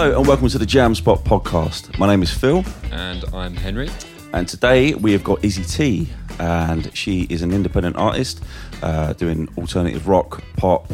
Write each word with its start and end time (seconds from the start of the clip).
Hello 0.00 0.16
and 0.16 0.26
welcome 0.26 0.48
to 0.48 0.56
the 0.56 0.64
Jam 0.64 0.94
Spot 0.94 1.22
podcast. 1.24 1.98
My 1.98 2.06
name 2.06 2.22
is 2.22 2.32
Phil, 2.32 2.64
And 2.90 3.22
I'm 3.34 3.54
Henry. 3.54 3.90
and 4.32 4.48
today 4.48 4.94
we 4.94 5.12
have 5.12 5.22
got 5.22 5.44
Izzy 5.44 5.62
T, 5.62 6.08
and 6.38 6.90
she 6.96 7.24
is 7.24 7.42
an 7.42 7.52
independent 7.52 7.96
artist 7.96 8.42
uh, 8.82 9.12
doing 9.12 9.46
alternative 9.58 10.08
rock, 10.08 10.42
pop, 10.56 10.90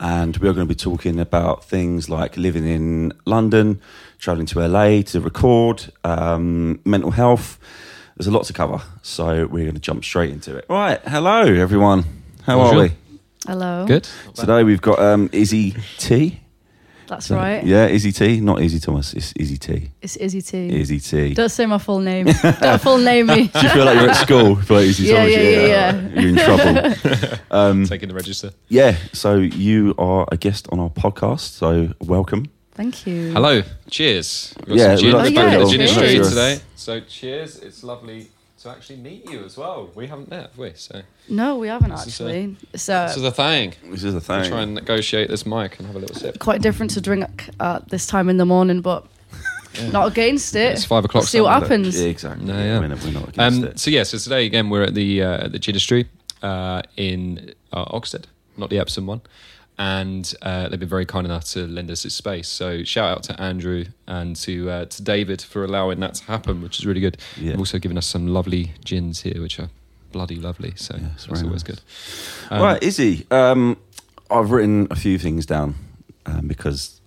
and 0.00 0.36
we 0.38 0.48
are 0.48 0.52
going 0.52 0.66
to 0.66 0.68
be 0.68 0.74
talking 0.74 1.20
about 1.20 1.66
things 1.66 2.08
like 2.10 2.36
living 2.36 2.66
in 2.66 3.12
London, 3.26 3.80
traveling 4.18 4.46
to 4.46 4.66
LA 4.66 5.02
to 5.02 5.20
record, 5.20 5.92
um, 6.02 6.80
mental 6.84 7.12
health. 7.12 7.60
There's 8.16 8.26
a 8.26 8.32
lot 8.32 8.42
to 8.46 8.52
cover, 8.52 8.82
so 9.02 9.46
we're 9.46 9.66
going 9.66 9.74
to 9.74 9.80
jump 9.80 10.02
straight 10.02 10.30
into 10.30 10.56
it. 10.56 10.66
Right, 10.68 11.00
hello 11.06 11.42
everyone. 11.42 12.06
How 12.42 12.58
are 12.58 12.76
we? 12.76 12.90
Hello. 13.46 13.86
Good. 13.86 14.08
Today 14.34 14.64
we've 14.64 14.82
got 14.82 14.98
um, 14.98 15.30
Izzy 15.32 15.76
T. 15.98 16.40
That's 17.08 17.30
right. 17.30 17.64
Yeah, 17.64 17.86
Izzy 17.86 18.12
T, 18.12 18.40
not 18.40 18.60
Izzy 18.60 18.78
Thomas. 18.80 19.14
It's 19.14 19.32
Izzy 19.34 19.56
T. 19.56 19.90
It's 20.02 20.16
Izzy 20.16 20.42
T. 20.42 20.80
Izzy 20.80 21.00
T. 21.00 21.32
Don't 21.34 21.48
say 21.48 21.64
my 21.66 21.78
full 21.78 22.00
name. 22.00 22.26
Don't 22.60 22.80
full 22.80 22.98
name 22.98 23.26
me. 23.26 23.48
Do 23.48 23.60
you 23.60 23.68
feel 23.70 23.84
like 23.86 23.98
you're 23.98 24.10
at 24.10 24.16
school? 24.16 24.48
You 24.50 24.62
feel 24.62 24.76
like 24.76 24.86
Izzy 24.86 25.04
Yeah, 25.04 25.16
told 25.20 25.30
you, 25.30 25.38
yeah, 25.40 25.66
yeah, 25.66 26.20
You're 26.20 26.28
in 26.28 26.36
trouble. 26.36 27.38
Um, 27.50 27.84
Taking 27.86 28.08
the 28.10 28.14
register. 28.14 28.50
yeah, 28.68 28.96
so 29.14 29.36
you 29.36 29.94
are 29.98 30.26
a 30.30 30.36
guest 30.36 30.68
on 30.70 30.78
our 30.80 30.90
podcast, 30.90 31.40
so 31.56 31.92
welcome. 32.00 32.46
Thank 32.72 33.06
you. 33.06 33.32
Hello. 33.32 33.62
Cheers. 33.90 34.54
We've 34.66 34.68
got 34.68 34.76
Yeah, 34.76 34.84
some 34.84 35.04
we'd 35.06 35.10
gin, 35.10 35.12
like 35.12 35.28
to 35.28 35.34
back 35.34 35.50
do 35.50 35.60
at 35.60 35.64
the 35.64 35.70
gin 35.72 35.80
little- 35.80 36.02
industry 36.04 36.28
today. 36.30 36.60
So 36.76 37.00
cheers. 37.00 37.56
It's 37.58 37.82
lovely 37.82 38.28
to 38.58 38.70
actually 38.70 38.96
meet 38.96 39.28
you 39.30 39.44
as 39.44 39.56
well. 39.56 39.90
We 39.94 40.06
haven't 40.06 40.30
met, 40.30 40.42
have 40.42 40.58
we? 40.58 40.72
So 40.74 41.02
No, 41.28 41.56
we 41.58 41.68
haven't 41.68 41.90
This 41.90 42.06
is, 42.06 42.20
actually. 42.20 42.56
So 42.74 43.06
this 43.06 43.16
is 43.16 43.22
a 43.24 43.30
thing. 43.30 43.74
This 43.84 44.02
is 44.04 44.14
the 44.14 44.20
We'll 44.32 44.42
thing. 44.42 44.50
try 44.50 44.62
and 44.62 44.74
negotiate 44.74 45.28
this 45.28 45.46
mic 45.46 45.78
and 45.78 45.86
have 45.86 45.96
a 45.96 45.98
little 46.00 46.16
sip. 46.16 46.38
quite 46.38 46.60
different 46.62 46.90
to 46.92 47.00
drink 47.00 47.50
at 47.60 47.88
this 47.90 48.06
time 48.06 48.28
in 48.28 48.36
the 48.36 48.44
morning, 48.46 48.80
but 48.80 49.06
not 49.92 50.10
against 50.10 50.56
it. 50.56 50.72
It's 50.72 50.84
five 50.84 51.04
o'clock. 51.04 51.24
See 51.24 51.40
what 51.40 51.52
Sunday. 51.52 51.66
happens. 51.68 52.00
Yeah, 52.00 52.08
exactly. 52.08 52.44
No, 52.46 52.54
yeah. 52.58 52.80
We're 52.80 52.88
not, 52.88 53.04
we're 53.04 53.12
not 53.12 53.28
against 53.28 53.58
Um, 53.58 53.64
it. 53.64 53.78
so 53.78 53.90
yeah, 53.90 54.02
so 54.02 54.18
today 54.18 54.46
again 54.46 54.70
we're 54.70 54.82
at 54.82 54.94
the 54.94 55.22
uh, 55.22 55.44
at 55.44 55.52
the 55.52 55.58
gin 55.58 56.06
uh, 56.42 56.82
in 56.96 57.54
uh, 57.72 57.84
Oxted, 57.96 58.24
not 58.56 58.70
the 58.70 58.78
Epsom 58.78 59.06
one, 59.06 59.20
and 59.78 60.34
uh, 60.42 60.68
they've 60.68 60.80
been 60.80 60.88
very 60.88 61.06
kind 61.06 61.24
enough 61.26 61.44
to 61.46 61.66
lend 61.66 61.90
us 61.90 62.02
this 62.02 62.14
space. 62.14 62.48
So 62.48 62.82
shout 62.84 63.08
out 63.10 63.22
to 63.24 63.40
Andrew 63.40 63.84
and 64.06 64.34
to 64.36 64.70
uh, 64.70 64.84
to 64.86 65.02
David 65.02 65.40
for 65.42 65.64
allowing 65.64 66.00
that 66.00 66.14
to 66.14 66.24
happen, 66.24 66.62
which 66.62 66.78
is 66.78 66.86
really 66.86 67.00
good. 67.00 67.16
Yeah. 67.36 67.50
They've 67.50 67.58
also 67.58 67.78
given 67.78 67.96
us 67.98 68.06
some 68.06 68.26
lovely 68.26 68.72
gins 68.84 69.20
here, 69.22 69.40
which 69.40 69.58
are 69.60 69.68
bloody 70.12 70.36
lovely. 70.36 70.72
So 70.76 70.96
Yeah, 70.98 71.08
it's 71.14 71.26
that's 71.26 71.42
always 71.42 71.62
nice. 71.68 71.76
good. 71.76 71.80
Um, 72.50 72.62
right, 72.62 72.82
Izzy, 72.82 73.26
um, 73.30 73.76
I've 74.30 74.50
written 74.50 74.88
a 74.90 74.96
few 74.96 75.18
things 75.18 75.46
down 75.46 75.74
um, 76.26 76.48
because 76.48 77.00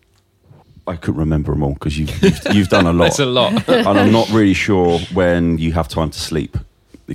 I 0.88 0.96
couldn't 0.96 1.20
remember 1.20 1.52
them 1.54 1.64
all 1.64 1.74
because 1.74 1.98
you've, 1.98 2.24
you've, 2.24 2.40
you've 2.54 2.70
done 2.70 2.88
a 2.88 2.94
lot. 3.00 3.08
It's 3.08 3.20
a 3.20 3.26
lot. 3.26 3.68
and 3.70 3.88
I'm 4.00 4.12
not 4.12 4.30
really 4.30 4.54
sure 4.54 5.00
when 5.14 5.58
you 5.58 5.74
have 5.74 5.88
time 5.88 6.10
to 6.12 6.20
sleep 6.20 6.58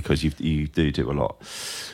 because 0.01 0.23
you 0.23 0.31
you 0.39 0.67
do 0.67 0.91
do 0.91 1.11
a 1.11 1.15
lot. 1.21 1.33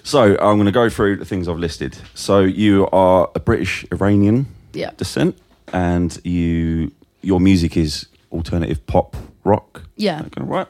So 0.04 0.20
I'm 0.46 0.56
going 0.58 0.66
to 0.74 0.80
go 0.84 0.90
through 0.90 1.16
the 1.18 1.26
things 1.26 1.48
I've 1.48 1.60
listed. 1.60 1.98
So 2.14 2.40
you 2.42 2.88
are 2.92 3.30
a 3.36 3.40
British 3.40 3.86
Iranian 3.92 4.46
Yeah. 4.74 4.92
descent, 4.98 5.36
and 5.72 6.20
you 6.24 6.92
your 7.22 7.40
music 7.40 7.78
is 7.78 8.08
alternative 8.32 8.80
pop 8.86 9.16
rock. 9.46 9.82
Yeah. 9.96 10.22
Okay, 10.26 10.44
right. 10.44 10.68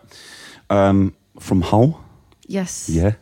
Um, 0.70 1.14
from 1.40 1.62
Hull, 1.62 2.00
Yes. 2.48 2.90
yeah, 2.90 3.14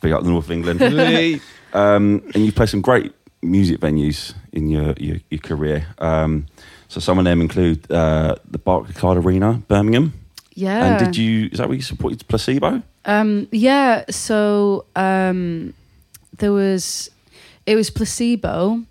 big 0.00 0.12
up 0.12 0.22
the 0.22 0.28
north 0.30 0.44
of 0.46 0.50
England. 0.50 0.80
um, 1.72 2.22
and 2.34 2.44
you 2.44 2.52
play 2.52 2.66
some 2.66 2.80
great 2.82 3.12
music 3.42 3.80
venues 3.80 4.34
in 4.52 4.68
your 4.70 4.94
your, 4.98 5.16
your 5.30 5.40
career. 5.40 5.86
Um, 5.98 6.46
so 6.88 7.00
some 7.00 7.18
of 7.18 7.24
them 7.24 7.40
include 7.40 7.78
uh, 7.90 8.34
the 8.50 8.58
Barclaycard 8.58 9.16
Arena, 9.24 9.62
Birmingham. 9.68 10.12
Yeah. 10.58 10.84
And 10.96 11.04
did 11.04 11.16
you? 11.16 11.48
Is 11.52 11.58
that 11.58 11.68
where 11.68 11.76
you 11.76 11.82
supported 11.82 12.26
Placebo? 12.28 12.82
Um, 13.04 13.46
yeah. 13.52 14.04
So 14.10 14.84
um, 14.96 15.72
there 16.38 16.52
was, 16.52 17.10
it 17.66 17.76
was 17.76 17.90
placebo. 17.90 18.82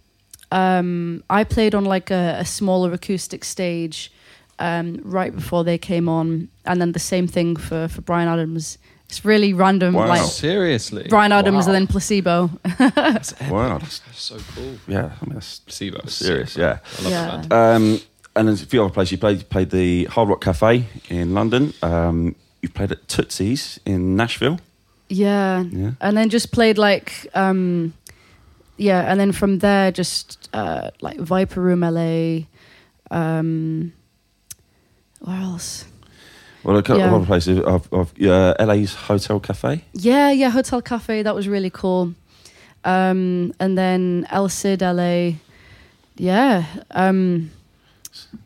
Um, 0.52 1.24
I 1.30 1.44
played 1.44 1.76
on 1.76 1.84
like 1.86 2.10
a, 2.10 2.38
a 2.40 2.46
smaller 2.46 2.94
acoustic 2.94 3.44
stage 3.44 4.12
um, 4.60 5.02
right 5.04 5.36
before 5.36 5.64
they 5.66 5.78
came 5.78 6.08
on, 6.08 6.48
and 6.66 6.80
then 6.82 6.94
the 6.94 7.00
same 7.00 7.28
thing 7.28 7.58
for 7.58 7.88
for 7.90 8.02
Bryan 8.02 8.30
Adams. 8.30 8.78
It's 9.10 9.24
really 9.26 9.54
random, 9.54 9.94
Wow. 9.94 10.08
like 10.08 10.22
Seriously, 10.24 11.08
Bryan 11.10 11.32
Adams 11.32 11.66
Wow. 11.66 11.74
and 11.74 11.76
then 11.76 11.88
placebo. 11.88 12.50
Wow, 13.50 13.78
that's, 13.78 14.00
That's 14.00 14.22
so 14.22 14.38
cool. 14.56 14.76
yeah, 14.88 15.12
I 15.22 15.26
mean 15.26 15.34
that's 15.36 15.60
Placebo. 15.60 16.00
is 16.06 16.14
serious. 16.14 16.56
Yeah. 16.58 16.80
I 17.00 17.02
love 17.04 17.12
Yeah. 17.12 17.26
that 17.38 17.50
band. 17.50 17.84
Um, 17.94 18.00
and 18.38 18.48
there's 18.48 18.62
a 18.62 18.66
few 18.66 18.84
other 18.84 18.94
places. 18.94 19.12
You 19.14 19.18
played 19.18 19.50
played 19.50 19.70
the 19.72 20.06
Hard 20.06 20.30
Rock 20.30 20.42
Cafe 20.42 20.86
in 21.10 21.34
London. 21.34 21.74
Um, 21.82 22.36
you 22.62 22.70
played 22.70 22.92
at 22.92 23.08
Tootsie's 23.08 23.80
in 23.86 24.16
Nashville. 24.16 24.60
yeah. 25.10 25.64
Yeah. 25.72 25.92
and 26.02 26.16
then 26.18 26.30
just 26.30 26.52
played 26.52 26.78
like 26.78 27.12
um 27.34 27.94
yeah 28.78 29.10
and 29.12 29.20
then 29.20 29.32
from 29.32 29.60
there 29.60 29.90
just 29.92 30.50
uh 30.54 30.90
like 31.02 31.18
viper 31.20 31.62
room 31.62 31.80
la 31.82 32.42
um 33.12 33.94
where 35.22 35.38
else 35.42 35.86
Well, 36.64 36.78
a 36.78 36.84
couple 36.84 37.00
Yeah. 37.00 37.08
of 37.08 37.14
other 37.14 37.26
places. 37.26 37.60
Of, 37.60 37.88
of 37.94 38.12
uh, 38.22 38.54
LA's 38.60 38.94
Hotel 39.08 39.40
Cafe. 39.40 39.82
yeah 39.94 40.32
yeah 40.32 40.50
hotel 40.52 40.82
cafe 40.82 41.24
that 41.24 41.34
was 41.36 41.48
really 41.48 41.70
cool 41.72 42.14
um 42.84 43.54
and 43.60 43.78
then 43.78 44.28
el 44.30 44.50
cid 44.50 44.82
la 44.82 45.32
yeah 46.18 46.66
um 46.92 47.50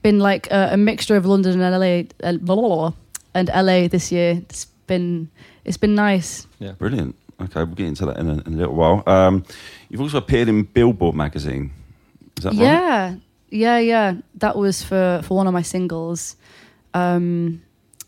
been 0.01 0.19
like 0.19 0.49
a, 0.51 0.69
a 0.73 0.77
mixture 0.77 1.15
of 1.15 1.25
london 1.25 1.59
and 1.59 1.79
la 1.79 2.29
uh, 2.29 2.37
blah, 2.37 2.55
blah, 2.55 2.67
blah, 2.67 2.93
and 3.33 3.49
la 3.53 3.87
this 3.87 4.11
year 4.11 4.41
it's 4.49 4.65
been 4.87 5.29
it's 5.65 5.77
been 5.77 5.95
nice 5.95 6.47
Yeah. 6.59 6.73
Brilliant. 6.73 7.15
Okay, 7.39 7.63
we'll 7.63 7.75
get 7.75 7.87
into 7.87 8.05
that 8.05 8.17
in 8.17 8.29
a, 8.29 8.33
in 8.45 8.53
a 8.53 8.57
little 8.57 8.75
while. 8.75 9.01
Um, 9.07 9.43
you've 9.89 10.01
also 10.01 10.17
appeared 10.17 10.47
in 10.47 10.61
Billboard 10.63 11.15
magazine. 11.15 11.71
Is 12.37 12.43
that 12.43 12.53
right? 12.53 12.61
yeah 12.61 13.15
yeah 13.49 13.79
yeah 13.79 14.13
that 14.35 14.55
was 14.55 14.81
for 14.83 15.21
for 15.23 15.35
one 15.37 15.47
of 15.47 15.53
my 15.53 15.61
singles 15.61 16.35
um 16.93 17.61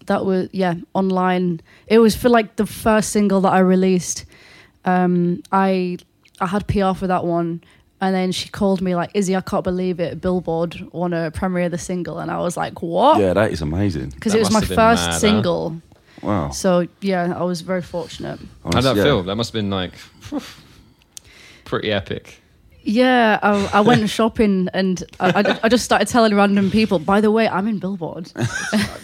that 0.05 0.25
was 0.25 0.47
yeah 0.51 0.75
online 0.93 1.59
it 1.87 1.99
was 1.99 2.15
for 2.15 2.29
like 2.29 2.55
the 2.55 2.65
first 2.65 3.09
single 3.11 3.41
that 3.41 3.51
i 3.51 3.59
released 3.59 4.25
um 4.85 5.41
i 5.51 5.97
i 6.39 6.47
had 6.47 6.65
pr 6.67 6.93
for 6.93 7.07
that 7.07 7.25
one 7.25 7.61
and 8.03 8.13
then 8.13 8.31
she 8.31 8.49
called 8.49 8.81
me 8.81 8.95
like 8.95 9.09
izzy 9.13 9.35
i 9.35 9.41
can't 9.41 9.63
believe 9.63 9.99
it 9.99 10.19
billboard 10.21 10.71
want 10.91 11.13
to 11.13 11.31
premiere 11.33 11.65
of 11.65 11.71
the 11.71 11.77
single 11.77 12.19
and 12.19 12.29
i 12.31 12.37
was 12.37 12.55
like 12.57 12.81
what 12.81 13.19
Yeah, 13.19 13.33
that 13.33 13.51
is 13.51 13.61
amazing. 13.61 14.09
because 14.09 14.33
That 14.33 14.39
it 14.39 14.45
was 14.45 14.51
must 14.51 14.53
my 14.53 14.59
have 14.61 14.69
been 14.69 14.77
first 14.97 15.05
mad, 15.05 15.13
huh? 15.13 15.19
single 15.19 15.81
Wow. 16.21 16.49
so 16.51 16.87
yeah 17.01 17.33
i 17.37 17.43
was 17.43 17.61
very 17.61 17.81
fortunate 17.81 18.39
How'd 18.63 18.83
that 18.83 18.95
Yeah. 18.97 19.03
feel? 19.03 19.23
That 19.23 19.35
must 19.35 19.49
have 19.53 19.59
been 19.61 19.69
like 19.81 19.93
pretty 21.65 21.91
epic. 21.91 22.41
Yeah 22.83 23.39
i, 23.41 23.69
I 23.77 23.81
went 23.81 24.09
shopping 24.09 24.67
and 24.73 25.03
I, 25.19 25.29
I, 25.41 25.59
I 25.63 25.69
just 25.69 25.85
started 25.85 26.07
telling 26.07 26.35
random 26.35 26.69
people 26.69 26.99
by 26.99 27.21
the 27.21 27.31
way 27.31 27.47
i'm 27.47 27.67
in 27.67 27.79
billboard 27.79 28.31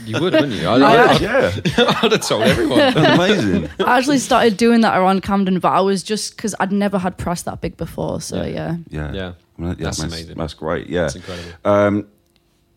You 0.06 0.20
would, 0.20 0.34
wouldn't 0.34 0.54
you? 0.54 0.68
I, 0.74 0.78
Yeah, 0.78 0.88
I, 0.88 1.20
yeah. 1.20 2.00
I'd 2.02 2.12
have 2.14 2.22
told 2.28 2.42
everyone. 2.42 2.80
That's 2.80 2.96
amazing. 2.98 3.70
I 3.86 3.98
actually 4.00 4.18
started 4.18 4.58
doing 4.58 4.82
that 4.82 4.98
around 4.98 5.22
Camden, 5.22 5.60
but 5.60 5.70
I 5.72 5.82
was 5.82 6.02
just 6.02 6.36
because 6.36 6.56
I'd 6.60 6.72
never 6.72 6.98
had 6.98 7.16
press 7.18 7.44
that 7.44 7.62
big 7.62 7.78
before. 7.78 8.20
So 8.20 8.42
Yeah. 8.42 8.48
yeah, 8.48 8.78
Yeah. 8.90 9.14
Yeah. 9.14 9.32
Well, 9.60 9.70
that- 9.70 9.78
That's 9.78 9.98
that's, 10.00 10.12
amazing. 10.12 10.36
That's 10.38 10.56
great. 10.56 10.88
Yeah. 10.88 11.02
That's 11.04 11.16
incredible. 11.18 11.52
Um, 11.64 12.08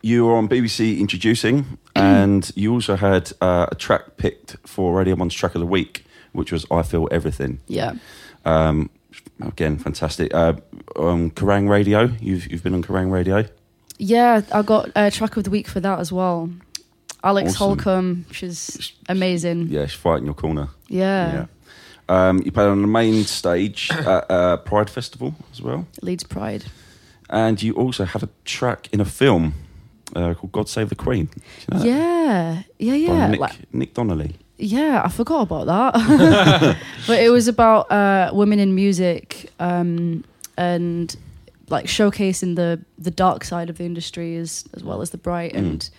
you 0.02 0.26
were 0.26 0.34
on 0.34 0.46
BBC 0.46 0.98
introducing, 1.00 1.78
and 1.96 2.52
you 2.54 2.70
also 2.74 2.96
had 2.96 3.32
uh, 3.40 3.66
a 3.72 3.74
track 3.76 4.18
picked 4.18 4.56
for 4.66 4.94
Radio 4.94 5.14
One's 5.14 5.32
track 5.32 5.54
of 5.54 5.60
the 5.60 5.66
week, 5.66 6.04
which 6.32 6.52
was 6.52 6.66
"I 6.70 6.82
Feel 6.82 7.08
Everything." 7.10 7.60
yeah, 7.66 7.94
Um, 8.44 8.90
again, 9.46 9.78
fantastic. 9.78 10.32
Uh, 10.34 10.54
on 10.96 11.30
Kerrang 11.30 11.68
Radio, 11.68 12.10
you've 12.20 12.50
you've 12.50 12.62
been 12.62 12.74
on 12.74 12.82
Kerrang 12.82 13.10
Radio. 13.10 13.44
yeah. 13.98 14.42
I 14.52 14.62
got 14.62 14.90
a 14.96 15.10
track 15.10 15.36
of 15.36 15.44
the 15.44 15.50
week 15.50 15.68
for 15.68 15.80
that 15.80 15.98
as 16.00 16.10
well. 16.12 16.50
Alex 17.24 17.50
Awesome. 17.52 17.58
Holcomb, 17.78 18.26
she's 18.32 18.92
amazing. 19.08 19.68
Yeah, 19.68 19.86
she's 19.86 20.00
fighting 20.00 20.24
your 20.24 20.34
corner. 20.34 20.68
Yeah, 20.88 21.46
Um, 22.08 22.42
you 22.44 22.50
played 22.50 22.66
on 22.68 22.82
the 22.82 22.88
main 22.88 23.22
stage 23.24 23.90
at 23.92 24.30
uh, 24.30 24.56
Pride 24.58 24.90
Festival 24.90 25.34
as 25.52 25.62
well, 25.62 25.86
Leeds 26.02 26.24
Pride. 26.24 26.64
and 27.30 27.62
you 27.62 27.74
also 27.74 28.04
had 28.04 28.22
a 28.24 28.28
track 28.44 28.88
in 28.92 29.00
a 29.00 29.04
film 29.04 29.54
uh, 30.16 30.34
called 30.34 30.50
"God 30.52 30.68
Save 30.68 30.88
the 30.88 30.96
Queen." 30.96 31.28
You 31.70 31.78
know? 31.78 31.84
Yeah, 31.84 32.62
yeah, 32.80 32.94
yeah. 32.94 33.26
Nick, 33.28 33.40
Like, 33.40 33.72
Nick 33.72 33.94
Donnelly. 33.94 34.34
Yeah, 34.62 35.02
I 35.04 35.08
forgot 35.08 35.42
about 35.42 35.66
that. 35.66 36.78
but 37.06 37.20
it 37.20 37.30
was 37.30 37.48
about 37.48 37.90
uh, 37.90 38.30
women 38.32 38.58
in 38.58 38.74
music 38.74 39.50
um, 39.58 40.24
and 40.56 41.14
like 41.68 41.86
showcasing 41.86 42.56
the 42.56 42.80
the 42.98 43.10
dark 43.10 43.44
side 43.44 43.70
of 43.70 43.78
the 43.78 43.84
industry 43.84 44.36
as 44.36 44.64
as 44.74 44.84
well 44.84 45.02
as 45.02 45.10
the 45.10 45.18
bright. 45.18 45.52
Mm. 45.54 45.58
And 45.58 45.90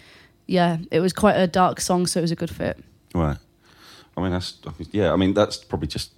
yeah, 0.48 0.77
it 0.92 1.00
was 1.00 1.13
quite 1.13 1.36
a 1.36 1.48
dark 1.48 1.81
song, 1.81 2.07
so 2.07 2.19
it 2.19 2.21
was 2.21 2.31
a 2.31 2.36
good 2.36 2.50
fit. 2.50 2.77
Right. 3.13 3.38
I 4.15 4.21
mean, 4.21 4.31
that's 4.31 4.57
I 4.65 4.71
mean, 4.80 4.89
yeah. 4.92 5.12
I 5.12 5.15
mean, 5.18 5.33
that's 5.33 5.57
probably 5.57 5.88
just 5.88 6.12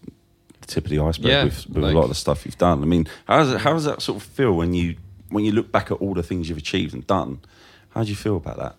the 0.62 0.68
tip 0.68 0.86
of 0.86 0.92
the 0.92 1.00
iceberg 1.00 1.32
Yeah, 1.32 1.44
with, 1.46 1.68
with 1.70 1.84
like- 1.84 1.94
a 1.94 1.98
lot 1.98 2.04
of 2.04 2.10
the 2.10 2.16
stuff 2.16 2.46
you've 2.46 2.58
done. 2.58 2.82
I 2.84 2.86
mean, 2.86 3.08
how 3.28 3.38
does 3.38 3.54
it, 3.54 3.62
how 3.62 3.74
does 3.74 3.86
that 3.86 4.02
sort 4.02 4.18
of 4.22 4.24
feel 4.24 4.54
when 4.54 4.74
you 4.74 4.98
when 5.30 5.46
you 5.46 5.52
look 5.52 5.72
back 5.72 5.90
at 5.92 5.98
all 5.98 6.14
the 6.14 6.24
things 6.24 6.48
you've 6.48 6.58
achieved 6.58 6.94
and 6.94 7.06
done? 7.08 7.40
How 7.90 8.04
do 8.04 8.10
you 8.10 8.16
feel 8.16 8.38
about 8.38 8.58
that? 8.58 8.76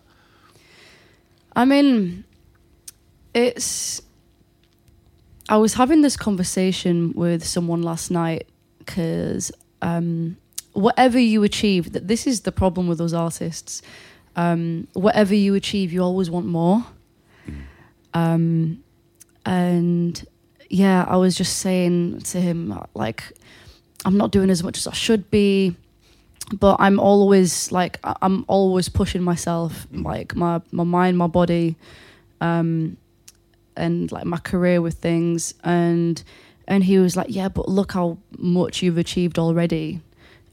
I 1.55 1.65
mean, 1.65 2.23
it's. 3.33 4.01
I 5.49 5.57
was 5.57 5.75
having 5.75 6.01
this 6.01 6.17
conversation 6.17 7.13
with 7.13 7.45
someone 7.45 7.81
last 7.81 8.11
night 8.11 8.47
because 8.79 9.51
um, 9.81 10.35
whatever 10.73 11.17
you 11.17 11.43
achieve, 11.43 11.93
that 11.93 12.07
this 12.07 12.27
is 12.27 12.41
the 12.41 12.51
problem 12.51 12.87
with 12.87 12.97
those 12.97 13.13
artists. 13.13 13.81
Um, 14.35 14.87
whatever 14.93 15.33
you 15.33 15.55
achieve, 15.55 15.91
you 15.93 16.01
always 16.03 16.29
want 16.29 16.45
more. 16.45 16.85
Um, 18.13 18.83
and 19.45 20.25
yeah, 20.69 21.05
I 21.07 21.15
was 21.17 21.35
just 21.35 21.57
saying 21.57 22.21
to 22.21 22.41
him, 22.41 22.77
like, 22.93 23.23
I'm 24.05 24.17
not 24.17 24.31
doing 24.31 24.49
as 24.49 24.63
much 24.63 24.77
as 24.77 24.87
I 24.87 24.93
should 24.93 25.29
be, 25.31 25.75
but 26.53 26.77
I'm 26.79 26.99
always 26.99 27.71
like, 27.71 27.99
I'm 28.03 28.45
always 28.47 28.89
pushing 28.89 29.23
myself, 29.23 29.87
like 29.91 30.35
my 30.35 30.61
my 30.71 30.83
mind, 30.83 31.17
my 31.17 31.27
body, 31.27 31.75
um, 32.41 32.97
and 33.77 34.11
like 34.11 34.25
my 34.25 34.37
career 34.37 34.81
with 34.81 34.95
things. 34.95 35.53
And 35.63 36.21
and 36.67 36.83
he 36.83 36.99
was 36.99 37.15
like, 37.15 37.27
yeah, 37.29 37.49
but 37.49 37.69
look 37.69 37.93
how 37.93 38.17
much 38.37 38.81
you've 38.81 38.97
achieved 38.97 39.39
already. 39.39 40.01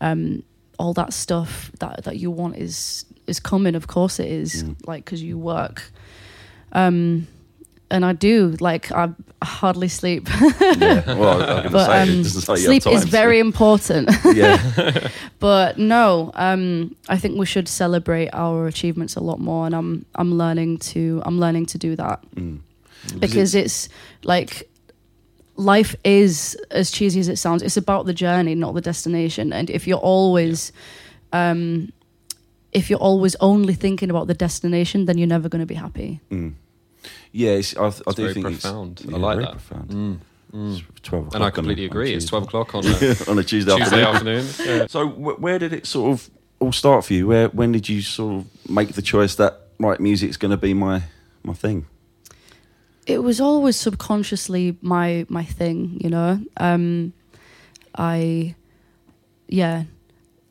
Um, 0.00 0.42
all 0.78 0.92
that 0.94 1.12
stuff 1.12 1.70
that 1.78 2.04
that 2.04 2.16
you 2.18 2.30
want 2.30 2.56
is 2.56 3.04
is 3.26 3.40
coming. 3.40 3.74
Of 3.74 3.86
course, 3.86 4.20
it 4.20 4.30
is. 4.30 4.64
Mm. 4.64 4.86
Like 4.86 5.04
because 5.04 5.22
you 5.22 5.38
work. 5.38 5.90
Um, 6.72 7.26
and 7.90 8.04
I 8.04 8.12
do 8.12 8.56
like 8.60 8.90
I 8.90 9.10
hardly 9.42 9.88
sleep. 9.88 10.28
yeah. 10.60 11.04
Well, 11.14 11.40
I'm 11.40 11.46
going 11.46 11.62
to 11.64 11.70
but 11.70 11.86
say 11.86 12.02
um, 12.02 12.24
sleep 12.24 12.86
is 12.86 13.04
very 13.04 13.38
important. 13.38 14.10
yeah. 14.34 15.08
but 15.38 15.78
no, 15.78 16.32
um, 16.34 16.96
I 17.08 17.18
think 17.18 17.38
we 17.38 17.46
should 17.46 17.68
celebrate 17.68 18.30
our 18.32 18.66
achievements 18.66 19.16
a 19.16 19.20
lot 19.20 19.38
more, 19.38 19.66
and 19.66 19.74
I'm 19.74 20.06
I'm 20.16 20.34
learning 20.34 20.78
to 20.78 21.22
I'm 21.24 21.38
learning 21.38 21.66
to 21.66 21.78
do 21.78 21.96
that 21.96 22.20
Mm. 22.34 22.60
Because 23.18 23.54
it's 23.54 23.88
like 24.22 24.68
life 25.56 25.94
is 26.04 26.56
as 26.70 26.90
cheesy 26.90 27.20
as 27.20 27.28
it 27.28 27.36
sounds. 27.36 27.62
It's 27.62 27.76
about 27.76 28.06
the 28.06 28.14
journey, 28.14 28.54
not 28.54 28.74
the 28.74 28.80
destination. 28.80 29.52
And 29.52 29.70
if 29.70 29.86
you're 29.86 29.98
always 29.98 30.72
um, 31.32 31.92
if 32.72 32.90
you're 32.90 32.98
always 32.98 33.36
only 33.40 33.74
thinking 33.74 34.10
about 34.10 34.26
the 34.26 34.34
destination, 34.34 35.04
then 35.06 35.16
you're 35.18 35.28
never 35.28 35.48
going 35.48 35.60
to 35.60 35.66
be 35.66 35.74
happy. 35.74 36.20
Mm. 36.30 36.54
Yeah, 37.32 37.50
it's, 37.52 37.76
I, 37.76 37.84
I 37.84 37.86
It's 37.88 38.14
do 38.14 38.22
very 38.22 38.34
think 38.34 38.46
profound. 38.46 39.00
It's, 39.04 39.12
I 39.12 39.16
like 39.16 39.36
very 39.36 39.44
that. 39.46 39.52
Profound. 39.52 39.90
Mm, 39.90 40.18
mm. 40.54 40.82
Twelve 41.02 41.26
o'clock 41.26 41.34
And 41.34 41.44
I 41.44 41.50
completely 41.50 41.84
on 41.84 41.88
a 41.88 41.90
agree. 41.90 42.14
It's 42.14 42.26
12 42.26 42.44
o'clock 42.44 42.74
on 42.74 42.84
a 42.86 43.16
on 43.28 43.38
a 43.38 43.44
Tuesday, 43.44 43.76
Tuesday 43.76 44.04
afternoon. 44.04 44.44
afternoon. 44.46 44.78
Yeah. 44.80 44.86
So, 44.88 45.08
wh- 45.08 45.40
where 45.40 45.58
did 45.58 45.72
it 45.72 45.86
sort 45.86 46.12
of 46.12 46.30
all 46.60 46.72
start 46.72 47.04
for 47.04 47.12
you? 47.14 47.26
Where, 47.26 47.48
when 47.48 47.72
did 47.72 47.88
you 47.88 48.00
sort 48.02 48.34
of 48.44 48.70
make 48.70 48.92
the 48.94 49.02
choice 49.02 49.34
that 49.36 49.60
right, 49.78 50.00
music's 50.00 50.36
going 50.36 50.50
to 50.52 50.56
be 50.56 50.74
my 50.74 51.02
my 51.42 51.52
thing? 51.54 51.86
It 53.06 53.18
was 53.18 53.40
always 53.40 53.76
subconsciously 53.76 54.76
my 54.80 55.26
my 55.28 55.44
thing 55.44 55.98
you 56.00 56.10
know? 56.10 56.40
Um 56.56 57.12
i 57.96 58.54
yeah. 59.48 59.84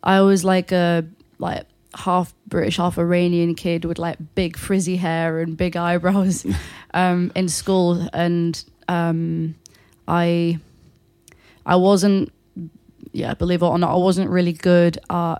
I 0.03 0.21
was 0.21 0.43
like 0.43 0.71
a 0.71 1.05
like 1.39 1.65
half 1.95 2.33
british 2.47 2.77
half 2.77 2.97
iranian 2.97 3.53
kid 3.55 3.85
with 3.85 3.99
like 3.99 4.17
big 4.35 4.57
frizzy 4.57 4.97
hair 4.97 5.39
and 5.39 5.55
big 5.55 5.77
eyebrows 5.77 6.45
um 6.93 7.31
in 7.35 7.49
school. 7.49 8.07
And 8.13 8.63
um 8.87 9.55
i 10.07 10.59
i 11.65 11.75
wasn't 11.75 12.31
yeah 13.13 13.33
believe 13.33 13.61
it 13.61 13.65
or 13.65 13.77
not 13.77 13.93
i 13.93 13.97
wasn't 13.97 14.29
really 14.29 14.51
good 14.51 14.97
at 15.09 15.37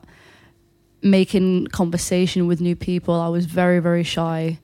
making 1.02 1.68
conversation 1.68 2.48
with 2.48 2.62
new 2.62 2.76
people. 2.78 3.14
I 3.14 3.28
was 3.28 3.46
very 3.46 3.80
very 3.80 4.04
shy. 4.04 4.60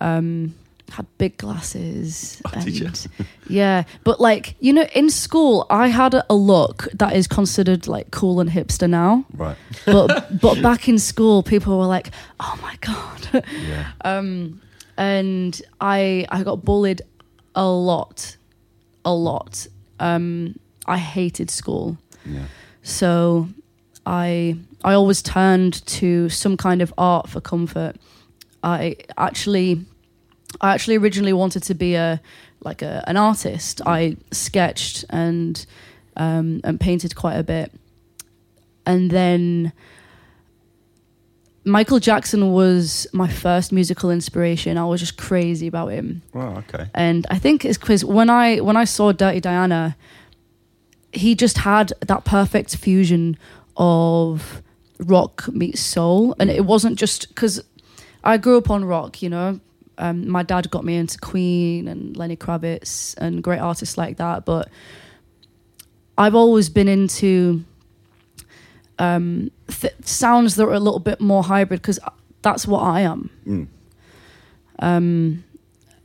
Um 0.00 0.54
had 0.90 1.06
big 1.18 1.36
glasses 1.36 2.40
Oh, 2.46 2.50
and 2.54 3.08
yeah 3.48 3.82
but 4.04 4.20
like 4.20 4.54
you 4.60 4.72
know 4.72 4.86
in 4.94 5.10
school 5.10 5.66
i 5.68 5.88
had 5.88 6.14
a 6.14 6.34
look 6.34 6.88
that 6.94 7.14
is 7.16 7.26
considered 7.26 7.86
like 7.88 8.10
cool 8.12 8.40
and 8.40 8.48
hipster 8.50 8.88
now 8.88 9.24
Right. 9.34 9.56
but 9.84 10.40
but 10.40 10.62
back 10.62 10.88
in 10.88 10.98
school 10.98 11.42
people 11.42 11.78
were 11.78 11.86
like 11.86 12.10
oh 12.40 12.58
my 12.62 12.76
god 12.80 13.44
Yeah. 13.68 13.90
um 14.04 14.60
and 14.96 15.60
i 15.80 16.24
i 16.30 16.42
got 16.44 16.64
bullied 16.64 17.02
a 17.54 17.66
lot 17.66 18.36
a 19.04 19.12
lot 19.12 19.66
um 20.00 20.54
i 20.86 20.96
hated 20.98 21.50
school 21.50 21.96
Yeah. 22.24 22.44
so 22.82 23.48
I 24.08 24.56
I 24.84 24.94
always 24.94 25.20
turned 25.20 25.84
to 25.98 26.28
some 26.28 26.56
kind 26.56 26.80
of 26.80 26.94
art 26.96 27.28
for 27.28 27.40
comfort. 27.40 27.96
I 28.62 28.94
actually 29.18 29.84
I 30.60 30.74
actually 30.74 30.96
originally 30.96 31.32
wanted 31.32 31.62
to 31.64 31.74
be 31.74 31.94
a 31.94 32.20
like 32.62 32.82
a, 32.82 33.04
an 33.06 33.16
artist. 33.16 33.80
I 33.84 34.16
sketched 34.32 35.04
and 35.10 35.64
um, 36.16 36.60
and 36.64 36.80
painted 36.80 37.14
quite 37.14 37.36
a 37.36 37.42
bit, 37.42 37.72
and 38.86 39.10
then 39.10 39.72
Michael 41.64 41.98
Jackson 41.98 42.52
was 42.52 43.06
my 43.12 43.28
first 43.28 43.72
musical 43.72 44.10
inspiration. 44.10 44.78
I 44.78 44.84
was 44.84 45.00
just 45.00 45.16
crazy 45.18 45.66
about 45.66 45.88
him 45.88 46.22
Well, 46.32 46.58
okay. 46.58 46.86
and 46.94 47.26
I 47.28 47.38
think 47.38 47.64
it's 47.64 47.76
because 47.78 48.04
when 48.04 48.30
I 48.30 48.60
when 48.60 48.76
I 48.76 48.84
saw 48.84 49.12
Dirty 49.12 49.40
Diana, 49.40 49.96
he 51.12 51.34
just 51.34 51.58
had 51.58 51.92
that 52.06 52.24
perfect 52.24 52.76
fusion 52.76 53.36
of 53.76 54.62
rock 55.00 55.48
meets 55.52 55.80
soul, 55.80 56.34
and 56.38 56.50
it 56.50 56.64
wasn't 56.64 56.98
just 56.98 57.28
because 57.28 57.62
I 58.24 58.38
grew 58.38 58.58
up 58.58 58.70
on 58.70 58.84
rock. 58.84 59.20
You 59.20 59.28
know, 59.28 59.60
um, 59.98 60.28
my 60.28 60.42
dad 60.42 60.70
got 60.70 60.84
me 60.84 60.96
into 60.96 61.18
Queen 61.18 61.88
and 61.88 62.16
Lenny 62.16 62.36
Kravitz 62.36 63.16
and 63.18 63.42
great 63.42 63.60
artists 63.60 63.96
like 63.96 64.18
that, 64.18 64.44
but 64.44 64.68
I've 66.18 66.34
always 66.34 66.68
been 66.68 66.88
into 66.88 67.64
um, 68.98 69.50
th- 69.68 69.94
sounds 70.02 70.56
that 70.56 70.64
are 70.64 70.72
a 70.72 70.80
little 70.80 71.00
bit 71.00 71.20
more 71.20 71.42
hybrid 71.42 71.80
because 71.80 71.98
that's 72.42 72.66
what 72.66 72.80
I 72.80 73.00
am. 73.00 73.30
Mm. 73.46 73.66
Um, 74.78 75.44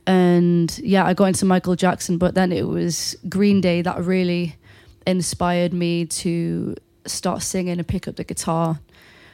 and 0.06 0.78
yeah, 0.78 1.06
I 1.06 1.14
got 1.14 1.26
into 1.26 1.44
Michael 1.44 1.76
Jackson, 1.76 2.18
but 2.18 2.34
then 2.34 2.52
it 2.52 2.66
was 2.66 3.16
Green 3.28 3.60
Day 3.60 3.82
that 3.82 4.02
really 4.02 4.56
inspired 5.06 5.72
me 5.72 6.06
to 6.06 6.74
start 7.06 7.42
singing 7.42 7.78
and 7.78 7.86
pick 7.86 8.08
up 8.08 8.16
the 8.16 8.24
guitar. 8.24 8.80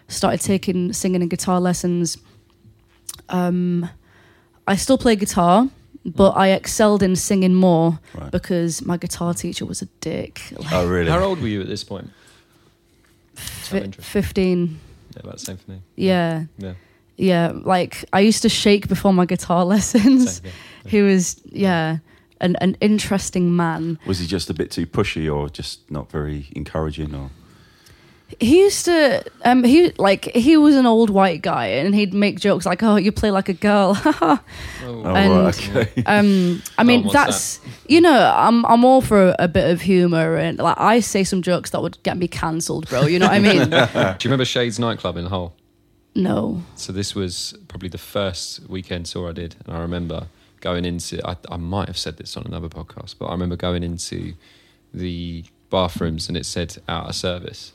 Started 0.09 0.41
taking 0.41 0.93
singing 0.93 1.21
and 1.21 1.31
guitar 1.31 1.61
lessons. 1.61 2.17
Um, 3.29 3.89
I 4.73 4.77
still 4.77 4.99
play 4.99 5.17
guitar, 5.17 5.69
but 6.05 6.33
mm. 6.35 6.37
I 6.37 6.49
excelled 6.51 7.03
in 7.03 7.17
singing 7.17 7.55
more 7.55 7.99
Right. 8.15 8.31
because 8.31 8.85
my 8.85 8.97
guitar 8.97 9.35
teacher 9.35 9.65
was 9.67 9.83
a 9.83 9.87
dick. 10.01 10.41
Oh, 10.57 10.63
like, 10.63 10.73
Oh, 10.73 10.87
really? 10.89 11.11
How 11.11 11.21
old 11.21 11.41
were 11.41 11.49
you 11.49 11.61
at 11.61 11.69
this 11.69 11.85
point? 11.85 12.11
Just 13.35 13.49
out 13.49 13.63
of 13.63 13.69
fi- 13.69 13.85
interest. 13.85 14.09
Fifteen. 14.11 14.81
Yeah, 15.15 15.21
about 15.23 15.33
the 15.39 15.45
same 15.45 15.57
for 15.57 15.71
me. 15.73 15.79
Yeah, 15.97 16.45
Yeah. 16.59 16.75
yeah. 17.17 17.53
Like 17.55 18.05
I 18.13 18.21
used 18.21 18.43
to 18.43 18.49
shake 18.49 18.89
before 18.89 19.13
my 19.13 19.27
guitar 19.27 19.65
lessons. 19.75 20.37
Same, 20.37 20.45
yeah. 20.85 20.91
He 20.91 21.03
was 21.03 21.41
yeah, 21.45 21.99
an 22.41 22.57
an 22.61 22.77
interesting 22.81 23.55
man. 23.57 23.99
Was 24.07 24.19
he 24.19 24.27
just 24.27 24.51
a 24.51 24.55
bit 24.55 24.71
too 24.71 24.87
pushy, 24.87 25.33
or 25.35 25.49
just 25.49 25.91
not 25.91 26.11
very 26.11 26.49
encouraging, 26.55 27.15
or? 27.15 27.31
He 28.41 28.61
used 28.61 28.85
to 28.85 29.25
um 29.45 29.65
he 29.65 29.91
like 29.93 30.27
he 30.35 30.57
was 30.57 30.77
an 30.77 30.85
old 30.87 31.09
white 31.11 31.41
guy 31.43 31.67
and 31.67 31.95
he'd 31.95 32.13
make 32.13 32.39
jokes 32.39 32.67
like 32.67 32.83
oh 32.83 32.97
you 32.97 33.11
play 33.11 33.31
like 33.31 33.49
a 33.49 33.55
girl. 33.55 33.95
Oh, 34.85 35.03
And- 35.05 35.45
right, 35.45 35.89
okay. 35.89 36.03
um 36.07 36.63
I 36.79 36.85
mean 36.85 37.03
what's 37.05 37.13
that's 37.15 37.61
you 37.89 38.01
know 38.01 38.33
I'm 38.37 38.65
I'm 38.67 38.85
all 38.85 39.01
for 39.01 39.35
a 39.39 39.49
bit 39.49 39.71
of 39.71 39.81
humor 39.81 40.37
and 40.37 40.59
like 40.59 40.79
I 40.79 41.01
say 41.01 41.25
some 41.25 41.43
jokes 41.43 41.71
that 41.71 41.83
would 41.83 42.03
get 42.03 42.17
me 42.17 42.29
cancelled, 42.29 42.89
bro. 42.89 43.07
You 43.07 43.19
know 43.19 43.27
what 43.27 43.35
I 43.35 43.39
mean? 43.41 43.71
Do 43.71 43.77
you 43.77 44.31
remember 44.31 44.45
Shades 44.45 44.79
nightclub 44.79 45.17
in 45.17 45.27
Hull? 45.27 45.55
no. 46.15 46.63
So 46.75 46.93
this 46.93 47.15
was 47.15 47.55
probably 47.69 47.89
the 47.89 47.99
first 47.99 48.69
weekend 48.69 49.07
tour 49.07 49.29
I 49.29 49.33
did, 49.33 49.57
and 49.67 49.77
I 49.77 49.81
remember 49.81 50.27
going 50.61 50.85
into. 50.85 51.21
I, 51.27 51.37
I 51.51 51.57
might 51.57 51.87
have 51.89 51.99
said 51.99 52.17
this 52.17 52.37
on 52.37 52.45
another 52.47 52.69
podcast, 52.69 53.17
but 53.19 53.27
I 53.27 53.33
remember 53.33 53.57
going 53.57 53.83
into 53.83 54.35
the 54.93 55.45
bathrooms 55.71 56.29
and 56.29 56.37
it 56.37 56.47
said 56.47 56.77
out 56.89 57.09
of 57.09 57.15
service, 57.15 57.73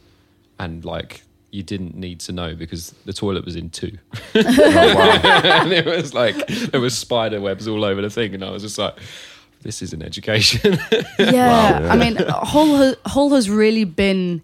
and 0.60 0.84
like 0.86 1.24
you 1.52 1.62
didn't 1.64 1.96
need 1.96 2.20
to 2.22 2.32
know 2.32 2.56
because 2.56 2.96
the 3.06 3.14
toilet 3.14 3.46
was 3.46 3.56
in 3.56 3.70
two, 3.70 3.98
oh, 4.36 4.42
wow. 4.96 5.42
and 5.62 5.72
it 5.74 5.86
was 5.86 6.14
like 6.14 6.48
there 6.48 6.82
was 6.82 6.98
spider 6.98 7.40
webs 7.40 7.68
all 7.68 7.84
over 7.86 8.02
the 8.02 8.10
thing, 8.10 8.34
and 8.34 8.44
I 8.44 8.50
was 8.52 8.62
just 8.64 8.78
like. 8.78 8.96
This 9.62 9.82
is 9.82 9.94
an 9.94 10.02
education. 10.04 10.78
Yeah, 11.18 11.32
Wow, 11.80 11.86
yeah. 11.86 11.94
I 11.94 11.96
mean, 11.96 12.18
Hull 12.18 12.76
has, 12.76 12.98
Hull 13.06 13.30
has 13.30 13.50
really 13.50 13.86
been 13.86 14.42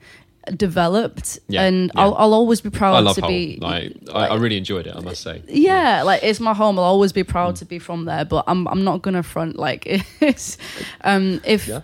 developed, 0.55 1.39
Yeah, 1.49 1.63
and 1.63 1.91
yeah. 1.93 2.01
I'll, 2.01 2.15
I'll 2.15 2.33
always 2.33 2.61
be 2.61 2.69
proud 2.69 2.95
I 2.95 2.99
love 2.99 3.15
to 3.15 3.21
Hull. 3.21 3.29
be 3.29 3.57
Like, 3.61 3.97
I, 4.13 4.27
I 4.27 4.35
really 4.37 4.57
enjoyed 4.57 4.87
it. 4.87 4.95
I 4.95 5.01
must 5.01 5.21
say. 5.21 5.41
yeah, 5.47 6.03
like 6.03 6.23
it's 6.23 6.39
my 6.39 6.53
home. 6.53 6.77
I'll 6.79 6.85
always 6.85 7.11
be 7.11 7.23
Mm. 7.23 7.27
proud 7.27 7.55
to 7.57 7.65
be 7.65 7.79
from 7.79 8.05
there, 8.05 8.23
but 8.25 8.45
I'm 8.47 8.65
I'm 8.69 8.83
not 8.85 9.01
gonna 9.01 9.21
front 9.23 9.57
like 9.57 9.83
it's 10.21 10.57
um 11.01 11.41
if 11.43 11.67
Yeah. 11.67 11.81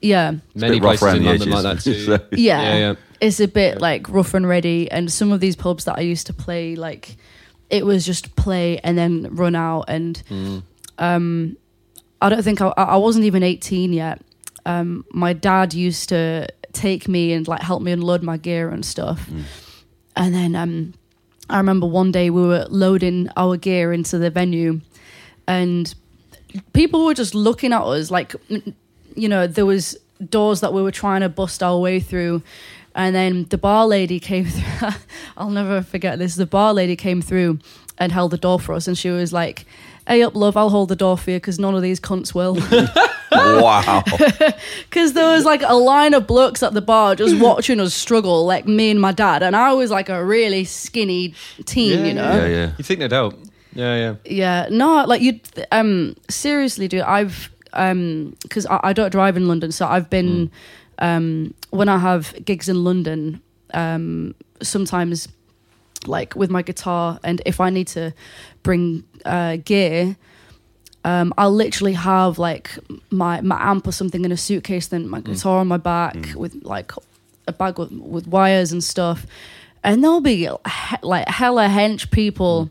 yeah, 0.00 0.32
Many 0.54 0.80
places 0.80 1.14
in 1.14 1.22
the 1.24 1.28
London 1.28 1.50
like 1.50 1.62
that 1.64 1.80
too. 1.80 1.94
so- 2.06 2.26
yeah, 2.32 2.62
yeah, 2.62 2.76
yeah. 2.78 2.94
It's 3.22 3.40
a 3.40 3.46
bit 3.48 3.80
like 3.80 4.08
rough 4.10 4.34
and 4.34 4.46
ready. 4.46 4.90
And 4.90 5.10
some 5.10 5.32
of 5.32 5.40
these 5.40 5.56
pubs 5.56 5.84
that 5.86 5.96
I 5.98 6.02
used 6.02 6.26
to 6.26 6.34
play 6.34 6.76
like 6.76 7.16
it 7.70 7.86
was 7.86 8.04
just 8.04 8.36
play 8.36 8.78
and 8.84 8.98
then 8.98 9.28
run 9.30 9.54
out 9.54 9.84
and 9.88 10.22
Mm. 10.28 10.62
um, 10.98 11.56
I 12.20 12.28
don't 12.28 12.42
think 12.42 12.60
I, 12.60 12.68
I 12.76 12.96
wasn't 12.96 13.24
even 13.24 13.42
18 13.42 13.92
yet. 13.94 14.20
Um, 14.66 15.04
my 15.10 15.32
dad 15.32 15.72
used 15.74 16.08
to 16.10 16.48
take 16.72 17.08
me 17.08 17.32
and 17.32 17.48
like 17.48 17.62
help 17.62 17.80
me 17.82 17.92
unload 17.92 18.22
my 18.22 18.36
gear 18.36 18.68
and 18.68 18.84
stuff. 18.84 19.26
Mm. 19.30 19.42
And 20.16 20.34
then 20.34 20.54
um, 20.54 20.94
I 21.48 21.56
remember 21.56 21.86
one 21.86 22.12
day 22.12 22.28
we 22.30 22.42
were 22.46 22.66
loading 22.68 23.28
our 23.36 23.56
gear 23.56 23.92
into 23.92 24.18
the 24.18 24.30
venue, 24.30 24.80
and 25.46 25.92
people 26.72 27.04
were 27.06 27.14
just 27.14 27.34
looking 27.34 27.72
at 27.72 27.82
us 27.82 28.10
like, 28.10 28.34
you 29.16 29.28
know, 29.28 29.46
there 29.46 29.66
was 29.66 29.96
doors 30.30 30.60
that 30.60 30.72
we 30.72 30.82
were 30.82 30.92
trying 30.92 31.22
to 31.22 31.28
bust 31.28 31.62
our 31.62 31.78
way 31.78 31.98
through. 32.00 32.42
And 32.94 33.14
then 33.14 33.44
the 33.48 33.58
bar 33.58 33.86
lady 33.86 34.20
came 34.20 34.44
through. 34.46 34.88
I'll 35.36 35.50
never 35.50 35.82
forget 35.82 36.18
this. 36.18 36.34
The 36.34 36.46
bar 36.46 36.74
lady 36.74 36.96
came 36.96 37.22
through 37.22 37.58
and 37.98 38.12
held 38.12 38.30
the 38.30 38.38
door 38.38 38.58
for 38.60 38.74
us, 38.74 38.86
and 38.88 38.96
she 38.96 39.10
was 39.10 39.32
like, 39.32 39.64
"Hey 40.06 40.22
up, 40.22 40.34
love, 40.34 40.56
I'll 40.56 40.70
hold 40.70 40.88
the 40.88 40.96
door 40.96 41.16
for 41.16 41.30
you 41.30 41.36
because 41.36 41.58
none 41.58 41.74
of 41.74 41.82
these 41.82 42.00
cunts 42.00 42.34
will." 42.34 42.54
wow. 43.32 44.02
Because 44.88 45.14
there 45.14 45.34
was 45.34 45.44
like 45.44 45.62
a 45.64 45.74
line 45.74 46.12
of 46.12 46.26
blokes 46.26 46.62
at 46.62 46.74
the 46.74 46.82
bar 46.82 47.16
just 47.16 47.36
watching 47.40 47.80
us 47.80 47.94
struggle, 47.94 48.44
like 48.44 48.66
me 48.66 48.90
and 48.90 49.00
my 49.00 49.12
dad, 49.12 49.42
and 49.42 49.56
I 49.56 49.72
was 49.72 49.90
like 49.90 50.08
a 50.10 50.22
really 50.24 50.64
skinny 50.64 51.34
teen, 51.64 52.00
Yeah, 52.00 52.06
you 52.06 52.14
know. 52.14 52.36
Yeah, 52.36 52.46
yeah. 52.46 52.72
You 52.76 52.84
think 52.84 53.00
they'd 53.00 53.12
help? 53.12 53.34
Yeah, 53.74 53.96
yeah. 53.96 54.14
Yeah, 54.24 54.68
no, 54.70 55.04
like 55.04 55.22
you. 55.22 55.40
Um, 55.70 56.14
seriously, 56.28 56.88
dude, 56.88 57.00
I've 57.02 57.50
um, 57.72 58.36
because 58.42 58.66
I, 58.66 58.80
I 58.82 58.92
don't 58.92 59.10
drive 59.10 59.36
in 59.36 59.48
London, 59.48 59.72
so 59.72 59.86
I've 59.86 60.10
been 60.10 60.50
um 61.02 61.52
when 61.70 61.88
I 61.88 61.98
have 61.98 62.34
gigs 62.44 62.68
in 62.68 62.82
London, 62.84 63.40
um, 63.74 64.34
sometimes 64.62 65.28
like 66.06 66.34
with 66.36 66.50
my 66.50 66.62
guitar, 66.62 67.18
and 67.22 67.40
if 67.46 67.60
I 67.60 67.70
need 67.70 67.88
to 67.88 68.12
bring 68.62 69.04
uh 69.24 69.56
gear. 69.64 70.16
Um, 71.04 71.34
I'll 71.36 71.50
literally 71.64 71.94
have 71.94 72.38
like 72.38 72.78
my 73.10 73.40
my 73.40 73.58
amp 73.70 73.88
or 73.88 73.92
something 73.92 74.24
in 74.24 74.30
a 74.30 74.36
suitcase, 74.36 74.86
then 74.86 75.08
my 75.08 75.20
guitar 75.20 75.58
on 75.58 75.66
my 75.66 75.76
back 75.76 76.14
Mm. 76.14 76.34
with 76.36 76.54
like 76.62 76.92
a 77.48 77.52
bag 77.52 77.76
with, 77.78 77.90
with 77.90 78.26
wires 78.28 78.70
and 78.70 78.84
stuff, 78.84 79.26
and 79.82 80.04
there'll 80.04 80.20
be 80.20 80.46
he- 80.46 80.96
like 81.02 81.26
hella 81.26 81.66
hench 81.66 82.12
people, 82.12 82.68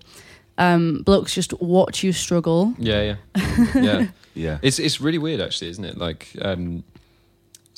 um, 0.57 1.01
blokes 1.03 1.33
just 1.35 1.51
watch 1.61 2.03
you 2.05 2.13
struggle. 2.13 2.73
Yeah, 2.79 3.01
yeah. 3.35 3.75
Yeah. 3.75 4.07
Yeah. 4.33 4.57
It's 4.61 4.79
it's 4.79 5.01
really 5.01 5.17
weird, 5.19 5.41
actually, 5.41 5.69
isn't 5.71 5.83
it? 5.83 5.97
Like 5.97 6.29
um, 6.41 6.85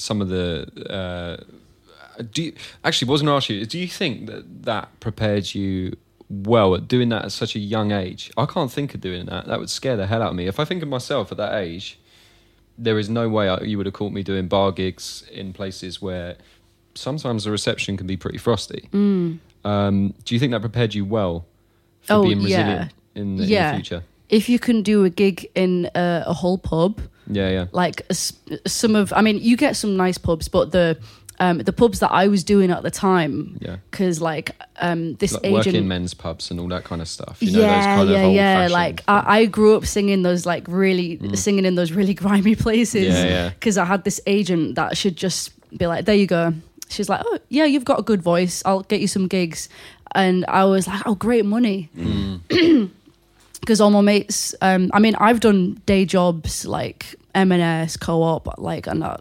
some 0.03 0.21
of 0.21 0.29
the. 0.29 0.67
Uh, 0.89 1.43
do 2.31 2.43
you, 2.43 2.53
actually 2.83 3.09
wasn't 3.09 3.29
ask 3.29 3.49
you? 3.49 3.65
Do 3.65 3.79
you 3.79 3.87
think 3.87 4.27
that 4.27 4.63
that 4.63 4.99
prepared 4.99 5.55
you 5.55 5.95
well 6.29 6.75
at 6.75 6.87
doing 6.87 7.09
that 7.09 7.25
at 7.25 7.31
such 7.31 7.55
a 7.55 7.59
young 7.59 7.91
age? 7.91 8.31
I 8.37 8.45
can't 8.45 8.71
think 8.71 8.93
of 8.93 9.01
doing 9.01 9.25
that. 9.25 9.47
That 9.47 9.59
would 9.59 9.69
scare 9.69 9.97
the 9.97 10.05
hell 10.05 10.21
out 10.21 10.29
of 10.29 10.35
me. 10.35 10.45
If 10.47 10.59
I 10.59 10.65
think 10.65 10.83
of 10.83 10.89
myself 10.89 11.31
at 11.31 11.37
that 11.37 11.55
age, 11.55 11.97
there 12.77 12.99
is 12.99 13.09
no 13.09 13.29
way 13.29 13.49
I, 13.49 13.61
you 13.61 13.77
would 13.77 13.87
have 13.87 13.93
caught 13.93 14.11
me 14.13 14.21
doing 14.23 14.47
bar 14.47 14.71
gigs 14.71 15.23
in 15.31 15.53
places 15.53 16.01
where 16.01 16.35
sometimes 16.93 17.45
the 17.45 17.51
reception 17.51 17.97
can 17.97 18.05
be 18.05 18.17
pretty 18.17 18.37
frosty. 18.37 18.89
Mm. 18.91 19.39
Um, 19.63 20.13
do 20.25 20.35
you 20.35 20.39
think 20.39 20.51
that 20.51 20.59
prepared 20.61 20.93
you 20.93 21.05
well 21.05 21.45
for 22.01 22.13
Oh, 22.13 22.23
being 22.23 22.41
yeah. 22.41 22.45
resilient 22.45 22.93
in, 23.15 23.35
the, 23.37 23.43
in 23.43 23.49
the 23.49 23.73
future? 23.75 24.03
If 24.29 24.49
you 24.49 24.59
can 24.59 24.83
do 24.83 25.03
a 25.03 25.09
gig 25.09 25.49
in 25.55 25.89
a, 25.95 26.23
a 26.27 26.33
whole 26.33 26.57
pub, 26.57 27.01
Yeah, 27.27 27.49
yeah. 27.49 27.65
like 27.71 28.01
some 28.11 28.95
of, 28.95 29.13
I 29.13 29.21
mean, 29.21 29.37
you 29.39 29.57
get 29.57 29.75
some 29.75 29.95
nice 29.97 30.17
pubs, 30.17 30.47
but 30.47 30.71
the 30.71 30.97
um, 31.39 31.57
the 31.59 31.73
pubs 31.73 31.99
that 31.99 32.11
I 32.11 32.27
was 32.27 32.43
doing 32.43 32.69
at 32.71 32.83
the 32.83 32.91
time, 32.91 33.57
Yeah. 33.59 33.77
because 33.89 34.21
like 34.21 34.55
um, 34.79 35.15
this 35.15 35.33
like 35.33 35.45
agent, 35.45 35.65
working 35.65 35.87
men's 35.87 36.13
pubs 36.13 36.51
and 36.51 36.59
all 36.59 36.67
that 36.67 36.83
kind 36.83 37.01
of 37.01 37.07
stuff. 37.07 37.37
You 37.41 37.51
know, 37.53 37.59
those 37.59 37.67
yeah, 37.67 37.95
kind 37.95 38.09
yeah, 38.09 38.21
of 38.21 38.33
yeah. 38.33 38.67
Like 38.71 39.03
I, 39.07 39.39
I 39.39 39.45
grew 39.45 39.75
up 39.75 39.85
singing 39.85 40.21
those 40.21 40.45
like 40.45 40.67
really 40.67 41.19
singing 41.35 41.65
in 41.65 41.75
those 41.75 41.91
really 41.91 42.13
grimy 42.23 42.55
places. 42.55 43.07
Yeah, 43.15 43.25
yeah. 43.25 43.49
Because 43.49 43.77
I 43.77 43.85
had 43.85 44.03
this 44.03 44.21
agent 44.27 44.75
that 44.75 44.95
should 44.95 45.15
just 45.17 45.51
be 45.77 45.87
like, 45.87 46.05
"There 46.05 46.15
you 46.15 46.27
go." 46.27 46.53
She's 46.89 47.09
like, 47.09 47.21
"Oh 47.25 47.39
yeah, 47.49 47.65
you've 47.65 47.85
got 47.85 47.99
a 47.99 48.03
good 48.03 48.21
voice. 48.21 48.61
I'll 48.65 48.81
get 48.83 49.01
you 49.01 49.07
some 49.07 49.27
gigs." 49.27 49.69
And 50.15 50.45
I 50.47 50.65
was 50.65 50.87
like, 50.87 51.01
"Oh, 51.07 51.15
great 51.15 51.45
money." 51.45 51.89
Mm. 51.97 52.91
Because 53.63 53.79
all 53.79 53.91
my 53.91 54.01
mates, 54.01 54.53
um, 54.61 54.89
I 54.93 54.99
mean, 54.99 55.15
I've 55.15 55.39
done 55.39 55.81
day 55.85 56.03
jobs 56.05 56.65
like 56.65 57.15
M&S, 57.33 57.95
co-op, 57.95 58.57
like, 58.57 58.87
and 58.87 59.03
I 59.03 59.17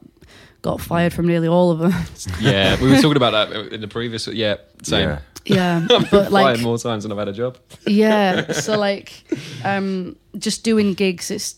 got 0.63 0.81
fired 0.81 1.13
from 1.13 1.29
nearly 1.29 1.47
all 1.47 1.71
of 1.71 1.79
them. 1.79 1.93
yeah, 2.41 2.77
we 2.83 2.89
were 2.91 2.97
talking 2.97 3.17
about 3.17 3.31
that 3.31 3.73
in 3.73 3.81
the 3.81 3.87
previous. 3.89 4.27
Yeah, 4.27 4.57
same. 4.83 5.09
Yeah. 5.11 5.19
yeah, 5.45 5.87
I've 5.97 6.11
but 6.11 6.33
like, 6.33 6.45
fired 6.57 6.61
more 6.63 6.77
times 6.79 7.05
than 7.05 7.13
I've 7.13 7.19
had 7.19 7.29
a 7.29 7.33
job. 7.33 7.57
yeah 7.87 8.51
so 8.67 8.77
like 8.79 9.13
um 9.65 10.17
just 10.39 10.63
doing 10.65 10.95
gigs 10.95 11.31
it's 11.31 11.57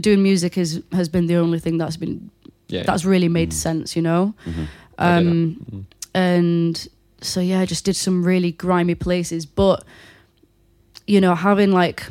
doing 0.00 0.22
music 0.22 0.56
is 0.58 0.82
has 0.92 1.08
been 1.08 1.26
the 1.26 1.36
only 1.36 1.58
thing 1.60 1.78
that's 1.78 1.96
been 1.96 2.30
Yeah, 2.68 2.82
that's 2.84 3.04
really 3.04 3.28
made 3.28 3.50
Mm. 3.50 3.62
sense 3.62 3.96
you 3.96 4.02
know 4.02 4.34
Mhm. 4.46 4.66
I 4.98 5.18
get 5.20 5.24
that. 5.24 5.30
um 5.30 5.66
Mhm. 5.70 5.84
and 6.14 6.88
so 7.22 7.40
yeah 7.40 7.60
i 7.62 7.66
just 7.66 7.84
did 7.84 7.94
some 7.96 8.24
really 8.26 8.52
grimy 8.52 8.94
places 8.96 9.46
but 9.46 9.84
you 11.06 11.20
know 11.20 11.34
having 11.36 11.70
like 11.72 12.02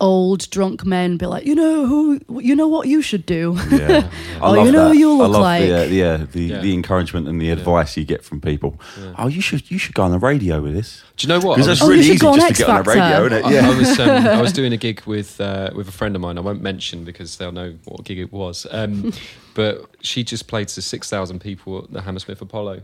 old 0.00 0.48
drunk 0.50 0.86
men 0.86 1.16
be 1.16 1.26
like 1.26 1.44
you 1.44 1.56
know 1.56 1.84
who 1.84 2.20
you 2.40 2.54
know 2.54 2.68
what 2.68 2.86
you 2.86 3.02
should 3.02 3.26
do 3.26 3.56
Yeah. 3.70 4.08
I 4.36 4.40
Oh, 4.40 4.64
you 4.64 4.70
know 4.70 4.84
that. 4.88 4.94
who 4.94 4.98
you 4.98 5.10
I 5.10 5.16
look 5.16 5.30
love 5.32 5.42
like. 5.42 5.62
The, 5.62 5.80
uh, 5.80 5.84
yeah, 5.86 6.16
the, 6.30 6.40
Yeah. 6.42 6.60
the 6.60 6.72
encouragement 6.72 7.26
and 7.26 7.40
the 7.40 7.46
Yeah. 7.46 7.54
advice 7.54 7.96
you 7.96 8.04
get 8.04 8.22
from 8.24 8.40
people. 8.40 8.80
Yeah. 9.00 9.14
Oh, 9.18 9.26
you 9.26 9.40
should 9.40 9.68
you 9.70 9.76
should 9.78 9.94
go 9.96 10.04
on 10.04 10.12
the 10.12 10.18
radio 10.20 10.60
with 10.62 10.74
this 10.74 11.02
Do 11.16 11.26
you 11.26 11.28
know 11.34 11.40
what? 11.44 11.56
because 11.56 11.66
that's 11.66 11.80
was, 11.80 11.88
Oh, 11.88 11.92
you 11.92 11.96
really 11.98 12.04
should 12.04 12.14
easy 12.14 12.20
go 12.26 12.28
on 12.28 12.34
just 12.36 12.46
to 12.46 12.50
X 12.50 12.58
get 12.60 12.68
on 12.70 12.84
the 12.84 12.90
radio, 12.90 13.26
isn't 13.26 13.38
it? 13.38 13.44
I, 13.44 13.52
Yeah. 13.52 13.68
I 13.70 13.76
was 13.78 13.98
um, 14.00 14.08
I 14.38 14.40
was 14.40 14.52
doing 14.60 14.72
a 14.72 14.76
gig 14.76 15.02
with 15.04 15.40
uh, 15.40 15.70
with 15.74 15.88
a 15.88 15.92
friend 15.92 16.14
of 16.14 16.22
mine. 16.22 16.38
I 16.38 16.42
won't 16.42 16.62
mention 16.62 17.02
because 17.04 17.36
they'll 17.38 17.50
know 17.50 17.74
what 17.86 18.04
gig 18.04 18.18
it 18.20 18.32
was. 18.32 18.66
Um, 18.70 19.12
but 19.54 19.84
she 20.00 20.22
just 20.22 20.46
played 20.46 20.68
to 20.68 20.80
six 20.82 21.10
thousand 21.10 21.40
people 21.40 21.78
at 21.82 21.92
the 21.92 22.02
Hammersmith 22.02 22.40
Apollo 22.40 22.82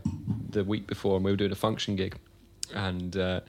the 0.49 0.65
week 0.65 0.85
before, 0.85 1.15
and 1.15 1.23
we 1.23 1.31
were 1.31 1.37
doing 1.37 1.53
a 1.53 1.55
function 1.55 1.95
gig, 1.95 2.17
and. 2.73 3.15
Uh, 3.15 3.39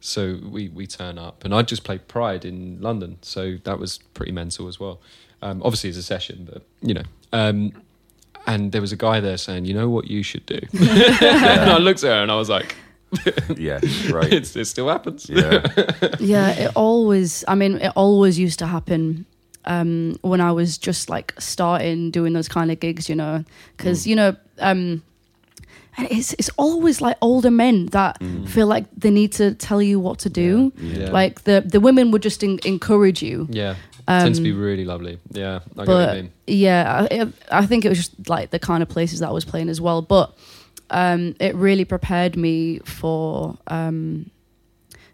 so 0.00 0.38
we, 0.44 0.68
we 0.68 0.86
turn 0.86 1.18
up, 1.18 1.44
and 1.44 1.54
I 1.54 1.62
just 1.62 1.84
played 1.84 2.06
Pride 2.08 2.44
in 2.44 2.80
London, 2.80 3.18
so 3.22 3.56
that 3.64 3.78
was 3.78 3.98
pretty 4.14 4.32
mental 4.32 4.68
as 4.68 4.78
well. 4.80 5.00
Um, 5.42 5.62
obviously, 5.62 5.88
it's 5.90 5.98
a 5.98 6.02
session, 6.02 6.48
but 6.50 6.62
you 6.80 6.94
know. 6.94 7.02
Um, 7.32 7.72
and 8.46 8.70
there 8.72 8.80
was 8.80 8.92
a 8.92 8.96
guy 8.96 9.20
there 9.20 9.36
saying, 9.36 9.64
"You 9.64 9.74
know 9.74 9.88
what 9.90 10.06
you 10.08 10.22
should 10.22 10.46
do," 10.46 10.60
and 10.72 11.70
I 11.70 11.78
looked 11.78 12.04
at 12.04 12.08
her 12.10 12.22
and 12.22 12.30
I 12.30 12.36
was 12.36 12.48
like, 12.48 12.76
yeah, 13.56 13.80
right. 14.10 14.32
it's, 14.32 14.54
"It 14.54 14.66
still 14.66 14.88
happens." 14.88 15.28
Yeah, 15.28 15.66
yeah 16.20 16.50
it 16.50 16.70
always 16.74 17.44
i 17.48 17.54
mean 17.54 17.76
it 17.78 17.92
always 17.96 18.38
used 18.38 18.58
to 18.60 18.66
happen 18.66 19.24
um 19.64 20.16
when 20.22 20.40
i 20.40 20.50
was 20.52 20.76
just 20.78 21.08
like 21.10 21.34
starting 21.38 22.10
doing 22.10 22.32
those 22.32 22.48
kind 22.48 22.70
of 22.70 22.78
gigs 22.80 23.08
you 23.08 23.14
know 23.16 23.44
because 23.76 24.04
Mm. 24.04 24.06
you 24.06 24.16
know 24.16 24.36
um 24.58 25.02
and 25.98 26.06
it's 26.10 26.32
it's 26.38 26.50
always 26.56 27.00
like 27.00 27.16
older 27.20 27.50
men 27.50 27.86
that 27.86 28.18
Mm. 28.20 28.46
feel 28.48 28.66
like 28.66 28.84
they 29.00 29.10
need 29.10 29.32
to 29.32 29.54
tell 29.54 29.80
you 29.82 30.00
what 30.00 30.18
to 30.20 30.28
do 30.30 30.72
Yeah. 30.78 31.10
like 31.10 31.42
the 31.44 31.62
the 31.72 31.80
women 31.80 32.10
would 32.10 32.22
just 32.24 32.42
en- 32.44 32.58
encourage 32.64 33.22
you 33.22 33.46
Yeah, 33.50 33.74
um, 34.08 34.22
tends 34.22 34.38
to 34.38 34.44
be 34.44 34.52
really 34.52 34.84
lovely. 34.84 35.18
Yeah, 35.30 35.60
I 35.78 35.84
get 35.84 35.88
what 35.88 35.88
you 35.88 36.06
but 36.06 36.14
mean. 36.16 36.30
yeah 36.46 37.06
I, 37.10 37.60
I 37.62 37.66
think 37.66 37.84
it 37.84 37.88
was 37.88 37.98
just 37.98 38.28
like 38.28 38.50
the 38.50 38.58
kind 38.58 38.82
of 38.82 38.88
places 38.88 39.18
that 39.20 39.28
i 39.28 39.32
was 39.32 39.44
playing 39.44 39.68
as 39.70 39.80
well 39.80 40.02
but 40.02 40.28
um 40.90 41.34
it 41.40 41.54
really 41.54 41.84
prepared 41.84 42.36
me 42.36 42.78
for 42.84 43.56
um 43.66 44.30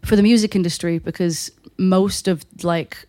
for 0.05 0.17
the 0.17 0.23
music 0.23 0.55
industry 0.55 0.99
because 0.99 1.51
most 1.79 2.29
of 2.29 2.45
like 2.63 3.07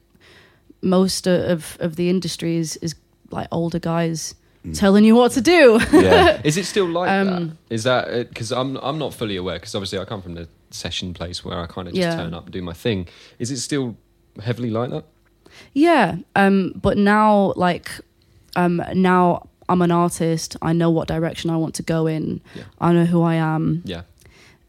most 0.82 1.28
of 1.28 1.78
of 1.80 1.96
the 1.96 2.10
industry 2.10 2.56
is 2.58 2.78
is 2.78 2.96
like 3.32 3.48
older 3.52 3.80
guys. 3.80 4.36
Telling 4.74 5.04
you 5.04 5.14
what 5.16 5.32
to 5.34 5.42
do 5.42 5.78
yeah. 5.92 6.40
Is 6.46 6.56
it 6.58 6.66
still 6.66 6.86
like 6.88 7.10
um, 7.10 7.28
that? 7.28 7.58
Is 7.70 7.84
that 7.84 8.30
because 8.30 8.52
I'm 8.52 8.78
I'm 8.78 8.98
not 8.98 9.14
fully 9.14 9.36
aware 9.36 9.56
because 9.60 9.76
obviously 9.76 10.00
I 10.00 10.06
come 10.06 10.22
from 10.22 10.36
the 10.36 10.48
session 10.72 11.14
place 11.14 11.44
where 11.44 11.60
I 11.60 11.66
kind 11.68 11.88
of 11.88 11.94
just 11.94 12.02
Yeah. 12.08 12.16
turn 12.16 12.34
up 12.34 12.46
and 12.46 12.54
do 12.54 12.62
my 12.62 12.74
thing. 12.74 13.08
Is 13.40 13.52
it 13.52 13.58
still 13.60 13.96
heavily 14.42 14.70
like 14.70 14.90
that? 14.92 15.04
yeah 15.74 16.16
um 16.36 16.72
but 16.82 16.98
now 16.98 17.54
like 17.56 17.88
um 18.56 18.82
now 18.96 19.48
i'm 19.70 19.84
an 19.84 19.92
artist 19.92 20.58
i 20.64 20.74
know 20.74 20.90
what 20.90 21.08
direction 21.08 21.52
i 21.52 21.56
want 21.56 21.76
to 21.76 21.84
go 21.84 22.08
in 22.08 22.42
Yeah. 22.56 22.64
i 22.82 22.92
know 22.92 23.06
who 23.06 23.22
i 23.22 23.36
am 23.36 23.84
Yeah, 23.86 24.02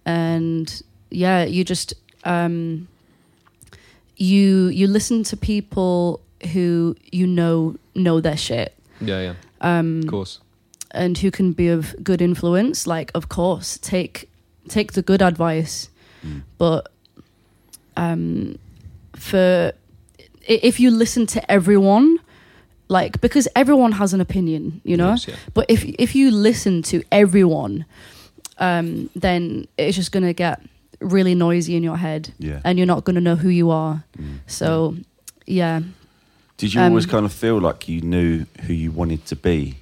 and 0.04 0.82
yeah 1.10 1.44
you 1.44 1.64
just 1.64 1.94
um 2.24 2.86
you 4.16 4.66
you 4.68 4.86
listen 4.86 5.22
to 5.24 5.36
people 5.38 6.20
who 6.52 6.96
you 7.10 7.26
know 7.26 7.76
know 7.94 8.20
their 8.20 8.36
shit 8.36 8.74
yeah, 9.00 9.20
yeah. 9.22 9.34
Um 9.61 10.00
Of 10.00 10.06
course. 10.08 10.40
and 10.90 11.18
who 11.18 11.30
can 11.30 11.52
be 11.52 11.68
of 11.68 11.94
good 12.02 12.20
influence 12.23 12.87
like 12.87 13.11
of 13.14 13.28
course 13.28 13.78
take 13.78 14.28
take 14.68 14.92
the 14.92 15.02
good 15.02 15.23
advice 15.23 15.88
Mm. 16.25 16.42
but 16.58 16.88
um 17.96 18.56
for 19.16 19.73
if 20.49 20.80
you 20.80 20.90
listen 20.90 21.26
to 21.26 21.50
everyone 21.50 22.18
like 22.88 23.20
because 23.20 23.46
everyone 23.54 23.92
has 23.92 24.12
an 24.14 24.20
opinion 24.20 24.80
you 24.84 24.96
know 24.96 25.11
Yes, 25.11 25.28
yeah. 25.28 25.34
but 25.54 25.66
if 25.68 25.84
if 25.84 26.14
you 26.14 26.30
listen 26.30 26.82
to 26.82 27.02
everyone 27.12 27.84
um 28.58 29.11
then 29.14 29.66
it's 29.76 29.96
just 29.96 30.12
gonna 30.12 30.32
get 30.32 30.61
really 31.00 31.34
noisy 31.34 31.76
in 31.76 31.82
your 31.82 31.96
head, 31.99 32.32
Yeah. 32.38 32.61
and 32.64 32.78
you're 32.78 32.87
not 32.87 33.04
going 33.04 33.16
to 33.16 33.20
know 33.20 33.37
who 33.37 33.50
you 33.50 33.70
are. 33.70 34.04
Mm. 34.16 34.38
So, 34.46 34.94
yeah, 35.44 35.82
Did 36.56 36.73
you 36.75 36.80
Um, 36.80 36.92
always 36.92 37.06
kind 37.06 37.26
of 37.26 37.32
feel 37.32 37.58
like 37.61 37.88
you 37.88 38.00
knew 38.00 38.46
who 38.62 38.73
you 38.73 38.90
wanted 38.92 39.26
to 39.26 39.37
be? 39.37 39.76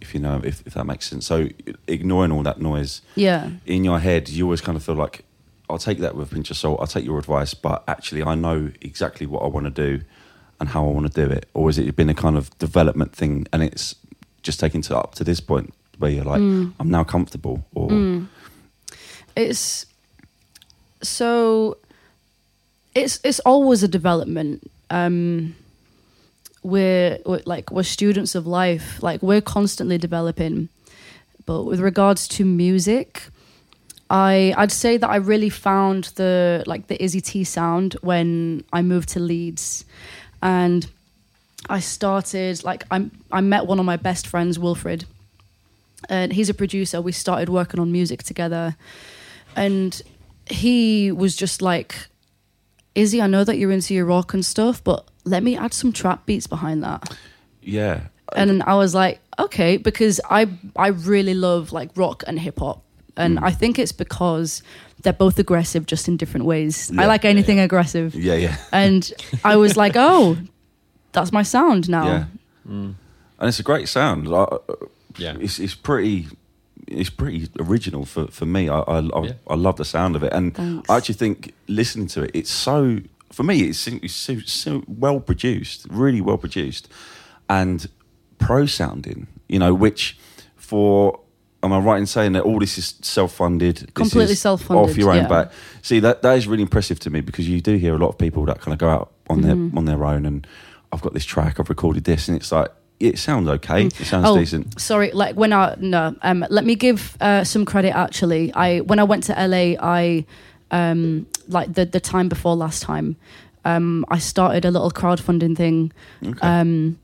If 0.00 0.14
you 0.14 0.20
know, 0.20 0.40
if, 0.42 0.66
if 0.66 0.72
that 0.74 0.84
makes 0.86 1.08
sense. 1.10 1.26
So 1.26 1.48
ignoring 1.86 2.32
all 2.32 2.42
that 2.42 2.58
noise 2.60 3.02
yeah, 3.16 3.50
in 3.66 3.84
your 3.84 3.98
head, 4.00 4.28
you 4.30 4.44
always 4.44 4.62
kind 4.62 4.76
of 4.76 4.82
feel 4.82 4.94
like, 4.94 5.24
I'll 5.68 5.78
take 5.78 5.98
that 5.98 6.14
with 6.16 6.32
a 6.32 6.34
pinch 6.34 6.50
of 6.50 6.56
salt. 6.56 6.80
I'll 6.80 6.86
take 6.86 7.04
your 7.04 7.18
advice, 7.18 7.52
but 7.54 7.84
actually, 7.86 8.22
I 8.22 8.34
know 8.34 8.72
exactly 8.80 9.26
what 9.26 9.42
I 9.42 9.46
want 9.48 9.66
to 9.66 9.70
do 9.88 10.02
and 10.58 10.70
how 10.70 10.84
I 10.88 10.90
want 10.90 11.12
to 11.12 11.26
do 11.26 11.30
it. 11.30 11.48
Or 11.54 11.68
has 11.68 11.78
it 11.78 11.94
been 11.96 12.08
a 12.08 12.14
kind 12.14 12.36
of 12.36 12.56
development 12.58 13.14
thing, 13.14 13.46
and 13.52 13.62
it's 13.62 13.94
just 14.42 14.58
taken 14.58 14.80
to 14.82 14.96
up 14.96 15.14
to 15.16 15.24
this 15.24 15.38
point 15.40 15.74
where 15.98 16.10
you're 16.10 16.24
like, 16.24 16.40
Mm. 16.40 16.72
I'm 16.80 16.88
now 16.90 17.04
comfortable, 17.04 17.64
or 17.74 17.88
Mm. 17.90 18.26
It's 19.36 19.84
so 21.02 21.76
it's 22.94 23.20
it's 23.22 23.40
always 23.40 23.82
a 23.82 23.88
development. 23.88 24.70
Um 24.90 25.54
we're, 26.62 27.18
we're 27.24 27.42
like 27.46 27.70
we're 27.70 27.82
students 27.82 28.34
of 28.34 28.46
life. 28.46 29.02
Like 29.02 29.22
we're 29.22 29.40
constantly 29.40 29.98
developing. 29.98 30.68
But 31.46 31.64
with 31.64 31.80
regards 31.80 32.28
to 32.28 32.44
music, 32.44 33.28
I 34.08 34.54
I'd 34.56 34.72
say 34.72 34.96
that 34.96 35.08
I 35.08 35.16
really 35.16 35.50
found 35.50 36.04
the 36.16 36.62
like 36.66 36.86
the 36.88 37.02
Izzy 37.02 37.20
T 37.20 37.44
sound 37.44 37.94
when 38.02 38.64
I 38.72 38.82
moved 38.82 39.08
to 39.10 39.20
Leeds 39.20 39.84
and 40.42 40.86
I 41.68 41.80
started 41.80 42.64
like 42.64 42.84
I 42.90 43.10
I 43.30 43.40
met 43.40 43.66
one 43.66 43.78
of 43.78 43.84
my 43.84 43.96
best 43.96 44.26
friends 44.26 44.58
Wilfred 44.58 45.04
and 46.08 46.32
he's 46.32 46.48
a 46.48 46.54
producer. 46.54 47.00
We 47.00 47.12
started 47.12 47.48
working 47.48 47.80
on 47.80 47.92
music 47.92 48.22
together, 48.22 48.76
and 49.54 50.00
he 50.46 51.12
was 51.12 51.36
just 51.36 51.60
like, 51.60 52.08
"Izzy, 52.94 53.20
I 53.20 53.26
know 53.26 53.44
that 53.44 53.58
you're 53.58 53.70
into 53.70 53.94
your 53.94 54.06
rock 54.06 54.32
and 54.32 54.44
stuff, 54.44 54.82
but 54.82 55.06
let 55.30 55.42
me 55.42 55.56
add 55.56 55.72
some 55.74 55.92
trap 55.92 56.26
beats 56.26 56.46
behind 56.46 56.82
that." 56.82 57.16
yeah, 57.62 58.00
And 58.36 58.62
I 58.62 58.74
was 58.74 58.94
like, 58.94 59.20
"Okay," 59.38 59.76
because 59.78 60.20
I 60.30 60.46
I 60.76 60.88
really 60.88 61.34
love 61.34 61.72
like 61.72 61.90
rock 61.96 62.22
and 62.26 62.38
hip 62.38 62.58
hop, 62.58 62.82
and 63.16 63.38
Mm. 63.38 63.42
I 63.48 63.50
think 63.52 63.78
it's 63.78 63.92
because 63.92 64.62
they're 65.02 65.12
both 65.18 65.38
aggressive, 65.38 65.84
just 65.86 66.08
in 66.08 66.16
different 66.16 66.46
ways. 66.46 66.90
I 66.98 67.06
like 67.06 67.24
anything 67.24 67.56
yeah. 67.58 67.64
aggressive, 67.64 68.14
yeah, 68.14 68.34
yeah, 68.36 68.56
and 68.72 69.10
I 69.44 69.56
was 69.56 69.76
like, 69.76 69.94
"Oh, 70.10 70.36
that's 71.12 71.32
my 71.32 71.42
sound 71.44 71.88
now." 71.88 72.06
yeah. 72.06 72.24
Mm. 72.68 72.94
And 73.38 73.48
it's 73.48 73.58
a 73.60 73.62
great 73.62 73.88
sound. 73.88 74.28
Like, 74.28 74.48
Yeah. 75.18 75.36
it's 75.40 75.58
it's 75.58 75.74
pretty 75.74 76.26
it's 76.86 77.10
pretty 77.10 77.48
original 77.58 78.04
for, 78.04 78.26
for 78.30 78.46
me. 78.46 78.68
I 78.68 78.78
I, 78.80 78.98
I, 78.98 79.22
Yeah. 79.24 79.32
I 79.48 79.54
love 79.56 79.76
the 79.76 79.84
sound 79.84 80.16
of 80.16 80.22
it, 80.22 80.32
and 80.32 80.54
Thanks. 80.54 80.90
I 80.90 80.96
actually 80.96 81.18
think 81.18 81.52
listening 81.66 82.08
to 82.08 82.22
it, 82.24 82.30
it's 82.34 82.50
so 82.50 82.98
for 83.32 83.42
me, 83.42 83.62
it's, 83.62 83.86
it's 83.86 84.12
so, 84.12 84.38
so 84.40 84.82
well 84.86 85.20
produced, 85.20 85.86
really 85.90 86.20
well 86.20 86.38
produced, 86.38 86.88
and 87.48 87.88
pro 88.38 88.66
sounding. 88.66 89.26
You 89.48 89.58
know, 89.58 89.74
which 89.74 90.18
for 90.56 91.20
am 91.62 91.72
I 91.72 91.78
right 91.78 91.98
in 91.98 92.06
saying 92.06 92.32
that 92.32 92.42
all 92.42 92.58
this 92.58 92.78
is 92.78 92.94
self 93.02 93.34
funded, 93.34 93.92
Completely 93.94 94.34
self-funded, 94.34 94.90
off 94.90 94.96
your 94.96 95.10
own 95.10 95.22
yeah. 95.22 95.28
back? 95.28 95.52
See 95.82 96.00
that 96.00 96.22
that 96.22 96.36
is 96.38 96.46
really 96.46 96.62
impressive 96.62 96.98
to 97.00 97.10
me 97.10 97.20
because 97.20 97.48
you 97.48 97.60
do 97.60 97.76
hear 97.76 97.94
a 97.94 97.98
lot 97.98 98.08
of 98.08 98.18
people 98.18 98.44
that 98.46 98.60
kind 98.60 98.72
of 98.72 98.78
go 98.78 98.88
out 98.88 99.12
on 99.28 99.42
their 99.42 99.52
on 99.52 99.84
their 99.84 100.04
own, 100.04 100.26
and 100.26 100.46
I've 100.92 101.02
got 101.02 101.14
this 101.14 101.24
track, 101.24 101.60
I've 101.60 101.68
recorded 101.68 102.04
this, 102.04 102.28
and 102.28 102.36
it's 102.36 102.52
like. 102.52 102.68
It 102.98 103.18
sounds 103.18 103.48
okay. 103.48 103.86
It 103.86 103.94
sounds 103.94 104.26
Oh, 104.28 104.36
decent. 104.36 104.78
Sorry, 104.78 105.10
like 105.12 105.34
when 105.34 105.54
I 105.54 105.74
no, 105.78 106.14
um, 106.20 106.44
let 106.50 106.66
me 106.66 106.74
give 106.74 107.16
uh, 107.22 107.44
some 107.44 107.64
credit. 107.64 107.96
Actually, 107.96 108.52
I 108.52 108.80
when 108.80 108.98
I 108.98 109.04
went 109.04 109.24
to 109.24 109.32
LA, 109.32 109.74
I 109.80 110.26
um, 110.70 111.26
like 111.50 111.74
the 111.74 111.84
the 111.86 112.00
time 112.00 112.28
before 112.28 112.56
last 112.56 112.82
time, 112.82 113.16
um, 113.64 114.04
I 114.08 114.18
started 114.18 114.64
a 114.64 114.70
little 114.70 114.90
crowdfunding 114.90 115.56
thing. 115.56 115.92
Okay. 116.24 116.38
Um, 116.46 116.98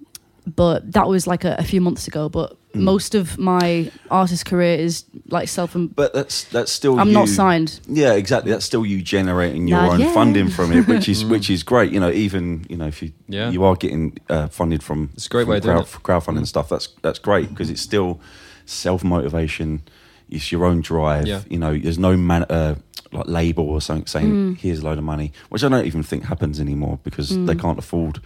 but 0.55 0.93
that 0.93 1.09
was 1.09 1.27
like 1.27 1.45
a, 1.45 1.57
a 1.59 1.65
few 1.65 1.81
months 1.81 2.07
ago. 2.09 2.29
But 2.29 2.57
Mm. 2.77 2.83
most 2.83 3.15
of 3.15 3.39
my 3.39 3.91
artist 4.11 4.45
career 4.45 4.79
is 4.79 5.05
like 5.31 5.49
self. 5.49 5.75
but 5.75 6.13
that's 6.13 6.45
that's 6.45 6.71
still 6.71 7.01
I'm 7.01 7.09
you, 7.09 7.15
not 7.15 7.29
signed. 7.29 7.81
Yeah, 7.89 8.13
exactly. 8.13 8.53
That's 8.53 8.67
still 8.67 8.85
you 8.85 9.01
generating 9.01 9.67
your 9.67 9.81
Not 9.81 9.93
own 9.95 10.01
yet. 10.01 10.13
funding 10.15 10.51
from 10.51 10.73
it, 10.73 10.87
which 10.87 11.09
is 11.09 11.25
which 11.33 11.49
is 11.49 11.63
great. 11.63 11.91
You 11.91 12.01
know, 12.01 12.11
even 12.11 12.67
you 12.69 12.77
know 12.77 12.87
if 12.87 13.03
you 13.03 13.13
Yeah. 13.29 13.51
you 13.51 13.65
are 13.65 13.77
getting 13.77 14.19
uh, 14.29 14.49
funded 14.49 14.83
from 14.83 15.09
It's 15.15 15.25
a 15.27 15.29
great 15.31 15.45
from 15.45 15.51
way 15.53 15.57
of 15.57 15.63
doing 15.63 15.77
crowd, 15.77 15.87
it. 15.87 16.03
crowdfunding 16.03 16.39
and 16.39 16.49
stuff. 16.49 16.69
That's 16.69 16.89
that's 17.03 17.19
great 17.19 17.49
because 17.49 17.71
it's 17.71 17.81
still 17.83 18.21
self 18.67 19.03
motivation. 19.03 19.81
It's 20.29 20.53
your 20.53 20.65
own 20.67 20.83
drive. 20.83 21.27
Yeah. 21.27 21.41
You 21.49 21.59
know, 21.59 21.79
there's 21.79 21.99
no 21.99 22.15
man 22.17 22.43
uh, 22.51 22.75
like 23.13 23.27
label 23.27 23.69
or 23.69 23.81
something 23.81 24.07
saying 24.07 24.31
Mm. 24.33 24.59
here's 24.59 24.81
a 24.81 24.85
load 24.85 24.99
of 24.99 25.05
money, 25.05 25.33
which 25.49 25.63
I 25.65 25.69
don't 25.69 25.87
even 25.87 26.03
think 26.03 26.25
happens 26.25 26.61
anymore 26.61 26.99
because 27.05 27.31
Mm. 27.31 27.47
they 27.47 27.55
can't 27.55 27.79
afford 27.79 28.21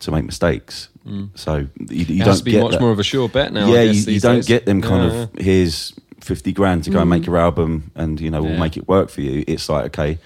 to 0.00 0.10
make 0.12 0.24
mistakes. 0.24 0.88
Mm. 1.06 1.30
So 1.34 1.66
you, 1.88 2.04
you 2.04 2.22
it 2.22 2.24
don't 2.24 2.36
to 2.38 2.44
be 2.44 2.52
get 2.52 2.62
much 2.62 2.72
that 2.72 2.80
more 2.80 2.90
of 2.92 2.98
a 2.98 3.02
sure 3.02 3.28
bet 3.28 3.52
now. 3.52 3.66
I 3.66 3.70
yeah, 3.72 3.84
guess, 3.86 4.06
you, 4.06 4.14
you 4.14 4.20
don't 4.20 4.36
days. 4.36 4.46
get 4.46 4.66
them 4.66 4.80
kind 4.82 5.12
Yeah. 5.12 5.18
of 5.22 5.30
here's 5.38 5.92
fifty 6.20 6.52
grand 6.52 6.84
to 6.84 6.90
go 6.90 7.00
and 7.00 7.08
make 7.10 7.22
Mhm. 7.22 7.26
your 7.26 7.36
album, 7.38 7.90
and 7.94 8.20
you 8.20 8.30
know 8.30 8.42
we'll 8.42 8.52
Yeah. 8.52 8.58
make 8.60 8.76
it 8.76 8.86
work 8.88 9.08
for 9.10 9.22
you. 9.22 9.44
It's 9.46 9.68
like 9.68 9.86
okay, 9.86 10.18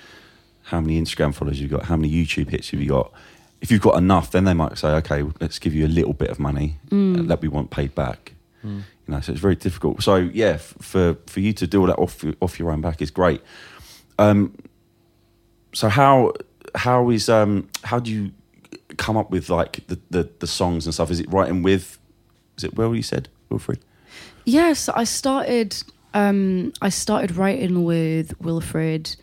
how 0.65 0.81
many 0.81 1.01
Instagram 1.01 1.35
followers 1.35 1.61
you 1.61 1.69
got? 1.69 1.85
How 1.85 1.97
many 1.97 2.11
YouTube 2.13 2.49
hits 2.51 2.71
have 2.71 2.81
you 2.81 2.89
got? 2.89 3.13
If 3.61 3.71
you've 3.71 3.81
got 3.83 3.97
enough, 3.97 4.33
then 4.33 4.45
they 4.45 4.55
might 4.55 4.77
say, 4.77 4.89
okay, 4.89 5.23
let's 5.41 5.61
give 5.61 5.73
you 5.73 5.87
a 5.87 5.93
little 5.99 6.15
bit 6.15 6.31
of 6.31 6.41
money 6.41 6.79
Mm. 6.91 7.21
uh, 7.21 7.23
that 7.29 7.41
we 7.43 7.47
want 7.49 7.71
paid 7.71 7.95
back. 7.95 8.33
Mm. 8.67 8.83
You 9.07 9.15
know, 9.15 9.21
so 9.21 9.33
it's 9.33 9.41
very 9.41 9.55
difficult. 9.57 10.03
So 10.03 10.17
yeah, 10.17 10.55
f- 10.55 10.75
for 10.81 11.17
for 11.27 11.41
you 11.41 11.53
to 11.55 11.67
do 11.67 11.81
all 11.81 11.87
that 11.87 11.99
off 11.99 12.25
off 12.41 12.59
your 12.59 12.71
own 12.73 12.81
back 12.81 13.01
is 13.03 13.11
great. 13.11 13.41
Um, 14.23 14.55
so 15.73 15.89
how 15.89 16.33
how 16.75 17.11
is 17.11 17.29
um 17.29 17.69
how 17.83 17.99
do 17.99 18.11
you 18.11 18.33
come 18.97 19.17
up 19.17 19.31
with 19.31 19.51
like 19.51 19.87
the, 19.89 19.99
the 20.11 20.29
the 20.39 20.47
songs 20.47 20.87
and 20.87 20.95
stuff? 20.95 21.11
Is 21.11 21.21
it 21.21 21.33
writing 21.33 21.63
with? 21.63 21.99
Is 22.57 22.65
it 22.65 22.77
Will? 22.77 22.95
You 22.95 23.03
said 23.03 23.29
Wilfred. 23.49 23.81
Yes, 24.45 24.89
I 24.89 25.05
started. 25.05 25.83
Um, 26.15 26.73
I 26.83 26.91
started 26.91 27.37
writing 27.37 27.85
with 27.85 28.39
Wilfred, 28.41 29.17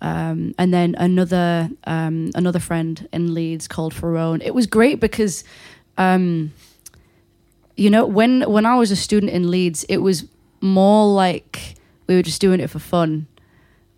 um, 0.00 0.54
and 0.58 0.72
then 0.72 0.94
another 0.96 1.70
um, 1.84 2.30
another 2.34 2.60
friend 2.60 3.08
in 3.12 3.34
Leeds 3.34 3.68
called 3.68 3.92
Ferone. 3.92 4.40
It 4.42 4.54
was 4.54 4.66
great 4.66 5.00
because, 5.00 5.44
um, 5.98 6.52
you 7.76 7.90
know, 7.90 8.06
when 8.06 8.42
when 8.42 8.64
I 8.64 8.76
was 8.76 8.90
a 8.90 8.96
student 8.96 9.32
in 9.32 9.50
Leeds, 9.50 9.84
it 9.84 9.98
was 9.98 10.24
more 10.60 11.12
like 11.12 11.74
we 12.06 12.14
were 12.14 12.22
just 12.22 12.40
doing 12.40 12.60
it 12.60 12.70
for 12.70 12.78
fun. 12.78 13.26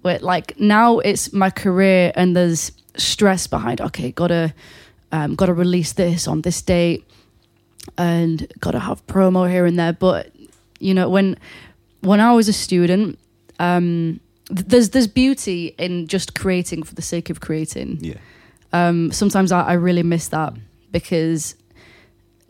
But 0.04 0.20
like 0.20 0.60
now, 0.60 0.98
it's 0.98 1.32
my 1.32 1.48
career, 1.48 2.12
and 2.14 2.36
there's 2.36 2.72
stress 2.98 3.46
behind. 3.46 3.80
Okay, 3.80 4.12
gotta 4.12 4.52
um, 5.10 5.34
gotta 5.34 5.54
release 5.54 5.94
this 5.94 6.28
on 6.28 6.42
this 6.42 6.60
date 6.60 7.08
and 7.96 8.46
gotta 8.60 8.80
have 8.80 9.06
promo 9.06 9.48
here 9.48 9.64
and 9.64 9.78
there. 9.78 9.94
But 9.94 10.30
you 10.78 10.92
know, 10.92 11.08
when 11.08 11.38
when 12.02 12.20
I 12.20 12.34
was 12.34 12.48
a 12.48 12.52
student, 12.52 13.18
um, 13.58 14.20
th- 14.48 14.66
there's 14.66 14.90
there's 14.90 15.06
beauty 15.06 15.74
in 15.78 16.06
just 16.06 16.34
creating 16.34 16.82
for 16.82 16.94
the 16.94 17.02
sake 17.02 17.30
of 17.30 17.40
creating. 17.40 17.98
Yeah. 18.02 18.18
Um, 18.74 19.10
sometimes 19.10 19.52
I, 19.52 19.62
I 19.62 19.72
really 19.72 20.02
miss 20.02 20.28
that 20.28 20.52
because 20.92 21.54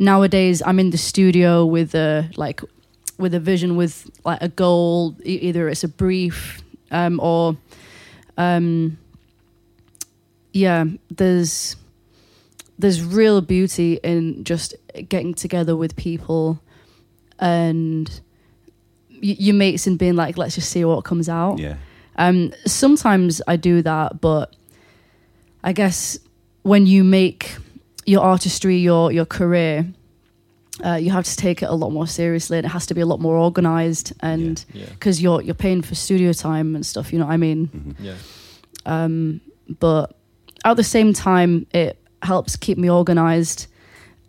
nowadays 0.01 0.61
I'm 0.67 0.81
in 0.81 0.91
the 0.91 0.99
studio 0.99 1.65
with 1.65 1.95
a 1.95 2.29
like 2.37 2.63
with 3.17 3.33
a 3.33 3.39
vision, 3.39 3.77
with 3.77 4.11
like 4.25 4.43
a 4.43 4.49
goal. 4.49 5.15
E- 5.25 5.39
either 5.49 5.69
it's 5.69 5.85
a 5.85 5.89
brief 5.89 6.64
um, 6.91 7.21
or 7.21 7.57
um, 8.37 8.99
yeah, 10.53 10.85
there's 11.11 11.77
there's 12.79 13.03
real 13.03 13.41
beauty 13.41 14.01
in 14.03 14.43
just 14.45 14.75
getting 15.09 15.35
together 15.35 15.77
with 15.77 15.95
people 15.97 16.61
and 17.39 18.21
y- 19.11 19.37
your 19.39 19.55
mates 19.55 19.87
and 19.87 19.99
being 19.99 20.17
like, 20.17 20.37
let's 20.37 20.55
just 20.57 20.71
see 20.71 20.85
what 20.85 21.05
comes 21.05 21.29
out. 21.29 21.59
Yeah. 21.59 21.77
Um, 22.17 22.53
sometimes 22.67 23.41
I 23.47 23.57
do 23.57 23.83
that, 23.83 24.21
but 24.21 24.55
I 25.63 25.73
guess 25.73 26.19
when 26.63 26.87
you 26.87 27.05
make 27.05 27.57
your 28.07 28.23
artistry 28.23 28.77
your 28.77 29.11
your 29.11 29.25
career, 29.25 29.87
uh, 30.85 30.95
you 30.95 31.11
have 31.11 31.25
to 31.25 31.37
take 31.37 31.63
it 31.63 31.69
a 31.69 31.75
lot 31.75 31.91
more 31.91 32.07
seriously, 32.07 32.57
and 32.59 32.65
it 32.67 32.71
has 32.71 32.87
to 32.87 32.95
be 32.95 33.01
a 33.01 33.07
lot 33.07 33.21
more 33.21 33.37
organized, 33.37 34.13
and 34.21 34.65
Yeah. 34.73 34.87
because 34.91 35.21
you're 35.23 35.43
you're 35.43 35.55
paying 35.55 35.83
for 35.83 35.95
studio 35.95 36.33
time 36.33 36.75
and 36.75 36.85
stuff. 36.87 37.13
You 37.13 37.19
know 37.19 37.27
what 37.27 37.35
I 37.35 37.37
mean? 37.37 37.69
Mhm. 37.69 37.95
Yeah. 38.05 38.15
Um, 38.87 39.41
but 39.79 40.17
at 40.65 40.77
the 40.77 40.85
same 40.85 41.13
time, 41.13 41.67
it 41.73 41.97
helps 42.23 42.57
keep 42.57 42.79
me 42.79 42.89
organized 42.91 43.67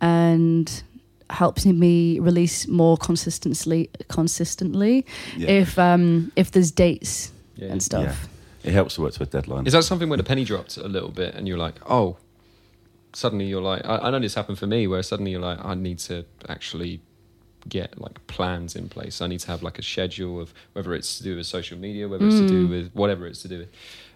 and 0.00 0.82
helps 1.30 1.66
me 1.66 2.18
release 2.20 2.68
more 2.68 2.96
consistently. 2.96 3.90
Consistently, 4.08 5.04
Yeah. 5.36 5.48
if 5.48 5.78
um 5.78 6.30
if 6.36 6.50
there's 6.52 6.70
dates 6.70 7.32
Yeah. 7.56 7.72
and 7.72 7.82
stuff. 7.82 8.28
it 8.62 8.72
helps 8.72 8.94
to 8.96 9.00
work 9.02 9.12
to 9.14 9.22
a 9.22 9.26
deadline. 9.26 9.64
Is 9.66 9.72
that 9.74 9.84
something 9.84 10.08
where 10.08 10.16
the 10.16 10.24
penny 10.24 10.44
dropped 10.44 10.76
a 10.76 10.88
little 10.88 11.10
bit 11.10 11.34
and 11.36 11.46
you're 11.46 11.56
like, 11.58 11.76
oh, 11.88 12.16
suddenly 13.16 13.46
you're 13.46 13.62
like, 13.62 13.82
I, 13.86 13.96
I 13.96 14.10
know 14.10 14.18
this 14.20 14.34
happened 14.34 14.58
for 14.58 14.66
me 14.66 14.86
where 14.86 15.02
suddenly 15.02 15.30
you're 15.30 15.40
like, 15.40 15.64
I 15.64 15.74
need 15.74 15.98
to 16.00 16.26
actually 16.50 17.00
get 17.66 17.98
like 17.98 18.24
plans 18.26 18.76
in 18.76 18.88
place. 18.90 19.22
I 19.22 19.26
need 19.26 19.40
to 19.40 19.48
have 19.48 19.62
like 19.62 19.78
a 19.78 19.82
schedule 19.82 20.38
of 20.40 20.52
whether 20.74 20.92
it's 20.94 21.16
to 21.18 21.24
do 21.24 21.36
with 21.36 21.46
social 21.46 21.78
media, 21.78 22.08
whether 22.08 22.26
it's 22.26 22.38
to 22.40 22.46
do 22.46 22.66
Mm. 22.66 22.70
with 22.70 22.92
whatever 22.92 23.26
it's 23.26 23.40
to 23.42 23.48
do 23.48 23.58
with. 23.60 23.68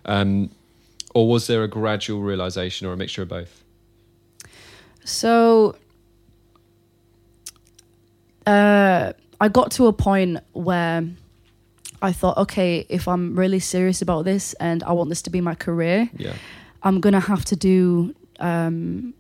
Um, 0.05 0.51
or 1.15 1.29
was 1.29 1.47
there 1.47 1.65
a 1.65 1.69
gradual 1.69 2.21
realization 2.21 2.87
or 2.87 2.93
a 2.93 2.97
mixture 2.97 3.23
of 3.23 3.29
both? 3.29 3.65
So 5.05 5.77
uh, 8.47 9.13
I 9.41 9.49
got 9.49 9.71
to 9.73 9.87
a 9.87 9.93
point 9.93 10.39
where 10.53 11.09
I 12.03 12.13
thought, 12.13 12.37
okay, 12.39 12.87
if 12.89 13.09
I'm 13.09 13.35
really 13.35 13.61
serious 13.61 14.03
about 14.03 14.25
this 14.25 14.53
and 14.55 14.83
I 14.85 14.93
want 14.93 15.09
this 15.09 15.23
to 15.23 15.31
be 15.31 15.41
my 15.41 15.55
career, 15.55 16.11
Yeah. 16.17 16.35
I'm 16.83 17.01
gonna 17.01 17.21
have 17.21 17.45
to 17.47 17.57
do. 17.57 18.15
Um, 18.40 19.14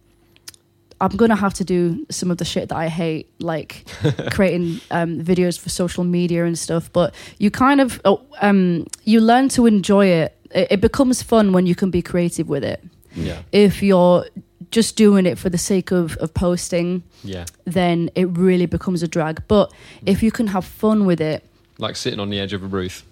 I'm 1.02 1.16
gonna 1.16 1.36
have 1.36 1.54
to 1.54 1.64
do 1.64 2.06
some 2.10 2.30
of 2.30 2.36
the 2.36 2.44
shit 2.44 2.68
that 2.68 2.76
I 2.76 2.88
hate, 2.88 3.30
like 3.40 3.86
creating 4.32 4.80
um, 4.90 5.20
videos 5.22 5.58
for 5.58 5.70
social 5.70 6.04
media 6.04 6.44
and 6.44 6.58
stuff. 6.58 6.92
But 6.92 7.14
you 7.38 7.50
kind 7.50 7.80
of 7.80 8.00
oh, 8.04 8.20
um, 8.42 8.86
you 9.04 9.20
learn 9.20 9.48
to 9.50 9.64
enjoy 9.66 10.06
it. 10.06 10.36
it. 10.50 10.68
It 10.72 10.80
becomes 10.82 11.22
fun 11.22 11.52
when 11.52 11.66
you 11.66 11.74
can 11.74 11.90
be 11.90 12.02
creative 12.02 12.48
with 12.50 12.64
it. 12.64 12.84
Yeah. 13.14 13.40
If 13.50 13.82
you're 13.82 14.26
just 14.70 14.94
doing 14.96 15.24
it 15.26 15.38
for 15.38 15.48
the 15.48 15.58
sake 15.58 15.90
of, 15.90 16.16
of 16.18 16.32
posting, 16.34 17.02
Yeah. 17.24 17.46
then 17.64 18.10
it 18.14 18.26
really 18.38 18.66
becomes 18.66 19.02
a 19.02 19.08
drag. 19.08 19.42
But 19.48 19.72
if 20.06 20.22
you 20.22 20.30
can 20.30 20.48
have 20.48 20.64
fun 20.64 21.06
with 21.06 21.20
it, 21.20 21.44
Like 21.78 21.96
sitting 21.96 22.20
on 22.20 22.28
the 22.30 22.38
edge 22.38 22.52
of 22.52 22.62
a 22.62 22.66
roof. 22.66 23.04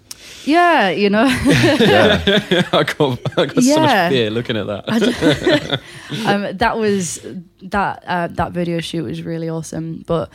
Yeah, 0.45 0.89
you 0.91 1.11
know, 1.11 1.25
yeah. 1.47 2.23
I 2.73 2.83
got, 2.85 3.19
I 3.39 3.47
got 3.47 3.55
so 3.55 3.61
Yeah. 3.61 3.81
much 3.81 4.11
fear 4.13 4.31
looking 4.31 4.57
at 4.57 4.67
that. 4.67 5.81
Um, 6.27 6.57
that 6.57 6.79
was 6.79 7.21
that 7.63 8.03
uh, 8.07 8.29
that 8.29 8.53
video 8.53 8.81
shoot 8.81 9.05
was 9.05 9.23
really 9.23 9.49
awesome. 9.51 10.05
But 10.07 10.31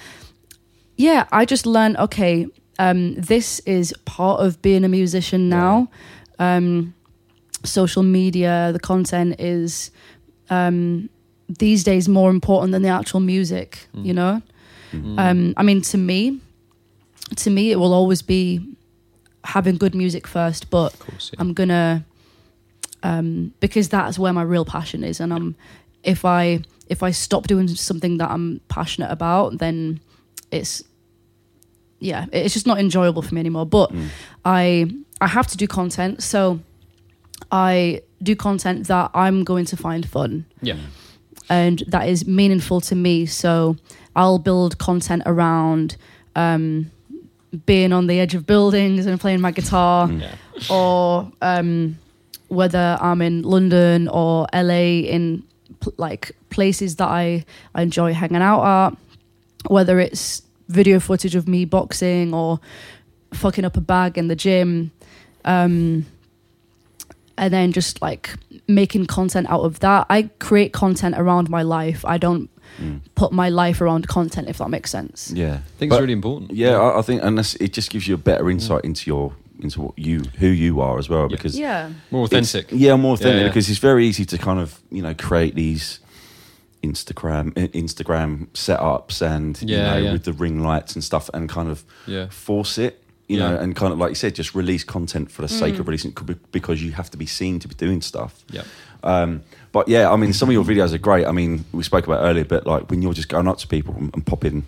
yeah, 0.97 1.25
I 1.31 1.45
just 1.45 1.65
learned 1.65 1.97
okay, 1.97 2.45
um, 2.77 3.15
this 3.15 3.59
is 3.65 3.91
part 4.05 4.39
of 4.39 4.61
being 4.61 4.83
a 4.85 4.87
musician 4.89 5.49
now. 5.49 5.87
Um, 6.37 6.93
social 7.63 8.03
media, 8.03 8.69
the 8.71 8.79
content 8.79 9.39
is 9.39 9.89
um, 10.51 11.09
these 11.49 11.83
days 11.83 12.07
more 12.07 12.29
important 12.29 12.71
than 12.71 12.83
the 12.83 12.89
actual 12.89 13.19
music. 13.19 13.87
Mm. 13.95 14.05
You 14.05 14.13
know, 14.13 14.41
Mm. 14.93 15.17
um, 15.19 15.53
I 15.57 15.63
mean, 15.63 15.81
to 15.81 15.97
me, 15.97 16.39
to 17.37 17.49
me, 17.49 17.71
it 17.71 17.77
will 17.79 17.93
always 17.93 18.21
be 18.21 18.61
having 19.43 19.77
good 19.77 19.95
music 19.95 20.27
first, 20.27 20.69
but 20.69 20.97
course. 20.99 21.31
Yeah. 21.33 21.41
I'm 21.41 21.53
gonna 21.53 22.05
um, 23.03 23.53
because 23.59 23.89
that's 23.89 24.17
where 24.17 24.33
my 24.33 24.43
real 24.43 24.65
passion 24.65 25.03
is, 25.03 25.19
and 25.19 25.33
I'm 25.33 25.55
if 26.03 26.25
I 26.25 26.59
if 26.87 27.03
I 27.03 27.11
stop 27.11 27.47
doing 27.47 27.67
something 27.67 28.17
that 28.17 28.29
I'm 28.29 28.61
passionate 28.67 29.11
about, 29.11 29.57
then 29.59 29.99
it's 30.51 30.83
yeah, 31.99 32.25
it's 32.31 32.53
just 32.53 32.67
not 32.67 32.79
enjoyable 32.79 33.21
for 33.21 33.33
me 33.33 33.39
anymore. 33.39 33.65
But 33.65 33.91
Mm. 33.91 34.07
I 34.45 34.87
I 35.21 35.27
have 35.27 35.47
to 35.47 35.57
do 35.57 35.67
content, 35.67 36.21
so 36.23 36.59
I 37.51 38.01
do 38.21 38.35
content 38.35 38.87
that 38.87 39.11
I'm 39.13 39.43
going 39.43 39.65
to 39.65 39.77
find 39.77 40.07
fun 40.07 40.45
yeah. 40.61 40.77
and 41.49 41.83
that 41.87 42.07
is 42.07 42.25
meaningful 42.25 42.79
to 42.81 42.95
me. 42.95 43.25
So 43.25 43.75
I'll 44.15 44.39
build 44.39 44.77
content 44.77 45.23
around 45.25 45.97
um, 46.35 46.89
being 47.65 47.93
on 47.93 48.07
the 48.07 48.19
edge 48.19 48.33
of 48.35 48.45
buildings 48.45 49.05
and 49.05 49.19
playing 49.19 49.41
my 49.41 49.51
guitar, 49.51 50.07
Mm. 50.07 50.21
Yeah. 50.21 50.35
or 50.75 51.31
um, 51.41 51.97
whether 52.47 52.97
I'm 53.01 53.21
in 53.21 53.43
London 53.43 54.07
or 54.07 54.47
LA 54.53 55.01
in 55.07 55.43
pl- 55.79 55.93
like 55.97 56.31
places 56.49 56.95
that 56.97 57.07
I, 57.07 57.45
I 57.75 57.81
enjoy 57.83 58.13
hanging 58.13 58.41
out 58.41 58.63
at, 58.87 58.97
whether 59.71 59.99
it's 59.99 60.41
video 60.69 60.99
footage 60.99 61.35
of 61.35 61.47
me 61.47 61.65
boxing 61.65 62.33
or 62.33 62.59
fucking 63.33 63.65
up 63.65 63.77
a 63.77 63.81
bag 63.81 64.17
in 64.17 64.27
the 64.27 64.35
gym. 64.35 64.91
Um, 65.45 66.05
and 67.37 67.51
then 67.53 67.71
just 67.71 68.01
like 68.01 68.29
making 68.67 69.07
content 69.07 69.49
out 69.49 69.61
of 69.61 69.79
that. 69.79 70.05
I 70.09 70.29
create 70.39 70.71
content 70.73 71.15
around 71.17 71.49
my 71.49 71.63
life. 71.63 72.05
I 72.05 72.17
don't 72.17 72.49
Mm. 72.81 73.01
put 73.15 73.31
my 73.31 73.49
life 73.49 73.81
around 73.81 74.07
content, 74.07 74.49
if 74.49 74.57
that 74.57 74.69
makes 74.69 74.89
sense. 74.89 75.31
Yeah. 75.35 75.53
I 75.55 75.57
think 75.77 75.89
But- 75.89 75.95
it's 75.97 76.01
really 76.01 76.13
important. 76.13 76.51
Yeah, 76.53 76.77
I, 76.79 76.99
I 76.99 77.01
think, 77.03 77.21
and 77.23 77.37
it 77.37 77.71
just 77.73 77.89
gives 77.91 78.07
you 78.07 78.15
a 78.15 78.17
better 78.17 78.49
insight 78.49 78.83
into 78.83 79.09
your 79.09 79.33
into 79.61 79.81
what 79.81 79.97
you 79.99 80.21
who 80.39 80.47
you 80.47 80.81
are 80.81 80.97
as 80.97 81.07
well. 81.07 81.27
Because 81.29 81.57
Yeah. 81.57 81.91
More 82.11 82.25
authentic. 82.25 82.67
yeah, 82.71 82.95
more 82.95 83.13
authentic. 83.13 83.35
Yeah, 83.35 83.41
yeah. 83.43 83.47
Because 83.49 83.69
it's 83.69 83.79
very 83.79 84.07
easy 84.07 84.25
to 84.25 84.37
kind 84.37 84.59
of 84.59 84.79
you 84.91 85.01
know 85.03 85.13
create 85.13 85.53
these 85.55 85.99
Instagram 86.83 87.53
Instagram 87.53 88.47
setups 88.49 89.21
and 89.21 89.61
you 89.61 89.77
know 89.77 89.97
yeah. 89.97 90.11
with 90.11 90.23
the 90.25 90.33
ring 90.33 90.61
lights 90.63 90.95
and 90.95 91.03
stuff, 91.03 91.29
and 91.33 91.47
kind 91.49 91.69
of 91.69 91.83
Yeah. 92.07 92.27
force 92.29 92.77
it. 92.77 92.99
You 93.27 93.37
Yeah. 93.37 93.51
know, 93.51 93.57
and 93.57 93.75
kind 93.75 93.93
of 93.93 93.99
like 93.99 94.09
you 94.09 94.15
said, 94.15 94.35
just 94.35 94.53
release 94.53 94.83
content 94.83 95.31
for 95.31 95.41
the 95.43 95.47
sake 95.47 95.75
Mm. 95.75 95.79
of 95.79 95.87
releasing 95.87 96.11
it 96.11 96.51
because 96.51 96.83
you 96.83 96.91
have 96.91 97.09
to 97.11 97.17
be 97.17 97.25
seen 97.25 97.59
to 97.59 97.67
be 97.69 97.75
doing 97.75 98.01
stuff. 98.01 98.43
Yeah. 98.51 98.63
Um, 99.03 99.43
but 99.73 99.89
yeah, 99.89 100.09
I 100.09 100.15
mean, 100.15 100.31
some 100.31 100.47
of 100.47 100.53
your 100.53 100.63
videos 100.63 100.93
are 100.93 100.97
great. 100.99 101.25
I 101.25 101.33
mean, 101.33 101.65
we 101.73 101.83
spoke 101.83 102.07
about 102.07 102.23
earlier, 102.23 102.45
but 102.45 102.65
like 102.65 102.89
when 102.89 103.01
you're 103.01 103.13
just 103.13 103.27
going 103.27 103.47
up 103.47 103.57
to 103.57 103.67
people 103.67 103.93
and, 103.95 104.13
and 104.13 104.25
popping 104.25 104.65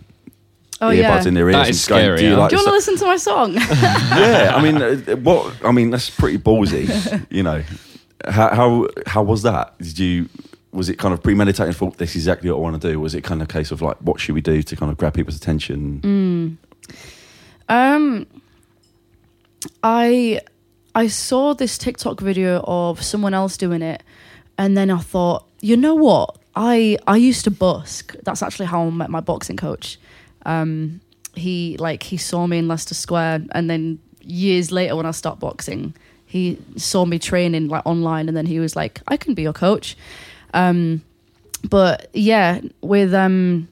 Oh 0.81 0.89
earbuds 0.89 0.97
yeah. 0.97 1.27
in 1.27 1.33
their 1.35 1.47
ears 1.47 1.53
That 1.55 1.67
and 1.67 1.69
is 1.69 1.87
going, 1.87 2.01
scary, 2.01 2.17
do 2.17 2.23
you 2.25 2.31
yeah. 2.31 2.37
like 2.37 2.49
Do 2.49 2.57
you 2.57 2.59
want 2.59 2.67
to 2.67 2.73
listen 2.73 2.97
to 2.97 3.05
my 3.05 3.15
song? 3.15 3.53
yeah, 3.53 4.51
I 4.53 4.61
mean, 4.61 4.81
uh, 4.81 5.15
what? 5.17 5.55
I 5.63 5.71
mean, 5.71 5.89
that's 5.89 6.09
pretty 6.09 6.37
ballsy. 6.37 7.25
You 7.29 7.43
know, 7.43 7.63
how 8.27 8.53
how 8.53 8.87
how 9.07 9.23
was 9.23 9.43
that? 9.43 9.77
Did 9.77 9.99
you? 9.99 10.29
Was 10.73 10.89
it 10.89 10.97
kind 10.97 11.13
of 11.13 11.23
premeditated? 11.23 11.67
and 11.67 11.75
Thought 11.77 11.97
this 11.97 12.09
is 12.09 12.15
exactly 12.17 12.49
what 12.49 12.57
I 12.57 12.59
want 12.59 12.81
to 12.81 12.91
do. 12.91 12.99
Was 12.99 13.15
it 13.15 13.23
kind 13.23 13.41
of 13.41 13.47
a 13.47 13.51
case 13.51 13.71
of 13.71 13.81
like, 13.81 13.95
what 14.01 14.19
should 14.19 14.35
we 14.35 14.41
do 14.41 14.61
to 14.61 14.75
kind 14.75 14.91
of 14.91 14.97
grab 14.97 15.13
people's 15.13 15.37
attention? 15.37 16.01
Mm. 16.01 16.57
Um, 17.69 18.27
I 19.81 20.41
I 20.93 21.07
saw 21.07 21.53
this 21.53 21.77
TikTok 21.77 22.19
video 22.19 22.61
of 22.67 23.01
someone 23.01 23.33
else 23.33 23.55
doing 23.55 23.81
it, 23.81 24.03
and 24.57 24.77
then 24.77 24.89
I 24.89 24.99
thought, 24.99 25.47
you 25.61 25.77
know 25.77 25.95
what? 25.95 26.37
I 26.55 26.97
I 27.07 27.17
used 27.17 27.43
to 27.45 27.51
busk. 27.51 28.15
That's 28.23 28.41
actually 28.41 28.67
how 28.67 28.85
I 28.85 28.89
met 28.89 29.09
my 29.09 29.19
boxing 29.19 29.57
coach. 29.57 29.99
Um, 30.45 31.01
he 31.33 31.75
like 31.77 32.03
he 32.03 32.17
saw 32.17 32.47
me 32.47 32.57
in 32.59 32.67
Leicester 32.67 32.95
Square, 32.95 33.45
and 33.51 33.69
then 33.69 33.99
years 34.21 34.71
later 34.71 34.95
when 34.95 35.05
I 35.05 35.11
stopped 35.11 35.39
boxing, 35.39 35.93
he 36.25 36.57
saw 36.77 37.05
me 37.05 37.19
training 37.19 37.67
like 37.67 37.85
online, 37.85 38.27
and 38.27 38.37
then 38.37 38.45
he 38.45 38.59
was 38.59 38.75
like, 38.75 39.01
I 39.07 39.17
can 39.17 39.33
be 39.33 39.41
your 39.41 39.53
coach. 39.53 39.97
Um, 40.53 41.01
but 41.69 42.09
yeah, 42.13 42.61
with 42.81 43.13
um. 43.13 43.67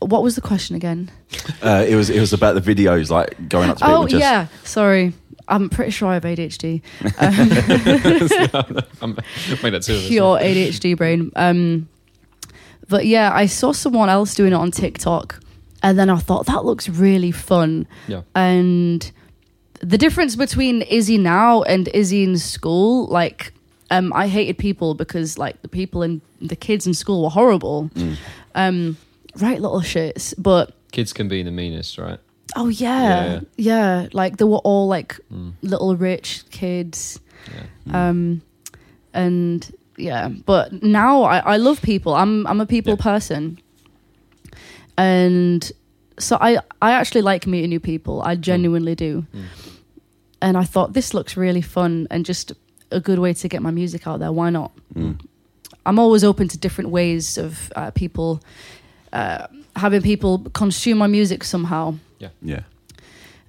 What 0.00 0.22
was 0.22 0.34
the 0.34 0.42
question 0.42 0.76
again? 0.76 1.10
Uh, 1.62 1.82
it 1.88 1.94
was 1.94 2.10
it 2.10 2.20
was 2.20 2.34
about 2.34 2.54
the 2.54 2.74
videos, 2.74 3.08
like 3.10 3.48
going 3.48 3.70
up 3.70 3.78
to 3.78 3.84
people. 3.84 4.02
Oh 4.02 4.06
just, 4.06 4.20
yeah, 4.20 4.48
sorry. 4.62 5.14
I'm 5.48 5.68
pretty 5.68 5.90
sure 5.90 6.08
I 6.08 6.14
have 6.14 6.24
ADHD. 6.24 6.82
I'm, 9.00 9.14
make 9.14 9.72
that 9.72 9.82
two 9.82 9.94
of. 9.94 10.02
Pure 10.02 10.38
ADHD 10.38 10.96
brain. 10.96 11.30
Um, 11.36 11.88
but 12.88 13.06
yeah, 13.06 13.30
I 13.32 13.46
saw 13.46 13.72
someone 13.72 14.08
else 14.08 14.34
doing 14.34 14.52
it 14.52 14.56
on 14.56 14.70
TikTok, 14.70 15.40
and 15.82 15.98
then 15.98 16.10
I 16.10 16.16
thought 16.16 16.46
that 16.46 16.64
looks 16.64 16.88
really 16.88 17.30
fun. 17.30 17.86
Yeah. 18.08 18.22
And 18.34 19.10
the 19.80 19.98
difference 19.98 20.36
between 20.36 20.82
Izzy 20.82 21.18
now 21.18 21.62
and 21.62 21.88
Izzy 21.88 22.24
in 22.24 22.38
school, 22.38 23.06
like, 23.06 23.52
um, 23.90 24.12
I 24.14 24.28
hated 24.28 24.58
people 24.58 24.94
because 24.94 25.38
like 25.38 25.60
the 25.62 25.68
people 25.68 26.02
in 26.02 26.22
the 26.40 26.56
kids 26.56 26.86
in 26.86 26.94
school 26.94 27.22
were 27.22 27.30
horrible. 27.30 27.90
Mm. 27.94 28.16
Um, 28.54 28.96
right, 29.40 29.60
little 29.60 29.80
shits, 29.80 30.34
but 30.38 30.74
Kids 30.92 31.12
can 31.12 31.26
be 31.26 31.42
the 31.42 31.50
meanest, 31.50 31.98
right? 31.98 32.20
Oh 32.56 32.68
yeah, 32.68 33.24
Yeah, 33.24 33.40
yeah, 33.56 34.08
Like 34.12 34.36
they 34.36 34.44
were 34.44 34.62
all 34.64 34.86
like 34.86 35.18
Mm. 35.32 35.52
little 35.62 35.96
rich 35.96 36.44
kids, 36.50 37.18
Yeah. 37.86 38.08
um, 38.08 38.42
and 39.12 39.70
yeah. 39.96 40.28
But 40.46 40.82
now 40.82 41.22
I, 41.24 41.38
I 41.54 41.56
love 41.56 41.80
people. 41.82 42.14
I'm 42.14 42.46
I'm 42.46 42.60
a 42.60 42.66
people 42.66 42.92
Yeah. 42.96 43.02
person, 43.12 43.58
and 44.96 45.70
so 46.18 46.36
I 46.40 46.58
I 46.80 46.92
actually 46.92 47.22
like 47.22 47.46
meeting 47.46 47.70
new 47.70 47.80
people. 47.80 48.22
I 48.22 48.36
genuinely 48.36 48.94
do, 48.94 49.26
Mm. 49.34 49.44
and 50.40 50.56
I 50.56 50.64
thought 50.64 50.92
this 50.92 51.12
looks 51.14 51.36
really 51.36 51.62
fun 51.62 52.06
and 52.10 52.24
just 52.24 52.52
a 52.90 53.00
good 53.00 53.18
way 53.18 53.34
to 53.34 53.48
get 53.48 53.62
my 53.62 53.70
music 53.72 54.06
out 54.06 54.20
there. 54.20 54.32
Why 54.32 54.50
not? 54.50 54.70
Mm. 54.94 55.18
I'm 55.86 55.98
always 55.98 56.24
open 56.24 56.48
to 56.48 56.58
different 56.58 56.90
ways 56.90 57.36
of 57.38 57.72
uh, 57.76 57.90
people 57.90 58.40
uh, 59.12 59.46
having 59.76 60.02
people 60.02 60.38
consume 60.54 60.98
my 60.98 61.06
music 61.06 61.44
somehow 61.44 61.94
Yeah. 62.18 62.28
Yeah. 62.42 62.60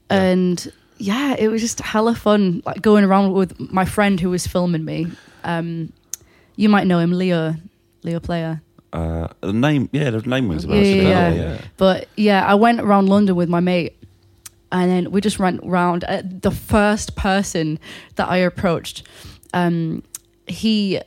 and 0.09 0.71
yeah, 0.97 1.35
it 1.37 1.49
was 1.49 1.61
just 1.61 1.79
hella 1.81 2.15
fun, 2.15 2.61
like 2.65 2.81
going 2.81 3.03
around 3.03 3.33
with 3.33 3.59
my 3.59 3.83
friend 3.85 4.19
who 4.19 4.29
was 4.29 4.47
filming 4.47 4.85
me. 4.85 5.07
Um, 5.43 5.91
you 6.55 6.69
might 6.69 6.87
know 6.87 6.99
him, 6.99 7.11
Leo, 7.11 7.55
Leo 8.03 8.19
Player. 8.21 8.61
Uh, 8.93 9.27
the 9.41 9.51
name, 9.51 9.89
yeah, 9.91 10.09
the 10.09 10.21
name 10.21 10.47
rings 10.47 10.63
a 10.63 10.67
bell. 10.69 10.77
Yeah, 10.77 10.83
yeah, 10.83 11.01
yeah. 11.01 11.33
yeah. 11.33 11.61
But 11.75 12.07
yeah, 12.15 12.45
I 12.45 12.55
went 12.55 12.79
around 12.79 13.09
London 13.09 13.35
with 13.35 13.49
my 13.49 13.59
mate, 13.59 14.01
and 14.71 14.89
then 14.89 15.11
we 15.11 15.19
just 15.19 15.37
went 15.37 15.61
round. 15.65 16.05
Uh, 16.05 16.21
the 16.23 16.51
first 16.51 17.17
person 17.17 17.77
that 18.15 18.29
I 18.29 18.37
approached, 18.37 19.03
um, 19.53 20.01
he 20.47 21.01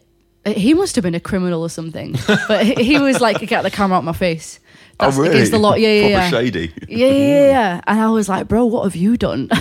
he 0.44 0.74
must 0.74 0.96
have 0.96 1.02
been 1.02 1.14
a 1.14 1.20
criminal 1.20 1.62
or 1.62 1.70
something, 1.70 2.14
but 2.46 2.66
he, 2.66 2.74
he 2.74 2.98
was 2.98 3.22
like, 3.22 3.40
"Get 3.40 3.62
the 3.62 3.70
camera 3.70 3.96
out 3.96 4.04
my 4.04 4.12
face." 4.12 4.61
That's 4.98 5.16
oh, 5.16 5.22
really? 5.22 5.34
against 5.34 5.52
the 5.52 5.58
law. 5.58 5.74
Yeah, 5.74 5.92
yeah, 5.92 6.06
yeah. 6.08 6.28
Shady. 6.30 6.72
Yeah, 6.88 7.06
yeah, 7.06 7.12
yeah, 7.12 7.50
yeah. 7.50 7.80
And 7.87 8.00
I 8.00 8.11
was 8.11 8.28
like, 8.28 8.48
bro, 8.48 8.64
what 8.64 8.82
have 8.82 8.96
you 8.96 9.16
done? 9.16 9.42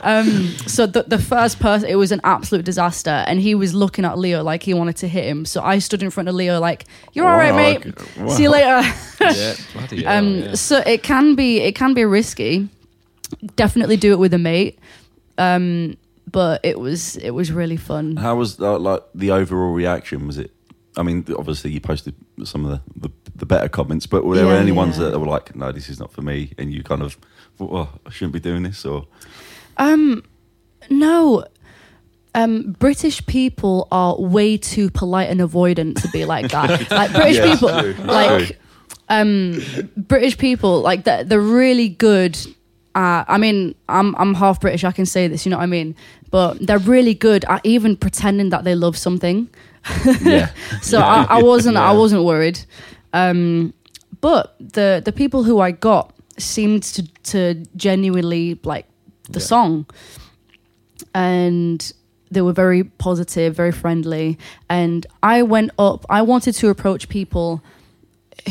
um, 0.00 0.48
so 0.66 0.86
the, 0.86 1.04
the 1.06 1.22
first 1.24 1.60
person, 1.60 1.88
it 1.88 1.94
was 1.94 2.10
an 2.10 2.20
absolute 2.24 2.64
disaster. 2.64 3.10
And 3.28 3.40
he 3.40 3.54
was 3.54 3.74
looking 3.74 4.04
at 4.04 4.18
Leo 4.18 4.42
like 4.42 4.64
he 4.64 4.74
wanted 4.74 4.96
to 4.96 5.08
hit 5.08 5.24
him. 5.24 5.44
So 5.44 5.62
I 5.62 5.78
stood 5.78 6.02
in 6.02 6.10
front 6.10 6.28
of 6.28 6.34
Leo 6.34 6.58
like, 6.58 6.86
you're 7.12 7.28
all 7.28 7.36
right, 7.36 7.54
mate. 7.54 7.86
okay. 7.86 8.20
Wow. 8.20 8.28
See 8.30 8.42
you 8.42 8.50
later. 8.50 8.80
yeah, 9.20 9.54
bloody 9.72 10.02
hell, 10.02 10.18
Um, 10.18 10.38
yeah. 10.38 10.54
So 10.54 10.78
it 10.78 11.04
can 11.04 11.36
be, 11.36 11.60
it 11.60 11.76
can 11.76 11.94
be 11.94 12.04
risky. 12.04 12.68
Definitely 13.54 13.98
do 13.98 14.10
it 14.10 14.18
with 14.18 14.34
a 14.34 14.38
mate. 14.38 14.80
Um, 15.36 15.96
but 16.26 16.60
it 16.64 16.80
was, 16.80 17.16
it 17.18 17.30
was 17.30 17.52
really 17.52 17.76
fun. 17.76 18.16
How 18.16 18.34
was 18.34 18.58
uh, 18.58 18.80
like 18.80 19.04
the 19.14 19.30
overall 19.30 19.72
reaction? 19.72 20.26
Was 20.26 20.38
it? 20.38 20.50
I 20.96 21.04
mean, 21.04 21.24
obviously 21.38 21.70
you 21.70 21.80
posted 21.80 22.16
some 22.44 22.64
of 22.64 22.70
the, 22.70 23.08
the, 23.08 23.14
the 23.36 23.46
better 23.46 23.68
comments, 23.68 24.06
but 24.06 24.24
were 24.24 24.36
there 24.36 24.46
Yeah, 24.46 24.60
any 24.60 24.72
ones 24.72 24.98
that 24.98 25.18
were 25.18 25.26
like, 25.26 25.54
"No, 25.56 25.72
this 25.72 25.88
is 25.88 25.98
not 25.98 26.12
for 26.12 26.22
me," 26.22 26.52
and 26.58 26.72
you 26.72 26.82
kind 26.82 27.02
of 27.02 27.16
thought, 27.56 27.70
"Oh, 27.72 27.88
I 28.06 28.10
shouldn't 28.10 28.32
be 28.34 28.40
doing 28.40 28.62
this," 28.62 28.84
or 28.84 29.06
Um, 29.76 30.22
no. 30.90 31.44
Um, 32.34 32.76
British 32.78 33.24
people 33.26 33.88
are 33.90 34.14
way 34.20 34.56
too 34.58 34.90
polite 34.90 35.28
and 35.30 35.40
avoidant 35.40 36.00
to 36.02 36.08
be 36.08 36.24
like 36.24 36.50
that. 36.52 36.90
like 36.90 37.12
British 37.12 37.36
Yeah, 37.36 37.52
people, 37.54 37.68
true, 37.80 37.94
like 38.04 38.58
um, 39.08 39.60
British 39.96 40.36
people, 40.38 40.80
like 40.80 41.04
they're, 41.04 41.24
they're 41.24 41.40
really 41.40 41.88
good. 41.88 42.38
At, 42.94 43.24
I 43.28 43.38
mean, 43.38 43.74
I'm 43.88 44.14
I'm 44.16 44.34
half 44.34 44.60
British. 44.60 44.84
I 44.84 44.92
can 44.92 45.06
say 45.06 45.26
this. 45.26 45.46
You 45.46 45.50
know 45.50 45.56
what 45.56 45.64
I 45.64 45.66
mean? 45.66 45.96
But 46.30 46.64
they're 46.64 46.78
really 46.78 47.14
good 47.14 47.44
at 47.46 47.60
even 47.64 47.96
pretending 47.96 48.50
that 48.50 48.64
they 48.64 48.74
love 48.74 48.96
something. 48.96 49.48
Yeah, 50.20 50.50
So 50.82 51.00
I, 51.00 51.26
I 51.28 51.42
wasn't 51.42 51.76
I 51.76 51.92
wasn't 51.92 52.24
worried. 52.24 52.58
Um, 53.12 53.72
but 54.20 54.54
the 54.58 55.00
the 55.04 55.12
people 55.12 55.44
who 55.44 55.60
I 55.60 55.70
got 55.72 56.12
seemed 56.38 56.82
to 56.94 57.02
to 57.32 57.54
genuinely 57.76 58.58
like 58.64 58.86
the 59.30 59.40
Yeah. 59.40 59.46
song, 59.46 59.86
and 61.14 61.92
they 62.30 62.42
were 62.42 62.52
very 62.52 62.84
positive, 62.84 63.54
very 63.56 63.72
friendly. 63.72 64.38
And 64.68 65.06
I 65.22 65.42
went 65.42 65.70
up. 65.78 66.04
I 66.10 66.22
wanted 66.22 66.52
to 66.54 66.68
approach 66.68 67.08
people 67.08 67.62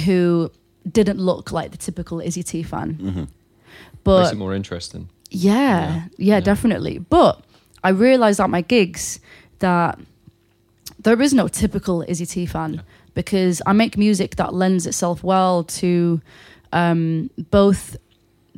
who 0.06 0.52
didn't 0.92 1.20
look 1.20 1.52
like 1.52 1.72
the 1.72 1.78
typical 1.78 2.20
Izzy 2.20 2.44
T 2.44 2.64
fan, 2.64 2.94
hmm 2.94 3.24
but 4.04 4.20
Makes 4.22 4.34
it 4.34 4.38
more 4.38 4.56
interesting. 4.56 5.10
yeah, 5.30 5.52
Yeah. 5.52 5.96
yeah, 6.18 6.36
Yeah. 6.36 6.40
definitely. 6.40 6.98
But 7.00 7.44
I 7.84 7.90
realized 7.90 8.40
at 8.40 8.50
my 8.50 8.62
gigs 8.62 9.20
that 9.60 10.00
there 11.00 11.22
is 11.22 11.34
no 11.34 11.48
typical 11.48 12.04
Izzy 12.08 12.26
T 12.26 12.46
fan 12.46 12.74
Yeah. 12.74 12.82
because 13.14 13.62
I 13.66 13.74
make 13.74 13.98
music 13.98 14.36
that 14.36 14.54
lends 14.54 14.86
itself 14.88 15.24
well 15.24 15.64
to 15.64 16.22
um, 16.74 17.30
both 17.52 17.96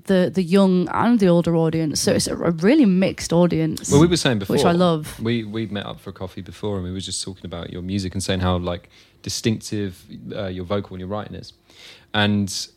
the 0.06 0.32
the 0.34 0.42
young 0.42 0.88
and 0.90 1.20
the 1.20 1.28
older 1.28 1.56
audience. 1.56 2.02
So 2.02 2.12
it's 2.14 2.28
a, 2.28 2.36
a 2.36 2.52
really 2.52 2.86
mixed 2.86 3.32
audience, 3.34 3.92
Well, 3.92 4.02
we 4.02 4.08
were 4.08 4.18
saying 4.18 4.40
before, 4.40 4.56
which 4.56 4.66
I 4.66 4.72
love. 4.72 5.20
We 5.22 5.44
we 5.44 5.68
met 5.68 5.86
up 5.86 6.00
for 6.00 6.12
coffee 6.12 6.42
before, 6.42 6.76
and 6.78 6.84
we 6.84 6.92
were 6.92 7.00
just 7.06 7.24
talking 7.24 7.46
about 7.46 7.70
your 7.72 7.82
music 7.84 8.14
and 8.14 8.24
saying 8.24 8.40
how 8.42 8.58
like 8.58 8.90
distinctive 9.22 10.06
uh, 10.36 10.48
your 10.48 10.66
vocal 10.66 10.94
and 10.96 11.00
your 11.02 11.10
writing 11.10 11.36
is, 11.36 11.54
and 12.14 12.68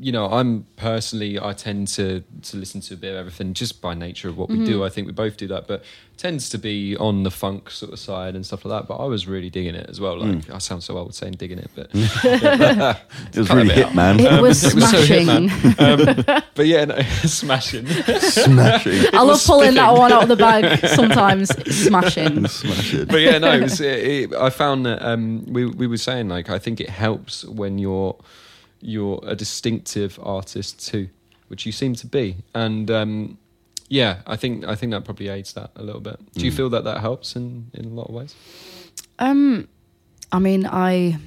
you 0.00 0.12
know, 0.12 0.26
I'm 0.30 0.66
personally 0.76 1.38
I 1.40 1.52
tend 1.52 1.88
to 1.88 2.22
to 2.42 2.56
listen 2.56 2.80
to 2.82 2.94
a 2.94 2.96
bit 2.96 3.12
of 3.12 3.16
everything 3.18 3.54
just 3.54 3.80
by 3.80 3.94
nature 3.94 4.28
of 4.28 4.36
what 4.38 4.48
we 4.48 4.56
Mm-hmm. 4.56 4.64
do. 4.64 4.84
I 4.84 4.88
think 4.88 5.06
we 5.06 5.12
both 5.12 5.36
do 5.36 5.46
that, 5.48 5.66
but 5.66 5.84
tends 6.16 6.48
to 6.48 6.56
be 6.58 6.96
on 6.96 7.24
the 7.24 7.30
funk 7.30 7.70
sort 7.70 7.92
of 7.92 7.98
side 7.98 8.34
and 8.34 8.44
stuff 8.46 8.64
like 8.64 8.80
that. 8.80 8.88
But 8.88 8.96
I 8.96 9.04
was 9.04 9.26
really 9.26 9.50
digging 9.50 9.74
it 9.74 9.86
as 9.90 10.00
well. 10.00 10.18
Like 10.18 10.48
I 10.50 10.58
sound 10.58 10.82
so 10.82 10.96
old 10.96 11.14
saying 11.14 11.34
digging 11.34 11.58
it, 11.58 11.70
but 11.74 11.90
it 11.94 13.36
was 13.38 13.50
really 13.50 13.70
it 13.70 13.76
hit, 13.86 13.94
man. 13.94 14.18
It 14.20 14.40
was 14.40 14.64
it 14.64 14.74
was 14.74 14.88
smashing. 14.88 15.26
man. 15.26 15.50
um, 15.78 16.42
but 16.54 16.66
yeah, 16.66 16.84
no, 16.86 17.00
smashing. 17.24 17.86
Smashing, 17.86 19.14
I 19.14 19.22
love 19.22 19.42
pulling 19.44 19.74
that 19.74 19.92
one 19.92 20.12
out 20.12 20.22
of 20.22 20.28
the 20.28 20.36
bag 20.36 20.78
sometimes. 20.88 21.50
Smashing. 21.74 22.46
smashing. 22.48 23.04
but 23.06 23.20
yeah, 23.20 23.38
no, 23.38 23.52
it 23.52 23.62
was, 23.62 23.80
it, 23.80 24.04
it, 24.32 24.34
I 24.34 24.50
found 24.50 24.86
that 24.86 25.02
um, 25.06 25.44
we 25.46 25.66
we 25.66 25.86
were 25.86 25.96
saying 25.98 26.28
like 26.28 26.48
I 26.50 26.58
think 26.58 26.80
it 26.80 26.88
helps 26.90 27.44
when 27.44 27.78
you're 27.78 28.16
you're 28.86 29.20
a 29.26 29.34
distinctive 29.34 30.18
artist 30.22 30.86
too, 30.88 31.08
which 31.48 31.66
you 31.66 31.72
seem 31.72 31.94
to 31.96 32.06
be, 32.06 32.36
and 32.54 32.90
um, 32.90 33.38
yeah, 33.88 34.20
I 34.26 34.36
think 34.36 34.64
I 34.64 34.74
think 34.76 34.92
that 34.92 35.04
probably 35.04 35.28
aids 35.28 35.52
that 35.54 35.70
a 35.76 35.82
little 35.82 36.00
bit. 36.00 36.18
Do 36.34 36.44
you 36.46 36.52
Mm. 36.52 36.56
feel 36.56 36.70
that 36.70 36.84
that 36.84 37.00
helps 37.00 37.36
in 37.36 37.70
in 37.74 37.84
a 37.86 37.94
lot 37.98 38.08
of 38.08 38.14
ways? 38.14 38.34
Um, 39.18 39.66
I 40.32 40.38
mean, 40.38 40.66
I 40.66 41.18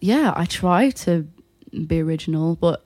yeah, 0.00 0.32
I 0.36 0.44
try 0.46 0.90
to 0.90 1.26
be 1.86 2.00
original, 2.00 2.56
but 2.56 2.84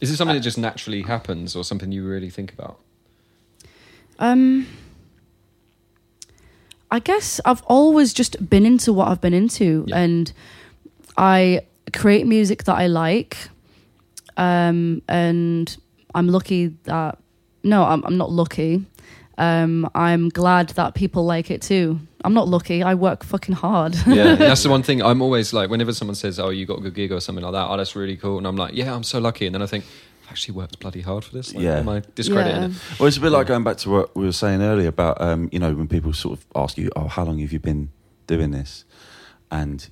Is 0.00 0.10
it 0.10 0.16
something 0.16 0.36
that 0.36 0.42
just 0.42 0.58
naturally 0.58 1.02
happens, 1.02 1.54
or 1.56 1.64
something 1.64 1.92
you 1.92 2.04
really 2.06 2.30
think 2.30 2.52
about? 2.52 2.78
um, 4.18 4.66
I 6.90 6.98
guess 6.98 7.40
I've 7.44 7.62
always 7.62 8.12
just 8.12 8.48
been 8.50 8.66
into 8.66 8.92
what 8.92 9.08
I've 9.08 9.20
been 9.20 9.34
into, 9.34 9.84
Yeah. 9.86 9.98
and 9.98 10.32
I 11.16 11.60
create 11.92 12.26
music 12.26 12.64
that 12.64 12.76
I 12.76 12.86
like, 12.86 13.36
um, 14.36 15.02
and 15.08 15.76
I'm 16.14 16.28
lucky 16.28 16.68
that 16.84 17.18
no, 17.62 17.84
I'm, 17.84 18.02
I'm 18.04 18.16
not 18.16 18.30
lucky. 18.30 18.86
Um, 19.38 19.88
I'm 19.94 20.28
glad 20.28 20.70
that 20.70 20.94
people 20.94 21.24
like 21.24 21.50
it 21.50 21.62
too. 21.62 21.98
I'm 22.24 22.34
not 22.34 22.48
lucky. 22.48 22.82
I 22.82 22.94
work 22.94 23.24
fucking 23.24 23.54
hard. 23.54 23.94
yeah, 24.06 24.34
that's 24.36 24.62
the 24.62 24.68
one 24.68 24.82
thing 24.82 25.02
I'm 25.02 25.22
always 25.22 25.52
like. 25.52 25.70
Whenever 25.70 25.92
someone 25.92 26.14
says, 26.14 26.38
"Oh, 26.38 26.50
you 26.50 26.66
got 26.66 26.78
a 26.78 26.82
good 26.82 26.94
gig" 26.94 27.12
or 27.12 27.20
something 27.20 27.42
like 27.44 27.52
that, 27.54 27.68
oh, 27.70 27.76
that's 27.76 27.96
really 27.96 28.16
cool, 28.16 28.38
and 28.38 28.46
I'm 28.46 28.56
like, 28.56 28.74
"Yeah, 28.74 28.94
I'm 28.94 29.02
so 29.02 29.18
lucky." 29.18 29.46
And 29.46 29.54
then 29.54 29.62
I 29.62 29.66
think, 29.66 29.84
I've 30.24 30.32
actually 30.32 30.54
worked 30.54 30.78
bloody 30.80 31.00
hard 31.00 31.24
for 31.24 31.32
this. 31.34 31.54
Like, 31.54 31.64
Yeah. 31.64 31.78
am 31.78 31.88
I 31.88 32.02
discrediting 32.14 32.62
Yeah. 32.62 32.68
it? 32.68 33.00
Well, 33.00 33.06
it's 33.08 33.16
a 33.16 33.20
bit 33.20 33.32
like 33.32 33.46
going 33.46 33.64
back 33.64 33.78
to 33.78 33.90
what 33.90 34.14
we 34.14 34.24
were 34.26 34.32
saying 34.32 34.60
earlier 34.62 34.88
about, 34.88 35.20
um, 35.20 35.48
you 35.52 35.58
know, 35.58 35.72
when 35.72 35.88
people 35.88 36.12
sort 36.12 36.38
of 36.38 36.46
ask 36.54 36.76
you, 36.76 36.90
"Oh, 36.94 37.08
how 37.08 37.24
long 37.24 37.38
have 37.38 37.52
you 37.52 37.58
been 37.60 37.90
doing 38.26 38.50
this?" 38.50 38.84
and 39.50 39.88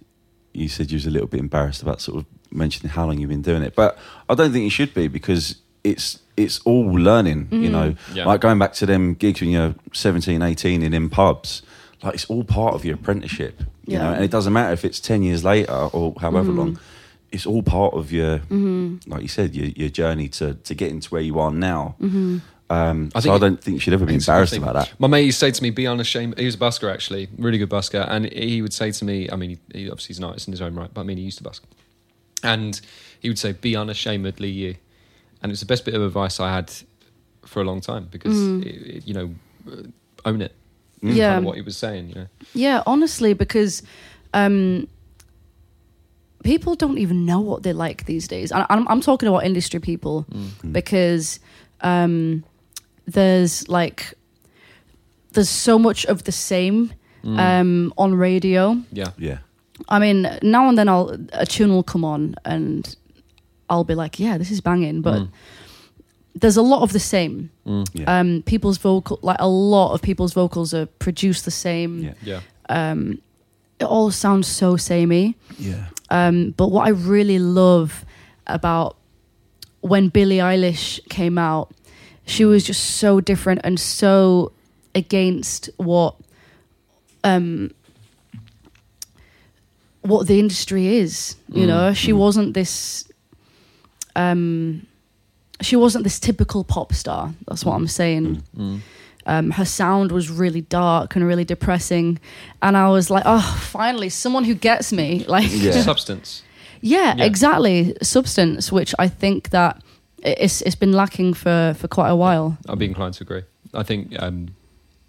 you 0.52 0.68
said 0.68 0.90
you 0.90 0.96
was 0.96 1.06
a 1.06 1.11
little 1.11 1.28
bit 1.28 1.40
embarrassed 1.40 1.82
about 1.82 2.00
sort 2.00 2.18
of 2.18 2.26
mentioning 2.50 2.90
how 2.90 3.06
long 3.06 3.18
you've 3.18 3.30
been 3.30 3.42
doing 3.42 3.62
it, 3.62 3.74
but 3.74 3.98
I 4.28 4.34
don't 4.34 4.52
think 4.52 4.64
you 4.64 4.70
should 4.70 4.94
be 4.94 5.08
because 5.08 5.56
it's 5.84 6.18
it's 6.37 6.61
all 6.61 6.87
learning. 6.92 7.48
You 7.50 7.58
mm-hmm. 7.58 7.72
know, 7.72 7.94
Yeah. 8.14 8.26
like 8.26 8.40
going 8.40 8.58
back 8.58 8.72
to 8.74 8.87
them 8.87 9.14
gigs 9.14 9.40
when 9.40 9.50
you're 9.50 9.74
17, 9.92 10.42
18 10.42 10.82
in 10.82 10.94
in 10.94 11.11
pubs. 11.11 11.62
Like 12.02 12.14
it's 12.14 12.26
all 12.26 12.44
part 12.44 12.74
of 12.74 12.84
your 12.84 12.94
apprenticeship, 12.94 13.61
you 13.87 13.94
Yeah. 13.94 13.98
know, 14.04 14.12
and 14.14 14.24
it 14.24 14.30
doesn't 14.30 14.52
matter 14.52 14.72
if 14.72 14.84
it's 14.84 15.00
ten 15.00 15.22
years 15.22 15.44
later 15.44 15.72
or 15.72 16.14
however 16.20 16.50
mm-hmm. 16.50 16.58
long. 16.58 16.78
It's 17.30 17.44
all 17.44 17.62
part 17.62 17.92
of 17.92 18.11
your, 18.11 18.38
mm-hmm. 18.38 19.11
like 19.11 19.20
you 19.20 19.28
said, 19.28 19.54
your, 19.54 19.66
your 19.66 19.90
journey 19.90 20.28
to 20.28 20.54
to 20.54 20.74
getting 20.74 21.00
to 21.00 21.08
where 21.11 21.22
you 21.22 21.38
are 21.38 21.50
now. 21.50 21.96
Um, 22.70 23.11
I 23.14 23.20
so 23.20 23.33
I 23.33 23.38
don't 23.38 23.62
think 23.62 23.81
she'd 23.81 23.94
ever 23.94 24.04
be 24.04 24.14
It's 24.14 24.24
a 24.24 24.26
good 24.26 24.33
embarrassed 24.33 24.52
thing. 24.52 24.62
about 24.62 24.74
that. 24.74 24.92
My 25.00 25.09
mate 25.09 25.22
used 25.24 25.40
to 25.40 25.46
say 25.46 25.50
to 25.52 25.62
me, 25.62 25.70
"Be 25.70 25.87
unashamed." 25.87 26.38
He 26.38 26.44
was 26.44 26.54
a 26.54 26.59
busker, 26.59 26.92
actually, 26.92 27.28
really 27.38 27.57
good 27.59 27.70
busker, 27.70 28.07
and 28.09 28.31
he 28.33 28.61
would 28.61 28.74
say 28.74 28.90
to 28.90 29.04
me, 29.04 29.28
"I 29.31 29.37
mean, 29.37 29.59
he, 29.72 29.78
he 29.85 29.90
obviously 29.90 30.09
he's 30.09 30.18
an 30.18 30.24
artist 30.24 30.48
in 30.48 30.52
his 30.52 30.61
own 30.61 30.74
right, 30.74 30.92
but 30.92 31.00
I 31.00 31.04
mean, 31.04 31.16
he 31.16 31.24
used 31.24 31.38
to 31.38 31.44
busk, 31.44 31.64
and 32.42 32.78
he 33.20 33.28
would 33.31 33.38
say, 33.38 33.52
"Be 33.52 33.74
unashamedly 33.74 34.50
you," 34.50 34.74
and 35.42 35.50
it's 35.50 35.61
the 35.61 35.66
best 35.66 35.85
bit 35.87 35.94
of 35.94 36.02
advice 36.02 36.40
I 36.40 36.52
had 36.52 36.70
for 37.46 37.62
a 37.62 37.64
long 37.64 37.81
time 37.81 38.09
because 38.11 38.37
it, 38.62 38.66
it, 38.96 39.09
you 39.09 39.14
know, 39.14 39.35
uh, 39.72 39.83
own 40.26 40.42
it. 40.42 40.52
Mm. 41.02 41.14
Yeah. 41.14 41.28
kind 41.28 41.38
of 41.38 41.44
what 41.44 41.57
he 41.57 41.62
was 41.62 41.76
saying. 41.76 42.09
You 42.11 42.14
know, 42.16 42.26
Yeah, 42.52 42.83
honestly, 42.87 43.33
because 43.33 43.83
um, 44.35 44.88
people 46.44 46.74
don't 46.74 46.98
even 46.98 47.24
know 47.24 47.40
what 47.40 47.62
they 47.62 47.72
like 47.72 48.04
these 48.04 48.28
days. 48.28 48.52
And 48.52 48.66
I'm, 48.68 48.87
I'm 48.88 49.00
talking 49.00 49.28
about 49.28 49.44
industry 49.44 49.81
people 49.81 50.26
because 50.70 51.40
um, 51.81 52.44
there's 53.12 53.68
like 53.68 54.14
there's 55.32 55.48
so 55.50 55.78
much 55.78 56.04
of 56.06 56.22
the 56.24 56.32
same 56.32 56.92
um, 57.24 57.92
on 57.98 58.14
radio. 58.14 58.76
yeah, 58.92 59.10
Yeah, 59.18 59.38
I 59.88 59.98
mean, 59.98 60.22
now 60.42 60.68
and 60.68 60.78
then 60.78 60.88
I'll 60.88 61.16
a 61.32 61.44
tune 61.44 61.70
will 61.70 61.82
come 61.82 62.04
on 62.04 62.34
and 62.44 62.96
I'll 63.68 63.84
be 63.84 63.94
like, 63.94 64.18
yeah, 64.20 64.38
this 64.38 64.50
is 64.50 64.60
banging, 64.60 65.02
but. 65.02 65.20
Mm. 65.22 65.28
There's 66.40 66.56
a 66.56 66.62
lot 66.62 66.82
of 66.82 66.92
the 66.92 67.00
same. 67.00 67.50
yeah, 67.94 68.20
Um, 68.20 68.42
people's 68.46 68.78
vocal, 68.78 69.18
like 69.22 69.38
a 69.40 69.48
lot 69.48 69.92
of 69.94 70.00
people's 70.02 70.32
vocals 70.34 70.72
are 70.72 70.86
produced 70.86 71.44
the 71.44 71.50
same. 71.50 71.98
yeah, 72.04 72.12
yeah, 72.22 72.40
Um, 72.68 73.18
it 73.80 73.84
all 73.86 74.12
sounds 74.12 74.46
so 74.46 74.76
samey. 74.76 75.34
yeah. 75.58 75.86
Um, 76.10 76.54
but 76.56 76.68
what 76.70 76.86
I 76.86 76.90
really 76.90 77.40
love 77.40 78.04
about 78.46 78.96
when 79.80 80.10
Billie 80.10 80.36
Eilish 80.38 81.00
came 81.08 81.38
out, 81.38 81.72
she 82.28 82.44
was 82.44 82.62
just 82.64 82.96
so 82.98 83.20
different 83.20 83.60
and 83.64 83.80
so 83.80 84.52
against 84.94 85.70
what 85.78 86.14
um 87.24 87.70
what 90.02 90.26
the 90.26 90.38
industry 90.38 90.96
is. 90.96 91.36
You 91.52 91.64
Mm, 91.64 91.68
know, 91.68 91.92
she 91.94 92.12
mm. 92.12 92.16
wasn't 92.18 92.54
this 92.54 93.04
um 94.16 94.86
she 95.60 95.74
wasn't 95.76 96.04
this 96.04 96.20
typical 96.20 96.62
pop 96.64 96.92
star. 96.92 97.34
That's 97.48 97.64
what 97.64 97.74
I'm 97.74 97.88
saying. 97.88 98.42
Mm. 98.56 98.80
Um, 99.26 99.50
her 99.50 99.64
sound 99.66 100.10
was 100.12 100.30
really 100.30 100.60
dark 100.62 101.16
and 101.16 101.26
really 101.26 101.44
depressing, 101.44 102.18
and 102.62 102.76
I 102.76 102.88
was 102.88 103.10
like, 103.10 103.24
oh, 103.26 103.58
finally, 103.60 104.08
someone 104.08 104.44
who 104.44 104.54
gets 104.54 104.92
me. 104.92 105.24
Like, 105.28 105.48
Yeah. 105.50 105.82
Substance. 105.82 106.42
yeah, 106.80 107.14
Yeah. 107.16 107.24
exactly. 107.24 107.94
Substance, 108.02 108.72
which 108.72 108.94
I 108.98 109.08
think 109.08 109.50
that 109.50 109.82
it's 110.22 110.62
it's 110.62 110.76
been 110.76 110.92
lacking 110.92 111.35
for 111.35 111.74
for 111.78 111.88
quite 111.88 112.11
a 112.11 112.16
while. 112.16 112.57
I'd 112.68 112.78
be 112.78 112.87
inclined 112.87 113.14
to 113.14 113.24
agree. 113.24 113.42
I 113.74 113.83
think 113.83 114.20
um, 114.22 114.48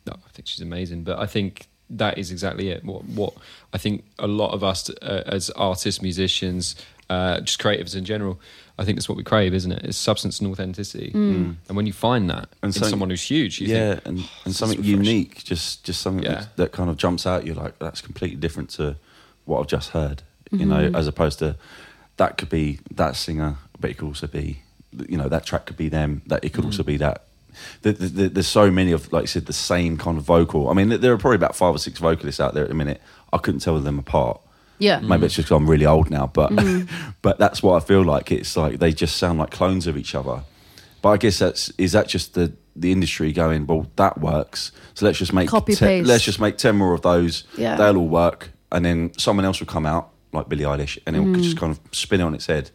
no, 0.05 0.13
I 0.13 0.29
think 0.33 0.47
she's 0.47 0.61
amazing, 0.61 1.03
but 1.03 1.19
I 1.19 1.25
think 1.25 1.67
that 1.89 2.17
is 2.17 2.31
exactly 2.31 2.69
it. 2.69 2.83
What 2.83 3.03
what 3.05 3.33
I 3.73 3.77
think 3.77 4.03
a 4.19 4.27
lot 4.27 4.51
of 4.53 4.63
us 4.63 4.89
uh, 4.89 5.23
as 5.25 5.49
artists, 5.51 6.01
musicians, 6.01 6.75
uh, 7.09 7.39
just 7.41 7.59
creatives 7.59 7.95
in 7.95 8.05
general, 8.05 8.39
I 8.77 8.85
think 8.85 8.97
that's 8.97 9.09
what 9.09 9.17
we 9.17 9.23
crave, 9.23 9.53
isn't 9.53 9.71
it? 9.71 9.83
It's 9.83 9.97
substance 9.97 10.39
and 10.39 10.51
authenticity. 10.51 11.11
Mm. 11.11 11.55
And 11.67 11.75
when 11.77 11.87
you 11.87 11.93
find 11.93 12.29
that 12.29 12.49
And 12.61 12.75
in 12.75 12.83
someone 12.83 13.09
who's 13.09 13.23
huge, 13.23 13.59
you 13.59 13.67
yeah, 13.67 13.93
think, 13.95 14.05
and, 14.07 14.17
this 14.19 14.29
and 14.45 14.55
something 14.55 14.83
unique, 14.83 15.43
just 15.43 15.83
just 15.83 16.01
something 16.01 16.23
Yeah. 16.23 16.41
that, 16.41 16.55
that 16.57 16.71
kind 16.71 16.89
of 16.89 16.97
jumps 16.97 17.25
out. 17.25 17.45
You're 17.45 17.55
like, 17.63 17.79
that's 17.79 18.01
completely 18.01 18.37
different 18.37 18.69
to 18.77 18.95
what 19.45 19.59
I've 19.59 19.67
just 19.67 19.89
heard. 19.91 20.21
You 20.51 20.59
Mm-hmm. 20.59 20.69
know, 20.69 20.99
as 20.99 21.07
opposed 21.07 21.39
to 21.39 21.55
that 22.17 22.37
could 22.37 22.49
be 22.49 22.79
that 22.95 23.15
singer, 23.15 23.57
but 23.79 23.89
it 23.91 23.97
could 23.97 24.07
also 24.07 24.27
be, 24.27 24.61
you 25.07 25.17
know, 25.17 25.29
that 25.29 25.45
track 25.45 25.65
could 25.65 25.77
be 25.77 25.89
them. 25.89 26.21
That 26.27 26.43
it 26.43 26.53
could 26.53 26.65
also 26.65 26.83
be 26.83 26.97
that. 26.97 27.23
The, 27.81 27.91
the, 27.91 28.07
the, 28.07 28.29
there's 28.29 28.47
so 28.47 28.71
many 28.71 28.91
of, 28.91 29.11
like 29.11 29.23
you 29.23 29.27
said, 29.27 29.45
the 29.45 29.53
same 29.53 29.97
kind 29.97 30.17
of 30.17 30.23
vocal. 30.23 30.69
I 30.69 30.73
mean, 30.73 30.89
there 31.01 31.11
are 31.13 31.17
probably 31.17 31.35
about 31.35 31.55
five 31.55 31.75
or 31.75 31.77
six 31.77 31.99
vocalists 31.99 32.39
out 32.39 32.53
there 32.53 32.63
at 32.63 32.69
the 32.69 32.75
minute. 32.75 33.01
I 33.33 33.37
couldn't 33.37 33.59
tell 33.59 33.77
them 33.79 33.99
apart. 33.99 34.39
Yeah, 34.77 34.99
Maybe 35.01 35.25
it's 35.25 35.35
just 35.35 35.49
'cause 35.49 35.57
I'm 35.57 35.69
really 35.69 35.85
old 35.85 36.09
now, 36.09 36.27
but 36.27 36.51
Mm. 36.51 36.87
but 37.21 37.37
that's 37.37 37.61
what 37.61 37.81
I 37.83 37.85
feel 37.85 38.01
like. 38.01 38.31
It's 38.31 38.55
like 38.55 38.79
they 38.79 38.93
just 38.93 39.17
sound 39.17 39.37
like 39.37 39.51
clones 39.51 39.87
of 39.87 39.97
each 39.97 40.15
other. 40.15 40.43
But 41.01 41.09
I 41.09 41.17
guess 41.17 41.37
that's 41.37 41.69
is 41.77 41.91
that 41.91 42.07
just 42.07 42.33
the 42.33 42.53
the 42.77 42.93
industry 42.93 43.33
going. 43.33 43.67
Well, 43.67 43.87
that 43.97 44.21
works. 44.21 44.71
So 44.93 45.05
let's 45.05 45.17
just 45.17 45.33
make 45.33 45.49
Copy 45.49 45.73
te- 45.75 45.79
paste. 45.85 46.07
let's 46.07 46.23
just 46.23 46.39
make 46.39 46.57
ten 46.57 46.77
more 46.77 46.93
of 46.93 47.01
those. 47.01 47.43
Yeah. 47.57 47.75
They'll 47.75 47.97
all 47.97 48.07
work, 48.07 48.51
and 48.71 48.85
then 48.85 49.11
someone 49.17 49.43
else 49.43 49.59
will 49.59 49.67
come 49.67 49.85
out 49.85 50.11
like 50.31 50.47
Billie 50.47 50.63
Eilish, 50.63 50.97
and 51.05 51.13
it 51.13 51.19
will 51.19 51.27
Mm. 51.35 51.43
just 51.43 51.57
kind 51.57 51.71
of 51.73 51.79
spin 51.91 52.21
it 52.21 52.23
on 52.23 52.33
its 52.33 52.45
head. 52.45 52.71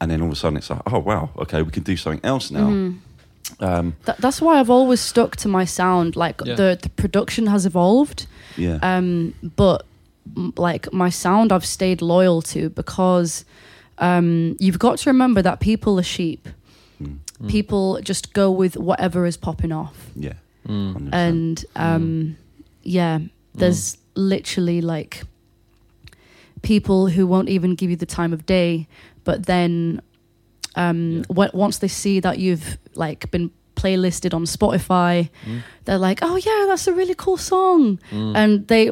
And 0.00 0.10
then 0.10 0.20
all 0.20 0.26
of 0.28 0.32
a 0.32 0.36
sudden, 0.36 0.56
it's 0.58 0.68
like, 0.70 0.82
oh 0.92 0.98
wow, 0.98 1.30
okay, 1.38 1.62
we 1.62 1.70
can 1.70 1.82
do 1.82 1.96
something 1.96 2.20
else 2.24 2.50
now. 2.50 2.68
Mm-hmm. 2.68 3.64
Um, 3.64 3.94
Th- 4.04 4.18
that's 4.18 4.40
why 4.42 4.58
I've 4.60 4.70
always 4.70 5.00
stuck 5.00 5.36
to 5.36 5.48
my 5.48 5.64
sound. 5.64 6.16
Like 6.16 6.40
Yeah. 6.44 6.56
the 6.56 6.78
the 6.82 6.88
production 6.90 7.46
has 7.46 7.64
evolved, 7.64 8.26
yeah, 8.56 8.78
um, 8.82 9.34
but 9.56 9.86
m- 10.36 10.52
like 10.56 10.92
my 10.92 11.10
sound, 11.10 11.52
I've 11.52 11.64
stayed 11.64 12.02
loyal 12.02 12.42
to 12.42 12.68
because 12.70 13.44
um, 13.98 14.56
you've 14.58 14.78
got 14.78 14.98
to 14.98 15.10
remember 15.10 15.42
that 15.42 15.60
people 15.60 15.98
are 15.98 16.02
sheep. 16.16 16.48
Mm. 17.00 17.18
People 17.48 18.00
just 18.02 18.32
go 18.34 18.50
with 18.50 18.76
whatever 18.76 19.26
is 19.26 19.36
popping 19.36 19.72
off, 19.72 20.10
yeah, 20.16 20.34
Mm. 20.68 21.08
and 21.12 21.64
um, 21.76 22.36
yeah, 22.82 23.20
there's 23.54 23.96
literally 24.14 24.80
like 24.80 25.22
people 26.62 27.08
who 27.08 27.26
won't 27.26 27.48
even 27.48 27.74
give 27.74 27.90
you 27.90 27.96
the 27.96 28.06
time 28.06 28.32
of 28.32 28.44
day, 28.46 28.86
but 29.26 29.44
then 29.46 30.00
um, 30.74 31.00
Yeah. 31.18 31.22
w- 31.28 31.50
once 31.54 31.78
they 31.78 31.88
see 31.88 32.20
that 32.20 32.38
you've 32.38 32.76
like 32.94 33.30
been 33.30 33.50
playlisted 33.76 34.32
on 34.34 34.44
Spotify, 34.46 35.28
Mm. 35.46 35.62
they're 35.84 35.98
like, 36.08 36.18
"Oh 36.22 36.36
yeah, 36.36 36.64
that's 36.68 36.86
a 36.86 36.92
really 36.92 37.14
cool 37.14 37.36
song," 37.38 37.98
Mm. 38.10 38.36
and 38.36 38.50
they 38.68 38.90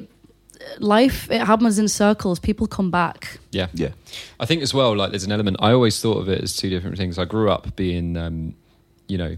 life 0.79 1.31
it 1.31 1.43
happens 1.43 1.79
in 1.79 1.89
circles. 1.89 2.39
People 2.39 2.67
come 2.67 2.91
back. 2.91 3.39
yeah. 3.53 3.69
yeah, 3.75 3.91
I 4.41 4.47
think 4.47 4.63
as 4.63 4.73
well, 4.73 4.97
like 4.97 5.11
there's 5.11 5.25
an 5.25 5.33
element. 5.33 5.57
I 5.61 5.73
always 5.73 6.01
thought 6.01 6.19
of 6.19 6.29
it 6.29 6.43
as 6.43 6.57
two 6.57 6.71
different 6.71 6.97
things. 6.97 7.19
I 7.19 7.25
grew 7.25 7.51
up 7.51 7.77
being, 7.77 8.17
um, 8.17 8.55
you 9.09 9.19
know, 9.19 9.37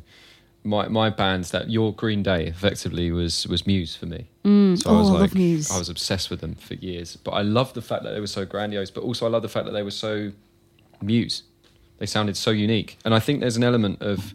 my 0.64 0.88
my 0.88 1.10
bands 1.10 1.50
that 1.50 1.70
your 1.70 1.92
Green 1.94 2.22
Day 2.22 2.46
effectively 2.46 3.10
was 3.10 3.46
was 3.48 3.66
Muse 3.66 3.96
for 3.96 4.06
me. 4.06 4.26
Mm. 4.44 4.78
So 4.80 4.90
oh, 4.90 4.94
I 4.96 4.98
was 5.00 5.08
I 5.08 5.12
like, 5.12 5.20
love 5.22 5.34
Muse. 5.34 5.70
I 5.70 5.78
was 5.78 5.88
obsessed 5.88 6.30
with 6.30 6.40
them 6.40 6.54
for 6.54 6.74
years. 6.74 7.16
But 7.16 7.32
I 7.32 7.42
love 7.42 7.72
the 7.74 7.82
fact 7.82 8.02
that 8.04 8.12
they 8.14 8.20
were 8.20 8.26
so 8.38 8.44
grandiose, 8.44 8.90
but 8.92 9.02
also 9.02 9.26
I 9.26 9.30
love 9.30 9.42
the 9.42 9.48
fact 9.48 9.66
that 9.66 9.72
they 9.72 9.82
were 9.82 9.90
so 10.06 10.32
Muse. 11.02 11.42
They 11.98 12.06
sounded 12.06 12.36
so 12.36 12.50
unique, 12.50 12.98
and 13.04 13.14
I 13.14 13.20
think 13.20 13.40
there's 13.40 13.56
an 13.56 13.64
element 13.64 14.02
of 14.02 14.34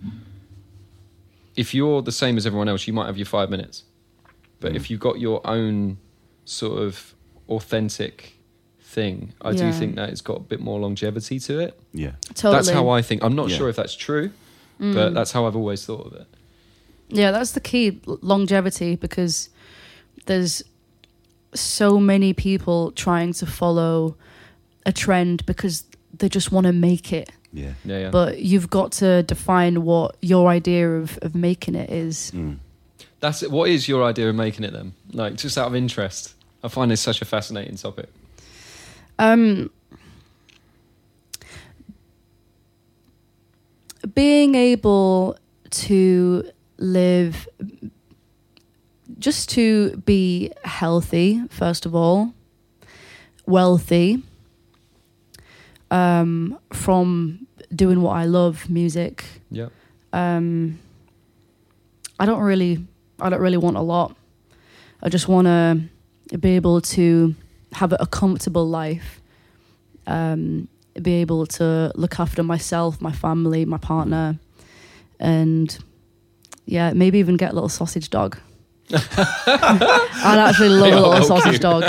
if 1.55 1.73
you're 1.73 2.01
the 2.01 2.11
same 2.11 2.37
as 2.37 2.45
everyone 2.47 2.67
else, 2.69 2.87
you 2.87 2.93
might 2.93 3.05
have 3.07 3.17
your 3.17 3.25
five 3.25 3.49
minutes, 3.49 3.83
but 4.59 4.71
Mm. 4.71 4.75
if 4.75 4.89
you've 4.89 4.99
got 4.99 5.19
your 5.19 5.45
own 5.45 5.97
sort 6.45 6.81
of 6.81 7.13
authentic 7.49 8.37
thing, 8.81 9.33
I 9.41 9.51
do 9.53 9.71
think 9.71 9.95
that 9.95 10.09
it's 10.09 10.21
got 10.21 10.37
a 10.37 10.41
bit 10.41 10.59
more 10.59 10.79
longevity 10.79 11.39
to 11.39 11.59
it. 11.59 11.79
yeah, 11.93 12.11
totally. 12.33 12.53
That's 12.55 12.69
how 12.69 12.89
I 12.89 13.01
think. 13.01 13.23
I'm 13.23 13.35
not 13.35 13.49
Yeah. 13.49 13.57
sure 13.57 13.69
if 13.69 13.75
that's 13.75 13.95
true, 13.95 14.31
Mm. 14.79 14.93
but 14.93 15.13
that's 15.13 15.31
how 15.33 15.45
I've 15.45 15.55
always 15.55 15.85
thought 15.85 16.07
of 16.07 16.13
it. 16.13 16.27
Yeah, 17.09 17.31
that's 17.31 17.51
the 17.51 17.59
key 17.59 17.99
longevity 18.05 18.95
because 18.95 19.49
there's 20.25 20.63
so 21.53 21.99
many 21.99 22.33
people 22.33 22.91
trying 22.91 23.33
to 23.33 23.45
follow 23.45 24.15
a 24.85 24.93
trend 24.93 25.45
because 25.45 25.83
they 26.21 26.29
just 26.29 26.51
want 26.51 26.67
to 26.67 26.71
make 26.73 27.11
it. 27.11 27.29
yeah. 27.51 27.73
Yeah, 27.83 27.99
yeah. 27.99 28.09
But 28.11 28.39
you've 28.39 28.69
got 28.69 28.91
to 28.93 29.23
define 29.23 29.83
what 29.83 30.15
your 30.21 30.47
idea 30.47 30.89
of, 30.97 31.19
of 31.21 31.35
making 31.35 31.75
it 31.75 31.89
is. 31.89 32.31
Mm. 32.33 32.59
That's 33.19 33.43
it. 33.43 33.51
What 33.51 33.69
is 33.69 33.87
your 33.87 34.03
idea 34.03 34.29
of 34.29 34.35
making 34.35 34.63
it 34.63 34.71
then? 34.71 34.93
Like, 35.11 35.35
just 35.35 35.57
out 35.57 35.67
of 35.67 35.75
interest. 35.75 36.35
I 36.63 36.67
find 36.69 36.89
this 36.91 37.01
such 37.01 37.21
a 37.21 37.25
fascinating 37.25 37.75
topic. 37.75 38.07
Um, 39.19 39.71
being 44.13 44.55
able 44.55 45.37
to 45.71 46.49
live, 46.77 47.47
just 49.19 49.49
to 49.49 49.97
be 49.97 50.51
healthy, 50.63 51.43
first 51.49 51.85
of 51.85 51.93
all, 51.95 52.33
wealthy, 53.45 54.23
um, 55.91 56.57
from 56.73 57.45
doing 57.75 58.01
what 58.01 58.13
I 58.13 58.25
love, 58.25 58.69
music. 58.69 59.23
Yeah. 59.51 59.67
Um, 60.13 60.79
I 62.19 62.25
don't 62.25 62.41
really, 62.41 62.85
I 63.19 63.29
don't 63.29 63.41
really 63.41 63.57
want 63.57 63.77
a 63.77 63.81
lot. 63.81 64.15
I 65.03 65.09
just 65.09 65.27
want 65.27 65.45
to 65.47 66.37
be 66.37 66.51
able 66.51 66.81
to 66.81 67.35
have 67.73 67.93
a 67.93 68.05
comfortable 68.05 68.67
life, 68.67 69.21
um, 70.07 70.67
be 71.01 71.13
able 71.15 71.45
to 71.47 71.91
look 71.95 72.19
after 72.19 72.43
myself, 72.43 73.01
my 73.01 73.11
family, 73.11 73.65
my 73.65 73.77
partner, 73.77 74.39
and 75.19 75.77
yeah, 76.65 76.93
maybe 76.93 77.19
even 77.19 77.37
get 77.37 77.51
a 77.51 77.53
little 77.53 77.69
sausage 77.69 78.09
dog. 78.09 78.37
I'd 78.93 80.37
actually 80.49 80.69
love 80.69 80.91
a 80.93 80.95
little 80.95 81.13
Okay. 81.13 81.25
sausage 81.25 81.59
dog. 81.59 81.83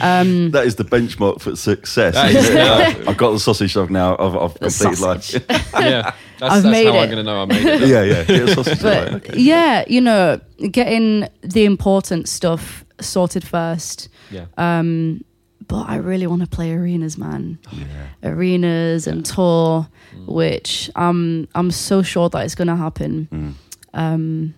Um, 0.00 0.50
That 0.52 0.66
is 0.66 0.76
the 0.76 0.84
benchmark 0.84 1.40
for 1.40 1.56
success. 1.56 2.14
That 2.14 2.30
is, 2.34 2.50
yeah. 2.50 2.94
I've 3.10 3.16
got 3.16 3.32
the 3.32 3.38
sausage 3.38 3.74
dog 3.74 3.90
now. 3.90 4.16
I've, 4.18 4.34
I've 4.36 4.54
completed 4.54 4.96
sausage. 4.98 5.00
life. 5.34 5.44
Yeah. 5.74 6.02
That's, 6.02 6.14
I've 6.42 6.62
that's 6.62 6.64
made 6.64 6.86
how 6.86 6.94
it. 6.94 7.00
I'm 7.02 7.10
going 7.10 7.16
to 7.16 7.22
know 7.24 7.42
I 7.42 7.44
made 7.46 7.64
it. 7.66 7.88
yeah, 7.88 8.02
yeah. 8.02 8.24
Get 8.24 8.48
a 8.48 8.54
sausage 8.54 8.82
but 8.82 9.04
dog. 9.10 9.14
Okay. 9.26 9.38
yeah, 9.40 9.84
you 9.88 10.00
know, 10.00 10.40
getting 10.70 11.28
the 11.42 11.64
important 11.64 12.28
stuff 12.28 12.84
sorted 13.00 13.44
first. 13.46 14.08
Yeah. 14.30 14.46
Um, 14.56 15.24
but 15.66 15.88
I 15.88 15.96
really 15.96 16.26
want 16.26 16.40
to 16.42 16.48
play 16.48 16.72
arenas, 16.72 17.18
man. 17.18 17.58
Yeah. 17.72 17.84
Arenas 18.30 19.06
and 19.06 19.24
tour, 19.24 19.88
Mm. 20.16 20.26
which 20.26 20.90
I'm 20.96 21.46
I'm 21.54 21.70
so 21.70 22.02
sure 22.02 22.30
that 22.30 22.42
it's 22.46 22.54
going 22.54 22.68
to 22.68 22.76
happen. 22.76 23.28
Mm. 23.30 23.54
Um, 23.92 24.54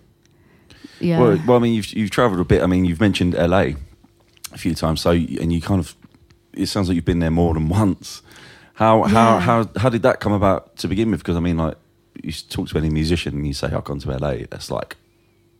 yeah, 1.01 1.19
Well, 1.19 1.37
well, 1.47 1.57
I 1.57 1.59
mean, 1.59 1.73
you've 1.73 1.91
you've 1.93 2.11
travelled 2.11 2.39
a 2.39 2.43
bit. 2.45 2.61
I 2.61 2.67
mean, 2.67 2.85
you've 2.85 2.99
mentioned 3.01 3.33
LA 3.33 3.73
a 4.53 4.57
few 4.57 4.73
times. 4.75 5.01
So, 5.01 5.11
and 5.11 5.51
you 5.53 5.61
kind 5.61 5.79
of, 5.79 5.95
it 6.53 6.67
sounds 6.67 6.87
like 6.87 6.95
you've 6.95 7.05
been 7.05 7.19
there 7.19 7.31
more 7.31 7.53
than 7.53 7.69
once. 7.69 8.21
How 8.73 9.03
how 9.03 9.33
Yeah. 9.35 9.39
how 9.39 9.69
how 9.77 9.89
did 9.89 10.01
that 10.03 10.19
come 10.19 10.33
about 10.33 10.75
to 10.77 10.87
begin 10.87 11.11
with? 11.11 11.19
Because 11.21 11.37
I 11.37 11.39
mean, 11.39 11.57
like, 11.57 11.75
you 12.23 12.31
talk 12.31 12.67
to 12.69 12.77
any 12.77 12.89
musician 12.89 13.35
and 13.35 13.45
you 13.47 13.53
say, 13.53 13.67
"I've 13.67 13.83
gone 13.83 13.99
to 13.99 14.11
LA." 14.17 14.45
That's 14.49 14.69
like, 14.71 14.97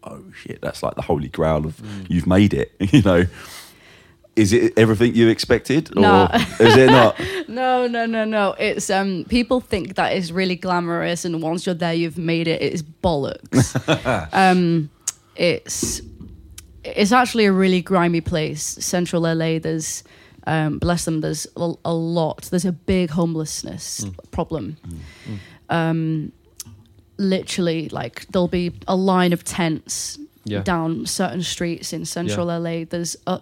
oh 0.03 0.23
shit, 0.33 0.61
that's 0.61 0.81
like 0.83 0.95
the 0.95 1.03
holy 1.03 1.27
grail 1.29 1.65
of 1.65 1.77
Mm. 1.77 2.05
you've 2.09 2.27
made 2.27 2.53
it. 2.53 2.71
You 2.93 3.01
know, 3.03 3.25
is 4.35 4.53
it 4.53 4.73
everything 4.77 5.13
you 5.13 5.27
expected, 5.27 5.89
or 5.97 6.01
No. 6.01 6.27
is 6.59 6.75
it 6.77 6.89
not? 6.89 7.19
no, 7.49 7.85
no, 7.87 8.05
no, 8.05 8.23
no. 8.25 8.53
It's 8.57 8.89
um, 8.89 9.25
people 9.27 9.59
think 9.59 9.95
that 9.95 10.13
is 10.15 10.31
really 10.31 10.55
glamorous, 10.55 11.25
and 11.25 11.41
once 11.41 11.65
you're 11.65 11.75
there, 11.75 11.93
you've 11.93 12.17
made 12.17 12.47
it. 12.47 12.61
It's 12.61 12.81
bollocks. 12.81 13.75
um, 14.33 14.89
it's 15.35 16.01
it's 16.83 17.11
actually 17.11 17.45
a 17.45 17.51
really 17.51 17.81
grimy 17.81 18.21
place. 18.21 18.61
Central 18.63 19.21
LA. 19.23 19.59
There's 19.59 20.03
um, 20.47 20.79
bless 20.79 21.05
them. 21.05 21.21
There's 21.21 21.45
a, 21.55 21.73
a 21.85 21.93
lot. 21.93 22.43
There's 22.49 22.65
a 22.65 22.71
big 22.71 23.11
homelessness 23.11 24.05
problem. 24.31 24.77
Um, 25.69 26.31
literally, 27.17 27.89
like 27.89 28.25
there'll 28.27 28.47
be 28.47 28.73
a 28.87 28.95
line 28.95 29.33
of 29.33 29.43
tents 29.43 30.17
Yeah. 30.43 30.63
down 30.63 31.05
certain 31.05 31.43
streets 31.43 31.93
in 31.93 32.05
central 32.05 32.47
LA. 32.47 32.85
There's 32.85 33.15
a 33.27 33.41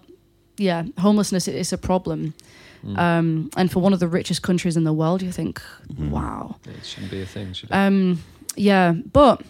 yeah, 0.57 0.83
homelessness 0.97 1.47
is 1.47 1.71
a 1.71 1.77
problem. 1.77 2.33
Mm. 2.85 2.97
Um, 2.97 3.49
and 3.57 3.71
for 3.71 3.79
one 3.81 3.93
of 3.93 3.99
the 3.99 4.07
richest 4.07 4.41
countries 4.41 4.75
in 4.77 4.83
the 4.83 4.91
world, 4.93 5.21
you 5.21 5.31
think, 5.31 5.61
Mhm. 5.93 6.09
wow. 6.11 6.55
It 6.65 6.85
shouldn't 6.85 7.11
be 7.11 7.21
a 7.21 7.25
thing, 7.25 7.53
should 7.53 7.69
it? 7.69 7.73
Um, 7.73 8.21
yeah, 8.57 8.91
but 9.13 9.41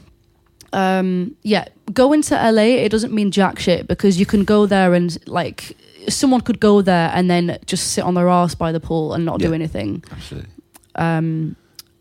um, 0.73 1.35
yeah, 1.41 1.67
going 1.93 2.21
to 2.23 2.35
LA, 2.35 2.61
it 2.61 2.89
doesn't 2.89 3.13
mean 3.13 3.31
jack 3.31 3.59
shit 3.59 3.87
because 3.87 4.19
you 4.19 4.25
can 4.25 4.43
go 4.43 4.65
there 4.65 4.93
and 4.93 5.17
like 5.27 5.75
someone 6.07 6.41
could 6.41 6.59
go 6.59 6.81
there 6.81 7.11
and 7.13 7.29
then 7.29 7.57
just 7.65 7.91
sit 7.91 8.03
on 8.03 8.13
their 8.13 8.29
ass 8.29 8.55
by 8.55 8.71
the 8.71 8.79
pool 8.79 9.13
and 9.13 9.25
not 9.25 9.39
do 9.39 9.53
anything. 9.53 10.03
Absolutely. 10.11 10.49
Um, 10.95 11.55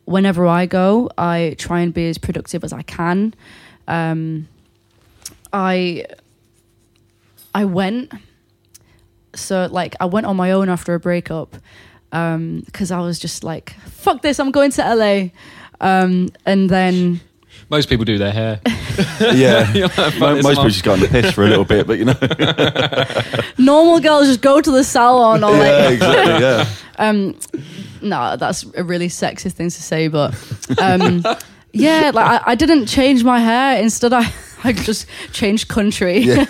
whenever 0.04 0.46
I 0.46 0.66
go, 0.66 1.10
I 1.16 1.54
try 1.58 1.80
and 1.80 1.92
be 1.92 2.08
as 2.08 2.18
productive 2.18 2.64
as 2.64 2.72
I 2.72 2.82
can. 2.82 3.34
Um, 3.86 4.48
I 5.52 6.04
I 7.54 7.64
went 7.64 8.12
so 9.34 9.68
like 9.70 9.96
I 10.00 10.06
went 10.06 10.26
on 10.26 10.36
my 10.36 10.52
own 10.52 10.68
after 10.68 10.94
a 10.94 11.00
breakup 11.00 11.56
because 12.10 12.90
I 12.90 13.00
was 13.00 13.18
just 13.18 13.44
like 13.44 13.70
fuck 13.86 14.22
this, 14.22 14.38
I'm 14.38 14.50
going 14.50 14.70
to 14.72 14.94
LA. 14.94 15.28
Um, 15.80 16.30
and 16.44 16.68
then 16.68 17.20
Most 17.70 17.88
people 17.88 18.04
do 18.04 18.18
their 18.18 18.32
hair. 18.32 18.60
Yeah. 19.20 19.72
You're 19.74 19.86
like, 19.88 19.94
"Fuck 19.94 20.18
Mo- 20.18 20.34
this, 20.34 20.44
Most 20.44 20.56
people 20.56 20.70
just 20.70 20.84
go 20.84 20.92
on 20.94 21.00
the 21.00 21.06
piss 21.08 21.30
for 21.32 21.44
a 21.44 21.48
little 21.48 21.64
bit, 21.64 21.86
but 21.86 21.98
you 21.98 22.04
know. 22.06 22.14
normal 23.58 24.00
girls 24.00 24.26
just 24.26 24.40
go 24.40 24.60
to 24.60 24.70
the 24.70 24.82
salon 24.82 25.44
or 25.44 25.52
like 25.52 25.60
yeah, 25.68 25.88
exactly. 25.90 26.40
Yeah. 26.40 26.66
um 26.98 27.38
no 28.02 28.36
that's 28.36 28.64
a 28.76 28.82
really 28.82 29.08
sexist 29.08 29.52
thing 29.52 29.70
to 29.70 29.82
say 29.82 30.08
but 30.08 30.34
um 30.80 31.24
yeah 31.72 32.10
like 32.14 32.42
I, 32.42 32.52
I 32.52 32.54
didn't 32.54 32.86
change 32.86 33.22
my 33.24 33.38
hair 33.40 33.80
instead 33.82 34.12
i 34.12 34.22
i 34.64 34.72
just 34.72 35.06
changed 35.32 35.68
country 35.68 36.18
Yeah. 36.18 36.44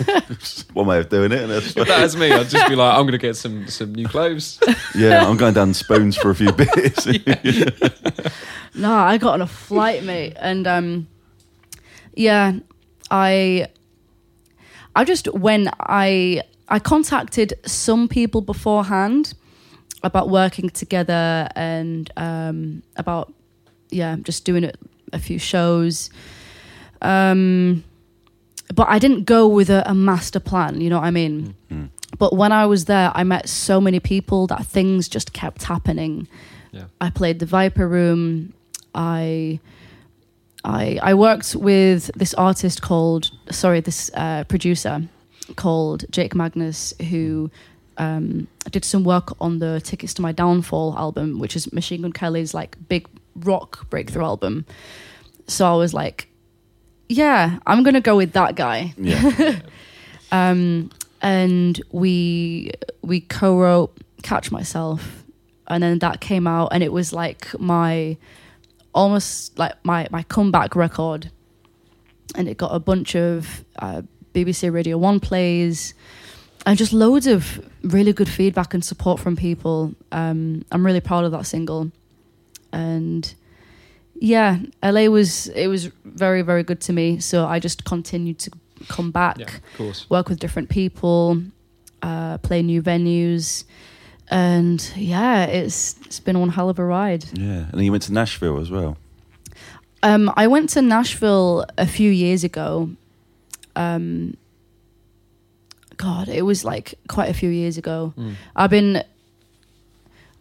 One 0.73 0.87
way 0.87 0.99
of 0.99 1.09
doing 1.09 1.31
it. 1.31 1.41
And 1.41 1.51
that's 1.51 1.75
If 1.75 1.87
that 1.87 2.01
was 2.01 2.15
me, 2.15 2.31
I'd 2.31 2.49
just 2.49 2.67
be 2.69 2.75
like, 2.75 2.93
I'm 2.93 3.03
going 3.03 3.11
to 3.13 3.17
get 3.17 3.35
some 3.35 3.67
some 3.67 3.93
new 3.93 4.07
clothes. 4.07 4.59
yeah, 4.95 5.27
I'm 5.27 5.37
going 5.37 5.53
down 5.53 5.73
spoons 5.73 6.15
for 6.17 6.29
a 6.29 6.35
few 6.35 6.51
bits. 6.51 7.05
no 8.75 8.93
i 8.93 9.17
got 9.17 9.33
on 9.33 9.41
a 9.41 9.47
flight 9.47 10.03
mate 10.03 10.35
and 10.39 10.67
um 10.67 11.07
yeah 12.15 12.53
i 13.11 13.67
i 14.95 15.03
just 15.03 15.27
when 15.33 15.69
i 15.79 16.41
i 16.67 16.77
contacted 16.79 17.53
some 17.65 18.07
people 18.07 18.41
beforehand 18.41 19.33
about 20.03 20.29
working 20.29 20.69
together 20.69 21.49
and 21.55 22.11
um 22.15 22.83
about 22.95 23.33
yeah 23.89 24.15
just 24.21 24.45
doing 24.45 24.63
it 24.63 24.77
a 25.13 25.19
few 25.19 25.39
shows 25.39 26.09
um 27.01 27.83
but 28.73 28.87
i 28.89 28.99
didn't 28.99 29.23
go 29.25 29.47
with 29.47 29.69
a, 29.69 29.83
a 29.89 29.93
master 29.93 30.39
plan 30.39 30.79
you 30.81 30.89
know 30.89 30.97
what 30.99 31.05
i 31.05 31.11
mean 31.11 31.55
Mm. 31.71 31.89
but 32.17 32.33
when 32.35 32.51
i 32.51 32.65
was 32.65 32.85
there 32.85 33.11
i 33.15 33.23
met 33.23 33.47
so 33.49 33.79
many 33.81 33.99
people 33.99 34.47
that 34.47 34.65
things 34.65 35.07
just 35.09 35.33
kept 35.33 35.63
happening 35.63 36.27
Yeah. 36.71 36.85
I 37.01 37.09
played 37.09 37.39
the 37.39 37.45
Viper 37.47 37.87
Room. 37.87 38.53
I 38.93 39.59
I 40.63 40.99
I 41.01 41.13
worked 41.13 41.55
with 41.55 42.11
this 42.15 42.33
artist 42.35 42.81
called 42.81 43.31
sorry 43.51 43.81
this 43.81 44.11
uh, 44.13 44.43
producer 44.43 45.01
called 45.55 46.05
Jake 46.11 46.35
Magnus 46.35 46.93
who 47.09 47.49
um, 47.97 48.47
did 48.71 48.85
some 48.85 49.03
work 49.03 49.33
on 49.41 49.59
the 49.59 49.81
Tickets 49.81 50.13
to 50.15 50.21
My 50.21 50.31
Downfall 50.31 50.95
album, 50.97 51.39
which 51.39 51.55
is 51.55 51.73
Machine 51.73 52.01
Gun 52.03 52.13
Kelly's 52.13 52.53
like 52.53 52.77
big 52.87 53.07
rock 53.35 53.89
breakthrough 53.89 54.23
album. 54.25 54.65
So 55.47 55.65
I 55.65 55.75
was 55.75 55.93
like, 55.93 56.28
yeah, 57.09 57.57
I'm 57.65 57.83
gonna 57.83 58.01
go 58.01 58.15
with 58.15 58.33
that 58.33 58.55
guy 58.55 58.93
yeah. 58.97 59.59
um, 60.31 60.91
and 61.21 61.81
we 61.91 62.71
we 63.01 63.21
co-wrote 63.21 63.97
"Catch 64.21 64.51
Myself," 64.51 65.25
and 65.67 65.83
then 65.83 65.99
that 65.99 66.21
came 66.21 66.47
out, 66.47 66.69
and 66.71 66.83
it 66.83 66.93
was 66.93 67.11
like 67.11 67.59
my 67.59 68.15
almost 68.93 69.57
like 69.57 69.73
my 69.83 70.07
my 70.11 70.23
comeback 70.23 70.75
record, 70.75 71.31
and 72.35 72.47
it 72.47 72.57
got 72.57 72.73
a 72.73 72.79
bunch 72.79 73.15
of 73.15 73.65
uh, 73.79 74.03
BBC 74.33 74.71
Radio 74.71 74.97
One 74.97 75.19
plays, 75.19 75.95
and 76.67 76.77
just 76.77 76.93
loads 76.93 77.25
of 77.25 77.67
really 77.81 78.13
good 78.13 78.29
feedback 78.29 78.75
and 78.75 78.85
support 78.85 79.19
from 79.19 79.35
people. 79.35 79.95
Um, 80.11 80.63
I'm 80.71 80.85
really 80.85 81.01
proud 81.01 81.25
of 81.25 81.31
that 81.31 81.47
single, 81.47 81.91
and 82.71 83.33
yeah, 84.21 84.59
LA 84.83 85.05
was 85.05 85.47
it 85.47 85.67
was 85.67 85.85
very 86.05 86.41
very 86.41 86.63
good 86.63 86.81
to 86.81 86.93
me. 86.93 87.19
So 87.19 87.45
I 87.45 87.59
just 87.59 87.85
continued 87.85 88.39
to 88.39 88.51
come 88.87 89.11
back 89.11 89.37
Yeah, 89.39 89.45
of 89.47 89.77
course. 89.77 90.09
work 90.09 90.29
with 90.29 90.39
different 90.39 90.69
people, 90.69 91.41
uh, 92.01 92.37
play 92.39 92.61
new 92.61 92.81
venues, 92.81 93.63
and 94.29 94.79
yeah, 94.95 95.45
it's 95.45 95.95
it's 96.05 96.19
been 96.19 96.39
one 96.39 96.49
hell 96.49 96.69
of 96.69 96.79
a 96.79 96.83
ride. 96.85 97.25
Yeah. 97.33 97.65
And 97.69 97.71
then 97.73 97.83
you 97.83 97.91
went 97.91 98.03
to 98.03 98.13
Nashville 98.13 98.59
as 98.59 98.69
well. 98.69 98.97
Um, 100.01 100.31
I 100.37 100.47
went 100.47 100.69
to 100.71 100.81
Nashville 100.81 101.65
a 101.77 101.85
few 101.85 102.09
years 102.11 102.43
ago. 102.45 102.89
Um, 103.75 104.35
God, 105.97 106.29
it 106.29 106.43
was 106.43 106.63
like 106.63 106.95
quite 107.09 107.29
a 107.29 107.33
few 107.33 107.49
years 107.49 107.77
ago. 107.77 108.13
Mm. 108.17 108.35
I've 108.55 108.69
been. 108.69 109.03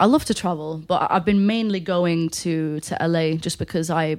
I 0.01 0.07
love 0.07 0.25
to 0.27 0.35
travel, 0.35 0.79
but 0.87 1.11
I've 1.11 1.25
been 1.25 1.47
mainly 1.47 1.81
going 1.81 2.31
to 2.31 2.81
to 2.81 2.97
LA 3.07 3.33
just 3.37 3.59
because 3.59 3.91
I. 3.91 4.19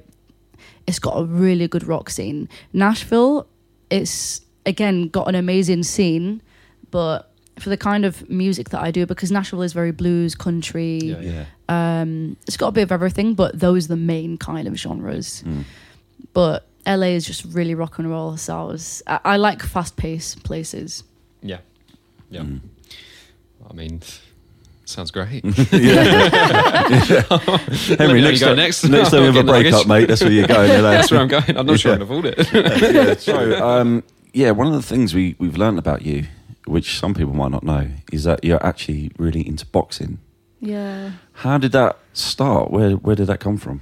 It's 0.86 0.98
got 0.98 1.12
a 1.18 1.24
really 1.24 1.68
good 1.68 1.84
rock 1.86 2.10
scene. 2.10 2.48
Nashville, 2.72 3.46
it's 3.90 4.40
again 4.66 5.08
got 5.08 5.28
an 5.28 5.34
amazing 5.34 5.84
scene, 5.84 6.42
but 6.90 7.30
for 7.58 7.68
the 7.70 7.76
kind 7.76 8.04
of 8.04 8.28
music 8.28 8.70
that 8.70 8.80
I 8.82 8.90
do, 8.90 9.06
because 9.06 9.30
Nashville 9.30 9.62
is 9.62 9.72
very 9.72 9.90
blues, 9.92 10.34
country, 10.34 10.98
Yeah, 10.98 11.20
Yeah. 11.68 12.00
um, 12.00 12.36
it's 12.46 12.56
got 12.56 12.68
a 12.68 12.72
bit 12.72 12.82
of 12.82 12.92
everything, 12.92 13.34
but 13.34 13.58
those 13.58 13.84
are 13.86 13.88
the 13.88 13.96
main 13.96 14.38
kind 14.38 14.66
of 14.66 14.76
genres. 14.76 15.42
Mm. 15.46 15.64
But 16.32 16.66
LA 16.86 17.08
is 17.08 17.26
just 17.26 17.44
really 17.44 17.74
rock 17.74 17.98
and 17.98 18.08
roll. 18.10 18.36
So 18.38 18.58
I 18.58 18.62
was, 18.64 19.02
I, 19.06 19.20
I 19.24 19.36
like 19.36 19.62
fast 19.62 19.96
paced 19.96 20.42
places. 20.42 21.04
Yeah. 21.42 21.58
Yeah. 22.30 22.42
Mm. 22.42 22.60
I 23.68 23.72
mean, 23.74 24.00
sounds 24.90 25.10
great. 25.10 25.44
yeah. 25.72 26.28
Henry, 27.98 28.20
next, 28.20 28.40
you 28.40 28.46
go 28.46 28.46
time, 28.48 28.56
next. 28.56 28.84
next 28.84 29.10
time 29.10 29.20
we 29.20 29.26
have 29.26 29.36
a 29.36 29.42
Getting 29.42 29.46
breakup, 29.46 29.86
mate, 29.86 30.06
that's 30.06 30.20
where 30.22 30.32
you're 30.32 30.46
going. 30.46 30.70
you 30.70 30.76
know. 30.82 30.82
That's 30.82 31.10
where 31.10 31.20
I'm 31.20 31.28
going. 31.28 31.56
I'm 31.56 31.66
not 31.66 31.80
sure 31.80 31.92
I 31.92 31.94
Yeah. 31.94 31.98
can 31.98 32.02
afford 32.02 32.24
it. 32.26 32.94
yeah, 32.94 33.14
so 33.14 33.66
um, 33.66 34.02
yeah, 34.32 34.50
one 34.50 34.66
of 34.66 34.72
the 34.74 34.82
things 34.82 35.14
we 35.14 35.36
we've 35.38 35.56
learned 35.56 35.78
about 35.78 36.02
you, 36.02 36.26
which 36.66 36.98
some 36.98 37.14
people 37.14 37.32
might 37.34 37.50
not 37.50 37.62
know, 37.62 37.88
is 38.12 38.24
that 38.24 38.44
you're 38.44 38.64
actually 38.64 39.10
really 39.18 39.46
into 39.46 39.64
boxing. 39.66 40.18
Yeah. 40.60 41.12
How 41.32 41.56
did 41.58 41.72
that 41.72 41.98
start? 42.12 42.70
Where 42.70 42.92
where 42.92 43.16
did 43.16 43.26
that 43.28 43.40
come 43.40 43.56
from? 43.56 43.80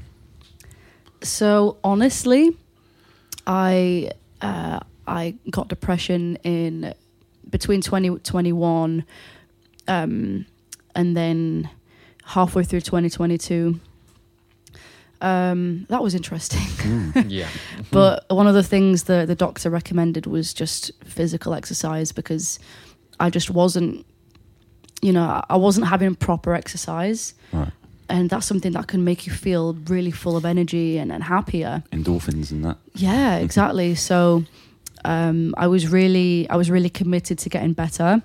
So 1.22 1.76
honestly, 1.82 2.56
I 3.46 4.11
uh, 4.40 4.80
I 5.06 5.34
got 5.50 5.68
depression 5.68 6.36
in 6.44 6.94
between 7.50 7.80
2021 7.80 9.04
um, 9.88 10.44
and 10.95 11.16
then 11.16 11.68
halfway 12.24 12.62
through 12.64 12.80
2022. 12.82 13.80
Um, 15.20 15.86
that 15.89 16.03
was 16.03 16.14
interesting. 16.14 17.12
yeah. 17.28 17.49
But 17.91 18.24
one 18.28 18.47
of 18.47 18.55
the 18.55 18.62
things 18.62 19.05
the 19.05 19.24
the 19.26 19.34
doctor 19.34 19.68
recommended 19.68 20.26
was 20.26 20.55
just 20.55 20.93
physical 21.05 21.55
exercise 21.55 22.12
because 22.12 22.61
I 23.18 23.28
just 23.30 23.51
wasn't, 23.51 24.07
you 25.03 25.12
know, 25.12 25.24
I- 25.24 25.45
I 25.51 25.57
wasn't 25.57 25.89
having 25.89 26.14
proper 26.14 26.55
exercise, 26.55 27.34
Right, 27.53 27.72
and 28.09 28.30
that's 28.30 28.47
something 28.47 28.72
that 28.74 28.86
can 28.86 29.03
make 29.03 29.26
you 29.26 29.32
feel 29.32 29.74
really 29.89 30.12
full 30.12 30.36
of 30.36 30.45
energy 30.45 30.99
and, 30.99 31.11
and 31.11 31.24
happier. 31.24 31.82
endorphins 31.91 32.53
and 32.53 32.64
that. 32.64 32.76
Yeah, 32.95 33.36
exactly. 33.47 33.97
So 33.97 34.45
um, 35.05 35.53
I 35.59 35.66
was 35.66 35.89
really 35.89 36.49
I 36.49 36.55
was 36.55 36.70
really 36.70 36.91
committed 36.91 37.39
to 37.41 37.49
getting 37.49 37.72
better. 37.72 38.22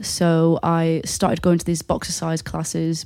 So 0.00 0.58
I 0.62 1.02
started 1.04 1.42
going 1.42 1.58
to 1.58 1.64
these 1.64 1.82
boxercise 1.82 2.42
classes. 2.42 3.04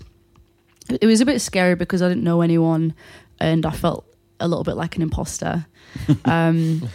It 0.89 1.07
was 1.07 1.21
a 1.21 1.27
bit 1.27 1.41
scary 1.41 1.75
because 1.75 2.03
I 2.03 2.09
didn't 2.09 2.25
know 2.25 2.41
anyone, 2.43 2.95
and 3.41 3.65
I 3.65 3.71
felt 3.71 4.05
a 4.41 4.49
little 4.49 4.65
bit 4.65 4.77
like 4.77 4.97
an 4.97 5.03
imposter. 5.03 5.67
um, 6.25 6.89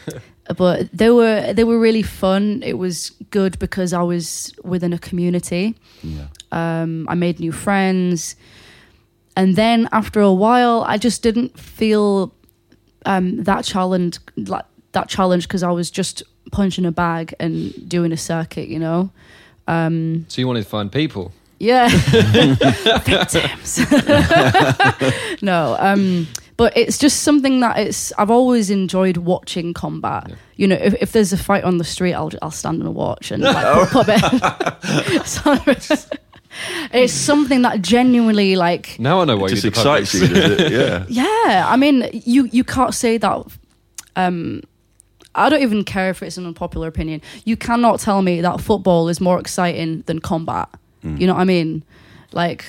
but 0.58 0.92
they 0.92 1.10
were 1.10 1.54
they 1.54 1.64
were 1.64 1.80
really 1.80 2.02
fun. 2.04 2.62
It 2.64 2.78
was 2.78 3.12
good 3.32 3.58
because 3.60 3.94
I 3.94 4.02
was 4.02 4.54
within 4.64 4.94
a 4.94 5.00
community. 5.00 5.76
Yeah, 6.04 6.28
Um, 6.52 7.08
I 7.10 7.16
made 7.16 7.40
new 7.40 7.52
friends, 7.52 8.36
and 9.36 9.56
then 9.56 9.90
after 9.92 10.20
a 10.20 10.34
while, 10.34 10.84
I 10.88 10.98
just 10.98 11.22
didn't 11.24 11.60
feel 11.60 12.34
um, 13.06 13.44
that 13.44 13.66
challenge 13.66 14.20
like 14.36 14.66
that 14.92 15.10
challenge 15.10 15.48
because 15.48 15.64
I 15.64 15.72
was 15.72 15.92
just 15.92 16.24
punching 16.52 16.86
a 16.86 16.92
bag 16.92 17.34
and 17.40 17.74
doing 17.90 18.12
a 18.12 18.18
circuit, 18.18 18.68
you 18.68 18.80
know. 18.80 19.12
Um, 19.68 20.26
So 20.30 20.42
you 20.42 20.48
wanted 20.48 20.64
to 20.64 20.70
find 20.70 20.92
people? 20.92 21.32
yeah, 21.60 21.88
victims. 23.06 23.80
no, 25.42 25.76
um, 25.80 26.28
but 26.56 26.76
it's 26.78 26.98
just 26.98 27.24
something 27.24 27.60
that 27.62 27.78
it's. 27.80 28.14
I've 28.18 28.30
always 28.32 28.70
enjoyed 28.70 29.18
watching 29.18 29.74
combat. 29.74 30.26
Yeah. 30.30 30.36
You 30.56 30.68
know, 30.68 30.76
if, 30.76 30.94
if 31.02 31.12
there's 31.12 31.34
a 31.34 31.38
fight 31.38 31.64
on 31.64 31.78
the 31.78 31.84
street, 31.84 32.14
I'll 32.14 32.32
I'll 32.42 32.52
stand 32.52 32.82
and 32.82 32.94
watch 32.96 33.32
and 33.32 33.44
like 33.44 33.90
pop, 33.90 33.90
put 33.92 34.06
it. 34.10 35.26
So, 35.26 35.58
it's 36.92 37.14
something 37.14 37.62
that 37.64 37.82
genuinely 37.82 38.56
like. 38.56 38.98
Now 39.00 39.22
I 39.22 39.26
know 39.26 39.38
why 39.38 39.48
it 39.48 39.50
just 39.50 39.64
you 39.64 39.70
did 39.72 39.76
the 39.76 39.80
excites 39.80 40.14
you. 40.14 40.28
Does 40.28 40.52
it? 40.60 40.72
Yeah, 40.72 41.06
Yeah, 41.10 41.66
I 41.68 41.76
mean, 41.76 42.08
you 42.14 42.46
you 42.52 42.64
can't 42.64 42.94
say 42.94 43.18
that. 43.18 43.46
Um, 44.16 44.62
I 45.38 45.50
don't 45.50 45.62
even 45.62 45.84
care 45.84 46.10
if 46.10 46.22
it's 46.24 46.38
an 46.38 46.46
unpopular 46.46 46.88
opinion. 46.88 47.22
You 47.46 47.56
cannot 47.56 48.00
tell 48.00 48.22
me 48.22 48.42
that 48.42 48.60
football 48.60 49.08
is 49.10 49.22
more 49.22 49.40
exciting 49.40 50.04
than 50.08 50.20
combat. 50.20 50.68
Mm. 51.04 51.20
You 51.22 51.28
know 51.28 51.34
what 51.36 51.42
I 51.42 51.46
mean? 51.46 51.84
Like, 52.34 52.66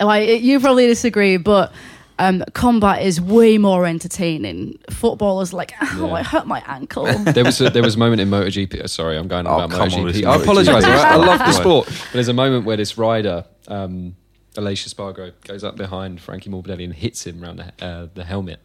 like 0.00 0.42
you 0.42 0.60
probably 0.60 0.86
disagree, 0.86 1.36
but 1.38 1.72
um, 2.18 2.42
combat 2.54 3.02
is 3.02 3.20
way 3.20 3.58
more 3.58 3.86
entertaining. 3.86 4.78
Football 4.90 5.40
is 5.40 5.52
like, 5.52 5.72
oh, 5.82 6.06
Yeah. 6.06 6.12
I 6.12 6.22
hurt 6.22 6.46
my 6.46 6.62
ankle. 6.66 7.06
There 7.32 7.44
was 7.44 7.60
a, 7.60 7.70
there 7.70 7.82
was 7.82 7.94
a 7.96 7.98
moment 7.98 8.20
in 8.20 8.30
MotoGP. 8.30 8.82
uh, 8.82 8.86
Sorry, 8.86 9.16
I'm 9.18 9.28
going 9.28 9.46
on 9.46 9.60
Oh, 9.60 9.64
about 9.64 9.70
come 9.90 10.00
on, 10.04 10.12
MotoGP. 10.12 10.24
I 10.24 10.36
apologise. 10.42 10.84
I 10.84 11.16
love 11.16 11.38
the 11.40 11.52
sport, 11.52 11.86
but 11.86 12.12
there's 12.12 12.28
a 12.28 12.32
moment 12.34 12.64
where 12.64 12.76
this 12.76 12.96
rider, 12.96 13.44
um, 13.68 14.16
Aleix 14.54 14.86
Espargaró, 14.88 15.32
goes 15.46 15.62
up 15.64 15.76
behind 15.76 16.20
Frankie 16.20 16.48
Morbidelli 16.50 16.84
and 16.84 16.94
hits 16.94 17.26
him 17.26 17.42
around 17.42 17.56
the 17.58 17.84
uh, 17.86 18.08
the 18.14 18.24
helmet, 18.24 18.60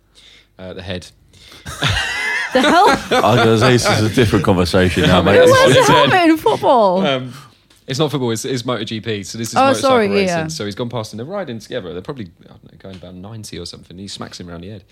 uh, 0.57 0.73
the 0.73 0.81
head. 0.81 1.07
the 2.53 2.61
hell? 2.61 2.89
I 2.89 3.35
was 3.35 3.43
gonna 3.43 3.57
say 3.59 3.71
this 3.73 3.87
is 3.89 4.11
a 4.11 4.13
different 4.15 4.45
conversation 4.45 5.03
now, 5.03 5.21
mate. 5.21 5.35
Who 5.43 5.51
Where's 5.51 5.73
the 5.73 5.79
It's 5.79 5.87
dead. 5.87 6.09
helmet 6.09 6.29
in 6.29 6.37
football? 6.37 7.05
Um, 7.05 7.33
it's 7.87 7.99
not 7.99 8.09
football. 8.11 8.31
It's, 8.31 8.45
it's 8.45 8.63
MotoGP. 8.63 9.25
So 9.25 9.37
this 9.37 9.49
is 9.49 9.55
Oh, 9.55 9.61
motorcycle 9.61 9.89
sorry, 9.89 10.07
racing. 10.09 10.27
yeah. 10.27 10.47
So 10.47 10.65
he's 10.65 10.75
gone 10.75 10.89
past 10.89 11.11
and 11.13 11.19
they're 11.19 11.25
riding 11.25 11.59
together. 11.59 11.91
They're 11.93 12.01
probably 12.01 12.31
I 12.45 12.47
don't 12.49 12.63
know, 12.71 12.77
going 12.77 12.95
about 12.95 13.15
ninety 13.15 13.57
or 13.59 13.65
something. 13.65 13.97
He 13.97 14.07
smacks 14.07 14.39
him 14.39 14.49
around 14.49 14.61
the 14.61 14.69
head, 14.69 14.83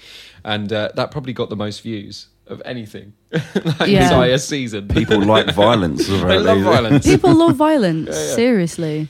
and 0.44 0.72
uh, 0.74 0.90
that 0.96 1.12
probably 1.12 1.34
got 1.34 1.50
the 1.50 1.56
most 1.56 1.82
views 1.82 2.28
of 2.48 2.62
anything 2.66 3.14
that 3.30 3.88
Yeah. 3.88 4.04
entire 4.06 4.38
season. 4.40 4.88
People 4.88 5.22
like 5.24 5.54
violence. 5.66 6.08
they 6.08 6.40
love 6.40 6.62
violence. 6.62 7.06
People 7.06 7.34
love 7.36 7.56
violence, 7.68 8.10
Yeah, 8.10 8.16
yeah. 8.30 8.36
seriously. 8.36 9.08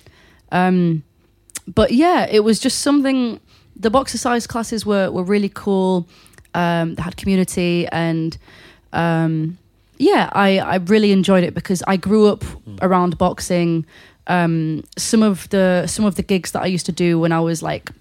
Um, 0.51 1.03
but 1.73 1.91
yeah, 1.91 2.27
it 2.29 2.43
was 2.43 2.59
just 2.59 2.79
something. 2.79 3.39
The 3.75 3.89
boxercise 3.89 4.45
classes 4.45 4.85
were 4.85 5.09
were 5.09 5.23
really 5.23 5.49
cool. 5.49 6.05
Um, 6.53 6.95
they 6.95 7.01
had 7.01 7.17
community, 7.17 7.87
and 7.91 8.37
um, 8.93 9.57
yeah, 9.97 10.29
I 10.33 10.59
I 10.59 10.75
really 10.75 11.11
enjoyed 11.11 11.43
it 11.43 11.53
because 11.53 11.83
I 11.87 11.97
grew 11.97 12.27
up 12.27 12.43
around 12.81 13.17
boxing. 13.17 13.85
Um, 14.27 14.83
some 14.97 15.23
of 15.23 15.49
the 15.49 15.87
some 15.87 16.05
of 16.05 16.15
the 16.15 16.23
gigs 16.23 16.51
that 16.51 16.61
I 16.61 16.67
used 16.67 16.85
to 16.85 16.91
do 16.91 17.19
when 17.19 17.31
I 17.31 17.39
was 17.39 17.61
like 17.61 17.91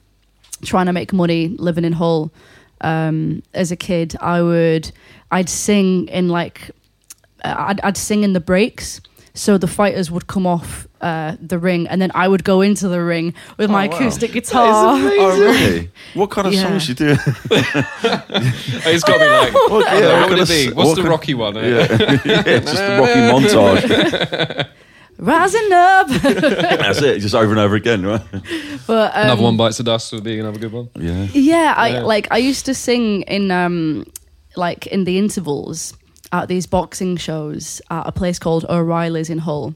trying 0.64 0.86
to 0.86 0.92
make 0.92 1.12
money 1.12 1.48
living 1.58 1.84
in 1.84 1.92
Hull 1.92 2.30
um, 2.80 3.42
as 3.54 3.70
a 3.72 3.76
kid, 3.76 4.16
I 4.20 4.42
would 4.42 4.92
I'd 5.30 5.48
sing 5.48 6.08
in 6.08 6.28
like 6.28 6.70
uh, 7.44 7.54
I'd, 7.58 7.80
I'd 7.80 7.96
sing 7.96 8.24
in 8.24 8.32
the 8.32 8.40
breaks. 8.40 9.00
So 9.38 9.56
the 9.58 9.68
fighters 9.68 10.10
would 10.10 10.26
come 10.26 10.46
off 10.48 10.88
uh, 11.00 11.36
the 11.48 11.58
ring, 11.58 11.86
and 11.88 12.00
then 12.02 12.10
I 12.14 12.26
would 12.26 12.42
go 12.42 12.60
into 12.60 12.88
the 12.88 13.00
ring 13.02 13.34
with 13.56 13.70
my 13.70 13.86
Oh, 13.86 13.90
wow. 13.90 13.96
acoustic 13.96 14.32
guitar. 14.32 14.94
Oh, 15.20 15.38
really? 15.40 15.90
What 16.14 16.30
kind 16.30 16.46
of 16.48 16.52
Yeah. 16.54 16.62
songs 16.64 16.88
you 16.88 16.94
do? 16.96 17.16
it's 18.02 19.04
got 19.04 19.14
to 19.14 19.24
be 19.24 19.26
like. 19.26 19.52
What, 19.54 19.86
I 19.86 20.00
what 20.00 20.20
what 20.20 20.30
would 20.30 20.38
it 20.40 20.48
be? 20.48 20.72
What's 20.74 20.88
what 20.88 20.94
the 20.96 21.02
kind- 21.02 21.08
Rocky 21.10 21.34
one? 21.34 21.54
Yeah, 21.54 21.62
yeah, 22.24 22.58
just 22.58 22.76
the 22.76 22.98
Rocky 23.00 23.20
montage. 23.30 24.68
Rising 25.20 25.72
up, 25.72 26.06
That's 26.08 27.02
it, 27.02 27.18
just 27.20 27.34
over 27.34 27.50
and 27.50 27.58
over 27.58 27.74
again, 27.74 28.06
right? 28.06 28.22
but 28.86 29.12
um, 29.16 29.22
Another 29.24 29.42
one 29.42 29.56
bites 29.56 29.78
the 29.78 29.82
dust 29.84 30.12
would 30.12 30.22
be 30.22 30.38
another 30.38 30.60
good 30.60 30.70
one. 30.72 30.88
Yeah. 30.94 31.26
Yeah, 31.32 31.74
I 31.76 31.88
Yeah. 31.88 32.02
like 32.02 32.28
I 32.30 32.38
used 32.38 32.66
to 32.66 32.74
sing 32.74 33.22
in 33.22 33.50
um 33.50 34.04
like 34.56 34.86
in 34.86 35.02
the 35.04 35.18
intervals 35.18 35.92
at 36.32 36.48
these 36.48 36.66
boxing 36.66 37.16
shows 37.16 37.80
at 37.90 38.06
a 38.06 38.12
place 38.12 38.38
called 38.38 38.64
O'Reilly's 38.68 39.30
in 39.30 39.38
Hull. 39.38 39.74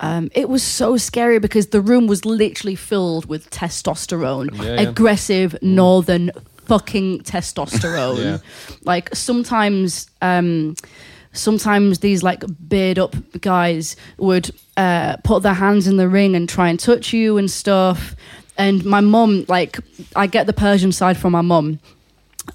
Um, 0.00 0.30
it 0.34 0.48
was 0.48 0.62
so 0.64 0.96
scary 0.96 1.38
because 1.38 1.68
the 1.68 1.80
room 1.80 2.06
was 2.08 2.24
literally 2.24 2.74
filled 2.74 3.26
with 3.26 3.50
testosterone, 3.50 4.50
Yeah, 4.56 4.74
yeah. 4.74 4.88
aggressive 4.88 5.56
northern 5.62 6.30
fucking 6.66 7.20
testosterone. 7.20 8.18
Yeah. 8.24 8.38
Like 8.84 9.14
sometimes, 9.14 10.08
um, 10.20 10.74
sometimes 11.32 12.00
these 12.00 12.22
like 12.22 12.42
beard 12.68 12.98
up 12.98 13.14
guys 13.40 13.94
would 14.18 14.50
uh, 14.76 15.16
put 15.18 15.42
their 15.44 15.54
hands 15.54 15.86
in 15.86 15.98
the 15.98 16.08
ring 16.08 16.34
and 16.34 16.48
try 16.48 16.68
and 16.68 16.80
touch 16.80 17.12
you 17.12 17.38
and 17.38 17.48
stuff. 17.50 18.16
And 18.58 18.84
my 18.84 19.00
mum, 19.00 19.44
like, 19.48 19.78
I 20.14 20.26
get 20.26 20.46
the 20.46 20.52
Persian 20.52 20.92
side 20.92 21.16
from 21.16 21.32
my 21.32 21.40
mum, 21.40 21.78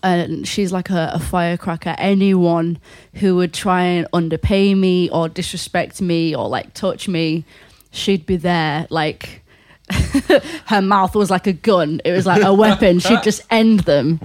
and 0.04 0.48
she's 0.48 0.72
like 0.72 0.90
a, 0.90 1.12
a 1.14 1.20
firecracker. 1.20 1.96
Anyone 1.98 2.78
who 3.16 3.36
would 3.38 3.54
try 3.54 3.84
and 3.84 4.08
underpay 4.14 4.76
me 4.76 5.10
or 5.10 5.30
disrespect 5.30 6.02
me 6.02 6.36
or 6.36 6.48
like 6.50 6.74
touch 6.74 7.08
me, 7.08 7.46
she'd 7.92 8.26
be 8.26 8.36
there. 8.38 8.86
Like, 8.90 9.44
her 10.66 10.82
mouth 10.82 11.16
was 11.16 11.30
like 11.32 11.48
a 11.48 11.54
gun. 11.54 12.02
It 12.04 12.12
was 12.12 12.26
like 12.26 12.44
a 12.44 12.54
weapon. 12.54 13.00
She'd 13.08 13.24
just 13.24 13.42
end 13.50 13.82
them. 13.82 14.20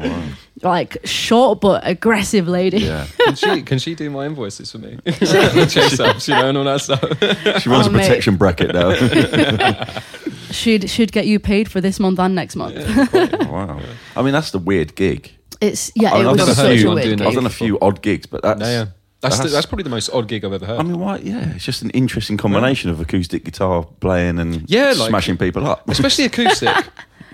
Like 0.61 0.97
short 1.05 1.61
but 1.61 1.83
aggressive 1.87 2.49
lady. 2.49 2.79
Yeah. 2.79 3.07
Can 3.19 3.35
she 3.37 3.63
can 3.63 3.79
she 3.79 3.95
do 3.95 4.11
my 4.11 4.27
invoices 4.27 4.71
for 4.73 4.79
me? 4.79 4.99
Chase 5.07 6.01
ups, 6.01 6.27
you 6.29 6.35
know, 6.35 6.49
and 6.49 6.59
all 6.59 6.65
that 6.65 6.81
stuff. 6.81 7.01
She 7.63 7.69
runs 7.69 7.87
Oh, 7.87 7.91
a 7.91 7.93
mate. 7.93 8.07
protection 8.09 8.37
bracket 8.37 8.73
now. 8.75 8.93
She'd 10.51 10.91
she'd 10.91 11.13
get 11.13 11.27
you 11.27 11.39
paid 11.39 11.71
for 11.71 11.81
this 11.81 11.99
month 11.99 12.19
and 12.19 12.35
next 12.35 12.57
month. 12.57 12.77
wow. 13.49 13.81
I 14.17 14.23
mean, 14.23 14.33
that's 14.33 14.51
the 14.51 14.59
weird 14.59 14.95
gig. 14.97 15.33
It's 15.63 15.93
yeah, 15.95 16.11
I 16.13 16.19
mean, 16.19 16.27
it 16.27 16.29
I've 16.29 16.33
was 16.33 16.41
done 16.41 16.49
a 16.51 16.55
such 16.55 16.79
few- 16.79 16.89
a 16.89 16.91
I'm 16.91 16.95
weird. 16.97 17.23
I've 17.23 17.35
done 17.35 17.47
a 17.47 17.51
few 17.51 17.79
odd 17.81 18.03
gigs, 18.03 18.27
but 18.27 18.43
that's. 18.43 18.61
No, 18.61 18.67
yeah. 18.67 18.85
That's, 19.21 19.37
That's- 19.37 19.53
the, 19.53 19.55
that's 19.57 19.67
probably 19.67 19.85
the 19.85 19.91
most 19.91 20.11
odd 20.13 20.27
gig 20.27 20.45
I've 20.45 20.53
ever 20.53 20.67
heard. 20.67 20.81
I 20.81 20.83
mean, 20.83 20.99
why? 20.99 21.19
Yeah, 21.19 21.53
it's 21.55 21.65
just 21.65 21.83
an 21.83 21.91
interesting 21.91 22.37
combination 22.37 22.91
of 22.91 23.01
acoustic 23.01 23.45
guitar 23.45 23.87
playing 24.01 24.41
and 24.41 24.69
Yeah, 24.69 24.95
like- 24.97 25.11
smashing 25.11 25.37
people 25.37 25.65
up. 25.67 25.89
Especially 25.89 26.25
acoustic. 26.33 26.69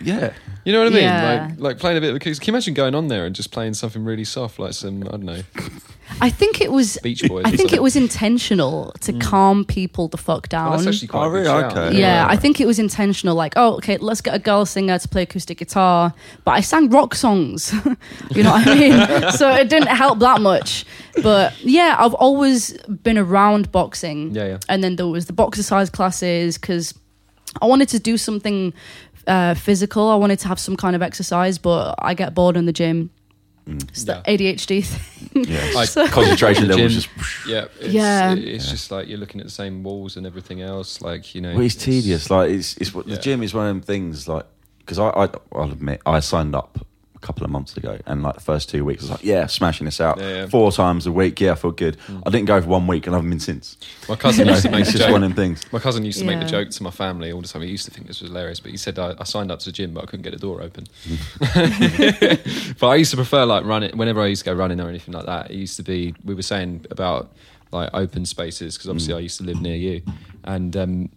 Yeah. 0.01 0.33
You 0.65 0.73
know 0.73 0.81
what 0.81 0.89
I 0.89 0.91
mean? 0.91 1.03
Yeah. 1.03 1.49
Like 1.49 1.61
like 1.61 1.79
playing 1.79 1.97
a 1.99 2.01
bit 2.01 2.11
of 2.11 2.17
acoustic. 2.17 2.45
Can 2.45 2.53
you 2.53 2.57
imagine 2.57 2.75
going 2.75 2.95
on 2.95 3.09
there 3.09 3.25
and 3.25 3.35
just 3.35 3.51
playing 3.51 3.75
something 3.75 4.05
really 4.05 4.25
soft, 4.25 4.59
like 4.59 4.75
some 4.75 5.03
I 5.03 5.11
don't 5.13 5.25
know 5.25 5.43
I 6.21 6.31
think 6.31 6.61
it 6.61 6.73
was 6.73 6.99
Beach 7.03 7.23
Boys? 7.29 7.45
I 7.47 7.51
think 7.53 7.73
it 7.73 7.83
was 7.83 7.95
intentional 7.95 8.93
to 9.01 9.13
mm. 9.13 9.21
calm 9.21 9.65
people 9.65 10.09
the 10.09 10.17
fuck 10.17 10.47
Oh, 10.47 10.49
down. 10.49 10.71
that's 10.73 10.87
actually 10.87 11.09
quite 11.09 11.25
Oh, 11.25 11.29
a 11.29 11.31
good 11.31 11.35
really? 11.37 11.47
shout. 11.47 11.73
Okay. 11.77 11.99
yeah, 11.99 12.25
Yeah. 12.25 12.27
I 12.29 12.37
think 12.37 12.61
it 12.61 12.67
was 12.67 12.79
intentional. 12.79 13.35
Like, 13.35 13.53
oh, 13.57 13.75
okay, 13.77 13.99
let's 13.99 14.21
get 14.21 14.35
a 14.35 14.39
girl 14.39 14.65
singer 14.65 14.99
to 14.99 15.09
play 15.09 15.23
acoustic 15.23 15.59
guitar. 15.59 16.13
But 16.45 16.53
I 16.53 16.61
sang 16.61 16.89
rock 16.91 17.15
songs. 17.15 17.73
you 18.31 18.43
know 18.43 18.53
what 18.53 18.67
I 18.67 18.75
mean? 18.75 19.31
so 19.39 19.51
it 19.51 19.69
didn't 19.69 19.89
help 19.89 20.19
that 20.21 20.41
much. 20.41 20.87
But 21.23 21.59
yeah, 21.63 21.97
I've 21.99 22.15
always 22.15 22.73
been 22.85 23.19
around 23.19 23.71
boxing. 23.71 24.35
Yeah, 24.35 24.47
yeah. 24.47 24.59
And 24.69 24.83
then 24.83 24.97
there 24.97 25.07
was 25.07 25.27
the 25.27 25.33
boxercise 25.33 25.91
classes 25.91 26.59
because 26.59 26.95
I 27.61 27.67
wanted 27.67 27.89
to 27.91 27.99
do 27.99 28.17
something 28.17 28.73
uh, 29.29 29.55
physical. 29.55 30.09
I 30.09 30.17
wanted 30.17 30.39
to 30.41 30.49
have 30.49 30.59
some 30.59 30.77
kind 30.77 30.97
of 30.97 31.03
exercise, 31.03 31.59
but 31.59 31.95
I 31.99 32.15
get 32.15 32.35
bored 32.35 32.57
in 32.57 32.67
the 32.67 32.73
gym. 32.73 33.11
It's 33.67 34.05
the 34.05 34.23
Yeah. 34.27 34.37
ADHD 34.37 34.83
thing. 34.85 35.45
Yeah. 35.45 35.73
Like, 35.75 35.93
Concentration 36.11 36.69
levels 36.69 36.95
just. 36.95 37.09
Yeah, 37.47 37.67
it's, 37.81 37.93
Yeah. 37.93 38.35
It's 38.35 38.71
just 38.71 38.91
like 38.91 39.09
you're 39.09 39.19
looking 39.19 39.41
at 39.43 39.47
the 39.47 39.53
same 39.53 39.83
walls 39.83 40.17
and 40.17 40.27
everything 40.27 40.63
else. 40.63 41.03
Like 41.03 41.35
you 41.35 41.43
know, 41.43 41.53
Well, 41.55 41.63
it's 41.67 41.75
tedious. 41.75 42.31
Like 42.31 42.51
it's 42.51 42.77
it's 42.79 42.95
what 42.95 43.07
Yeah. 43.07 43.17
the 43.17 43.21
gym 43.21 43.43
is 43.43 43.53
one 43.53 43.67
of 43.67 43.71
them 43.75 43.83
things. 43.83 44.27
Like 44.27 44.47
because 44.79 44.99
I, 44.99 45.09
I 45.11 45.29
I'll 45.53 45.71
admit 45.71 46.01
I 46.07 46.21
signed 46.21 46.55
up 46.55 46.79
a 47.21 47.27
couple 47.27 47.45
of 47.45 47.51
months 47.51 47.77
ago, 47.77 47.99
and 48.07 48.23
like 48.23 48.35
the 48.35 48.41
first 48.41 48.69
two 48.69 48.85
weeks 48.85 49.03
I 49.03 49.05
was 49.05 49.11
like, 49.11 49.25
yeah, 49.25 49.47
smashing 49.47 49.87
this 49.87 50.01
out 50.01 50.19
Yeah, 50.19 50.29
yeah. 50.29 50.47
four 50.47 50.71
times 50.71 51.05
a 51.07 51.13
week. 51.13 51.41
Yeah, 51.41 51.53
I 51.53 51.55
feel 51.57 51.73
good. 51.73 51.97
I 52.25 52.31
didn't 52.31 52.47
go 52.47 52.61
for 52.63 52.69
one 52.69 52.87
week, 52.87 53.07
and 53.07 53.15
I 53.15 53.19
haven't 53.19 53.31
been 53.31 53.41
since. 53.41 53.77
My 54.09 54.15
cousin 54.17 54.47
used 54.47 54.63
to 54.63 54.71
make 54.71 54.81
it's 54.83 54.93
the 54.93 54.99
just 54.99 55.09
joke. 55.09 55.13
one 55.13 55.25
of 55.25 55.35
things. 55.35 55.63
My 55.73 55.81
cousin 55.81 56.05
used 56.05 56.21
to 56.21 56.25
make 56.25 56.39
the 56.39 56.45
Yeah. 56.45 56.51
joke 56.63 56.71
to 56.71 56.83
my 56.83 56.91
family 56.91 57.33
all 57.33 57.41
the 57.43 57.49
time. 57.49 57.63
He 57.63 57.69
used 57.69 57.85
to 57.87 57.91
think 57.91 58.07
this 58.07 58.21
was 58.21 58.31
hilarious, 58.31 58.61
but 58.61 58.71
he 58.71 58.77
said 58.77 58.99
I, 58.99 59.15
I 59.19 59.25
signed 59.25 59.51
up 59.51 59.59
to 59.61 59.65
the 59.67 59.73
gym, 59.73 59.95
but 59.95 60.05
I 60.05 60.07
couldn't 60.07 60.23
get 60.23 60.33
the 60.33 60.39
door 60.39 60.63
open. 60.63 60.87
but 62.79 62.87
I 62.89 62.95
used 62.97 63.11
to 63.11 63.17
prefer 63.17 63.45
like 63.45 63.65
running. 63.65 63.97
Whenever 63.97 64.21
I 64.21 64.27
used 64.27 64.45
to 64.45 64.51
go 64.51 64.55
running 64.57 64.81
or 64.81 64.89
anything 64.89 65.15
like 65.15 65.27
that, 65.27 65.51
it 65.51 65.55
used 65.57 65.77
to 65.77 65.83
be. 65.83 66.15
We 66.25 66.35
were 66.35 66.43
saying 66.43 66.87
about 66.91 67.33
like 67.73 67.91
open 67.93 68.25
spaces 68.25 68.77
because 68.77 68.89
obviously 68.89 69.15
I 69.15 69.19
used 69.19 69.39
to 69.39 69.45
live 69.45 69.61
near 69.61 69.77
you, 69.77 70.03
and 70.45 70.77
um, 70.77 71.11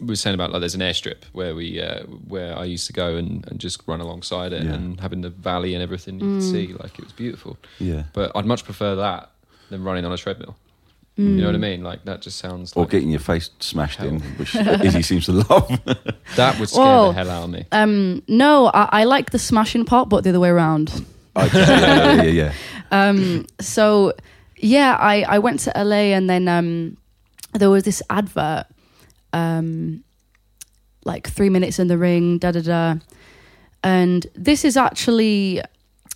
we 0.00 0.06
were 0.06 0.16
saying 0.16 0.34
about 0.34 0.50
like 0.52 0.60
there's 0.60 0.74
an 0.74 0.80
airstrip 0.80 1.24
where 1.32 1.54
we 1.54 1.80
uh, 1.80 2.02
where 2.26 2.56
I 2.58 2.64
used 2.64 2.86
to 2.86 2.92
go 2.92 3.16
and, 3.16 3.46
and 3.48 3.58
just 3.60 3.82
run 3.86 4.00
alongside 4.00 4.52
it 4.52 4.62
Yeah. 4.64 4.72
and 4.74 4.98
having 5.00 5.20
the 5.20 5.30
valley 5.30 5.74
and 5.74 5.82
everything 5.82 6.20
you 6.20 6.34
could 6.36 6.42
see 6.42 6.68
like 6.68 6.98
it 6.98 7.04
was 7.04 7.12
beautiful. 7.12 7.58
Yeah. 7.78 8.04
But 8.12 8.32
I'd 8.34 8.46
much 8.46 8.64
prefer 8.64 8.94
that 8.96 9.30
than 9.70 9.84
running 9.84 10.04
on 10.04 10.12
a 10.12 10.16
treadmill. 10.16 10.56
You 11.16 11.26
know 11.36 11.46
what 11.46 11.54
I 11.54 11.58
mean? 11.58 11.82
Like 11.82 12.06
that 12.06 12.22
just 12.22 12.38
sounds 12.38 12.72
Or 12.72 12.84
like 12.84 12.92
getting 12.92 13.10
your 13.10 13.20
face 13.20 13.50
smashed 13.58 14.00
in, 14.00 14.20
which 14.38 14.56
Izzy 14.56 15.02
seems 15.02 15.26
to 15.26 15.32
love. 15.32 15.68
that 16.36 16.58
would 16.58 16.70
scare 16.70 16.82
Whoa. 16.82 17.08
the 17.08 17.12
hell 17.12 17.30
out 17.30 17.44
of 17.44 17.50
me. 17.50 17.66
Um, 17.72 18.22
no, 18.26 18.68
I, 18.72 18.88
I 19.00 19.04
like 19.04 19.30
the 19.30 19.38
smashing 19.38 19.84
part, 19.84 20.08
but 20.08 20.24
the 20.24 20.30
other 20.30 20.40
way 20.40 20.48
around. 20.48 21.04
Okay, 21.36 21.58
yeah, 21.58 22.14
yeah, 22.14 22.22
yeah, 22.22 22.30
yeah. 22.30 22.52
Um, 22.90 23.44
so 23.60 24.14
yeah, 24.56 24.96
I, 24.98 25.22
I 25.28 25.38
went 25.40 25.60
to 25.60 25.72
LA 25.76 26.14
and 26.16 26.30
then 26.30 26.48
um, 26.48 26.96
there 27.52 27.68
was 27.68 27.82
this 27.84 28.02
advert, 28.08 28.64
um, 29.32 30.04
like 31.04 31.28
three 31.28 31.48
minutes 31.48 31.78
in 31.78 31.88
the 31.88 31.98
ring, 31.98 32.38
da 32.38 32.52
da 32.52 32.60
da, 32.60 32.94
and 33.82 34.26
this 34.34 34.64
is 34.64 34.76
actually 34.76 35.62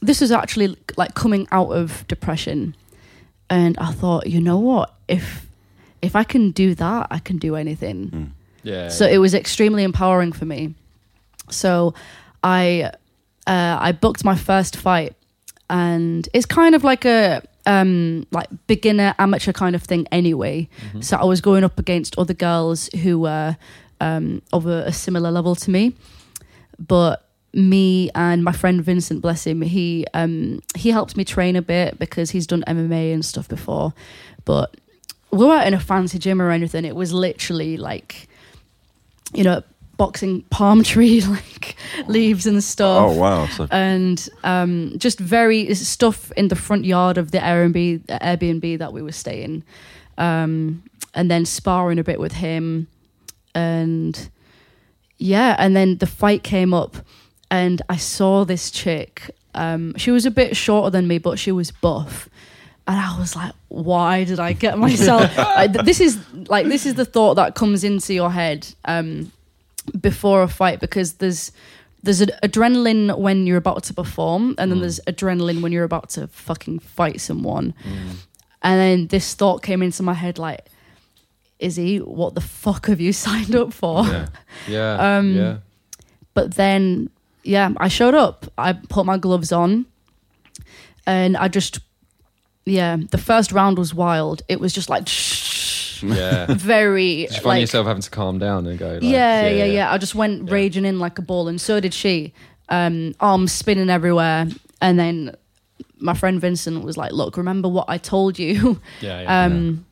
this 0.03 0.21
is 0.21 0.31
actually 0.31 0.77
like 0.97 1.15
coming 1.15 1.49
out 1.51 1.71
of 1.71 2.07
depression, 2.09 2.75
and 3.49 3.77
I 3.79 3.93
thought, 3.93 4.27
you 4.27 4.41
know 4.41 4.59
what, 4.59 4.95
if 5.09 5.47
if 6.03 6.15
I 6.15 6.25
can 6.25 6.51
do 6.51 6.75
that, 6.75 7.07
I 7.11 7.19
can 7.19 7.39
do 7.39 7.57
anything. 7.57 8.11
Mm. 8.11 8.31
Yeah. 8.63 8.89
So 8.89 9.07
it 9.07 9.19
was 9.19 9.35
extremely 9.35 9.85
empowering 9.85 10.33
for 10.33 10.45
me. 10.45 10.75
So 11.51 11.95
I 12.43 12.91
uh, 13.47 13.79
I 13.81 13.93
booked 13.93 14.25
my 14.25 14.37
first 14.37 14.77
fight, 14.77 15.15
and 15.71 16.29
it's 16.33 16.47
kind 16.47 16.75
of 16.75 16.85
like 16.85 17.05
a 17.05 17.43
um, 17.67 18.27
like 18.31 18.49
beginner 18.67 19.15
amateur 19.19 19.53
kind 19.53 19.75
of 19.75 19.83
thing 19.83 20.07
anyway. 20.13 20.69
Mm-hmm. 20.87 21.01
So 21.01 21.17
I 21.17 21.25
was 21.25 21.41
going 21.41 21.65
up 21.65 21.79
against 21.79 22.19
other 22.19 22.35
girls 22.35 22.89
who 23.03 23.21
were 23.21 23.57
um, 24.01 24.43
of 24.53 24.67
a, 24.67 24.85
a 24.87 24.93
similar 24.93 25.31
level 25.31 25.55
to 25.55 25.71
me. 25.71 25.95
But 26.79 27.25
me 27.53 28.11
and 28.15 28.43
my 28.43 28.53
friend 28.53 28.83
Vincent, 28.83 29.23
bless 29.23 29.47
him, 29.47 29.63
he 29.63 30.07
um, 30.13 30.61
he 30.77 30.91
helped 30.91 31.17
me 31.17 31.25
train 31.25 31.57
a 31.57 31.63
bit 31.63 31.99
because 31.99 32.31
he's 32.31 32.47
done 32.47 32.65
MMA 32.67 33.15
and 33.15 33.25
stuff 33.25 33.49
before. 33.49 33.95
But 34.45 34.77
we 35.31 35.47
weren't 35.47 35.67
in 35.67 35.75
a 35.75 35.81
fancy 35.81 36.19
gym 36.19 36.41
or 36.43 36.51
anything. 36.51 36.85
It 36.85 36.97
was 36.97 37.13
literally 37.13 37.77
like, 37.77 38.29
you 39.33 39.45
know, 39.45 39.63
boxing 39.97 40.43
palm 40.51 40.83
tree 40.93 41.21
like 41.23 41.77
leaves 42.07 42.47
and 42.47 42.63
stuff 42.63 43.05
Oh 43.05 43.13
wow! 43.13 43.47
So 43.47 43.67
and 43.71 44.29
um, 44.43 44.95
just 44.99 45.19
very 45.19 45.75
stuff 45.75 46.33
in 46.33 46.49
the 46.49 46.57
front 46.57 46.85
yard 46.85 47.19
of 47.19 47.31
the 47.31 47.39
Airbnb, 47.39 48.07
Airbnb 48.07 48.79
that 48.79 48.93
we 48.93 49.03
were 49.03 49.13
staying, 49.13 49.65
um, 50.19 50.83
and 51.15 51.31
then 51.31 51.45
sparring 51.45 51.99
a 51.99 52.05
bit 52.05 52.21
with 52.21 52.33
him, 52.33 52.89
and 53.55 54.31
yeah, 55.19 55.57
and 55.59 55.75
then 55.77 55.99
the 55.99 56.07
fight 56.07 56.43
came 56.43 56.75
up, 56.75 56.97
and 57.51 57.83
I 57.89 57.97
saw 57.97 58.45
this 58.45 58.71
chick. 58.71 59.31
Um, 59.55 59.95
she 59.97 60.11
was 60.11 60.27
a 60.27 60.31
bit 60.31 60.57
shorter 60.57 60.91
than 60.91 61.07
me, 61.07 61.19
but 61.19 61.39
she 61.39 61.53
was 61.53 61.71
buff. 61.71 62.29
And 62.87 62.99
I 62.99 63.19
was 63.19 63.35
like, 63.35 63.53
"Why 63.69 64.25
did 64.25 64.41
I 64.41 64.53
get 64.53 64.79
myself?" 64.87 65.31
I, 65.39 65.69
th- 65.69 65.85
this 65.85 66.01
is 66.01 66.19
like 66.49 66.67
this 66.67 66.85
is 66.85 66.95
the 66.95 67.05
thought 67.05 67.35
that 67.35 67.55
comes 67.55 67.85
into 67.85 68.13
your 68.13 68.31
head 68.31 68.67
um, 68.85 69.33
before 70.01 70.43
a 70.43 70.49
fight 70.49 70.81
because 70.81 71.15
there's 71.15 71.53
there's 72.03 72.21
an 72.21 72.31
adrenaline 72.43 73.19
when 73.19 73.47
you're 73.47 73.57
about 73.57 73.83
to 73.85 73.95
perform, 73.95 74.55
and 74.59 74.71
then 74.71 74.79
Mm. 74.79 74.83
there's 74.83 75.01
adrenaline 75.07 75.63
when 75.63 75.73
you're 75.73 75.85
about 75.85 76.11
to 76.11 76.27
fucking 76.29 76.81
fight 76.81 77.19
someone. 77.21 77.73
Mm. 77.83 78.17
And 78.63 78.81
then 78.81 79.07
this 79.07 79.33
thought 79.35 79.63
came 79.63 79.83
into 79.83 80.03
my 80.03 80.13
head 80.13 80.39
like, 80.39 80.67
Izzy, 81.59 81.99
what 81.99 82.35
the 82.35 82.43
fuck 82.43 82.87
have 82.89 83.01
you 83.01 83.13
signed 83.27 83.55
up 83.55 83.73
for? 83.73 84.05
Yeah. 84.05 84.27
Yeah. 84.69 84.97
Um, 85.19 85.35
yeah. 85.35 85.57
But 86.35 86.57
then, 86.57 87.09
yeah, 87.43 87.71
I 87.79 87.89
showed 87.89 88.15
up. 88.15 88.53
I 88.59 88.73
put 88.75 89.07
my 89.07 89.17
gloves 89.17 89.51
on, 89.53 89.87
and 91.07 91.37
I 91.39 91.49
just, 91.49 91.79
yeah, 92.67 92.97
the 93.13 93.19
first 93.19 93.51
round 93.53 93.79
was 93.79 93.95
wild. 93.95 94.43
It 94.49 94.61
was 94.61 94.73
just 94.75 94.91
like, 94.91 95.05
Yeah. 96.15 96.47
very 96.49 97.27
Did 97.27 97.31
you 97.31 97.37
find 97.37 97.45
like, 97.47 97.61
yourself 97.63 97.87
having 97.87 98.03
to 98.03 98.11
calm 98.11 98.39
down 98.39 98.67
and 98.67 98.79
go? 98.79 98.95
Like, 98.95 99.03
yeah, 99.03 99.49
yeah, 99.49 99.65
yeah, 99.65 99.93
I 99.93 99.99
just 99.99 100.15
went 100.15 100.49
Yeah. 100.49 100.55
raging 100.55 100.85
in 100.85 100.99
like 100.99 101.19
a 101.19 101.23
ball, 101.23 101.49
and 101.49 101.61
so 101.61 101.81
did 101.81 101.95
she. 101.95 102.33
Um, 102.69 103.15
arms 103.21 103.53
spinning 103.53 103.91
everywhere, 103.91 104.47
and 104.81 104.99
then 104.99 105.35
my 105.99 106.15
friend 106.15 106.41
Vincent 106.41 106.83
was 106.85 106.97
like, 106.97 107.13
"Look, 107.13 107.37
remember 107.37 107.69
what 107.69 107.87
I 107.89 107.99
told 107.99 108.39
you." 108.39 108.81
Yeah, 109.01 109.21
yeah. 109.23 109.45
um, 109.45 109.85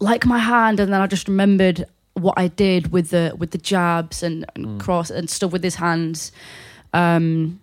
like 0.00 0.26
my 0.26 0.38
hand, 0.38 0.80
and 0.80 0.92
then 0.92 1.00
I 1.00 1.06
just 1.06 1.28
remembered 1.28 1.84
what 2.14 2.34
I 2.36 2.48
did 2.48 2.92
with 2.92 3.10
the 3.10 3.34
with 3.38 3.50
the 3.52 3.58
jabs 3.58 4.22
and, 4.22 4.44
and 4.54 4.66
Mm. 4.66 4.80
cross 4.80 5.10
and 5.10 5.30
stuff 5.30 5.52
with 5.52 5.62
his 5.64 5.76
hands. 5.76 6.32
Um, 6.92 7.60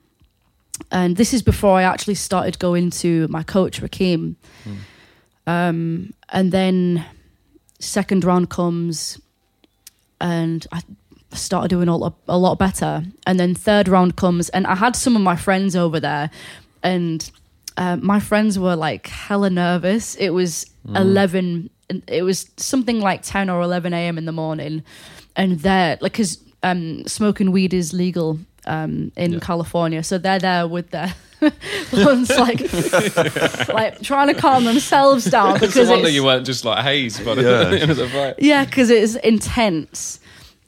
and 0.91 1.18
this 1.18 1.34
is 1.34 1.41
before 1.43 1.78
I 1.78 1.84
actually 1.84 2.16
started 2.16 2.58
going 2.60 2.89
to 3.02 3.28
my 3.30 3.43
coach 3.43 3.82
Rakim. 3.82 4.36
Mm. 4.66 4.78
Um, 5.48 6.14
and 6.30 6.52
then 6.52 7.06
second 7.80 8.23
round 8.23 8.49
comes, 8.49 9.19
and 10.19 10.65
I 10.71 10.82
started 11.34 11.69
doing 11.69 11.88
a 11.89 11.95
lot, 11.97 12.15
a 12.28 12.38
lot 12.38 12.57
better. 12.57 13.03
And 13.25 13.39
then 13.39 13.53
third 13.55 13.88
round 13.88 14.15
comes, 14.15 14.49
and 14.49 14.65
I 14.67 14.75
had 14.75 14.95
some 14.95 15.15
of 15.15 15.21
my 15.21 15.36
friends 15.36 15.75
over 15.75 15.99
there, 15.99 16.30
and 16.84 17.30
uh, 17.78 17.97
my 17.97 18.19
friends 18.19 18.57
were 18.57 18.75
like 18.75 19.07
hella 19.07 19.49
nervous. 19.49 20.15
It 20.15 20.30
was 20.32 20.65
Mm. 20.88 20.95
eleven. 21.01 21.69
It 22.07 22.23
was 22.23 22.49
something 22.57 23.01
like 23.01 23.21
ten 23.21 23.49
or 23.49 23.61
eleven 23.61 23.93
a.m. 23.93 24.17
in 24.17 24.25
the 24.25 24.32
morning, 24.32 24.84
and 25.36 25.59
they're 25.59 25.97
like, 26.01 26.13
because 26.13 26.39
um, 26.63 27.05
smoking 27.07 27.51
weed 27.51 27.73
is 27.73 27.93
legal 27.93 28.39
um, 28.65 29.11
in 29.17 29.34
Yeah. 29.34 29.39
California, 29.39 30.01
so 30.03 30.17
they're 30.17 30.39
there 30.39 30.65
with 30.67 30.91
their 30.91 31.13
ones 31.94 32.30
like 32.30 32.62
like 33.70 34.02
trying 34.02 34.28
to 34.28 34.34
calm 34.34 34.66
themselves 34.66 35.26
down 35.26 35.56
It's 35.58 35.68
because 35.68 35.88
no 35.88 35.94
wonder 35.96 36.08
it's, 36.08 36.16
you 36.16 36.24
weren't 36.24 36.46
just 36.46 36.66
like 36.66 36.84
haze 36.84 37.20
by 37.20 37.36
the 37.36 37.42
Yeah. 37.44 37.80
end 37.82 37.92
of 37.92 37.98
the 37.98 38.10
fight. 38.10 38.36
yeah, 38.40 38.66
because 38.66 38.90
it's 38.90 39.16
intense. 39.16 40.20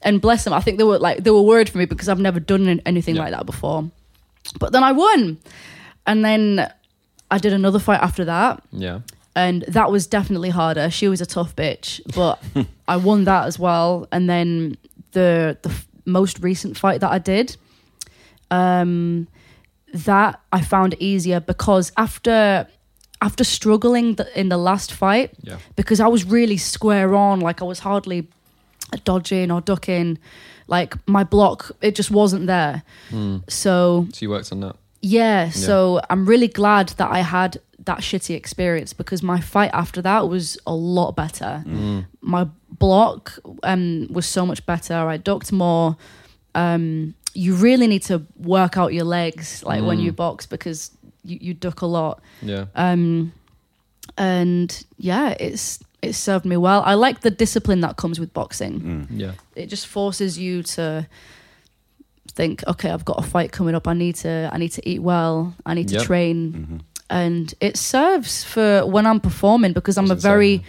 And 0.02 0.22
bless 0.22 0.44
them, 0.46 0.54
I 0.54 0.62
think 0.62 0.78
they 0.78 0.84
were 0.86 1.00
like 1.00 1.24
they 1.24 1.32
were 1.32 1.42
worried 1.42 1.70
for 1.70 1.78
me 1.78 1.86
because 1.86 2.08
I've 2.08 2.20
never 2.20 2.40
done 2.40 2.82
anything 2.86 3.16
Yeah. 3.16 3.24
like 3.24 3.32
that 3.32 3.46
before. 3.46 3.90
But 4.60 4.72
then 4.72 4.84
I 4.84 4.92
won, 4.94 5.38
and 6.08 6.24
then 6.24 6.72
I 7.30 7.38
did 7.38 7.52
another 7.54 7.80
fight 7.80 8.00
after 8.02 8.24
that, 8.26 8.64
Yeah. 8.72 9.00
and 9.36 9.64
that 9.68 9.92
was 9.92 10.08
definitely 10.08 10.50
harder. 10.52 10.90
She 10.90 11.08
was 11.10 11.20
a 11.22 11.26
tough 11.26 11.56
bitch, 11.56 12.00
but 12.16 12.42
I 12.88 12.96
won 12.98 13.26
that 13.26 13.46
as 13.48 13.60
well. 13.60 14.08
And 14.12 14.30
then 14.30 14.78
the 15.12 15.58
the 15.64 15.70
f- 15.70 15.88
most 16.06 16.40
recent 16.40 16.78
fight 16.78 17.02
that 17.02 17.12
I 17.12 17.20
did, 17.20 17.58
um, 18.52 19.28
that 19.94 20.40
I 20.52 20.62
found 20.62 20.96
easier 21.00 21.40
because 21.40 21.92
after 21.98 22.68
after 23.22 23.44
struggling 23.44 24.16
th- 24.16 24.30
in 24.36 24.48
the 24.50 24.58
last 24.58 24.94
fight, 24.94 25.32
Yeah. 25.44 25.58
because 25.76 26.00
I 26.00 26.08
was 26.08 26.24
really 26.24 26.56
square 26.58 27.14
on, 27.16 27.42
like 27.42 27.62
I 27.62 27.66
was 27.66 27.80
hardly 27.80 28.28
dodging 29.04 29.52
or 29.52 29.62
ducking, 29.62 30.18
like 30.68 30.96
my 31.08 31.24
block 31.24 31.72
it 31.82 31.96
just 31.96 32.12
wasn't 32.12 32.48
there. 32.48 32.84
Mm. 33.12 33.42
So 33.50 34.08
So 34.14 34.20
you 34.22 34.30
worked 34.30 34.52
on 34.52 34.62
that. 34.62 34.76
yeah, 35.02 35.50
so 35.50 36.00
I'm 36.10 36.26
really 36.26 36.48
glad 36.48 36.90
that 36.98 37.12
I 37.12 37.20
had 37.20 37.58
that 37.86 38.00
shitty 38.00 38.36
experience 38.36 38.94
because 38.94 39.22
my 39.24 39.40
fight 39.42 39.72
after 39.74 40.02
that 40.02 40.30
was 40.30 40.58
a 40.66 40.74
lot 40.74 41.16
better. 41.16 41.64
Mm. 41.66 42.06
My 42.22 42.48
block 42.78 43.40
um, 43.64 44.08
was 44.12 44.26
so 44.26 44.46
much 44.46 44.66
better. 44.66 44.94
I 44.94 45.18
ducked 45.18 45.52
more. 45.52 45.98
Um, 46.56 47.16
you 47.34 47.54
really 47.56 47.88
need 47.88 48.04
to 48.04 48.22
work 48.38 48.78
out 48.78 48.94
your 48.94 49.06
legs 49.06 49.64
like 49.64 49.84
when 49.84 49.98
Mm. 50.00 50.04
you 50.04 50.12
box 50.12 50.46
because 50.48 50.92
you, 51.24 51.38
you 51.42 51.54
duck 51.54 51.82
a 51.82 51.86
lot. 51.86 52.22
Yeah. 52.42 52.66
Um, 52.76 53.32
and 54.18 54.86
yeah, 54.98 55.36
it's 55.40 55.80
it 56.02 56.14
served 56.14 56.46
me 56.46 56.56
well. 56.58 56.82
I 56.86 56.94
like 56.94 57.22
the 57.22 57.30
discipline 57.32 57.82
that 57.82 57.98
comes 57.98 58.20
with 58.20 58.34
boxing 58.34 58.80
Mm. 58.82 59.08
Yeah. 59.20 59.32
it 59.56 59.68
just 59.68 59.86
forces 59.88 60.38
you 60.40 60.64
to 60.64 61.08
think 62.32 62.64
okay 62.68 62.90
i've 62.92 63.04
got 63.04 63.18
a 63.20 63.28
fight 63.28 63.52
coming 63.52 63.74
up 63.76 63.88
i 63.88 63.94
need 63.94 64.16
to 64.16 64.50
i 64.54 64.58
need 64.58 64.70
to 64.72 64.88
eat 64.88 65.02
well 65.02 65.54
i 65.66 65.74
need 65.74 65.88
to 65.90 65.96
Yep. 65.96 66.04
train 66.04 66.38
Mhm. 66.54 66.82
and 67.10 67.54
it 67.60 67.76
serves 67.76 68.44
for 68.44 68.86
when 68.86 69.06
i'm 69.08 69.20
performing 69.20 69.74
because 69.74 69.98
i'm 69.98 70.06
a 70.06 70.10
Doesn't 70.10 70.30
very 70.30 70.58
say- 70.58 70.64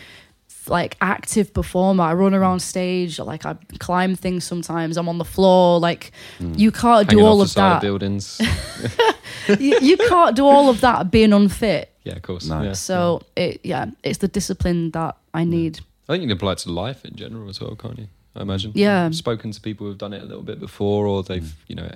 like 0.68 0.96
active 1.00 1.52
performer 1.54 2.04
i 2.04 2.12
run 2.12 2.34
around 2.34 2.60
stage 2.60 3.18
like 3.18 3.46
i 3.46 3.54
climb 3.78 4.14
things 4.14 4.44
sometimes 4.44 4.96
i'm 4.96 5.08
on 5.08 5.18
the 5.18 5.24
floor 5.24 5.80
like 5.80 6.12
Mm. 6.38 6.58
you 6.58 6.70
can't 6.70 7.08
do 7.08 7.20
all 7.20 7.40
off 7.40 7.42
of 7.42 7.48
the 7.48 7.52
side 7.54 7.72
that 7.76 7.82
buildings. 7.82 8.40
you, 9.58 9.78
you 9.80 9.96
can't 9.96 10.36
do 10.36 10.44
all 10.44 10.68
of 10.68 10.80
that 10.80 11.10
being 11.10 11.32
unfit 11.32 11.86
yeah, 12.04 12.14
of 12.16 12.22
course. 12.22 12.46
No. 12.46 12.62
Yeah. 12.62 12.72
so 12.72 13.22
it 13.36 13.60
yeah 13.62 13.86
it's 14.02 14.18
the 14.18 14.28
discipline 14.28 14.90
that 14.92 15.16
i 15.34 15.44
need 15.44 15.80
I 16.08 16.14
think 16.14 16.22
you 16.22 16.28
can 16.28 16.36
apply 16.36 16.52
it 16.52 16.58
to 16.58 16.72
life 16.72 17.04
in 17.04 17.14
general 17.14 17.48
as 17.48 17.60
well, 17.60 17.76
can't 17.76 17.96
you? 17.96 18.08
I 18.34 18.42
imagine. 18.42 18.72
Yeah. 18.74 19.04
I've 19.06 19.14
spoken 19.14 19.52
to 19.52 19.60
people 19.60 19.86
who've 19.86 19.96
done 19.96 20.12
it 20.12 20.20
a 20.22 20.24
little 20.24 20.42
bit 20.42 20.58
before, 20.58 21.06
or 21.06 21.22
they've, 21.22 21.44
Mm. 21.44 21.54
you 21.68 21.76
know, 21.76 21.88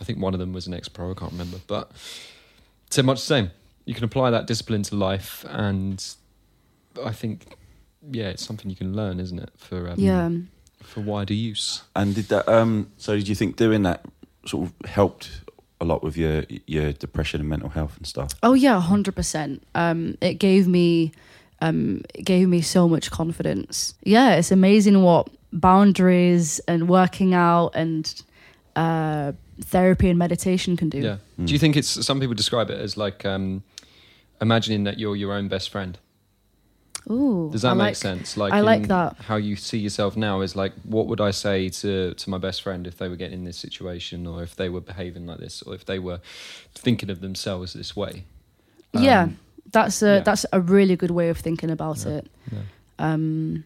I 0.00 0.04
think 0.04 0.18
one 0.18 0.32
of 0.32 0.40
them 0.40 0.54
was 0.54 0.66
an 0.66 0.72
ex-pro. 0.72 1.10
I 1.10 1.14
can't 1.14 1.32
remember, 1.32 1.58
but 1.66 1.90
said 2.88 3.04
much 3.04 3.18
the 3.20 3.26
same. 3.26 3.50
You 3.84 3.92
can 3.92 4.04
apply 4.04 4.30
that 4.30 4.46
discipline 4.46 4.82
to 4.84 4.94
life, 4.96 5.44
and 5.50 6.02
I 7.04 7.12
think, 7.12 7.57
yeah, 8.10 8.28
it's 8.28 8.44
something 8.44 8.70
you 8.70 8.76
can 8.76 8.94
learn, 8.94 9.20
isn't 9.20 9.38
it? 9.38 9.50
For 9.56 9.88
um, 9.88 9.94
yeah 9.98 10.30
for 10.88 11.00
wider 11.00 11.34
use. 11.34 11.82
And 11.94 12.14
did 12.14 12.28
that? 12.28 12.48
Um, 12.48 12.90
so 12.96 13.16
did 13.16 13.28
you 13.28 13.34
think 13.34 13.56
doing 13.56 13.82
that 13.82 14.04
sort 14.46 14.68
of 14.68 14.90
helped 14.90 15.42
a 15.80 15.84
lot 15.84 16.02
with 16.02 16.16
your 16.16 16.44
your 16.66 16.92
depression 16.92 17.40
and 17.40 17.48
mental 17.48 17.68
health 17.68 17.96
and 17.96 18.06
stuff? 18.06 18.32
Oh 18.42 18.54
yeah, 18.54 18.80
hundred 18.80 19.14
percent. 19.14 19.62
Um, 19.74 20.16
it 20.20 20.34
gave 20.34 20.66
me, 20.66 21.12
um, 21.60 22.02
it 22.14 22.22
gave 22.22 22.48
me 22.48 22.60
so 22.60 22.88
much 22.88 23.10
confidence. 23.10 23.94
Yeah, 24.02 24.36
it's 24.36 24.50
amazing 24.50 25.02
what 25.02 25.28
boundaries 25.52 26.58
and 26.68 26.88
working 26.88 27.34
out 27.34 27.70
and 27.74 28.22
uh, 28.76 29.32
therapy 29.60 30.08
and 30.08 30.18
meditation 30.18 30.76
can 30.76 30.88
do. 30.88 30.98
Yeah. 30.98 31.16
Mm. 31.38 31.46
Do 31.46 31.52
you 31.52 31.58
think 31.58 31.76
it's 31.76 32.04
some 32.04 32.20
people 32.20 32.34
describe 32.34 32.70
it 32.70 32.80
as 32.80 32.96
like 32.96 33.24
um, 33.24 33.62
imagining 34.40 34.84
that 34.84 34.98
you're 34.98 35.16
your 35.16 35.32
own 35.32 35.48
best 35.48 35.70
friend? 35.70 35.98
Ooh, 37.10 37.48
Does 37.50 37.62
that 37.62 37.70
I 37.70 37.74
make 37.74 37.82
like- 37.84 37.96
sense? 37.96 38.36
Like 38.36 38.52
I 38.52 38.60
like 38.60 38.88
that. 38.88 39.16
How 39.18 39.36
you 39.36 39.56
see 39.56 39.78
yourself 39.78 40.16
now 40.16 40.42
is 40.42 40.54
like, 40.54 40.72
what 40.84 41.06
would 41.06 41.20
I 41.20 41.30
say 41.30 41.68
to 41.70 42.12
to 42.14 42.30
my 42.30 42.38
best 42.38 42.62
friend 42.62 42.86
if 42.86 42.98
they 42.98 43.08
were 43.08 43.16
getting 43.16 43.38
in 43.40 43.44
this 43.44 43.56
situation, 43.58 44.26
or 44.26 44.42
if 44.42 44.54
they 44.56 44.68
were 44.68 44.80
behaving 44.82 45.26
like 45.26 45.38
this, 45.38 45.62
or 45.62 45.74
if 45.74 45.84
they 45.86 45.98
were 45.98 46.20
thinking 46.74 47.10
of 47.10 47.20
themselves 47.20 47.72
this 47.72 47.96
way? 47.96 48.24
yeah, 48.92 49.22
Um, 49.22 49.38
that's 49.72 50.02
a 50.02 50.06
yeah. 50.16 50.20
that's 50.20 50.44
a 50.52 50.60
really 50.60 50.96
good 50.96 51.10
way 51.10 51.28
of 51.30 51.38
thinking 51.38 51.70
about 51.70 52.04
Yeah. 52.04 52.12
it. 52.18 52.26
yeah. 52.52 52.58
Um, 52.98 53.64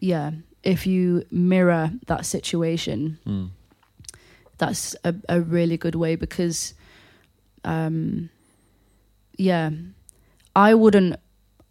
yeah, 0.00 0.30
if 0.62 0.86
you 0.86 1.24
mirror 1.30 1.90
that 2.06 2.24
situation, 2.26 3.18
Mm. 3.26 3.50
that's 4.58 4.96
a, 5.04 5.14
a 5.28 5.40
really 5.40 5.76
good 5.76 5.94
way 5.94 6.16
because 6.16 6.74
um 7.64 8.30
yeah 9.36 9.70
I 10.56 10.74
wouldn't 10.74 11.16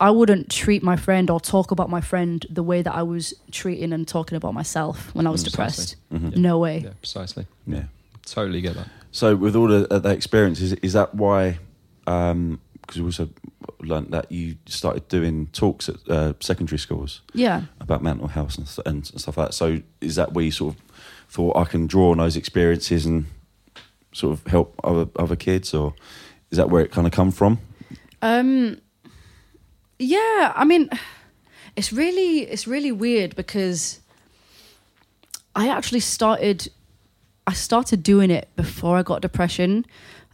I 0.02 0.12
wouldn't 0.12 0.50
treat 0.50 0.82
my 0.84 0.95
friend 0.95 1.30
or 1.30 1.39
talk 1.41 1.72
about 1.72 1.89
my 1.89 2.02
friend 2.02 2.45
the 2.50 2.64
way 2.64 2.82
that 2.82 2.93
I 2.93 3.04
was 3.04 3.34
treating 3.52 3.91
and 3.93 4.08
talking 4.08 4.36
about 4.38 4.54
myself 4.54 5.14
when 5.14 5.28
I 5.28 5.30
was 5.30 5.41
Mm, 5.43 5.52
depressed. 5.52 5.95
Mhm. 6.14 6.38
No 6.38 6.58
way. 6.60 6.80
Yeah, 6.84 6.93
precisely. 7.02 7.45
Yeah. 7.68 7.84
Totally 8.26 8.62
get 8.62 8.76
that. 8.76 8.88
So 9.12 9.36
with 9.36 9.56
all 9.56 9.72
of 9.74 10.04
that 10.04 10.12
experience, 10.16 10.62
is, 10.62 10.74
is 10.74 10.93
that 10.93 11.16
why? 11.16 11.60
Because 12.06 13.02
we 13.02 13.04
also 13.06 13.30
learned 13.82 14.12
that 14.12 14.32
you 14.32 14.56
started 14.68 15.08
doing 15.10 15.47
talks 15.47 15.89
at 15.89 15.95
uh, 16.10 16.34
secondary 16.39 16.80
schools 16.80 17.22
Yeah. 17.34 17.64
about 17.82 18.02
mental 18.02 18.28
health 18.28 18.58
and, 18.58 18.68
st- 18.68 18.88
and 18.88 19.06
stuff 19.06 19.38
like 19.38 19.47
that. 19.50 19.54
So 19.54 19.82
is 20.02 20.16
that 20.16 20.34
where 20.34 20.45
you 20.45 20.52
sort 20.52 20.76
of 20.76 20.82
thought 21.30 21.58
I 21.58 21.66
can 21.66 21.88
draw 21.88 22.12
on 22.12 22.18
those 22.20 22.36
experiences 22.38 23.06
and 23.06 23.26
sort 24.14 24.34
of 24.34 24.47
help 24.47 24.80
other 24.84 25.08
other 25.18 25.36
kids, 25.36 25.74
or 25.74 25.93
is 26.52 26.58
that 26.58 26.70
where 26.70 26.82
it 26.84 26.91
kind 26.91 27.06
of 27.06 27.14
come 27.14 27.32
from? 27.32 27.60
Um 28.22 28.78
yeah, 30.00 30.54
I 30.56 30.64
mean 30.66 30.89
it's 31.76 31.93
really 31.93 32.41
it's 32.41 32.66
really 32.68 32.91
weird 32.91 33.36
because 33.36 34.00
I 35.56 35.68
actually 35.68 36.00
started 36.00 36.68
I 37.45 37.54
started 37.54 38.02
doing 38.04 38.32
it 38.32 38.47
before 38.56 38.97
I 38.97 39.04
got 39.04 39.22
depression. 39.22 39.86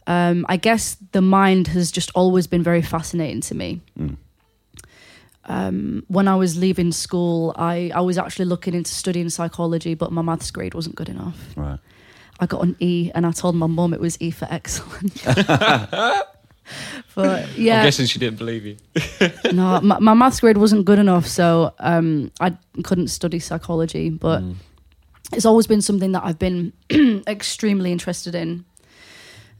Um 0.06 0.46
I 0.48 0.56
guess 0.56 0.96
the 1.12 1.20
mind 1.20 1.68
has 1.68 1.90
just 1.90 2.10
always 2.14 2.46
been 2.46 2.62
very 2.62 2.82
fascinating 2.82 3.40
to 3.42 3.54
me. 3.54 3.80
Mm. 3.98 4.16
Um, 5.48 6.04
when 6.08 6.26
I 6.26 6.34
was 6.34 6.58
leaving 6.58 6.90
school, 6.90 7.54
I, 7.56 7.92
I 7.94 8.00
was 8.00 8.18
actually 8.18 8.46
looking 8.46 8.74
into 8.74 8.90
studying 8.90 9.28
psychology, 9.28 9.94
but 9.94 10.10
my 10.10 10.20
maths 10.20 10.50
grade 10.50 10.74
wasn't 10.74 10.96
good 10.96 11.08
enough. 11.08 11.38
Right. 11.56 11.78
I 12.40 12.46
got 12.46 12.62
an 12.64 12.76
E, 12.80 13.10
and 13.14 13.24
I 13.24 13.30
told 13.30 13.54
my 13.54 13.66
mum 13.66 13.94
it 13.94 14.00
was 14.00 14.20
E 14.20 14.30
for 14.30 14.48
excellent. 14.50 15.22
but 17.14 17.56
yeah, 17.58 17.78
I'm 17.78 17.84
guessing 17.84 18.06
she 18.06 18.18
didn't 18.18 18.38
believe 18.38 18.64
you. 18.66 18.76
no, 19.52 19.80
my, 19.80 19.98
my 19.98 20.14
maths 20.14 20.40
grade 20.40 20.56
wasn't 20.56 20.84
good 20.84 20.98
enough, 20.98 21.26
so 21.26 21.72
um, 21.78 22.30
I 22.40 22.56
couldn't 22.82 23.08
study 23.08 23.38
psychology. 23.38 24.10
But 24.10 24.42
Mm. 24.42 24.56
it's 25.32 25.46
always 25.46 25.66
been 25.66 25.82
something 25.82 26.12
that 26.12 26.22
I've 26.24 26.38
been 26.38 26.72
extremely 27.26 27.92
interested 27.92 28.34
in, 28.34 28.64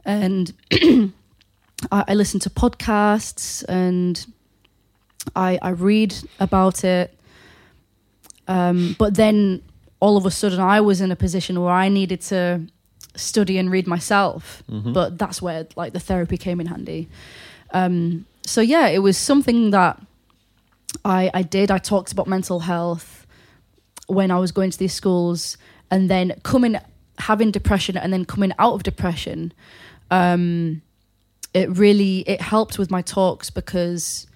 and 0.05 0.53
I, 1.91 2.03
I 2.09 2.13
listen 2.15 2.39
to 2.41 2.49
podcasts 2.49 3.63
and 3.67 4.25
I 5.35 5.59
I 5.61 5.69
read 5.69 6.15
about 6.39 6.83
it. 6.83 7.13
Um, 8.47 8.95
but 8.97 9.15
then 9.15 9.61
all 9.99 10.15
of 10.15 10.25
a 10.25 10.31
sudden, 10.31 10.59
I 10.59 10.79
was 10.81 11.01
in 11.01 11.11
a 11.11 11.15
position 11.15 11.59
where 11.61 11.73
I 11.73 11.89
needed 11.89 12.21
to 12.21 12.61
study 13.17 13.57
and 13.57 13.69
read 13.71 13.87
myself. 13.87 14.63
Mhm. 14.69 14.93
But 14.93 15.17
that's 15.17 15.41
where 15.41 15.67
like 15.75 15.93
the 15.93 15.99
therapy 15.99 16.37
came 16.37 16.59
in 16.61 16.67
handy. 16.67 17.07
Um, 17.71 18.25
so 18.45 18.61
yeah, 18.61 18.87
it 18.87 18.99
was 18.99 19.17
something 19.17 19.71
that 19.71 19.99
I 21.03 21.29
I 21.33 21.41
did. 21.43 21.69
I 21.71 21.77
talked 21.79 22.11
about 22.11 22.27
mental 22.27 22.61
health 22.61 23.25
when 24.07 24.31
I 24.31 24.39
was 24.39 24.51
going 24.51 24.71
to 24.71 24.77
these 24.77 24.93
schools, 24.93 25.57
and 25.91 26.09
then 26.09 26.33
coming 26.43 26.77
having 27.19 27.51
depression, 27.51 27.97
and 27.97 28.13
then 28.13 28.25
coming 28.25 28.53
out 28.59 28.73
of 28.73 28.83
depression. 28.83 29.51
Um, 30.11 30.81
it 31.53 31.69
really 31.77 32.19
it 32.19 32.41
helped 32.41 32.77
with 32.79 32.89
my 32.91 33.01
talks 33.01 33.49
because 33.49 34.27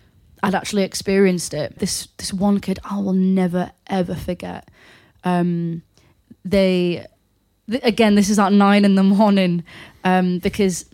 I'd 0.44 0.56
actually 0.56 0.84
experienced 0.84 1.54
it. 1.54 1.80
This 1.80 2.08
this 2.18 2.34
one 2.34 2.60
kid 2.60 2.80
I 2.84 2.98
will 3.00 3.14
never 3.14 3.72
ever 3.88 4.16
forget. 4.16 4.68
Um, 5.24 5.84
they 6.44 7.06
th- 7.72 7.84
again 7.84 8.16
this 8.16 8.30
is 8.30 8.38
at 8.38 8.54
nine 8.54 8.86
in 8.86 8.96
the 8.96 9.04
morning 9.04 9.64
um, 10.04 10.40
because 10.40 10.86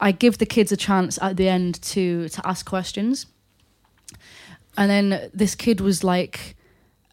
I 0.00 0.10
give 0.12 0.38
the 0.38 0.46
kids 0.46 0.72
a 0.72 0.76
chance 0.76 1.18
at 1.22 1.36
the 1.36 1.48
end 1.48 1.80
to 1.92 2.28
to 2.28 2.40
ask 2.46 2.66
questions, 2.66 3.26
and 4.76 4.90
then 4.90 5.30
this 5.32 5.54
kid 5.54 5.80
was 5.80 6.02
like, 6.02 6.56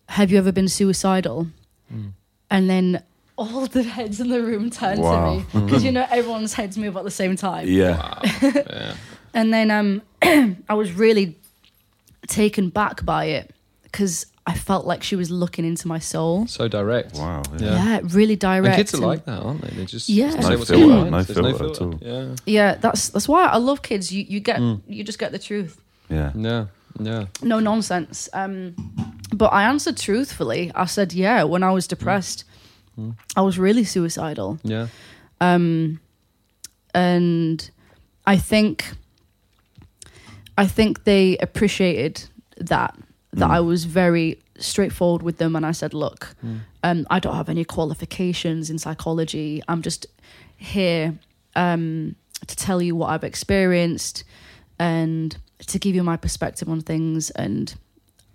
"Have 0.10 0.32
you 0.32 0.38
ever 0.40 0.52
been 0.52 0.68
suicidal?" 0.68 1.48
Mm. 1.94 2.12
And 2.50 2.70
then 2.70 3.04
all 3.38 3.66
the 3.68 3.84
heads 3.84 4.20
in 4.20 4.30
the 4.30 4.42
room 4.42 4.70
turned 4.70 5.02
Wow. 5.02 5.40
to 5.50 5.60
me 5.60 5.66
because 5.66 5.84
you 5.84 5.92
know 5.98 6.06
everyone's 6.10 6.54
heads 6.54 6.78
move 6.78 6.98
at 6.98 7.04
the 7.04 7.12
same 7.12 7.36
time. 7.36 7.68
Yeah. 7.68 7.98
Wow. 7.98 8.22
yeah. 8.42 8.96
And 9.34 9.54
then 9.54 9.72
um, 9.72 10.02
I 10.70 10.74
was 10.74 10.92
really 10.94 11.38
taken 12.28 12.70
back 12.70 13.06
by 13.06 13.26
it 13.26 13.52
because 13.84 14.26
I 14.48 14.56
felt 14.56 14.86
like 14.88 15.04
she 15.04 15.16
was 15.16 15.30
looking 15.30 15.66
into 15.66 15.88
my 15.88 16.00
soul. 16.00 16.48
So 16.48 16.68
direct. 16.68 17.16
Wow. 17.16 17.44
Yeah. 17.60 17.74
Yeah, 17.86 18.00
really 18.06 18.36
direct. 18.36 18.66
And 18.68 18.76
kids 18.76 18.94
are 18.94 18.98
and- 18.98 19.06
like 19.06 19.26
that, 19.26 19.40
aren't 19.44 19.62
they? 19.62 19.70
They 19.76 19.86
just 19.86 20.10
Yeah. 20.10 20.32
say 20.32 20.40
No 20.40 20.58
what's 20.58 20.70
filter, 20.70 20.84
on 20.84 20.90
their 20.90 20.98
mind. 20.98 21.12
no 21.12 21.22
There's 21.24 21.58
filter 21.58 21.70
at 21.70 21.82
all. 21.82 22.00
Yeah. 22.02 22.36
Yeah, 22.46 22.76
that's 22.76 23.10
that's 23.10 23.28
why 23.28 23.46
I 23.46 23.58
love 23.58 23.82
kids. 23.84 24.12
You 24.12 24.26
you 24.28 24.40
get 24.40 24.60
Mm. 24.60 24.82
you 24.88 25.04
just 25.04 25.20
get 25.20 25.32
the 25.32 25.40
truth. 25.40 25.80
Yeah. 26.10 26.32
Yeah. 26.36 26.66
Yeah. 27.00 27.26
no 27.42 27.60
nonsense. 27.60 28.30
Um, 28.34 28.76
but 29.34 29.54
I 29.54 29.64
answered 29.64 29.96
truthfully. 29.98 30.72
I 30.76 30.86
said, 30.86 31.14
yeah, 31.14 31.44
when 31.44 31.64
I 31.64 31.72
was 31.72 31.88
depressed, 31.88 32.44
Mm. 33.00 33.16
I 33.38 33.42
was 33.42 33.58
really 33.58 33.86
suicidal. 33.86 34.60
Yeah. 34.64 34.88
Um, 35.40 36.00
and 36.94 37.72
I 38.28 38.38
think, 38.38 38.92
I 40.58 40.68
think 40.68 41.04
they 41.06 41.38
appreciated 41.38 42.26
that 42.58 42.96
that 43.34 43.48
Mm. 43.50 43.52
I 43.58 43.60
was 43.62 43.86
very 43.86 44.40
straightforward 44.60 45.22
with 45.24 45.38
them, 45.38 45.56
and 45.56 45.66
I 45.66 45.72
said, 45.72 45.94
look, 45.94 46.36
Mm. 46.44 46.60
um, 46.84 47.08
I 47.10 47.20
don't 47.20 47.36
have 47.36 47.50
any 47.50 47.64
qualifications 47.64 48.70
in 48.70 48.78
psychology. 48.78 49.62
I'm 49.68 49.82
just 49.82 50.06
here 50.58 51.18
um, 51.56 52.16
to 52.48 52.56
tell 52.56 52.82
you 52.82 52.96
what 52.96 53.10
I've 53.10 53.24
experienced 53.26 54.24
and 54.80 55.36
to 55.68 55.78
give 55.80 55.96
you 55.96 56.04
my 56.04 56.18
perspective 56.18 56.70
on 56.70 56.82
things. 56.82 57.30
And 57.32 57.74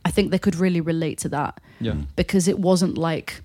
I 0.05 0.11
think 0.11 0.31
they 0.31 0.39
could 0.39 0.55
really 0.57 0.81
relate 0.81 1.19
to 1.21 1.29
that 1.31 1.61
Yeah. 1.81 1.95
Because 2.15 2.47
it 2.49 2.59
wasn't 2.59 2.97
like 2.99 3.41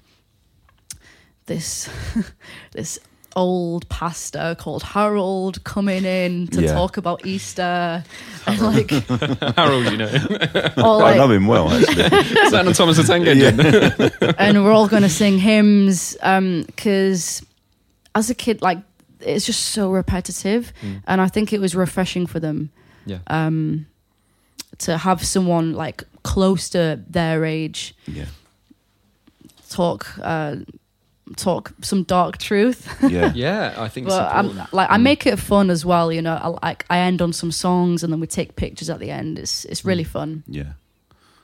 this 1.48 1.90
this 2.74 3.00
old 3.36 3.88
pastor 3.90 4.56
called 4.60 4.84
Harold 4.84 5.64
coming 5.64 6.04
in 6.06 6.48
to 6.48 6.62
Yeah. 6.64 6.74
talk 6.74 6.98
about 6.98 7.26
Easter 7.26 8.04
and 8.48 8.60
like 8.62 8.90
Harold, 9.58 9.86
you 9.86 9.98
know. 9.98 10.06
or 10.78 11.04
I 11.04 11.16
love 11.18 11.32
him 11.32 11.48
well, 11.48 11.70
actually. 11.72 12.50
Santa 12.50 12.74
Thomas 12.74 12.98
the 12.98 13.04
Tank 13.04 13.28
Engine. 13.28 14.36
and 14.38 14.64
we're 14.64 14.72
all 14.74 14.88
going 14.88 15.04
to 15.04 15.10
sing 15.10 15.38
hymns 15.40 16.14
because 16.16 17.42
as 18.16 18.30
a 18.30 18.36
kid 18.36 18.62
like 18.62 18.80
it's 19.22 19.46
just 19.46 19.62
so 19.68 19.92
repetitive 19.92 20.74
Mm. 20.82 21.02
and 21.08 21.22
I 21.22 21.28
think 21.28 21.54
it 21.54 21.60
was 21.62 21.76
refreshing 21.76 22.26
for 22.28 22.40
them 22.40 22.72
Yeah. 23.06 23.20
um 23.28 23.86
to 24.80 24.98
have 24.98 25.24
someone 25.24 25.74
like 25.74 26.04
close 26.24 26.70
to 26.70 27.00
their 27.08 27.46
age 27.46 27.94
yeah. 28.08 28.26
talk 29.70 30.08
uh 30.22 30.56
talk 31.36 31.72
some 31.82 32.04
dark 32.04 32.38
truth 32.38 32.88
Yeah. 33.10 33.32
Yeah, 33.36 33.74
I 33.78 33.88
think 33.90 34.08
it's 34.08 34.16
but 34.16 34.32
I'm 34.36 34.56
like 34.72 34.90
I 34.90 34.98
Mm. 34.98 35.04
make 35.04 35.26
it 35.28 35.38
fun 35.40 35.70
as 35.70 35.86
well. 35.86 36.12
You 36.12 36.22
know, 36.22 36.36
I 36.36 36.48
like 36.68 36.86
I 36.90 37.00
end 37.00 37.22
on 37.22 37.34
some 37.34 37.52
songs 37.52 38.04
and 38.04 38.12
then 38.12 38.20
we 38.20 38.28
take 38.28 38.56
pictures 38.56 38.90
at 38.90 39.00
the 39.00 39.10
end. 39.12 39.40
It's 39.40 39.66
it's 39.66 39.84
really 39.86 40.04
fun. 40.06 40.44
Yeah. 40.48 40.74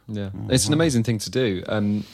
Yeah, 0.09 0.29
Oh, 0.33 0.47
it's 0.53 0.67
an 0.67 0.73
amazing 0.73 1.03
thing 1.03 1.19
to 1.19 1.29
do. 1.29 1.63
Um, 1.67 2.05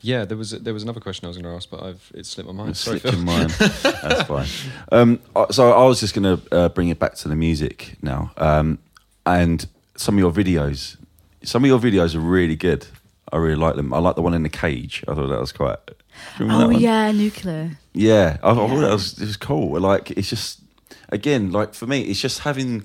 yeah, 0.00 0.24
there 0.24 0.36
was 0.38 0.50
there 0.52 0.72
was 0.74 0.82
another 0.82 1.00
question 1.00 1.26
I 1.26 1.28
was 1.28 1.36
going 1.36 1.44
to 1.50 1.56
ask, 1.56 1.68
but 1.70 1.82
I've 1.82 2.12
it 2.14 2.26
slipped 2.26 2.46
my 2.48 2.54
mind. 2.54 2.70
It 2.70 2.76
Sorry, 2.76 2.98
slipped 3.00 3.16
Phil. 3.16 3.24
your 3.24 3.34
mind. 3.38 3.50
That's 3.50 4.22
fine. 4.28 4.46
Um, 4.92 5.20
uh, 5.36 5.50
so 5.50 5.72
I 5.72 5.84
was 5.86 6.00
just 6.00 6.14
going 6.14 6.38
to 6.38 6.54
uh, 6.56 6.68
bring 6.70 6.88
it 6.88 6.98
back 6.98 7.14
to 7.16 7.28
the 7.28 7.36
music 7.36 7.96
now, 8.02 8.32
um, 8.38 8.78
and 9.26 9.66
some 9.96 10.14
of 10.16 10.18
your 10.20 10.32
videos. 10.32 10.96
Some 11.42 11.62
of 11.64 11.68
your 11.68 11.78
videos 11.78 12.14
are 12.14 12.20
really 12.20 12.56
good. 12.56 12.86
I 13.32 13.36
really 13.36 13.56
like 13.56 13.76
them. 13.76 13.92
I 13.92 13.98
like 13.98 14.14
the 14.16 14.22
one 14.22 14.32
in 14.34 14.42
the 14.42 14.48
cage. 14.48 15.04
I 15.08 15.14
thought 15.14 15.28
that 15.28 15.40
was 15.40 15.52
quite. 15.52 15.78
Do 16.38 16.44
you 16.44 16.50
remember 16.50 16.74
Oh 16.74 16.78
yeah, 16.78 17.12
nuclear. 17.12 17.78
Yeah, 17.92 18.38
I, 18.42 18.50
I 18.50 18.54
thought 18.54 18.68
that 18.80 18.92
was, 18.92 19.18
it 19.20 19.26
was 19.26 19.36
cool. 19.36 19.78
Like 19.80 20.10
it's 20.12 20.28
just, 20.30 20.60
again, 21.10 21.52
like 21.52 21.74
for 21.74 21.86
me, 21.86 22.02
it's 22.02 22.20
just 22.20 22.40
having. 22.40 22.84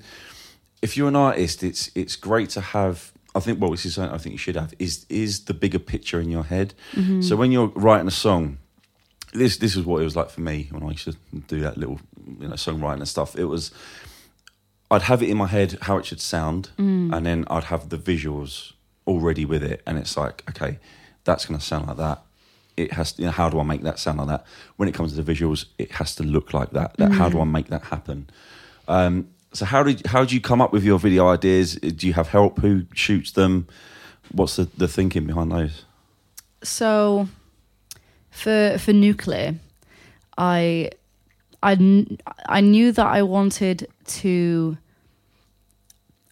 If 0.82 0.96
you're 0.96 1.08
an 1.08 1.16
artist, 1.16 1.62
it's 1.62 1.90
it's 1.94 2.16
great 2.16 2.50
to 2.50 2.60
have. 2.60 3.12
I 3.34 3.40
think 3.40 3.60
well, 3.60 3.70
this 3.70 3.84
is 3.86 3.94
something 3.94 4.14
I 4.14 4.18
think 4.18 4.32
you 4.32 4.38
should 4.38 4.56
have 4.56 4.72
is 4.78 5.06
is 5.08 5.44
the 5.44 5.54
bigger 5.54 5.78
picture 5.78 6.20
in 6.20 6.30
your 6.30 6.44
head. 6.44 6.74
Mm-hmm. 6.92 7.22
So 7.22 7.36
when 7.36 7.52
you're 7.52 7.68
writing 7.76 8.08
a 8.08 8.12
song, 8.12 8.58
this 9.32 9.56
this 9.58 9.76
is 9.76 9.84
what 9.84 10.00
it 10.00 10.04
was 10.04 10.16
like 10.16 10.30
for 10.30 10.40
me 10.40 10.68
when 10.72 10.82
I 10.82 10.90
used 10.90 11.04
to 11.04 11.16
do 11.48 11.60
that 11.60 11.76
little 11.76 12.00
you 12.40 12.48
know 12.48 12.54
songwriting 12.54 12.98
and 12.98 13.08
stuff. 13.08 13.36
It 13.36 13.44
was 13.44 13.70
I'd 14.90 15.02
have 15.02 15.22
it 15.22 15.28
in 15.28 15.36
my 15.36 15.46
head 15.46 15.78
how 15.82 15.98
it 15.98 16.06
should 16.06 16.20
sound, 16.20 16.70
Mm. 16.78 17.14
and 17.14 17.24
then 17.26 17.44
I'd 17.48 17.64
have 17.64 17.88
the 17.90 17.98
visuals 17.98 18.72
already 19.06 19.44
with 19.44 19.62
it, 19.62 19.82
and 19.86 19.98
it's 19.98 20.16
like 20.16 20.42
okay, 20.48 20.78
that's 21.24 21.44
going 21.46 21.58
to 21.60 21.64
sound 21.64 21.86
like 21.88 21.98
that. 21.98 22.22
It 22.76 22.92
has, 22.92 23.14
you 23.18 23.26
know, 23.26 23.30
how 23.30 23.48
do 23.48 23.60
I 23.60 23.62
make 23.62 23.82
that 23.82 23.98
sound 23.98 24.18
like 24.18 24.28
that? 24.28 24.46
When 24.76 24.88
it 24.88 24.94
comes 24.94 25.14
to 25.14 25.22
the 25.22 25.32
visuals, 25.32 25.66
it 25.78 25.92
has 25.92 26.14
to 26.16 26.22
look 26.22 26.54
like 26.54 26.70
that. 26.70 26.96
that 26.96 27.12
How 27.12 27.28
do 27.28 27.40
I 27.40 27.44
make 27.44 27.68
that 27.68 27.84
happen? 27.84 28.30
Um, 28.88 29.28
so 29.52 29.64
how 29.64 29.82
did 29.82 30.06
how 30.06 30.24
do 30.24 30.34
you 30.34 30.40
come 30.40 30.60
up 30.60 30.72
with 30.72 30.84
your 30.84 30.98
video 30.98 31.28
ideas? 31.28 31.74
Do 31.74 32.06
you 32.06 32.12
have 32.12 32.28
help? 32.28 32.58
Who 32.60 32.86
shoots 32.94 33.32
them? 33.32 33.66
What's 34.32 34.56
the, 34.56 34.68
the 34.76 34.86
thinking 34.86 35.26
behind 35.26 35.50
those? 35.50 35.84
So 36.62 37.28
for 38.30 38.78
for 38.78 38.92
nuclear, 38.92 39.56
I 40.38 40.90
I 41.62 42.06
I 42.46 42.60
knew 42.60 42.92
that 42.92 43.06
I 43.06 43.22
wanted 43.22 43.88
to 44.06 44.78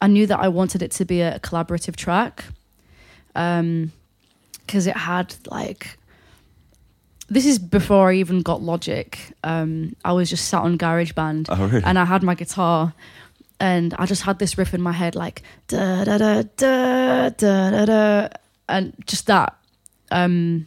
I 0.01 0.07
knew 0.07 0.27
that 0.27 0.39
I 0.39 0.49
wanted 0.49 0.83
it 0.83 0.93
to 0.93 1.05
be 1.05 1.21
a 1.23 1.41
collaborative 1.41 1.97
track, 1.97 2.45
um, 3.35 3.93
because 4.67 4.87
it 4.87 4.97
had 4.97 5.35
like. 5.51 5.98
This 7.31 7.45
is 7.45 7.59
before 7.59 8.11
I 8.11 8.15
even 8.15 8.41
got 8.43 8.63
Logic. 8.63 9.19
Um, 9.45 9.95
I 10.05 10.13
was 10.13 10.31
just 10.31 10.49
sat 10.49 10.63
on 10.63 10.79
GarageBand 10.79 11.47
Oh, 11.51 11.67
really? 11.67 11.85
and 11.85 11.99
I 11.99 12.05
had 12.07 12.23
my 12.23 12.35
guitar, 12.35 12.95
and 13.61 13.93
I 13.99 14.07
just 14.07 14.23
had 14.23 14.39
this 14.39 14.57
riff 14.57 14.73
in 14.73 14.81
my 14.81 14.93
head, 14.93 15.15
like 15.15 15.43
da 15.67 16.05
da 16.05 16.17
da 16.19 16.43
da 16.57 17.29
da 17.29 17.71
da 17.71 17.85
da, 17.85 18.29
and 18.69 18.95
just 19.07 19.27
that. 19.27 19.55
Um, 20.11 20.67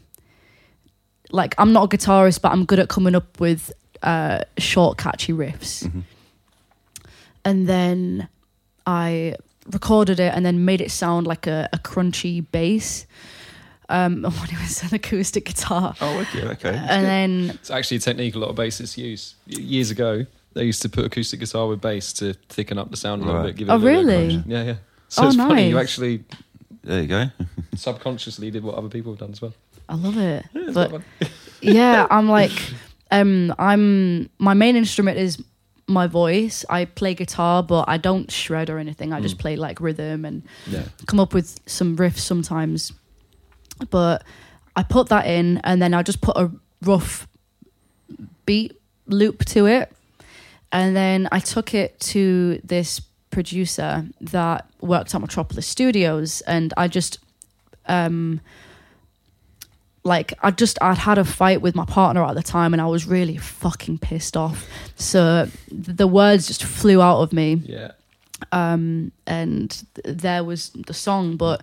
like 1.32 1.56
I'm 1.58 1.74
not 1.74 1.92
a 1.92 1.98
guitarist, 1.98 2.42
but 2.42 2.52
I'm 2.52 2.66
good 2.66 2.78
at 2.80 2.90
coming 2.90 3.16
up 3.16 3.40
with 3.40 3.72
uh, 4.04 4.42
short, 4.60 4.98
catchy 5.00 5.34
riffs. 5.34 5.84
Mhm. 5.88 6.04
And 7.44 7.68
then 7.68 8.28
I 8.86 9.36
recorded 9.72 10.20
it 10.20 10.32
and 10.36 10.46
then 10.46 10.64
made 10.66 10.82
it 10.82 10.92
sound 10.92 11.26
like 11.26 11.48
a, 11.48 11.70
a 11.74 11.78
crunchy 11.80 12.46
bass. 12.52 13.08
Um, 13.92 14.24
when 14.24 14.50
it 14.50 14.60
was 14.60 14.82
an 14.84 14.96
acoustic 14.96 15.46
guitar, 15.46 15.94
Oh, 16.02 16.20
okay, 16.20 16.48
okay. 16.48 16.70
and 16.90 17.06
then 17.06 17.50
It's 17.56 17.70
actually 17.70 17.98
a 17.98 18.00
technique 18.02 18.36
a 18.36 18.40
lot 18.40 18.50
of 18.50 18.56
bassists 18.56 18.98
use. 18.98 19.36
Years 19.48 19.92
ago, 19.92 20.26
they 20.54 20.64
used 20.64 20.82
to 20.84 20.90
put 20.90 21.06
acoustic 21.06 21.40
guitar 21.42 21.68
with 21.68 21.82
bass 21.82 22.14
to 22.14 22.34
thicken 22.50 22.78
up 22.78 22.90
the 22.90 22.98
sound 22.98 23.22
a 23.22 23.26
little 23.26 23.42
Right. 23.42 23.48
bit. 23.48 23.56
Give 23.58 23.70
it 23.70 23.72
Oh, 23.72 23.76
a 23.76 23.78
little 23.78 24.04
bit 24.06 24.10
really? 24.16 24.34
crunch. 24.34 24.48
Yeah, 24.48 24.64
yeah. 24.64 24.76
So 25.10 25.24
Oh, 25.24 25.28
it's 25.28 25.36
funny. 25.36 25.70
You 25.70 25.78
actually 25.80 26.24
There 26.84 27.02
you 27.02 27.08
go. 27.08 27.26
subconsciously 27.76 28.50
did 28.52 28.64
what 28.64 28.76
other 28.76 28.90
people 28.90 29.12
have 29.12 29.20
done 29.20 29.32
as 29.32 29.42
well. 29.42 29.54
I 29.90 29.96
love 29.96 30.18
it. 30.18 30.46
Yeah, 30.54 30.72
But 30.74 31.02
yeah, 31.62 32.08
I'm 32.10 32.30
like, 32.30 32.52
um, 33.12 33.54
I'm 33.60 34.30
my 34.40 34.54
main 34.54 34.76
instrument 34.76 35.18
is 35.18 35.42
my 35.88 36.08
voice. 36.08 36.64
I 36.70 36.86
play 36.86 37.14
guitar, 37.14 37.62
but 37.62 37.86
I 37.90 37.98
don't 37.98 38.32
shred 38.32 38.70
or 38.70 38.78
anything. 38.80 39.12
I 39.14 39.20
just 39.20 39.36
Mm. 39.38 39.40
play 39.42 39.56
like 39.58 39.82
rhythm 39.82 40.24
and 40.26 40.44
yeah. 40.68 40.84
come 41.08 41.20
up 41.20 41.34
with 41.34 41.60
some 41.66 41.98
riffs 41.98 42.20
sometimes. 42.20 42.94
But 43.90 44.24
I 44.76 44.84
put 44.84 45.10
that 45.10 45.26
in, 45.26 45.58
and 45.64 45.82
then 45.82 45.94
I 45.94 46.04
just 46.04 46.22
put 46.22 46.38
a 46.38 46.52
rough 46.82 47.28
beat 48.46 48.80
loop 49.08 49.44
to 49.46 49.66
it, 49.66 49.92
and 50.72 50.96
then 50.96 51.28
I 51.32 51.40
took 51.40 51.74
it 51.74 52.00
to 52.12 52.60
this 52.64 53.02
producer 53.30 54.06
that 54.20 54.70
worked 54.82 55.14
at 55.16 55.22
Metropolis 55.22 55.68
Studios, 55.68 56.42
and 56.42 56.74
I 56.78 56.88
just 56.88 57.20
um 57.88 58.42
like 60.04 60.34
I 60.42 60.52
just 60.52 60.78
I'd 60.82 60.98
had 60.98 61.18
a 61.18 61.24
fight 61.26 61.62
with 61.62 61.76
my 61.76 61.86
partner 61.86 62.24
at 62.26 62.36
the 62.36 62.42
time 62.44 62.74
and 62.74 62.82
I 62.82 62.88
was 62.88 63.06
really 63.06 63.38
fucking 63.38 64.00
pissed 64.00 64.36
off. 64.36 64.68
So 64.96 65.48
the 65.72 66.08
words 66.08 66.48
just 66.48 66.64
flew 66.64 67.02
out 67.02 67.22
of 67.22 67.32
me 67.34 67.62
Yeah. 67.66 67.92
um, 68.52 69.12
and 69.28 69.84
there 70.04 70.44
was 70.44 70.72
the 70.72 70.94
song, 70.94 71.38
but 71.38 71.62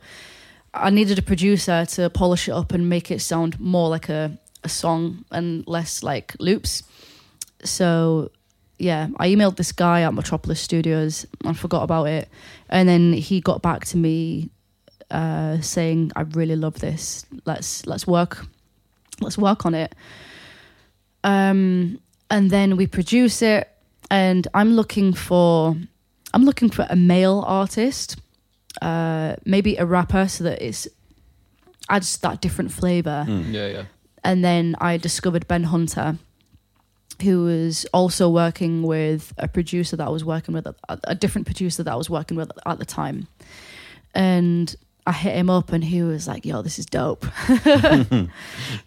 I 0.80 0.90
needed 0.90 1.18
a 1.18 1.22
producer 1.22 1.84
to 1.84 2.10
polish 2.10 2.48
it 2.48 2.52
up 2.52 2.72
and 2.72 2.88
make 2.88 3.10
it 3.10 3.20
sound 3.20 3.58
more 3.58 3.88
like 3.88 4.08
a, 4.08 4.38
a 4.64 4.68
song 4.68 5.24
and 5.30 5.66
less 5.66 6.02
like 6.02 6.34
loops. 6.38 6.82
So, 7.64 8.30
yeah, 8.78 9.08
I 9.18 9.28
emailed 9.28 9.56
this 9.56 9.72
guy 9.72 10.02
at 10.02 10.14
Metropolis 10.14 10.60
Studios. 10.60 11.26
I 11.44 11.52
forgot 11.52 11.82
about 11.82 12.04
it, 12.08 12.28
and 12.68 12.88
then 12.88 13.12
he 13.12 13.40
got 13.40 13.62
back 13.62 13.84
to 13.86 13.96
me 13.96 14.50
uh, 15.10 15.60
saying, 15.60 16.12
"I 16.14 16.22
really 16.22 16.56
love 16.56 16.78
this. 16.78 17.26
Let's 17.44 17.86
let's 17.86 18.06
work, 18.06 18.46
let's 19.20 19.36
work 19.38 19.66
on 19.66 19.74
it." 19.74 19.94
Um, 21.24 21.98
and 22.30 22.50
then 22.50 22.76
we 22.76 22.86
produce 22.86 23.42
it, 23.42 23.68
and 24.10 24.46
I'm 24.54 24.74
looking 24.74 25.12
for 25.12 25.76
I'm 26.34 26.44
looking 26.44 26.70
for 26.70 26.86
a 26.88 26.96
male 26.96 27.42
artist, 27.46 28.20
uh, 28.82 29.36
maybe 29.44 29.76
a 29.76 29.84
rapper, 29.84 30.28
so 30.28 30.44
that 30.44 30.62
it's 30.62 30.88
adds 31.88 32.18
that 32.18 32.40
different 32.40 32.72
flavor. 32.72 33.24
Mm. 33.28 33.52
Yeah, 33.52 33.66
yeah. 33.66 33.84
And 34.24 34.44
then 34.44 34.76
I 34.80 34.96
discovered 34.96 35.46
Ben 35.48 35.64
Hunter, 35.64 36.18
who 37.22 37.44
was 37.44 37.86
also 37.92 38.28
working 38.28 38.82
with 38.82 39.32
a 39.38 39.48
producer 39.48 39.96
that 39.96 40.06
I 40.06 40.10
was 40.10 40.24
working 40.24 40.54
with, 40.54 40.66
a, 40.66 40.74
a 41.04 41.14
different 41.14 41.46
producer 41.46 41.82
that 41.82 41.92
I 41.92 41.96
was 41.96 42.10
working 42.10 42.36
with 42.36 42.50
at 42.66 42.78
the 42.78 42.84
time. 42.84 43.28
And 44.14 44.74
I 45.06 45.12
hit 45.12 45.34
him 45.34 45.48
up, 45.48 45.72
and 45.72 45.82
he 45.82 46.02
was 46.02 46.28
like, 46.28 46.44
"Yo, 46.44 46.60
this 46.62 46.78
is 46.78 46.86
dope." 46.86 47.24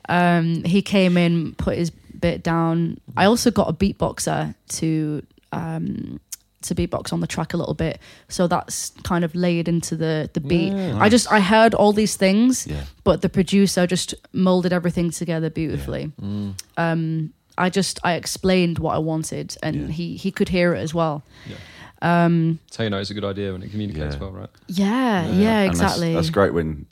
um, 0.10 0.64
he 0.64 0.82
came 0.82 1.18
in, 1.18 1.56
put 1.56 1.78
his 1.78 1.90
bit 1.90 2.44
down. 2.44 3.00
I 3.18 3.26
also 3.26 3.50
got 3.50 3.70
a 3.70 3.74
beatboxer 3.74 4.54
to 4.70 5.26
um, 5.52 6.20
to 6.64 6.76
beatbox 6.76 7.12
on 7.14 7.20
the 7.20 7.28
track 7.28 7.54
a 7.54 7.58
little 7.58 7.74
bit, 7.74 8.00
so 8.30 8.48
that's 8.48 8.92
kind 9.04 9.24
of 9.24 9.34
laid 9.36 9.68
into 9.68 9.96
the 9.96 10.30
the 10.34 10.40
beat. 10.40 10.74
Yeah. 10.74 10.98
I 11.00 11.10
just 11.10 11.32
I 11.32 11.40
heard 11.40 11.74
all 11.74 11.94
these 11.94 12.16
things, 12.18 12.68
Yeah. 12.68 12.84
but 13.04 13.22
the 13.22 13.30
producer 13.30 13.88
just 13.88 14.14
molded 14.34 14.74
everything 14.74 15.12
together 15.12 15.50
beautifully. 15.50 16.12
Mm. 16.22 16.54
Um, 16.78 17.34
I 17.58 17.70
just 17.70 18.00
I 18.04 18.14
explained 18.14 18.80
what 18.80 18.96
I 18.96 19.00
wanted, 19.00 19.56
and 19.64 19.76
Yeah. 19.76 19.88
he 19.88 20.16
he 20.18 20.32
could 20.32 20.50
hear 20.50 20.74
it 20.76 20.80
as 20.80 20.94
well. 20.94 21.24
Yeah. 21.50 21.56
Um, 22.04 22.60
That's 22.66 22.78
how 22.78 22.84
you 22.86 22.90
know 22.90 23.00
it's 23.00 23.12
a 23.12 23.14
good 23.14 23.26
idea 23.26 23.52
when 23.52 23.62
it 23.64 23.70
communicates 23.72 24.16
Yeah. 24.16 24.22
well, 24.22 24.32
right? 24.32 24.50
yeah, 24.68 25.26
yeah, 25.28 25.30
And 25.30 25.36
that's- 25.38 25.70
exactly. 25.70 26.14
That's, 26.16 26.30
great 26.32 26.54
when 26.54 26.88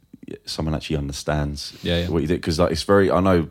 someone 0.45 0.75
actually 0.75 0.97
understands 0.97 1.73
Yeah, 1.81 2.01
yeah. 2.01 2.09
what 2.09 2.21
you 2.21 2.27
do 2.27 2.35
because 2.35 2.59
like, 2.59 2.71
it's 2.71 2.83
very. 2.83 3.09
I 3.09 3.19
know 3.19 3.47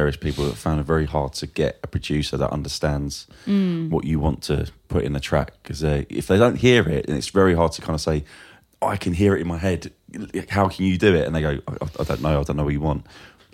various 0.00 0.16
people 0.26 0.42
that 0.48 0.56
found 0.66 0.78
it 0.80 0.86
very 0.94 1.06
hard 1.06 1.32
to 1.40 1.46
get 1.62 1.72
a 1.86 1.88
producer 1.96 2.36
that 2.42 2.50
understands 2.58 3.26
Mm. 3.46 3.88
what 3.94 4.04
you 4.10 4.18
want 4.26 4.38
to 4.50 4.56
put 4.94 5.02
in 5.06 5.12
the 5.18 5.20
track 5.30 5.48
because 5.62 5.80
if 6.20 6.24
they 6.30 6.38
don't 6.44 6.58
hear 6.66 6.82
it, 6.96 7.02
then 7.06 7.16
it's 7.20 7.32
very 7.42 7.54
hard 7.60 7.72
to 7.76 7.80
kind 7.86 7.94
of 7.98 8.00
say, 8.08 8.16
oh, 8.82 8.88
"I 8.94 8.96
can 9.04 9.12
hear 9.22 9.32
it 9.36 9.40
in 9.44 9.48
my 9.54 9.60
head. 9.68 9.80
How 10.56 10.66
can 10.72 10.84
you 10.90 10.96
do 11.06 11.10
it?" 11.20 11.24
And 11.26 11.32
they 11.34 11.42
go, 11.48 11.52
"I, 11.68 11.74
I 12.02 12.04
don't 12.08 12.22
know. 12.26 12.36
I 12.40 12.44
don't 12.46 12.56
know 12.58 12.64
what 12.68 12.74
you 12.78 12.84
want." 12.90 13.02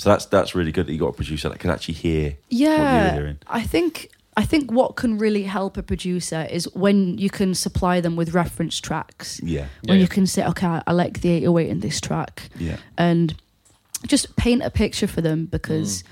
So 0.01 0.05
that's 0.11 0.27
that's 0.37 0.53
really 0.59 0.73
good 0.77 0.87
that 0.87 0.93
you 0.95 0.99
got 1.07 1.15
a 1.17 1.19
producer 1.23 1.49
that 1.51 1.59
can 1.63 1.71
actually 1.75 1.99
hear 2.07 2.25
what 2.31 2.39
you're 2.51 2.69
Yeah, 2.69 3.13
hearing. 3.19 3.39
I 3.61 3.63
think 3.75 3.93
I 4.43 4.45
think 4.53 4.73
what 4.81 4.91
can 5.03 5.13
really 5.27 5.45
help 5.59 5.77
a 5.77 5.83
producer 5.83 6.43
is 6.57 6.63
when 6.75 7.19
you 7.25 7.31
can 7.39 7.55
supply 7.55 8.01
them 8.01 8.15
with 8.17 8.29
reference 8.35 8.77
tracks. 8.89 9.41
Yeah, 9.45 9.67
When 9.89 9.99
Yeah, 9.99 10.03
you 10.05 10.09
can 10.17 10.27
say, 10.27 10.43
okay, 10.53 10.81
I 10.91 10.93
like 11.03 11.15
the 11.21 11.31
808 11.37 11.69
in 11.75 11.81
this 11.81 12.01
track, 12.01 12.35
yeah, 12.69 12.79
and 12.97 13.35
just 14.13 14.25
paint 14.45 14.63
a 14.65 14.71
picture 14.71 15.07
for 15.15 15.21
them 15.23 15.47
because 15.57 16.03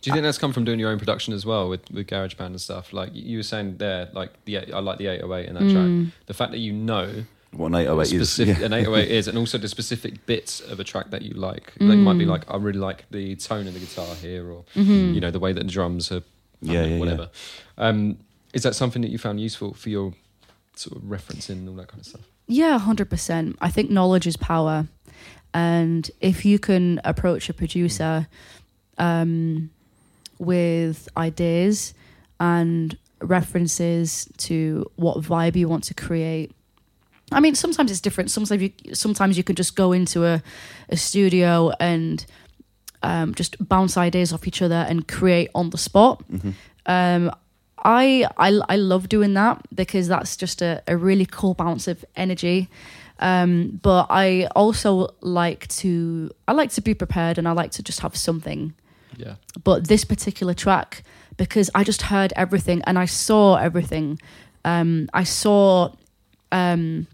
Do 0.00 0.08
you 0.08 0.14
think 0.14 0.22
that's 0.22 0.38
come 0.38 0.52
from 0.52 0.64
doing 0.64 0.78
your 0.78 0.90
own 0.90 0.98
production 0.98 1.34
as 1.34 1.44
well 1.44 1.68
with, 1.68 1.90
with 1.90 2.06
GarageBand 2.06 2.46
and 2.46 2.60
stuff? 2.60 2.92
Like 2.92 3.10
you 3.12 3.36
were 3.38 3.42
saying 3.42 3.76
there, 3.76 4.08
like 4.14 4.30
the 4.46 4.72
I 4.72 4.78
like 4.80 4.98
the 4.98 5.08
808 5.08 5.48
in 5.48 5.54
that 5.54 5.62
Mm. 5.64 5.72
track. 5.72 6.12
The 6.26 6.34
fact 6.34 6.52
that 6.52 6.58
you 6.58 6.72
know 6.72 7.24
what 7.52 7.66
an 7.66 7.74
808 7.74 8.12
is. 8.20 8.38
Yeah. 8.38 8.64
an 8.64 8.72
808 8.72 9.10
is, 9.18 9.28
and 9.28 9.36
also 9.36 9.58
the 9.58 9.68
specific 9.68 10.24
bits 10.24 10.60
of 10.60 10.80
a 10.80 10.84
track 10.84 11.10
that 11.10 11.22
you 11.22 11.34
like. 11.34 11.74
They 11.78 11.96
might 11.96 12.16
be 12.16 12.24
Mm. 12.24 12.28
like, 12.28 12.50
I 12.50 12.56
really 12.56 12.78
like 12.78 13.04
the 13.10 13.36
tone 13.36 13.66
of 13.66 13.74
the 13.74 13.80
guitar 13.80 14.14
here, 14.16 14.50
or 14.50 14.64
Mhm. 14.74 15.14
you 15.14 15.20
know, 15.20 15.30
the 15.30 15.38
way 15.40 15.52
that 15.52 15.64
the 15.64 15.70
drums 15.70 16.10
are, 16.10 16.16
I 16.18 16.22
Yeah, 16.62 16.72
don't 16.72 16.82
know, 16.82 16.88
yeah, 16.94 16.98
whatever. 17.00 17.30
Um, 17.76 18.18
is 18.54 18.62
that 18.62 18.74
something 18.74 19.02
that 19.02 19.10
you 19.10 19.18
found 19.18 19.38
useful 19.40 19.74
for 19.74 19.90
your 19.90 20.14
sort 20.76 20.96
of 20.96 21.02
referencing 21.08 21.58
and 21.60 21.68
all 21.68 21.74
that 21.76 21.88
kind 21.88 22.00
of 22.00 22.06
stuff? 22.06 22.22
Yeah, 22.46 22.78
hundred 22.78 23.10
percent. 23.10 23.56
I 23.60 23.68
think 23.70 23.90
knowledge 23.90 24.26
is 24.26 24.36
power, 24.38 24.86
and 25.52 26.10
if 26.20 26.44
you 26.46 26.58
can 26.58 27.00
approach 27.04 27.48
a 27.50 27.52
producer 27.52 28.28
um, 28.98 29.70
with 30.40 31.08
ideas 31.16 31.94
and 32.40 32.96
references 33.20 34.28
to 34.38 34.90
what 34.96 35.18
vibe 35.20 35.54
you 35.54 35.68
want 35.68 35.84
to 35.84 35.94
create. 35.94 36.50
I 37.30 37.38
mean, 37.40 37.54
sometimes 37.54 37.90
it's 37.90 38.00
different. 38.00 38.30
Sometimes 38.30 38.62
you 38.62 38.72
sometimes 38.94 39.36
you 39.36 39.44
can 39.44 39.54
just 39.54 39.76
go 39.76 39.92
into 39.92 40.24
a, 40.24 40.42
a 40.88 40.96
studio 40.96 41.70
and 41.78 42.24
um, 43.02 43.34
just 43.34 43.56
bounce 43.68 43.96
ideas 43.96 44.32
off 44.32 44.48
each 44.48 44.62
other 44.62 44.86
and 44.88 45.06
create 45.06 45.50
on 45.54 45.70
the 45.70 45.78
spot. 45.78 46.24
Mhm. 46.28 46.54
Um, 46.86 47.30
I, 47.82 48.26
I 48.36 48.60
I 48.68 48.76
love 48.76 49.08
doing 49.08 49.34
that 49.34 49.62
because 49.74 50.08
that's 50.08 50.36
just 50.36 50.60
a, 50.62 50.82
a 50.88 50.96
really 50.96 51.26
cool 51.26 51.54
bounce 51.54 51.86
of 51.88 52.04
energy. 52.16 52.68
Um, 53.20 53.78
but 53.82 54.06
I 54.10 54.48
also 54.56 55.14
like 55.20 55.68
to 55.68 56.30
I 56.48 56.52
like 56.52 56.70
to 56.72 56.80
be 56.80 56.94
prepared 56.94 57.38
and 57.38 57.46
I 57.46 57.52
like 57.52 57.70
to 57.72 57.82
just 57.82 58.00
have 58.00 58.16
something. 58.16 58.74
Yeah. 59.24 59.34
But 59.64 59.88
this 59.88 60.04
particular 60.04 60.54
track, 60.54 61.02
because 61.36 61.70
I 61.74 61.82
just 61.84 62.02
heard 62.02 62.32
everything 62.36 62.82
and 62.86 62.98
I 62.98 63.06
saw 63.06 63.56
everything. 63.56 64.18
Um, 64.64 65.08
I 65.22 65.24
saw 65.24 65.90
um, 66.52 67.06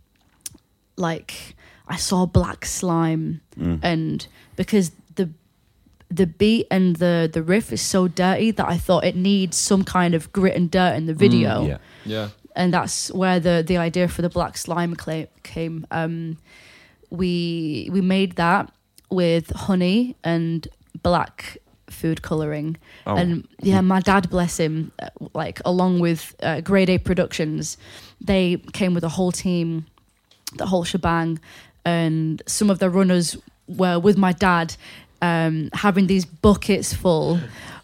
like 0.97 1.57
I 1.89 1.97
saw 1.97 2.27
black 2.27 2.65
slime 2.65 3.41
Mm. 3.59 3.79
and 3.83 4.27
because 4.57 4.91
the 5.15 5.31
the 6.11 6.27
beat 6.27 6.67
and 6.71 6.97
the 6.97 7.29
the 7.33 7.43
riff 7.43 7.73
is 7.73 7.81
so 7.81 8.09
dirty 8.09 8.51
that 8.53 8.67
I 8.69 8.77
thought 8.79 9.05
it 9.05 9.17
needs 9.17 9.57
some 9.57 9.83
kind 9.85 10.15
of 10.15 10.31
grit 10.33 10.55
and 10.57 10.71
dirt 10.71 10.95
in 10.97 11.07
the 11.07 11.15
video, 11.15 11.63
Mm, 11.63 11.69
yeah. 11.69 11.79
Yeah. 12.05 12.29
and 12.55 12.73
that's 12.75 13.11
where 13.13 13.41
the 13.41 13.63
the 13.67 13.79
idea 13.79 14.09
for 14.09 14.23
the 14.23 14.29
black 14.29 14.57
slime 14.59 14.95
came. 15.43 15.87
Um, 15.91 16.37
we 17.11 17.89
we 17.93 18.01
made 18.01 18.37
that 18.37 18.71
with 19.11 19.51
honey 19.67 20.17
and 20.25 20.67
black 21.03 21.59
food 21.97 22.21
coloring, 22.23 22.77
Oh, 23.07 23.17
and 23.17 23.47
yeah, 23.63 23.81
my 23.81 24.01
dad, 24.01 24.29
bless 24.31 24.59
him, 24.59 24.93
uh, 24.99 25.09
like 25.35 25.61
along 25.65 26.01
with 26.01 26.35
uh, 26.43 26.61
Grade 26.61 26.91
A 26.91 26.99
Productions, 26.99 27.77
they 28.21 28.57
came 28.73 28.95
with 28.95 29.05
a 29.05 29.09
whole 29.17 29.33
team 29.33 29.87
the 30.57 30.67
whole 30.67 30.85
shebang. 30.85 31.39
And 31.85 32.43
some 32.47 32.71
of 32.71 32.79
the 32.79 32.91
runners 32.91 33.37
were 33.69 33.99
with 33.99 34.17
my 34.17 34.33
dad, 34.33 34.75
um, 35.23 35.71
having 35.73 36.07
these 36.07 36.25
buckets 36.25 36.93
full 36.95 37.39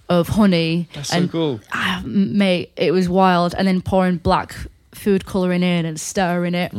of 0.08 0.28
honey. 0.28 0.88
That's 0.94 1.10
so 1.10 1.16
and 1.16 1.30
cool. 1.30 1.60
ah, 1.72 2.02
mate, 2.04 2.72
it 2.76 2.92
was 2.92 3.08
wild. 3.08 3.54
And 3.56 3.66
then 3.68 3.80
pouring 3.80 4.16
black 4.18 4.54
food 4.92 5.24
coloring 5.24 5.62
in 5.62 5.86
and 5.86 5.98
stirring 6.00 6.54
it. 6.54 6.72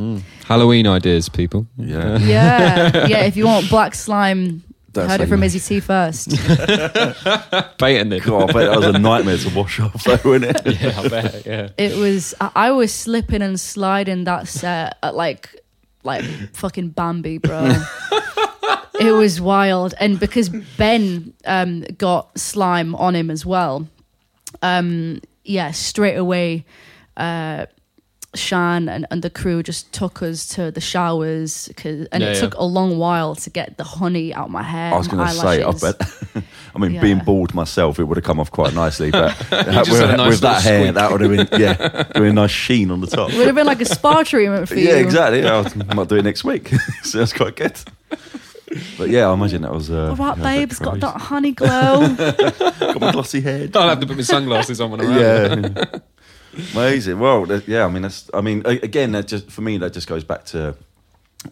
Halloween 0.46 0.88
ideas, 0.88 1.30
people. 1.30 1.66
Yeah. 1.78 2.18
Yeah, 2.20 3.08
yeah. 3.08 3.24
If 3.24 3.38
you 3.38 3.46
want 3.46 3.70
black 3.70 3.96
slime, 3.96 4.64
That's 4.94 5.12
heard 5.12 5.20
how 5.20 5.24
it 5.24 5.30
from 5.30 5.40
you- 5.40 5.46
Izzy 5.46 5.60
T 5.60 5.80
first. 5.80 6.30
Baiting 7.78 8.12
it. 8.12 8.24
God, 8.24 8.50
I 8.50 8.54
bet 8.54 8.70
that 8.70 8.78
was 8.78 8.86
a 8.88 9.00
nightmare 9.00 9.38
to 9.38 9.50
wash 9.56 9.80
off, 9.80 10.04
though, 10.04 10.20
wasn't 10.24 10.46
it? 10.46 10.62
yeah, 10.82 11.00
I 11.00 11.08
bet. 11.08 11.46
Yeah. 11.46 11.70
It 11.78 11.98
was. 11.98 12.34
I, 12.40 12.52
I 12.56 12.72
was 12.72 12.94
slipping 12.94 13.42
and 13.42 13.60
sliding 13.60 14.24
that 14.26 14.48
set 14.48 14.98
at 15.02 15.16
like, 15.16 15.56
like 16.04 16.24
fucking 16.54 16.90
Bambi, 16.90 17.40
bro. 17.40 17.66
it 19.00 19.12
was 19.12 19.42
wild, 19.42 19.94
and 20.00 20.20
because 20.20 20.50
Ben 20.50 21.34
um, 21.46 21.82
got 21.98 22.38
slime 22.38 22.96
on 22.96 23.16
him 23.16 23.32
as 23.32 23.46
well, 23.46 23.88
um, 24.62 25.22
yeah, 25.44 25.72
straight 25.72 26.16
away. 26.16 26.66
Uh, 27.18 27.66
Shan 28.36 28.90
and, 28.90 29.06
and 29.12 29.22
the 29.22 29.30
crew 29.30 29.62
just 29.64 29.92
took 29.94 30.22
us 30.24 30.48
to 30.56 30.72
the 30.72 30.82
showers 30.82 31.70
'cause- 31.78 32.08
and 32.12 32.24
Yeah, 32.24 32.30
it 32.30 32.34
yeah. 32.36 32.40
took 32.42 32.56
a 32.56 32.64
long 32.64 32.98
while 32.98 33.36
to 33.36 33.50
get 33.50 33.78
the 33.78 33.84
honey 33.84 34.34
out 34.34 34.46
of 34.46 34.52
my 34.52 34.64
hair. 34.64 34.94
I 34.94 34.98
was 34.98 35.12
my 35.12 35.18
going 35.18 35.28
to 35.30 35.34
say, 35.36 35.48
I 35.64 35.68
eyelashes. 35.68 35.82
bet. 36.34 36.44
I 36.76 36.80
mean, 36.80 36.92
Yeah. 36.94 37.02
being 37.02 37.20
bald 37.20 37.54
myself, 37.54 38.00
it 38.00 38.06
would 38.06 38.18
have 38.18 38.24
come 38.24 38.40
off 38.40 38.50
quite 38.52 38.74
nicely, 38.74 39.12
but 39.12 39.38
just 39.50 39.92
with, 39.92 40.02
nice 40.18 40.30
with 40.30 40.42
that 40.42 40.62
hair, 40.64 40.82
squeak. 40.86 40.96
that 40.96 41.12
would 41.12 41.22
have 41.22 41.30
been 41.52 41.62
yeah, 41.62 42.04
doing 42.16 42.30
a 42.32 42.34
nice 42.34 42.50
sheen 42.52 42.90
on 42.90 43.02
the 43.02 43.08
top. 43.08 43.30
It 43.32 43.38
Would 43.38 43.46
have 43.48 43.56
been 43.56 43.68
like 43.68 43.82
a 43.82 43.86
spa 43.86 44.24
treatment 44.24 44.68
for 44.68 44.76
you. 44.76 44.88
Yeah, 44.90 44.96
exactly. 44.96 45.42
Yeah, 45.44 45.64
I 45.90 45.94
might 45.94 46.08
do 46.10 46.16
it 46.16 46.24
next 46.24 46.44
week. 46.44 46.70
so 47.04 47.20
that's 47.20 47.34
quite 47.34 47.56
good. 47.56 47.78
But 48.98 49.10
yeah, 49.10 49.30
I 49.30 49.34
imagine 49.34 49.62
that 49.62 49.72
was. 49.72 49.92
Uh, 49.92 50.10
All 50.10 50.16
right, 50.16 50.36
yeah, 50.36 50.42
a 50.42 50.44
babes, 50.44 50.80
got 50.80 51.00
that 51.00 51.22
honey 51.22 51.52
glow. 51.52 52.16
got 52.18 53.00
my 53.00 53.12
glossy 53.12 53.42
head. 53.42 53.78
I'll 53.78 53.90
have 53.90 54.00
to 54.00 54.08
put 54.08 54.16
my 54.16 54.24
sunglasses 54.24 54.82
on 54.82 54.90
when 54.90 55.02
I'm 55.02 55.10
around. 55.16 55.78
yeah, 55.78 56.00
amazing. 56.74 57.20
Well, 57.20 57.46
yeah. 57.68 57.86
I 57.86 57.90
mean, 57.90 58.02
that's. 58.04 58.30
I 58.34 58.42
mean, 58.42 58.64
again, 58.66 59.12
that 59.14 59.28
just 59.28 59.50
for 59.52 59.62
me, 59.62 59.78
that 59.80 59.94
just 59.94 60.08
goes 60.08 60.24
back 60.24 60.46
to 60.46 60.76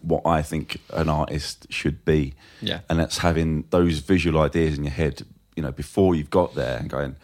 what 0.02 0.22
I 0.26 0.42
think 0.42 0.78
an 0.92 1.08
artist 1.08 1.66
should 1.70 2.04
be, 2.04 2.34
Yeah. 2.60 2.80
and 2.88 2.98
that's 2.98 3.18
having 3.18 3.64
those 3.70 3.98
visual 3.98 4.40
ideas 4.40 4.78
in 4.78 4.84
your 4.84 4.92
head. 4.92 5.22
You 5.56 5.62
know, 5.62 5.72
before 5.72 6.14
you've 6.14 6.30
got 6.30 6.54
there, 6.54 6.78
and 6.78 6.88
going, 6.88 7.16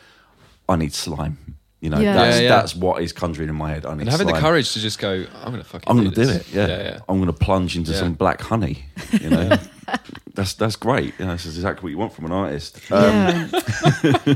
I 0.68 0.76
need 0.76 0.92
slime. 0.92 1.56
You 1.80 1.90
know, 1.90 1.98
Yeah. 2.00 2.14
that's 2.14 2.36
Yeah, 2.36 2.42
yeah. 2.42 2.48
that's 2.48 2.74
what 2.74 3.02
is 3.02 3.12
conjuring 3.12 3.48
in 3.48 3.54
my 3.54 3.70
head. 3.70 3.86
I 3.86 3.94
need 3.94 4.02
And 4.02 4.10
having 4.10 4.26
the 4.26 4.32
courage 4.34 4.72
to 4.74 4.80
just 4.80 4.98
go, 4.98 5.24
I'm 5.42 5.52
going 5.52 5.62
to 5.62 5.64
fucking 5.64 5.88
I'm 5.88 5.96
going 5.96 6.10
to 6.10 6.24
do 6.24 6.28
it. 6.28 6.46
Yeah. 6.52 6.66
yeah, 6.66 6.82
yeah. 6.82 6.98
I'm 7.08 7.16
going 7.18 7.32
to 7.32 7.44
plunge 7.44 7.76
into 7.76 7.92
Yeah. 7.92 7.98
some 8.00 8.14
black 8.14 8.40
honey. 8.42 8.84
You 9.12 9.30
know, 9.30 9.56
that's 10.38 10.54
that's 10.54 10.76
great. 10.76 11.18
You 11.18 11.26
know, 11.26 11.32
this 11.32 11.44
is 11.46 11.56
exactly 11.56 11.82
what 11.82 11.90
you 11.90 11.98
want 11.98 12.12
from 12.12 12.26
an 12.26 12.32
artist. 12.32 12.78
Um, 12.92 13.02
yeah. 13.02 13.48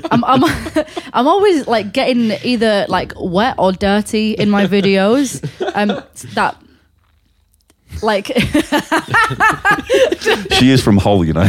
I'm, 0.10 0.24
I'm, 0.24 0.42
I'm 1.12 1.28
always 1.28 1.68
like 1.68 1.92
getting 1.92 2.32
either 2.42 2.86
like 2.88 3.12
wet 3.16 3.54
or 3.56 3.70
dirty 3.70 4.32
in 4.32 4.50
my 4.50 4.66
videos. 4.66 5.40
Um, 5.76 6.02
that 6.34 6.60
like 8.02 8.26
She 10.54 10.72
is 10.72 10.82
from 10.82 10.96
Hull, 10.96 11.24
you 11.24 11.34
know. 11.34 11.48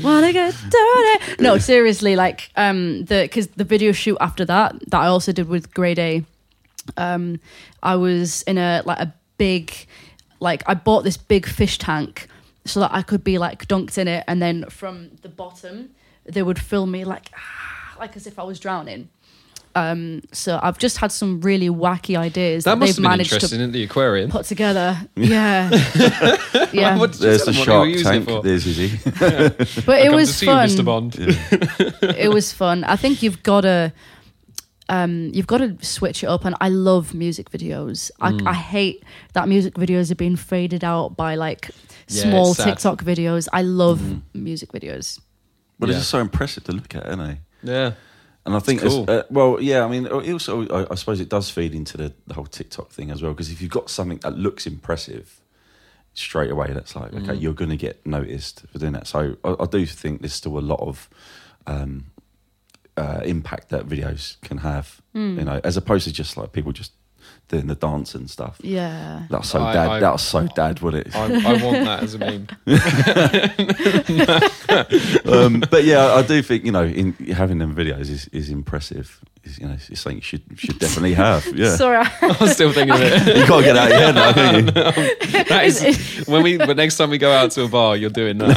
wanna 0.00 0.32
get 0.32 0.54
dirty. 0.70 1.42
No, 1.42 1.58
seriously, 1.58 2.14
like 2.14 2.52
um 2.54 3.04
the 3.06 3.22
because 3.22 3.48
the 3.48 3.64
video 3.64 3.90
shoot 3.90 4.16
after 4.20 4.44
that 4.44 4.78
that 4.90 5.00
I 5.00 5.08
also 5.08 5.32
did 5.32 5.48
with 5.48 5.74
Grade 5.74 5.98
A, 5.98 6.24
um, 6.96 7.40
I 7.82 7.96
was 7.96 8.42
in 8.42 8.58
a 8.58 8.82
like 8.84 9.00
a 9.00 9.12
big 9.38 9.74
like 10.38 10.62
I 10.68 10.74
bought 10.74 11.02
this 11.02 11.16
big 11.16 11.46
fish 11.46 11.78
tank 11.78 12.28
so 12.64 12.80
that 12.80 12.92
I 12.92 13.02
could 13.02 13.24
be 13.24 13.38
like 13.38 13.66
dunked 13.68 13.98
in 13.98 14.08
it, 14.08 14.24
and 14.28 14.40
then 14.40 14.64
from 14.70 15.10
the 15.22 15.28
bottom 15.28 15.90
they 16.24 16.42
would 16.42 16.58
fill 16.58 16.86
me 16.86 17.04
like 17.04 17.30
like 17.98 18.16
as 18.16 18.26
if 18.26 18.38
I 18.38 18.42
was 18.44 18.58
drowning. 18.60 19.08
Um, 19.74 20.20
so 20.32 20.60
I've 20.62 20.76
just 20.76 20.98
had 20.98 21.10
some 21.10 21.40
really 21.40 21.70
wacky 21.70 22.14
ideas 22.14 22.64
That 22.64 22.72
that, 22.72 22.78
must 22.80 22.88
they've 22.88 22.96
have 22.96 23.10
been 23.18 23.26
managed 23.26 23.40
to 23.40 23.62
in 23.62 23.72
the 23.72 23.82
aquarium. 23.84 24.30
put 24.30 24.44
together. 24.44 24.98
Yeah, 25.16 25.70
yeah. 26.72 26.98
What- 26.98 27.14
There's 27.14 27.44
the 27.44 27.52
what 27.52 27.64
shark 27.64 27.80
were 27.80 27.86
you 27.86 27.92
using 27.96 28.22
it 28.22 28.26
tank. 28.26 28.42
There's 28.44 28.66
Izzy. 28.72 28.98
But 29.86 29.88
I 29.88 30.06
it 30.06 30.12
was 30.12 30.28
to 30.28 30.34
see 30.34 30.46
fun. 30.46 30.68
You, 30.68 30.74
Mr. 30.76 30.84
Bond. 30.84 31.14
Yeah. 31.18 32.12
it 32.18 32.28
was 32.32 32.52
fun. 32.52 32.84
I 32.84 32.96
think 32.96 33.22
you've 33.22 33.42
got 33.42 33.62
to 33.62 33.92
um, 34.90 35.30
you've 35.32 35.46
got 35.46 35.58
to 35.58 35.76
switch 35.84 36.22
it 36.22 36.26
up. 36.26 36.44
And 36.44 36.54
I 36.60 36.68
love 36.68 37.14
music 37.14 37.50
videos. 37.50 38.10
Mm. 38.20 38.46
I, 38.46 38.50
I 38.50 38.54
hate 38.54 39.02
that 39.32 39.48
music 39.48 39.74
videos 39.74 40.10
are 40.10 40.14
being 40.16 40.36
faded 40.36 40.84
out 40.84 41.16
by 41.16 41.34
like 41.34 41.70
Yeah, 42.08 42.22
small 42.22 42.48
it's 42.50 42.56
sad. 42.58 42.62
Mm-hmm. 42.64 42.70
TikTok 42.74 43.04
videos. 43.04 43.48
I 43.52 43.62
love 43.62 44.00
music 44.34 44.72
videos. 44.72 45.20
But 45.78 45.88
Yeah. 45.88 45.94
it's 45.96 46.00
just 46.02 46.10
so 46.10 46.18
impressive 46.20 46.64
to 46.64 46.72
look 46.72 46.94
at, 46.94 47.06
isn't 47.06 47.20
it? 47.20 47.38
Yeah. 47.62 47.92
And 48.44 48.56
I 48.56 48.58
think, 48.58 48.82
It's 48.82 48.86
it's, 48.86 48.94
cool. 48.94 49.10
uh, 49.10 49.22
well, 49.30 49.60
yeah. 49.60 49.84
I 49.84 49.88
mean, 49.88 50.06
it 50.06 50.12
also, 50.32 50.66
I, 50.68 50.86
I 50.90 50.94
suppose 50.96 51.20
it 51.20 51.28
does 51.28 51.48
feed 51.48 51.74
into 51.74 51.96
the, 51.96 52.12
the 52.26 52.34
whole 52.34 52.46
TikTok 52.46 52.90
thing 52.90 53.10
as 53.10 53.22
well. 53.22 53.32
Because 53.32 53.50
if 53.52 53.62
you've 53.62 53.70
got 53.70 53.88
something 53.88 54.18
that 54.18 54.36
looks 54.36 54.66
impressive, 54.66 55.40
straight 56.14 56.50
away, 56.50 56.72
that's 56.72 56.94
like, 56.96 57.12
okay, 57.14 57.32
Mm. 57.34 57.40
you're 57.40 57.54
going 57.54 57.70
to 57.70 57.76
get 57.76 58.04
noticed 58.04 58.64
for 58.70 58.78
doing 58.78 58.92
that. 58.92 59.06
So 59.06 59.36
I, 59.44 59.54
I 59.60 59.66
do 59.66 59.86
think 59.86 60.20
there's 60.22 60.34
still 60.34 60.58
a 60.58 60.60
lot 60.60 60.80
of 60.80 61.08
um, 61.66 62.06
uh, 62.96 63.20
impact 63.24 63.68
that 63.70 63.86
videos 63.86 64.40
can 64.42 64.58
have. 64.58 65.00
Hmm. 65.14 65.38
You 65.38 65.44
know, 65.44 65.60
as 65.64 65.76
opposed 65.76 66.04
to 66.06 66.12
just 66.12 66.36
like 66.36 66.52
people 66.52 66.72
just 66.72 66.92
doing 67.52 67.66
the 67.66 67.74
dance 67.74 68.14
and 68.14 68.28
stuff. 68.28 68.56
Yeah. 68.62 69.26
That's 69.30 69.50
so 69.50 69.62
I- 69.62 69.72
dad. 69.74 69.88
I- 69.88 70.00
that 70.00 70.12
was 70.12 70.22
so 70.22 70.48
dad, 70.56 70.80
wasn't 70.80 71.06
it? 71.06 71.14
I, 71.14 71.24
I 71.24 71.62
want 71.62 71.84
that 71.84 72.02
as 72.02 72.14
a 72.14 72.18
meme. 72.18 72.48
um, 75.32 75.62
but 75.70 75.84
yeah, 75.84 76.14
I 76.14 76.22
do 76.22 76.42
think 76.42 76.64
you 76.64 76.72
know, 76.72 76.84
in 76.84 77.12
having 77.12 77.58
them 77.58 77.74
videos 77.74 78.08
is, 78.10 78.26
is 78.28 78.48
impressive. 78.48 79.20
Is, 79.44 79.58
you 79.58 79.66
know, 79.66 79.72
it's 79.74 80.00
something 80.00 80.18
you 80.18 80.22
should 80.22 80.42
should 80.56 80.78
definitely 80.78 81.14
have. 81.14 81.44
Yeah, 81.56 81.74
Sorry. 81.74 81.96
I 82.22 82.36
was 82.40 82.52
still 82.52 82.72
thinking 82.72 82.94
of 82.94 83.00
it. 83.02 83.36
you 83.38 83.44
can't 83.44 83.64
get 83.64 83.76
out 83.76 83.90
of 83.90 83.92
your 83.92 84.00
head 84.00 84.14
now, 84.14 84.32
can 84.32 84.54
you? 84.66 84.70
That 84.70 85.64
is 85.64 86.24
when 86.28 86.42
we. 86.44 86.56
But 86.58 86.76
next 86.76 86.96
time 86.96 87.10
we 87.10 87.18
go 87.18 87.32
out 87.32 87.50
to 87.52 87.64
a 87.64 87.68
bar, 87.68 87.96
you're 87.96 88.08
doing 88.10 88.38
that. 88.38 88.56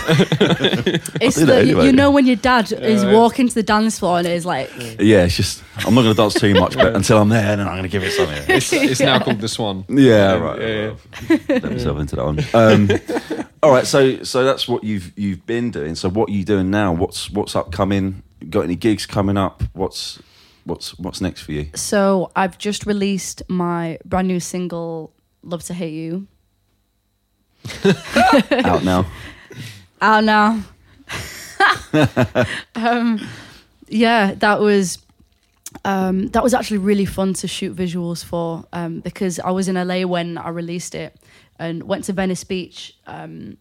it's 1.22 1.36
do 1.38 1.46
that 1.48 1.54
the, 1.54 1.66
you- 1.66 1.72
anyway. 1.72 1.86
you 1.88 1.92
know 1.92 2.12
when 2.12 2.26
your 2.28 2.36
dad 2.36 2.72
is 2.72 3.04
Yeah. 3.04 3.14
walking 3.14 3.48
to 3.50 3.56
the 3.56 3.64
dance 3.64 3.98
floor 4.00 4.20
and 4.20 4.28
is 4.28 4.46
like, 4.46 4.70
Yeah, 5.00 5.24
it's 5.26 5.36
just 5.36 5.64
I'm 5.78 5.96
not 5.96 6.04
going 6.04 6.14
to 6.16 6.22
dance 6.22 6.36
too 6.36 6.54
much, 6.54 6.76
but 6.76 6.96
until 6.96 7.18
I'm 7.20 7.30
there, 7.30 7.42
then 7.58 7.62
I'm 7.68 7.74
going 7.74 7.84
to 7.84 7.90
give 7.90 8.04
it 8.04 8.12
something. 8.12 8.44
It's, 8.48 8.72
it's 8.72 9.00
now 9.00 9.20
called 9.20 9.42
the 9.42 9.48
Swan. 9.48 9.86
Yeah, 9.90 10.34
right. 10.36 10.62
Yeah, 10.62 10.94
yeah. 11.30 11.38
Let 11.50 11.64
myself 11.72 12.00
into 12.00 12.16
that 12.16 12.26
one. 12.26 12.40
Um, 12.54 13.48
all 13.64 13.72
right, 13.72 13.88
so 13.88 14.24
so 14.24 14.44
that's 14.44 14.68
what 14.68 14.84
you've 14.84 15.12
you've 15.18 15.46
been 15.48 15.72
doing. 15.72 15.96
So 15.96 16.10
what 16.10 16.30
are 16.30 16.34
you 16.34 16.44
doing 16.44 16.70
now? 16.70 16.94
What's 16.94 17.32
what's 17.32 17.56
upcoming? 17.56 18.22
Got 18.50 18.62
any 18.66 18.76
gigs 18.76 19.06
coming 19.08 19.38
up? 19.38 19.64
What's 19.74 20.22
what's 20.66 20.97
what's 20.99 21.22
next 21.22 21.41
for 21.41 21.51
you? 21.53 21.70
so 21.76 22.32
I've 22.36 22.57
just 22.57 22.86
released 22.86 23.41
my 23.47 23.97
brand 24.05 24.28
new 24.28 24.39
single, 24.39 25.13
Love 25.43 25.63
to 25.63 25.74
Hate 25.74 25.93
You. 25.93 26.28
Out 28.63 28.84
now. 28.84 29.05
out 30.01 30.24
now. 30.24 30.63
um, 32.76 33.20
yeah, 33.88 34.34
that 34.36 34.59
was 34.59 34.99
um, 35.84 36.28
that 36.28 36.43
was 36.43 36.53
actually 36.53 36.78
really 36.78 37.05
fun 37.05 37.34
to 37.36 37.47
shoot 37.47 37.76
visuals 37.76 38.24
for 38.24 38.66
um, 38.74 38.99
because 38.99 39.39
I 39.39 39.51
was 39.51 39.68
in 39.68 39.76
LA 39.76 40.05
when 40.05 40.38
I 40.38 40.49
released 40.49 40.95
it 40.95 41.16
and 41.59 41.84
went 41.84 42.05
to 42.05 42.13
Venice 42.13 42.43
Beach. 42.43 42.95
Um, 43.07 43.57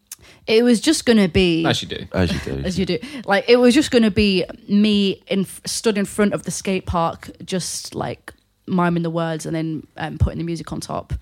it 0.47 0.63
was 0.63 0.81
just 0.81 1.07
gonna 1.07 1.29
be 1.29 1.65
As 1.65 1.83
you 1.83 1.89
do. 1.89 2.07
As 2.13 2.33
you 2.33 2.39
do. 2.41 2.63
as 2.65 2.79
you 2.79 2.87
do. 2.87 2.99
Like 3.25 3.45
it 3.49 3.57
was 3.57 3.75
just 3.75 3.91
going 3.91 4.03
to 4.03 4.11
be 4.11 4.45
me 4.69 5.23
in 5.27 5.47
stood 5.65 5.97
in 5.97 6.05
front 6.05 6.35
of 6.35 6.43
the 6.45 6.51
skate 6.51 6.87
park, 6.87 7.31
just 7.45 7.95
like 7.95 8.33
miming 8.67 9.03
the 9.03 9.11
words 9.11 9.47
and 9.47 9.55
then 9.55 9.87
um, 9.97 10.19
putting 10.19 10.39
the 10.39 10.45
music 10.45 10.73
on 10.73 10.81
top. 10.81 11.13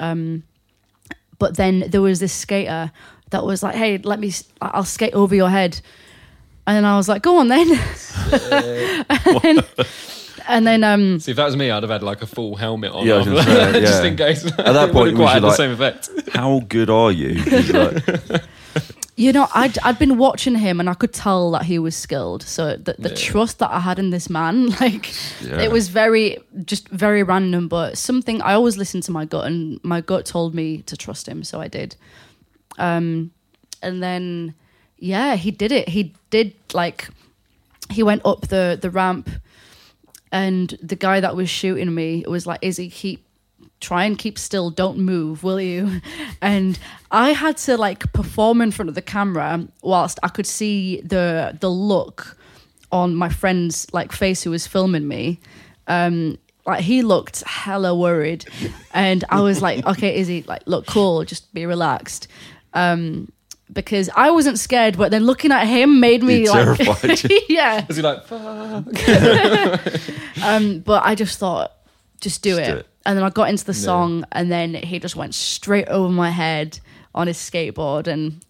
Um, 0.00 0.42
but 1.38 1.56
then 1.56 1.84
there 1.88 2.00
was 2.00 2.20
this 2.20 2.32
skater 2.32 2.90
that 3.30 3.44
was 3.44 3.62
like, 3.62 3.74
"Hey, 3.74 3.98
let 3.98 4.18
me, 4.18 4.32
I'll 4.60 4.84
skate 4.84 5.14
over 5.14 5.34
your 5.34 5.50
head," 5.50 5.80
and 6.66 6.76
then 6.76 6.84
I 6.84 6.96
was 6.96 7.08
like, 7.08 7.22
"Go 7.22 7.38
on 7.38 7.48
then." 7.48 7.68
and 9.10 9.40
then, 9.42 9.64
and 10.48 10.66
then 10.66 10.84
um, 10.84 11.18
See, 11.20 11.30
if 11.32 11.36
that 11.36 11.44
was 11.46 11.56
me, 11.56 11.70
I'd 11.70 11.82
have 11.82 11.90
had 11.90 12.02
like 12.02 12.22
a 12.22 12.26
full 12.26 12.56
helmet 12.56 12.92
on. 12.92 13.06
Yeah, 13.06 13.14
I 13.14 13.18
was 13.18 13.26
gonna 13.26 13.42
say, 13.42 13.54
that, 13.72 13.80
just 13.80 14.04
in 14.04 14.16
case. 14.16 14.44
At 14.46 14.56
that 14.56 14.92
point, 14.92 14.94
wouldn't 14.94 15.16
quite 15.16 15.28
you 15.28 15.34
had 15.34 15.42
the 15.42 15.52
same 15.52 15.70
effect. 15.72 16.10
How 16.32 16.60
good 16.68 16.90
are 16.90 17.10
you? 17.12 17.42
Like, 17.72 18.04
You 19.18 19.32
know, 19.32 19.48
I'd 19.54 19.78
I'd 19.78 19.98
been 19.98 20.18
watching 20.18 20.56
him 20.56 20.78
and 20.78 20.90
I 20.90 20.94
could 20.94 21.14
tell 21.14 21.50
that 21.52 21.62
he 21.62 21.78
was 21.78 21.96
skilled. 21.96 22.42
So 22.42 22.76
the, 22.76 22.96
the 22.98 23.08
Yeah. 23.08 23.14
trust 23.14 23.60
that 23.60 23.70
I 23.70 23.80
had 23.80 23.98
in 23.98 24.10
this 24.10 24.28
man, 24.28 24.66
like 24.80 25.10
Yeah. 25.42 25.62
it 25.62 25.72
was 25.72 25.88
very 25.88 26.38
just 26.66 26.88
very 26.90 27.22
random, 27.22 27.66
but 27.66 27.96
something 27.96 28.42
I 28.42 28.52
always 28.52 28.76
listen 28.76 29.00
to 29.02 29.12
my 29.12 29.24
gut 29.24 29.46
and 29.46 29.82
my 29.82 30.02
gut 30.02 30.26
told 30.26 30.54
me 30.54 30.82
to 30.82 30.96
trust 30.98 31.26
him, 31.26 31.44
so 31.44 31.62
I 31.62 31.68
did. 31.68 31.96
Um 32.78 33.30
and 33.82 34.02
then 34.02 34.54
yeah, 34.98 35.36
he 35.36 35.50
did 35.50 35.72
it. 35.72 35.88
He 35.88 36.12
did 36.28 36.52
like 36.74 37.08
he 37.90 38.02
went 38.02 38.20
up 38.26 38.48
the 38.48 38.76
the 38.78 38.90
ramp 38.90 39.30
and 40.32 40.76
the 40.82 40.96
guy 40.96 41.20
that 41.20 41.36
was 41.36 41.48
shooting 41.48 41.94
me 41.94 42.24
was 42.26 42.46
like, 42.46 42.58
Izzy, 42.62 42.90
keep 42.90 43.26
try 43.80 44.04
and 44.04 44.18
keep 44.18 44.38
still. 44.38 44.70
Don't 44.70 44.98
move 44.98 45.42
will 45.42 45.60
you? 45.60 46.00
And 46.42 46.78
i 47.10 47.30
had 47.30 47.56
to 47.56 47.76
like 47.76 48.12
perform 48.12 48.60
in 48.60 48.70
front 48.70 48.88
of 48.88 48.94
the 48.94 49.02
camera 49.02 49.66
whilst 49.82 50.18
i 50.22 50.28
could 50.28 50.46
see 50.46 51.00
the 51.02 51.56
the 51.60 51.70
look 51.70 52.36
on 52.90 53.14
my 53.14 53.28
friend's 53.28 53.86
like 53.92 54.12
face 54.12 54.42
who 54.42 54.50
was 54.50 54.66
filming 54.66 55.06
me. 55.08 55.40
Um 55.86 56.38
like 56.66 56.80
he 56.80 57.02
looked 57.02 57.42
hella 57.44 57.94
worried. 57.94 58.44
And 58.92 59.24
i 59.28 59.40
was 59.40 59.62
like 59.62 59.86
okay 59.92 60.16
izzy 60.16 60.42
like 60.42 60.62
look 60.66 60.86
cool 60.86 61.24
just 61.24 61.52
be 61.54 61.66
relaxed. 61.66 62.28
Um 62.74 63.32
because 63.72 64.08
i 64.16 64.30
wasn't 64.30 64.58
scared 64.58 64.96
but 64.96 65.10
then 65.10 65.24
looking 65.24 65.50
at 65.50 65.64
him 65.66 65.98
made 66.00 66.22
me 66.22 66.44
It 66.44 66.50
like 66.50 66.78
terrified 66.78 67.30
yeah 67.48 67.84
Was 67.88 67.96
he 67.96 68.02
like, 68.02 68.24
fuck? 68.24 68.86
um, 70.42 70.80
but 70.80 71.02
I 71.04 71.14
just 71.14 71.38
thought, 71.38 71.72
just 72.20 72.42
do, 72.42 72.50
Just 72.56 72.60
it. 72.60 72.72
do 72.72 72.76
it. 72.78 72.86
And 73.04 73.16
then 73.16 73.24
I 73.24 73.30
got 73.30 73.48
into 73.48 73.64
the 73.64 73.72
Yeah. 73.72 73.84
song, 73.84 74.24
and 74.32 74.50
then 74.50 74.74
he 74.74 74.98
just 74.98 75.16
went 75.16 75.34
straight 75.34 75.88
over 75.88 76.12
my 76.12 76.30
head 76.30 76.80
on 77.14 77.26
his 77.28 77.36
skateboard, 77.38 78.06
and 78.06 78.40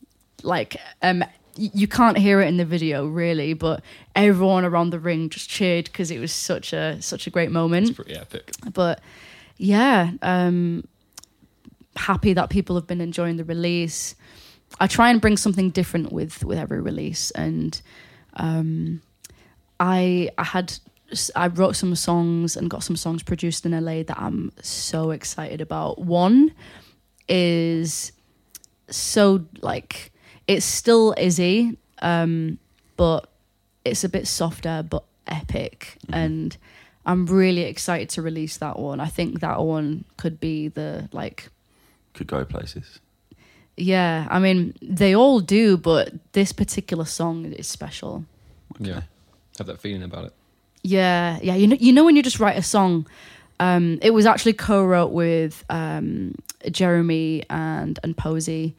like, 0.42 0.76
um, 1.02 1.24
you 1.56 1.86
can't 1.88 2.18
hear 2.18 2.40
it 2.40 2.48
in 2.48 2.56
the 2.58 2.64
video 2.64 3.06
really, 3.06 3.54
but 3.54 3.82
everyone 4.14 4.64
around 4.64 4.90
the 4.90 4.98
ring 4.98 5.28
just 5.30 5.48
cheered 5.48 5.86
because 5.86 6.10
it 6.10 6.18
was 6.18 6.32
such 6.32 6.72
a 6.72 7.00
such 7.00 7.26
a 7.26 7.30
great 7.30 7.50
moment. 7.50 7.88
It's 7.88 7.96
pretty 7.96 8.14
epic. 8.16 8.50
But 8.72 9.00
yeah, 9.56 10.10
um, 10.22 10.86
happy 11.96 12.32
that 12.34 12.50
people 12.50 12.76
have 12.76 12.86
been 12.86 13.00
enjoying 13.00 13.36
the 13.36 13.44
release. 13.44 14.14
I 14.78 14.86
try 14.86 15.10
and 15.10 15.20
bring 15.20 15.36
something 15.36 15.70
different 15.70 16.12
with 16.12 16.44
with 16.44 16.58
every 16.58 16.80
release, 16.80 17.30
and 17.32 17.80
um, 18.34 19.00
I 19.80 20.30
I 20.36 20.44
had 20.44 20.74
I 21.34 21.48
wrote 21.48 21.76
some 21.76 21.94
songs 21.94 22.56
and 22.56 22.68
got 22.68 22.82
some 22.82 22.96
songs 22.96 23.22
produced 23.22 23.64
in 23.64 23.72
LA 23.72 24.02
that 24.02 24.18
I'm 24.18 24.52
so 24.60 25.10
excited 25.10 25.60
about. 25.60 26.00
One 26.00 26.52
is 27.28 28.12
so 28.90 29.44
like 29.60 30.12
it's 30.46 30.64
still 30.64 31.14
Izzy, 31.16 31.76
um, 32.02 32.58
but 32.96 33.28
it's 33.84 34.04
a 34.04 34.08
bit 34.08 34.26
softer 34.26 34.84
but 34.88 35.04
epic, 35.26 35.98
and 36.10 36.56
I'm 37.04 37.26
really 37.26 37.62
excited 37.62 38.10
to 38.10 38.22
release 38.22 38.56
that 38.58 38.78
one. 38.78 39.00
I 39.00 39.06
think 39.06 39.40
that 39.40 39.60
one 39.60 40.04
could 40.16 40.40
be 40.40 40.68
the 40.68 41.08
like 41.12 41.48
Could 42.14 42.26
go 42.26 42.44
places. 42.44 43.00
Yeah. 43.76 44.26
I 44.30 44.38
mean 44.38 44.74
they 44.82 45.14
all 45.14 45.40
do, 45.40 45.76
but 45.76 46.12
this 46.32 46.52
particular 46.52 47.04
song 47.04 47.52
is 47.52 47.66
special. 47.66 48.24
Yeah. 48.78 49.02
Have 49.58 49.66
that 49.66 49.80
feeling 49.80 50.02
about 50.02 50.26
it. 50.26 50.32
Yeah, 50.82 51.38
yeah. 51.42 51.54
You 51.54 51.66
know, 51.66 51.76
you 51.80 51.92
know 51.92 52.04
when 52.04 52.16
you 52.16 52.22
just 52.22 52.40
write 52.40 52.56
a 52.56 52.62
song. 52.62 53.06
Um, 53.58 53.98
it 54.02 54.10
was 54.10 54.26
actually 54.26 54.52
co-wrote 54.52 55.12
with 55.12 55.64
um, 55.70 56.34
Jeremy 56.70 57.42
and 57.48 57.98
and 58.02 58.14
Posey, 58.14 58.76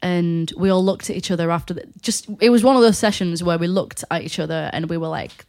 and 0.00 0.50
we 0.56 0.70
all 0.70 0.82
looked 0.82 1.10
at 1.10 1.16
each 1.16 1.30
other 1.30 1.50
after 1.50 1.74
the, 1.74 1.84
just. 2.00 2.28
It 2.40 2.48
was 2.48 2.64
one 2.64 2.76
of 2.76 2.82
those 2.82 2.96
sessions 2.96 3.44
where 3.44 3.58
we 3.58 3.66
looked 3.66 4.02
at 4.10 4.22
each 4.22 4.38
other 4.38 4.70
and 4.72 4.88
we 4.88 4.96
were 4.96 5.08
like, 5.08 5.44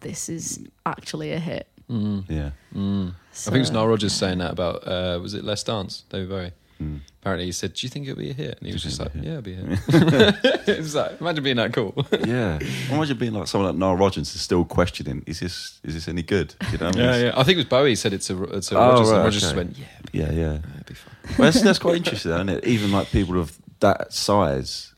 "This 0.00 0.28
is 0.28 0.60
actually 0.84 1.32
a 1.32 1.38
hit." 1.38 1.66
Mm. 1.90 2.24
Yeah. 2.28 2.50
Mm. 2.74 3.14
I 3.32 3.50
think 3.50 3.56
it's 3.62 3.70
was 3.70 3.86
Rogers 3.86 3.88
Rodgers 3.88 4.12
saying 4.12 4.38
that 4.38 4.52
about, 4.52 4.86
uh, 4.86 5.18
was 5.20 5.34
it 5.34 5.44
Let's 5.44 5.62
Dance? 5.62 6.04
David 6.08 6.28
Bowie. 6.28 6.52
Mm. 6.80 7.00
Apparently 7.20 7.44
he 7.46 7.52
said, 7.52 7.74
do 7.74 7.84
you 7.84 7.90
think 7.90 8.06
it'll 8.08 8.18
be 8.18 8.30
a 8.30 8.32
hit? 8.32 8.56
And 8.58 8.66
he 8.66 8.72
was 8.72 8.82
Do 8.82 8.88
you 8.88 8.96
just 8.96 9.00
like, 9.00 9.10
yeah, 9.22 9.30
it'll 9.38 9.42
be 9.42 9.52
a 9.52 9.56
hit. 9.56 10.68
it 10.68 10.78
was 10.78 10.94
like, 10.94 11.20
imagine 11.20 11.44
being 11.44 11.56
that 11.56 11.72
cool. 11.74 11.92
yeah. 12.26 12.58
Imagine 12.90 13.18
being 13.18 13.34
like 13.34 13.46
someone 13.48 13.70
like 13.70 13.78
Nile 13.78 13.96
Rodgers 13.96 14.34
is 14.34 14.40
still 14.40 14.64
questioning, 14.64 15.22
is 15.26 15.40
this 15.40 15.78
is 15.84 15.92
this 15.94 16.08
any 16.08 16.22
good? 16.22 16.54
You 16.72 16.78
know? 16.78 16.86
what 16.86 16.96
I 16.96 16.98
mean? 16.98 17.04
yeah, 17.10 17.16
yeah. 17.24 17.32
I 17.36 17.42
think 17.42 17.56
it 17.56 17.58
was 17.58 17.64
Bowie 17.66 17.94
said 17.96 18.12
it 18.14 18.22
to, 18.22 18.34
to 18.34 18.40
Oh, 18.42 18.46
Rodgers, 18.48 18.70
and 18.72 19.16
right, 19.18 19.24
Rodgers 19.24 19.40
just 19.40 19.54
okay. 19.54 19.56
went, 19.64 19.76
yeah, 19.78 19.86
be, 20.12 20.18
Yeah, 20.18 20.30
yeah. 20.32 20.52
it'll 20.54 20.84
be 20.86 20.94
fine. 20.94 21.14
Well, 21.38 21.52
that's, 21.52 21.60
that's 21.62 21.78
quite 21.78 21.96
interesting, 21.96 22.32
isn't 22.32 22.48
it? 22.48 22.64
Even 22.66 22.90
like 22.92 23.10
people 23.10 23.38
of 23.38 23.56
that 23.80 24.12
size, 24.14 24.94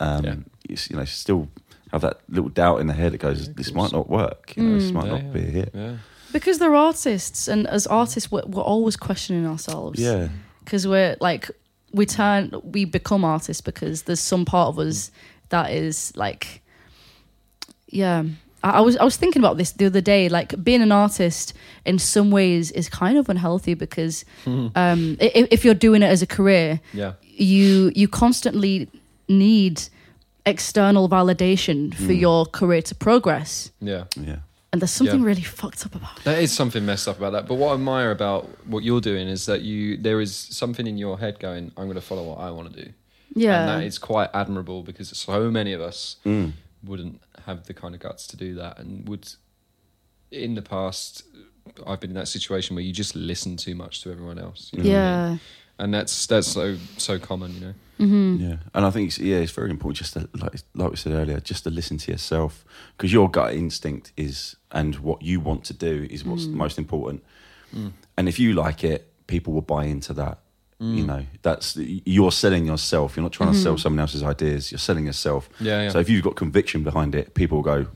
um, 0.00 0.24
Yeah. 0.24 0.34
you, 0.68 0.76
you 0.90 0.96
know, 0.96 1.04
still 1.04 1.48
have 1.90 2.00
that 2.02 2.20
little 2.28 2.48
doubt 2.50 2.80
in 2.80 2.86
the 2.86 2.94
head 2.94 3.12
that 3.12 3.18
goes, 3.18 3.48
Yeah, 3.48 3.54
"This 3.56 3.72
might 3.72 3.92
not 3.92 4.08
work. 4.08 4.54
You 4.56 4.62
know, 4.62 4.78
this 4.78 4.90
Mm. 4.90 4.94
might 4.94 5.04
Yeah, 5.06 5.10
not 5.10 5.22
yeah. 5.24 5.30
be 5.30 5.40
a 5.40 5.50
hit." 5.50 5.70
Yeah. 5.74 5.92
because 6.32 6.58
they're 6.58 6.74
artists, 6.74 7.46
and 7.48 7.66
as 7.68 7.86
artists, 7.86 8.30
we're, 8.32 8.42
we're 8.46 8.62
always 8.62 8.96
questioning 8.96 9.46
ourselves. 9.46 10.00
Yeah, 10.00 10.28
because 10.64 10.86
we're 10.86 11.16
like 11.20 11.50
we 11.92 12.06
turn 12.06 12.50
we 12.64 12.84
become 12.84 13.24
artists 13.24 13.60
because 13.60 14.02
there's 14.02 14.20
some 14.20 14.44
part 14.44 14.68
of 14.68 14.78
us 14.78 15.10
that 15.50 15.70
is 15.70 16.12
like 16.16 16.62
yeah 17.88 18.24
I, 18.62 18.70
I 18.70 18.80
was 18.80 18.96
I 18.96 19.04
was 19.04 19.16
thinking 19.16 19.40
about 19.40 19.56
this 19.58 19.72
the 19.72 19.86
other 19.86 20.00
day 20.00 20.28
like 20.28 20.62
being 20.64 20.82
an 20.82 20.92
artist 20.92 21.54
in 21.84 21.98
some 21.98 22.30
ways 22.30 22.70
is 22.72 22.88
kind 22.88 23.18
of 23.18 23.28
unhealthy 23.28 23.74
because 23.74 24.24
um 24.46 25.16
i- 25.20 25.48
if 25.50 25.64
you're 25.64 25.74
doing 25.74 26.02
it 26.02 26.06
as 26.06 26.22
a 26.22 26.26
career 26.26 26.80
Yeah. 26.92 27.12
you 27.22 27.92
you 27.94 28.08
constantly 28.08 28.88
need 29.28 29.82
external 30.46 31.08
validation 31.08 31.94
for 31.94 32.12
Mm. 32.12 32.20
your 32.20 32.46
career 32.46 32.82
to 32.82 32.94
progress 32.94 33.70
Yeah. 33.80 34.04
yeah, 34.16 34.38
and 34.74 34.80
there's 34.82 34.90
something 34.90 35.20
Yeah. 35.20 35.26
really 35.30 35.42
fucked 35.42 35.86
up 35.86 35.94
about 35.94 36.18
it 36.18 36.24
There 36.24 36.40
is 36.40 36.52
something 36.52 36.84
messed 36.84 37.06
up 37.08 37.16
about 37.18 37.32
that. 37.32 37.46
But 37.48 37.54
what 37.60 37.70
I 37.70 37.74
admire 37.74 38.10
about 38.10 38.42
what 38.66 38.82
you're 38.82 39.00
doing 39.12 39.28
is 39.28 39.46
that 39.46 39.60
you 39.62 39.96
there 39.96 40.20
is 40.20 40.34
something 40.34 40.86
in 40.86 40.98
your 40.98 41.16
head 41.18 41.38
going, 41.38 41.70
I'm 41.76 41.84
going 41.84 41.94
to 42.04 42.08
follow 42.10 42.24
what 42.30 42.38
I 42.46 42.50
want 42.50 42.66
to 42.74 42.84
do. 42.84 42.88
yeah 43.34 43.60
And 43.60 43.68
that 43.70 43.82
is 43.86 43.98
quite 43.98 44.30
admirable 44.34 44.82
because 44.82 45.08
so 45.16 45.50
many 45.58 45.72
of 45.72 45.80
us 45.90 46.16
mm. 46.26 46.52
wouldn't 46.82 47.20
have 47.46 47.58
the 47.68 47.74
kind 47.74 47.94
of 47.94 48.00
guts 48.00 48.26
to 48.28 48.36
do 48.36 48.54
that 48.60 48.78
and 48.80 49.08
would 49.08 49.24
in 50.30 50.54
the 50.54 50.62
past 50.76 51.22
I've 51.86 52.00
been 52.00 52.10
in 52.10 52.16
that 52.22 52.28
situation 52.28 52.74
where 52.76 52.84
you 52.84 52.92
just 52.92 53.14
listen 53.16 53.56
too 53.56 53.74
much 53.74 53.94
to 54.02 54.10
everyone 54.10 54.38
else. 54.46 54.70
you 54.72 54.82
know 54.82 54.90
what 54.90 54.96
I 54.96 55.28
mean? 55.30 55.32
yeah 55.32 55.38
And 55.78 55.94
that's 55.94 56.26
that's 56.26 56.48
so 56.58 56.66
so 56.98 57.14
common, 57.18 57.50
you 57.54 57.60
know. 57.66 57.74
Hmm 57.98 58.36
yeah. 58.40 58.56
And 58.74 58.84
I 58.84 58.90
think 58.90 59.08
it's, 59.08 59.18
yeah, 59.18 59.36
it's 59.36 59.52
very 59.52 59.70
important 59.70 59.98
just 59.98 60.12
to 60.14 60.28
like 60.34 60.60
like 60.74 60.90
we 60.90 60.96
said 60.96 61.12
earlier, 61.12 61.40
just 61.40 61.64
to 61.64 61.70
listen 61.70 61.96
to 61.98 62.10
yourself 62.10 62.64
because 62.96 63.12
your 63.12 63.30
gut 63.30 63.52
instinct 63.54 64.12
is 64.16 64.56
and 64.70 64.96
what 64.96 65.22
you 65.22 65.40
want 65.40 65.64
to 65.64 65.74
do 65.74 66.06
is 66.10 66.24
what's 66.24 66.46
Mm. 66.46 66.54
most 66.54 66.78
important. 66.78 67.22
Mm. 67.74 67.92
And 68.16 68.28
if 68.28 68.38
you 68.38 68.52
like 68.54 68.82
it, 68.84 69.06
people 69.26 69.52
will 69.52 69.62
buy 69.76 69.84
into 69.84 70.12
that. 70.14 70.38
Mm. 70.80 70.96
You 70.96 71.06
know, 71.06 71.24
that's 71.42 71.76
you're 71.76 72.32
selling 72.32 72.66
yourself. 72.66 73.16
You're 73.16 73.22
not 73.22 73.32
trying 73.32 73.52
to 73.52 73.58
sell 73.58 73.74
Mhm. 73.74 73.80
someone 73.80 74.00
else's 74.00 74.22
ideas. 74.22 74.70
You're 74.72 74.78
selling 74.80 75.06
yourself. 75.06 75.48
Yeah, 75.60 75.82
yeah. 75.82 75.90
So 75.92 75.98
if 76.00 76.08
you've 76.08 76.24
got 76.24 76.34
conviction 76.36 76.82
behind 76.82 77.14
it, 77.14 77.34
people 77.34 77.58
will 77.58 77.62
go, 77.84 77.86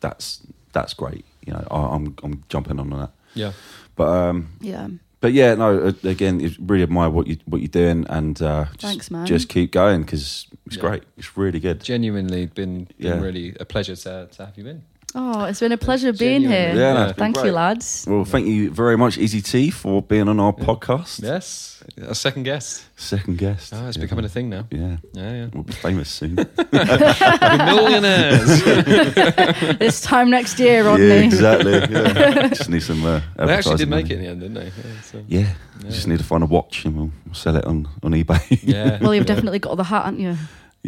"That's 0.00 0.40
that's 0.72 0.94
great." 0.94 1.24
You 1.46 1.52
know, 1.54 1.66
I, 1.70 1.94
I'm 1.96 2.14
I'm 2.22 2.44
jumping 2.48 2.78
on 2.80 2.90
that. 2.90 3.10
yeah. 3.34 3.52
But 3.96 4.08
um, 4.08 4.48
yeah 4.60 4.88
but 5.20 5.32
yeah, 5.32 5.54
no. 5.54 5.78
uh, 5.88 5.92
Again, 6.08 6.40
it's 6.40 6.58
really 6.58 6.82
admire 6.82 7.10
what 7.10 7.26
you 7.26 7.36
what 7.46 7.60
you're 7.60 7.68
doing, 7.68 8.06
and 8.08 8.40
uh, 8.42 8.64
just, 8.66 8.80
Thanks, 8.80 9.10
man. 9.10 9.26
Just 9.26 9.48
keep 9.48 9.72
going 9.72 10.02
because 10.02 10.46
it's 10.66 10.76
Yeah. 10.76 10.80
great. 10.80 11.02
It's 11.16 11.36
really 11.36 11.60
good. 11.60 11.82
Genuinely 11.82 12.46
been, 12.46 12.84
been 12.84 12.94
Yeah. 12.98 13.20
really 13.20 13.54
a 13.60 13.64
pleasure 13.64 13.96
to, 13.96 14.28
to 14.30 14.46
have 14.46 14.56
you 14.56 14.66
in. 14.66 14.82
Oh, 15.14 15.44
it's 15.44 15.58
been 15.60 15.72
a 15.72 15.78
pleasure 15.78 16.12
being 16.12 16.42
Genuinely. 16.42 16.72
here. 16.74 16.82
Yeah, 16.86 16.92
no, 16.92 17.00
Yeah. 17.00 17.08
it's 17.08 17.18
Thank 17.18 17.36
you, 17.42 17.50
lads. 17.50 18.04
Well, 18.06 18.24
thank 18.26 18.46
you 18.46 18.70
very 18.70 18.96
much, 18.98 19.16
Izzy 19.16 19.40
T, 19.40 19.70
for 19.70 20.02
being 20.02 20.28
on 20.28 20.38
our 20.38 20.54
Yeah. 20.58 20.64
podcast. 20.66 21.22
Yes. 21.22 21.82
A 21.96 22.14
second 22.14 22.42
guest. 22.42 22.84
Second 22.96 23.38
guest. 23.38 23.72
Oh, 23.74 23.86
it's 23.88 23.96
Yeah. 23.96 24.02
becoming 24.02 24.26
a 24.26 24.28
thing 24.28 24.50
now. 24.50 24.66
Yeah, 24.70 24.98
Yeah, 25.14 25.32
yeah. 25.32 25.46
we'll 25.54 25.62
be 25.62 25.72
famous 25.72 26.10
soon. 26.10 26.34
Millionaires. 26.72 28.62
this 29.78 30.00
time 30.02 30.28
next 30.30 30.58
year, 30.58 30.84
Rodney. 30.84 31.06
yeah, 31.06 31.14
exactly. 31.14 31.72
Yeah. 31.90 32.48
just 32.48 32.68
need 32.68 32.82
some. 32.82 33.02
Uh, 33.04 33.20
they 33.36 33.52
actually 33.54 33.76
did 33.76 33.88
advertising 33.88 33.88
make 33.90 34.04
money. 34.04 34.14
it 34.14 34.18
in 34.18 34.20
the 34.22 34.28
end, 34.28 34.40
didn't 34.40 34.54
they? 34.54 34.64
Yeah. 34.66 35.00
So. 35.02 35.24
Yeah, 35.26 35.40
Yeah. 35.84 35.90
just 35.90 36.06
need 36.06 36.18
to 36.18 36.24
find 36.24 36.42
a 36.42 36.46
watch 36.46 36.84
and 36.84 36.94
we'll 36.96 37.10
we'll 37.24 37.34
sell 37.34 37.56
it 37.56 37.64
on 37.64 37.88
on 38.02 38.12
eBay. 38.12 38.60
yeah. 38.62 38.98
Well, 39.00 39.14
you've 39.14 39.26
definitely 39.26 39.58
got 39.58 39.76
the 39.76 39.84
hat, 39.84 40.04
haven't 40.04 40.20
you? 40.20 40.36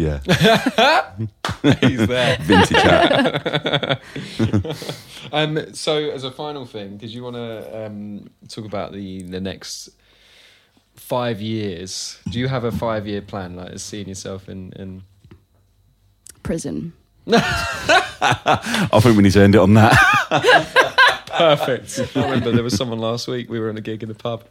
Yeah, 0.00 1.16
He's 1.80 2.06
there. 2.06 2.38
vintage 2.40 2.82
hat. 2.82 4.00
um, 5.32 5.74
so, 5.74 6.10
as 6.10 6.24
a 6.24 6.30
final 6.30 6.64
thing, 6.64 6.96
did 6.96 7.10
you 7.10 7.22
want 7.22 7.36
to 7.36 7.86
um, 7.86 8.30
talk 8.48 8.64
about 8.64 8.92
the 8.92 9.22
the 9.22 9.40
next 9.40 9.90
five 10.94 11.42
years? 11.42 12.18
Do 12.30 12.38
you 12.38 12.48
have 12.48 12.64
a 12.64 12.72
five 12.72 13.06
year 13.06 13.20
plan, 13.20 13.56
like 13.56 13.78
seeing 13.78 14.08
yourself 14.08 14.48
in? 14.48 14.72
in... 14.72 15.02
Prison. 16.42 16.94
I 17.30 18.88
think 19.02 19.16
we 19.16 19.22
need 19.22 19.32
to 19.32 19.42
end 19.42 19.54
it 19.54 19.58
on 19.58 19.74
that. 19.74 21.26
Perfect. 21.26 22.16
I 22.16 22.22
remember 22.22 22.52
there 22.52 22.64
was 22.64 22.74
someone 22.74 22.98
last 22.98 23.28
week. 23.28 23.50
We 23.50 23.60
were 23.60 23.68
on 23.68 23.76
a 23.76 23.82
gig 23.82 24.02
in 24.02 24.08
the 24.08 24.14
pub. 24.14 24.44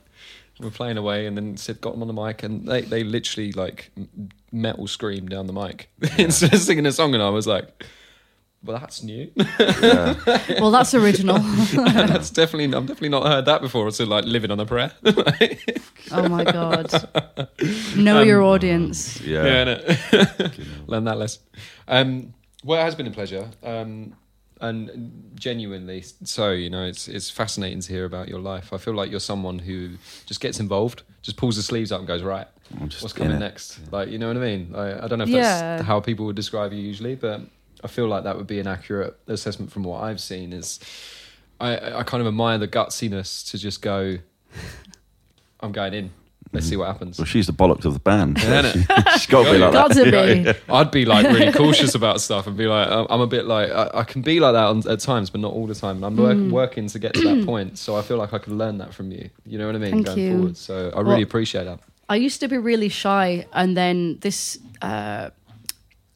We 0.59 0.65
were 0.65 0.71
playing 0.71 0.97
away, 0.97 1.25
and 1.25 1.37
then 1.37 1.57
said, 1.57 1.79
got 1.81 1.93
them 1.93 2.01
on 2.01 2.07
the 2.07 2.13
mic, 2.13 2.43
and 2.43 2.67
they, 2.67 2.81
they 2.81 3.03
literally 3.03 3.51
like 3.53 3.91
metal 4.51 4.87
screamed 4.87 5.29
down 5.29 5.47
the 5.47 5.53
mic 5.53 5.89
instead 6.17 6.53
of 6.53 6.59
singing 6.59 6.85
a 6.85 6.91
song, 6.91 7.13
and 7.13 7.23
I 7.23 7.29
was 7.29 7.47
like, 7.47 7.85
"Well, 8.63 8.77
that's 8.77 9.01
new. 9.03 9.31
Yeah. 9.37 10.15
Well, 10.59 10.71
that's 10.71 10.93
original. 10.93 11.37
that's 11.73 12.29
definitely 12.29 12.75
I've 12.75 12.85
definitely 12.85 13.09
not 13.09 13.25
heard 13.25 13.45
that 13.45 13.61
before. 13.61 13.89
So 13.91 14.03
like 14.03 14.25
living 14.25 14.51
on 14.51 14.59
a 14.59 14.65
prayer. 14.65 14.91
oh 16.11 16.27
my 16.27 16.43
god. 16.43 16.91
Know 17.95 18.21
your 18.21 18.43
audience. 18.43 19.21
Yeah. 19.21 19.43
innit? 19.43 19.95
Fucking 20.35 20.65
hell. 20.65 20.83
learn 20.87 21.03
that 21.05 21.17
lesson. 21.17 21.41
Um, 21.87 22.33
well, 22.63 22.81
it 22.81 22.83
has 22.83 22.95
been 22.95 23.07
a 23.07 23.11
pleasure. 23.11 23.49
Um, 23.63 24.15
and 24.59 25.31
genuinely 25.35 26.03
so. 26.23 26.51
You 26.51 26.69
know, 26.69 26.83
it's 26.85 27.07
it's 27.07 27.29
fascinating 27.29 27.79
to 27.81 27.93
hear 27.93 28.05
about 28.05 28.27
your 28.27 28.39
life. 28.39 28.73
I 28.73 28.77
feel 28.77 28.93
like 28.93 29.11
you're 29.11 29.19
someone 29.19 29.59
who 29.59 29.91
just 30.25 30.41
gets 30.41 30.59
involved, 30.59 31.03
just 31.21 31.37
pulls 31.37 31.55
the 31.55 31.63
sleeves 31.63 31.91
up 31.91 31.99
and 31.99 32.07
goes 32.07 32.23
right. 32.23 32.47
What's 33.01 33.13
coming 33.13 33.33
it. 33.33 33.39
next? 33.39 33.79
Like, 33.91 34.09
you 34.09 34.19
know 34.19 34.27
what 34.27 34.37
I 34.37 34.41
mean? 34.41 34.75
I, 34.75 35.05
I 35.05 35.07
don't 35.07 35.17
know 35.17 35.23
if 35.23 35.29
Yeah. 35.29 35.77
that's 35.77 35.87
how 35.87 35.99
people 35.99 36.25
would 36.27 36.35
describe 36.35 36.71
you 36.71 36.79
usually, 36.79 37.15
but 37.15 37.41
I 37.83 37.87
feel 37.87 38.07
like 38.07 38.25
that 38.25 38.37
would 38.37 38.45
be 38.45 38.59
an 38.59 38.67
accurate 38.67 39.17
assessment 39.27 39.71
from 39.71 39.83
what 39.83 40.03
I've 40.03 40.21
seen. 40.21 40.53
Is 40.53 40.79
I 41.59 41.99
I 41.99 42.03
kind 42.03 42.21
of 42.21 42.27
admire 42.27 42.57
the 42.57 42.67
gutsiness 42.67 43.49
to 43.51 43.57
just 43.57 43.81
go. 43.81 44.17
I'm 45.61 45.71
going 45.71 45.93
in. 45.93 46.11
Let's 46.51 46.65
see 46.67 46.75
what 46.77 46.87
happens. 46.87 47.19
Well, 47.19 47.25
she's 47.27 47.45
the 47.45 47.53
bollocks 47.53 47.85
of 47.85 47.93
the 47.93 47.99
band. 47.99 48.39
Yeah, 48.41 48.63
innit? 48.63 49.09
she's 49.13 49.27
got 49.27 49.45
to 49.45 49.51
be 49.51 49.57
like 49.59 49.71
Got 49.71 49.93
that. 49.93 50.03
to 50.05 50.53
be. 50.55 50.59
I'd 50.73 50.89
be 50.89 51.05
like 51.05 51.27
really 51.27 51.51
cautious 51.63 51.93
about 51.93 52.21
stuff 52.21 52.47
and 52.47 52.57
be 52.57 52.65
like, 52.65 52.87
I'm 52.89 53.05
I'm 53.09 53.21
a 53.21 53.27
bit 53.27 53.45
like, 53.45 53.69
I, 53.69 53.89
I 53.99 54.03
can 54.03 54.23
be 54.23 54.39
like 54.39 54.53
that 54.53 54.65
on, 54.65 54.87
at 54.89 54.99
times, 54.99 55.29
but 55.29 55.41
not 55.41 55.53
all 55.53 55.67
the 55.67 55.75
time. 55.75 55.97
And 55.97 56.05
I'm 56.05 56.17
work, 56.17 56.37
Mm. 56.37 56.49
working 56.51 56.87
to 56.87 56.97
get 56.97 57.13
to 57.13 57.21
that 57.21 57.45
point. 57.51 57.77
So 57.77 57.95
I 57.97 58.01
feel 58.01 58.17
like 58.17 58.33
I 58.33 58.39
could 58.39 58.53
learn 58.53 58.79
that 58.79 58.95
from 58.95 59.11
you. 59.11 59.29
You 59.45 59.59
know 59.59 59.67
what 59.67 59.75
I 59.75 59.79
mean? 59.79 59.91
Thank 59.91 60.05
Going 60.07 60.17
you. 60.19 60.31
forward. 60.37 60.57
So 60.57 60.89
I 60.95 61.01
really 61.01 61.15
Well- 61.15 61.21
appreciate 61.23 61.65
that. 61.65 61.79
I 62.09 62.15
used 62.15 62.39
to 62.39 62.47
be 62.47 62.57
really 62.57 62.89
shy, 62.89 63.45
and 63.53 63.77
then 63.77 64.17
this, 64.21 64.57
uh, 64.81 65.29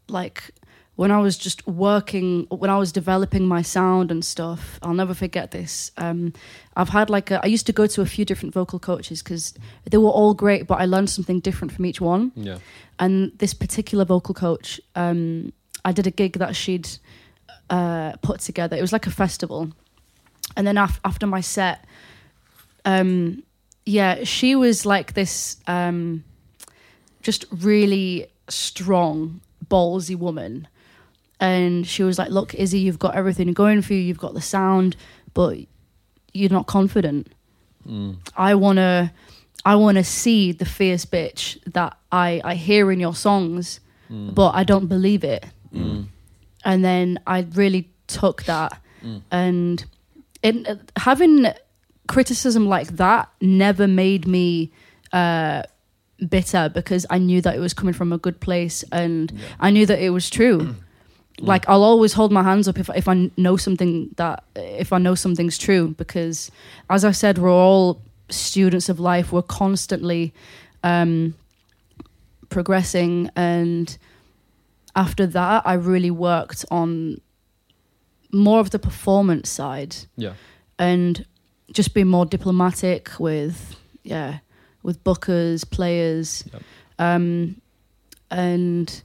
like, 0.08 0.50
when 0.96 1.12
I 1.12 1.20
was 1.20 1.38
just 1.38 1.68
working, 1.68 2.48
when 2.50 2.70
I 2.72 2.78
was 2.80 2.92
developing 2.92 3.46
my 3.48 3.62
sound 3.62 4.10
and 4.12 4.26
stuff, 4.26 4.80
I'll 4.82 4.94
never 4.96 5.14
forget 5.14 5.52
this. 5.52 5.92
Um, 5.98 6.34
I've 6.76 6.90
had 6.90 7.10
like 7.10 7.32
a, 7.32 7.40
I 7.44 7.48
used 7.48 7.66
to 7.68 7.74
go 7.74 7.88
to 7.88 8.02
a 8.02 8.06
few 8.06 8.26
different 8.26 8.54
vocal 8.54 8.80
coaches 8.80 9.22
because 9.22 9.54
they 9.90 9.98
were 9.98 10.10
all 10.10 10.34
great, 10.34 10.68
but 10.68 10.82
I 10.82 10.86
learned 10.86 11.10
something 11.10 11.40
different 11.40 11.72
from 11.72 11.86
each 11.86 12.02
one. 12.02 12.32
Yeah. 12.36 12.58
And 13.00 13.32
this 13.38 13.54
particular 13.54 14.06
vocal 14.06 14.34
coach, 14.34 14.82
um, 14.96 15.54
I 15.86 15.92
did 15.92 16.08
a 16.08 16.12
gig 16.12 16.34
that 16.40 16.56
she'd 16.56 16.90
uh, 17.70 18.14
put 18.22 18.40
together. 18.40 18.76
It 18.76 18.82
was 18.82 18.94
like 18.94 19.08
a 19.08 19.12
festival, 19.12 19.72
and 20.56 20.66
then 20.66 20.78
af- 20.78 21.00
after 21.06 21.28
my 21.28 21.42
set, 21.42 21.86
um, 22.86 23.44
yeah, 23.86 24.24
she 24.24 24.56
was 24.56 24.86
like 24.86 25.14
this, 25.14 25.58
um, 25.68 26.24
just 27.22 27.46
really 27.52 28.28
strong, 28.48 29.42
ballsy 29.68 30.16
woman, 30.16 30.68
and 31.40 31.86
she 31.86 32.04
was 32.04 32.18
like, 32.18 32.30
"Look, 32.30 32.54
Izzy, 32.56 32.80
you've 32.80 33.00
got 33.00 33.16
everything 33.16 33.52
going 33.54 33.82
for 33.82 33.94
you. 33.94 34.00
You've 34.00 34.18
got 34.18 34.34
the 34.34 34.42
sound, 34.42 34.96
but 35.34 35.58
you're 36.34 36.50
not 36.52 36.68
confident. 36.68 37.28
Mm. 37.88 38.18
I 38.36 38.56
wanna." 38.56 39.14
I 39.66 39.76
want 39.76 39.96
to 39.98 40.04
see 40.04 40.52
the 40.52 40.66
fierce 40.66 41.06
bitch 41.06 41.58
that 41.72 41.96
I, 42.12 42.42
I 42.44 42.56
hear 42.56 42.92
in 42.92 43.00
your 43.00 43.16
songs, 43.16 43.80
Mm. 44.12 44.36
but 44.36 44.50
I 44.56 44.66
don't 44.66 44.88
believe 44.88 45.24
it. 45.24 45.46
Mm. 45.74 46.08
And 46.66 46.84
then 46.84 47.18
I 47.26 47.48
really 47.56 47.88
took 48.08 48.44
that, 48.44 48.82
and 49.32 49.86
it, 50.42 50.68
uh, 50.68 50.76
having 50.98 51.48
criticism 52.10 52.68
like 52.68 52.98
that 52.98 53.30
never 53.40 53.88
made 53.88 54.28
me 54.28 54.72
uh, 55.14 55.64
bitter 56.30 56.68
because 56.68 57.06
I 57.10 57.18
knew 57.20 57.40
that 57.42 57.56
it 57.56 57.60
was 57.60 57.74
coming 57.74 57.94
from 57.94 58.12
a 58.12 58.18
good 58.18 58.42
place, 58.42 58.84
and 58.92 59.32
Yeah. 59.32 59.46
I 59.62 59.70
knew 59.72 59.86
that 59.86 60.00
it 60.02 60.10
was 60.10 60.30
true. 60.30 60.76
Like 61.40 61.68
I'll 61.68 61.84
always 61.84 62.14
hold 62.14 62.32
my 62.32 62.44
hands 62.44 62.68
up 62.68 62.78
if 62.80 62.90
if 62.96 63.08
I 63.08 63.30
know 63.38 63.58
something 63.58 64.10
that 64.18 64.44
if 64.56 64.94
I 64.94 64.98
know 65.00 65.16
something's 65.16 65.58
true 65.58 65.90
because, 65.98 66.52
as 66.90 67.04
I 67.04 67.12
said, 67.12 67.38
we're 67.38 67.52
all 67.52 68.02
students 68.30 68.88
of 68.90 69.00
life. 69.00 69.32
We're 69.32 69.42
constantly 69.42 70.34
um, 70.84 71.34
progressing, 72.50 73.30
and 73.36 73.98
after 74.96 75.26
that, 75.28 75.64
I 75.66 75.74
really 75.74 76.12
worked 76.12 76.66
on 76.70 77.20
more 78.32 78.60
of 78.60 78.70
the 78.70 78.80
performance 78.80 79.50
side 79.50 79.96
Yeah. 80.18 80.34
and 80.80 81.26
just 81.72 81.94
being 81.94 82.08
more 82.08 82.26
diplomatic 82.26 83.20
with 83.20 83.76
yeah 84.04 84.40
with 84.82 85.04
bookers 85.04 85.70
players 85.70 86.44
Yep. 86.52 86.62
um 87.00 87.62
and 88.32 89.04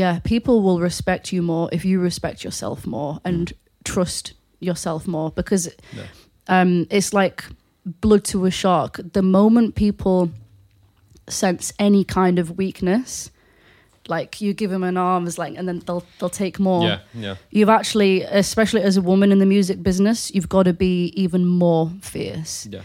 yeah 0.00 0.18
people 0.24 0.62
will 0.62 0.80
respect 0.80 1.32
you 1.32 1.42
more 1.42 1.68
if 1.72 1.84
you 1.84 2.00
respect 2.00 2.42
yourself 2.44 2.86
more 2.86 3.20
and 3.24 3.52
trust 3.84 4.32
yourself 4.60 5.06
more 5.06 5.30
because 5.30 5.68
Yeah. 5.98 6.06
um 6.48 6.86
it's 6.90 7.12
like 7.12 7.44
blood 7.84 8.24
to 8.32 8.46
a 8.46 8.50
shark 8.50 9.00
the 9.12 9.22
moment 9.22 9.74
people 9.74 10.30
sense 11.28 11.72
any 11.78 12.04
kind 12.04 12.38
of 12.38 12.56
weakness 12.58 13.30
like 14.08 14.40
you 14.40 14.52
give 14.52 14.70
them 14.70 14.82
an 14.82 14.96
arms 14.96 15.38
like 15.38 15.54
and 15.58 15.68
then 15.68 15.78
they'll 15.86 16.04
they'll 16.18 16.28
take 16.44 16.58
more 16.58 16.84
Yeah. 16.84 16.98
Yeah. 17.14 17.36
you've 17.50 17.68
actually 17.68 18.22
especially 18.22 18.82
as 18.82 18.96
a 18.96 19.02
woman 19.02 19.30
in 19.32 19.38
the 19.38 19.46
music 19.46 19.82
business 19.82 20.32
you've 20.34 20.48
got 20.48 20.64
to 20.64 20.72
be 20.72 21.12
even 21.24 21.44
more 21.46 21.90
fierce 22.00 22.66
Yeah. 22.70 22.80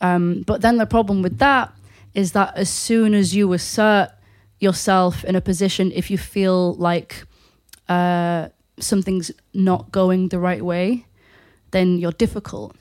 um, 0.00 0.42
but 0.46 0.60
then 0.60 0.76
the 0.78 0.86
problem 0.86 1.22
with 1.22 1.38
that 1.38 1.72
is 2.14 2.32
that 2.32 2.56
as 2.56 2.68
soon 2.70 3.14
as 3.14 3.34
you 3.34 3.52
assert 3.52 4.10
yourself 4.60 5.24
in 5.24 5.34
a 5.36 5.40
position 5.40 5.90
if 5.94 6.10
you 6.10 6.18
feel 6.18 6.74
like 6.74 7.24
uh, 7.88 8.48
something's 8.78 9.30
not 9.52 9.90
going 9.90 10.28
the 10.28 10.38
right 10.38 10.62
way 10.64 11.06
then 11.70 11.98
you're 11.98 12.12
difficult 12.18 12.74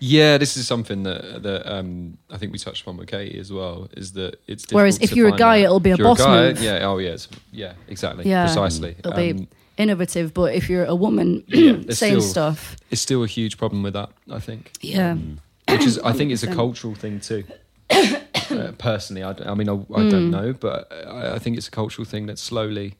Yeah, 0.00 0.38
this 0.38 0.56
is 0.56 0.66
something 0.66 1.02
that 1.04 1.42
that 1.42 1.66
um, 1.70 2.16
I 2.30 2.38
think 2.38 2.52
we 2.52 2.58
touched 2.58 2.82
upon 2.82 2.96
with 2.96 3.08
Katie 3.08 3.38
as 3.40 3.50
well. 3.52 3.88
Is 3.96 4.12
that 4.12 4.40
it's 4.46 4.64
Whereas 4.72 4.98
if 5.00 5.14
you're 5.14 5.28
a 5.28 5.36
guy, 5.36 5.58
out- 5.58 5.64
it'll 5.64 5.80
be 5.80 5.90
a 5.90 5.98
boss 5.98 6.18
guy, 6.18 6.48
move. 6.48 6.62
Yeah. 6.62 6.88
Oh, 6.88 6.96
yes. 6.98 7.28
Yeah. 7.52 7.74
Exactly. 7.88 8.24
Yeah. 8.24 8.46
Precisely. 8.46 8.96
It'll 8.98 9.12
be 9.12 9.30
Um, 9.32 9.48
innovative 9.76 10.32
but 10.32 10.54
if 10.54 10.70
you're 10.70 10.86
a 10.86 10.94
woman 10.94 11.44
Yeah, 11.48 11.72
saying 11.90 12.20
still- 12.20 12.20
stuff 12.22 12.76
it's 12.90 13.02
still 13.02 13.22
a 13.22 13.26
huge 13.26 13.56
problem 13.58 13.82
with 13.82 13.92
that. 13.92 14.08
I 14.30 14.40
think. 14.40 14.70
yeah 14.80 15.16
which 15.68 15.84
is 15.86 15.98
I 15.98 16.12
think 16.16 16.30
it's 16.32 16.42
a 16.44 16.52
cultural 16.62 16.94
thing 16.94 17.20
too. 17.20 17.44
uh, 18.58 18.72
personally, 18.78 19.22
I, 19.22 19.34
I 19.44 19.54
mean, 19.54 19.68
I, 19.68 19.74
I 19.74 20.04
don't 20.08 20.28
Mm. 20.28 20.30
know, 20.30 20.52
but 20.52 20.92
I, 20.92 21.34
I 21.34 21.38
think 21.38 21.56
it's 21.56 21.68
a 21.68 21.70
cultural 21.70 22.04
thing 22.04 22.26
that 22.26 22.38
slowly 22.38 22.94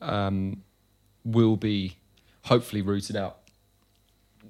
um, 0.00 0.62
will 1.24 1.56
be 1.56 1.96
hopefully 2.42 2.82
rooted 2.82 3.16
out. 3.16 3.38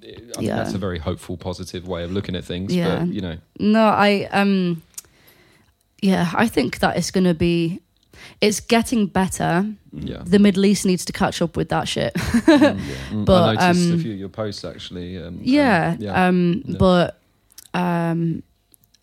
I 0.03 0.07
mean, 0.07 0.31
Yeah. 0.41 0.57
that's 0.57 0.75
a 0.75 0.79
very 0.79 0.99
hopeful, 0.99 1.37
positive 1.37 1.87
way 1.89 2.05
of 2.05 2.13
looking 2.13 2.37
at 2.37 2.45
things. 2.45 2.75
Yeah. 2.75 2.99
But 3.05 3.15
you 3.15 3.21
know, 3.21 3.39
No, 3.59 3.85
I 3.87 4.29
um 4.33 4.83
yeah, 6.03 6.31
I 6.35 6.47
think 6.49 6.81
that 6.81 6.97
it's 6.99 7.11
going 7.11 7.25
to 7.25 7.35
be 7.35 7.81
it's 8.41 8.61
getting 8.61 9.07
better. 9.07 9.67
yeah. 9.93 10.23
The 10.25 10.39
Middle 10.39 10.65
East 10.67 10.85
needs 10.85 11.05
to 11.07 11.13
catch 11.13 11.41
up 11.41 11.57
with 11.57 11.69
that 11.71 11.89
shit. 11.89 12.13
Mm, 12.15 13.25
But, 13.25 13.59
I 13.59 13.69
noticed 13.69 13.91
um, 13.93 13.99
a 13.99 14.03
few 14.03 14.13
of 14.13 14.19
your 14.19 14.29
posts 14.29 14.65
actually. 14.65 15.17
Um, 15.17 15.27
um, 15.27 15.41
yeah. 15.43 15.97
yeah. 15.99 16.27
Um 16.27 16.63
Yeah. 16.67 16.77
but 16.79 17.21
um 17.73 18.43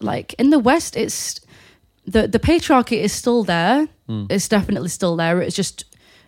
like 0.04 0.34
in 0.36 0.50
the 0.50 0.60
West 0.60 0.96
it's 0.96 1.42
the 2.06 2.28
the 2.28 2.40
patriarchy 2.40 2.98
is 2.98 3.14
still 3.14 3.44
there. 3.44 3.88
Mm. 4.10 4.32
It's 4.32 4.48
definitely 4.48 4.90
still 4.90 5.16
there. 5.16 5.42
It's 5.42 5.56
just 5.56 5.86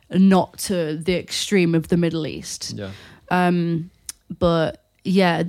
not 0.09 0.57
to 0.59 0.97
the 0.97 1.15
extreme 1.15 1.75
of 1.75 1.87
the 1.87 1.97
Middle 1.97 2.27
East. 2.27 2.73
yeah. 2.73 2.91
Um, 3.29 3.89
but 4.29 4.83
yeah, 5.03 5.43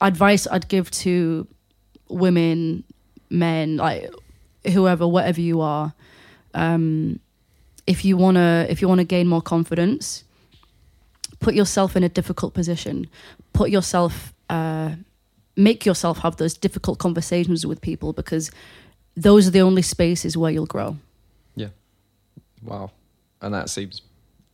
advice 0.00 0.46
I'd 0.50 0.68
give 0.68 0.90
to 0.90 1.46
women, 2.08 2.84
men, 3.28 3.76
like 3.76 4.10
whoever, 4.72 5.06
whatever 5.06 5.40
you 5.40 5.60
are, 5.60 5.92
um, 6.54 7.20
if 7.86 8.04
you 8.04 8.16
wanna, 8.16 8.66
if 8.68 8.80
you 8.80 8.88
wanna 8.88 9.04
gain 9.04 9.26
more 9.26 9.42
confidence, 9.42 10.24
put 11.40 11.54
yourself 11.54 11.96
in 11.96 12.02
a 12.02 12.08
difficult 12.08 12.54
position. 12.54 13.08
Put 13.52 13.70
yourself, 13.70 14.32
uh, 14.48 14.92
make 15.56 15.84
yourself 15.86 16.18
have 16.18 16.36
those 16.36 16.54
difficult 16.54 16.98
conversations 16.98 17.66
with 17.66 17.80
people 17.80 18.12
because 18.12 18.50
those 19.16 19.46
are 19.48 19.50
the 19.50 19.60
only 19.60 19.82
spaces 19.82 20.36
where 20.36 20.50
you'll 20.50 20.66
grow. 20.66 20.96
Yeah. 21.56 21.68
Wow. 22.62 22.90
And 23.42 23.52
that 23.54 23.68
seems 23.70 24.02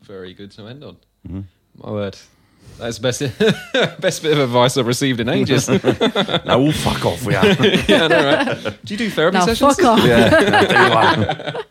very 0.03 0.33
good 0.35 0.51
to 0.53 0.67
end 0.67 0.85
on. 0.85 0.97
Mhm. 1.29 1.45
My 1.77 1.91
word. 1.91 2.17
That's 2.79 2.99
the 2.99 3.03
best, 3.03 4.01
best 4.01 4.23
bit 4.23 4.33
of 4.33 4.39
advice 4.41 4.77
I've 4.77 4.87
received 4.87 5.21
in 5.21 5.29
ages. 5.29 5.69
now 6.45 6.59
all 6.59 6.73
fuck 6.73 7.05
off, 7.07 7.23
we 7.25 7.35
are. 7.35 7.47
yeah, 7.89 8.05
I 8.05 8.09
know, 8.09 8.25
right? 8.65 8.85
Do 8.85 8.95
you 8.95 8.99
do 8.99 9.11
therapy 9.11 9.39
Now 9.39 9.47
sessions? 9.47 9.77
fuck 9.77 9.85
off. 9.87 10.05
yeah, 10.05 10.29
no, 10.29 10.67
tell 10.67 10.89
you 10.89 10.95
what. 10.95 11.67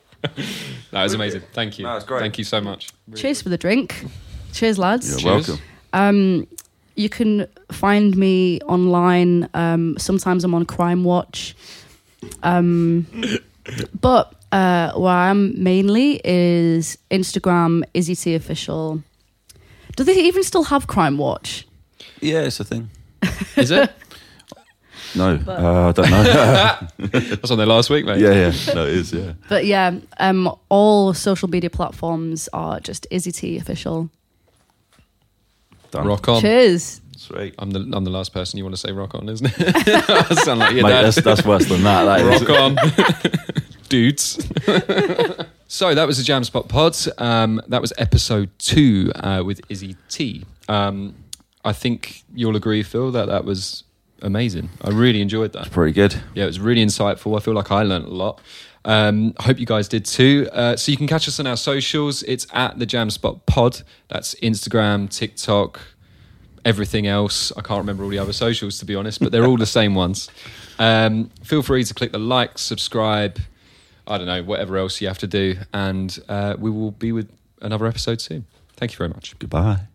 No, 0.94 1.04
was 1.04 1.14
amazing. 1.14 1.42
Thank 1.54 1.78
you. 1.78 1.86
No, 1.86 1.96
it's 1.98 2.06
great. 2.06 2.22
Thank 2.22 2.38
you 2.38 2.44
so 2.44 2.62
much. 2.62 2.90
Cheers 3.16 3.42
for 3.42 3.50
the 3.50 3.58
drink. 3.58 4.06
Cheers, 4.54 4.80
lads. 4.80 5.10
You're 5.10 5.20
Cheers. 5.20 5.48
welcome. 5.50 5.66
Um, 5.94 6.48
you 6.96 7.10
can 7.10 7.48
find 7.72 8.16
me 8.16 8.60
online. 8.62 9.50
Um, 9.54 9.96
sometimes 9.98 10.44
I'm 10.44 10.54
on 10.54 10.66
Crime 10.66 11.04
Watch. 11.04 11.56
Um, 12.44 13.06
but 14.02 14.34
uh, 14.52 14.94
where 14.94 15.12
I'm 15.14 15.62
mainly 15.62 16.22
is 16.24 16.98
Instagram, 17.12 17.84
Izzy 17.94 18.16
T 18.16 18.36
Official. 18.36 19.02
Do 19.96 20.04
they 20.04 20.16
even 20.24 20.44
still 20.44 20.64
have 20.64 20.88
Crime 20.88 21.18
Watch? 21.18 21.68
Yeah, 22.22 22.42
it's 22.42 22.60
a 22.60 22.64
thing. 22.64 22.90
Is 23.56 23.72
it? 23.72 23.92
No, 25.18 25.38
But- 25.38 25.60
uh, 25.60 25.88
I 25.88 25.92
don't 25.94 26.10
know. 26.10 26.24
I 27.14 27.38
was 27.42 27.50
on 27.50 27.58
there 27.58 27.66
last 27.68 27.90
week, 27.90 28.06
mate. 28.06 28.20
yeah, 28.20 28.32
yeah, 28.50 28.74
no, 28.74 28.86
it 28.86 28.96
is. 28.96 29.14
Yeah, 29.14 29.34
But 29.48 29.66
yeah, 29.66 29.98
um, 30.20 30.54
all 30.68 31.14
social 31.14 31.48
media 31.50 31.70
platforms 31.70 32.50
are 32.52 32.82
just 32.82 33.08
Izzy 33.12 33.32
T 33.32 33.56
Official. 33.58 34.10
Done. 35.92 36.08
Rock 36.08 36.28
on. 36.28 36.42
Cheers. 36.42 37.02
Sweet. 37.18 37.56
I'm 37.58 37.72
the 37.72 37.80
I'm 37.94 38.04
the 38.04 38.12
last 38.12 38.34
person 38.34 38.58
you 38.58 38.64
want 38.64 38.76
to 38.76 38.82
say 38.82 38.92
rock 38.92 39.16
on, 39.16 39.28
isn't 39.30 39.48
it? 39.48 39.56
I 40.10 40.36
sound 40.36 40.60
like 40.60 40.74
your 40.76 40.84
Mate, 40.84 40.90
dad. 40.90 41.06
that's, 41.06 41.22
that's 41.22 41.46
worse 41.46 41.66
than 41.66 41.82
that. 41.84 42.04
that 42.06 42.22
is. 42.22 42.48
rock 42.48 42.60
on, 42.60 42.78
dudes. 43.90 44.36
so 45.68 45.96
that 45.96 46.06
was 46.06 46.18
the 46.18 46.24
Jam 46.24 46.44
Spot 46.44 46.68
Pod. 46.68 46.96
Um, 47.18 47.62
that 47.68 47.82
was 47.82 47.94
episode 47.98 48.50
two 48.60 49.12
uh, 49.16 49.42
with 49.46 49.60
Izzy 49.70 49.96
T. 50.10 50.46
Um, 50.70 51.16
I 51.64 51.74
think 51.74 52.24
you'll 52.36 52.56
agree, 52.56 52.84
Phil, 52.84 53.12
that 53.12 53.28
that 53.28 53.44
was 53.44 53.84
amazing. 54.22 54.70
I 54.82 54.90
really 54.92 55.22
enjoyed 55.22 55.54
that. 55.54 55.72
Pretty 55.72 55.94
good. 55.94 56.16
Yeah, 56.36 56.44
it 56.44 56.48
was 56.48 56.60
really 56.60 56.86
insightful. 56.86 57.36
I 57.36 57.40
feel 57.42 57.54
like 57.56 57.72
I 57.72 57.82
learned 57.84 58.06
a 58.06 58.10
lot. 58.14 58.40
Um, 58.86 59.34
I 59.38 59.44
hope 59.44 59.60
you 59.60 59.66
guys 59.66 59.88
did 59.88 60.06
too. 60.06 60.48
Uh, 60.54 60.76
so 60.76 60.92
you 60.92 60.98
can 60.98 61.08
catch 61.08 61.28
us 61.28 61.40
on 61.40 61.48
our 61.48 61.58
socials. 61.58 62.24
It's 62.24 62.48
at 62.54 62.80
the 62.80 62.86
Jam 62.86 63.10
Spot 63.10 63.46
Pod. 63.46 63.82
That's 64.08 64.36
Instagram, 64.36 65.10
TikTok, 65.10 65.82
everything 66.64 67.08
else. 67.08 67.52
I 67.58 67.62
can't 67.62 67.80
remember 67.80 68.04
all 68.04 68.10
the 68.10 68.20
other 68.20 68.34
socials 68.34 68.80
to 68.80 68.86
be 68.86 68.96
honest, 68.96 69.20
but 69.20 69.32
they're 69.32 69.46
all 69.46 69.58
the 69.58 69.66
same 69.66 69.96
ones. 69.96 70.30
Um, 70.80 71.32
feel 71.44 71.64
free 71.64 71.84
to 71.84 71.94
click 71.94 72.12
the 72.12 72.20
like, 72.20 72.58
subscribe. 72.58 73.40
I 74.08 74.20
don't 74.20 74.28
know, 74.28 74.44
whatever 74.44 74.78
else 74.78 75.02
you 75.02 75.08
have 75.08 75.18
to 75.20 75.28
do, 75.28 75.56
and 75.74 76.18
uh, 76.30 76.56
we 76.60 76.70
will 76.70 76.92
be 76.92 77.12
with 77.12 77.28
another 77.62 77.88
episode 77.88 78.22
soon. 78.22 78.46
Thank 78.78 78.92
you 78.92 78.98
very 78.98 79.10
much. 79.10 79.38
Goodbye. 79.40 79.95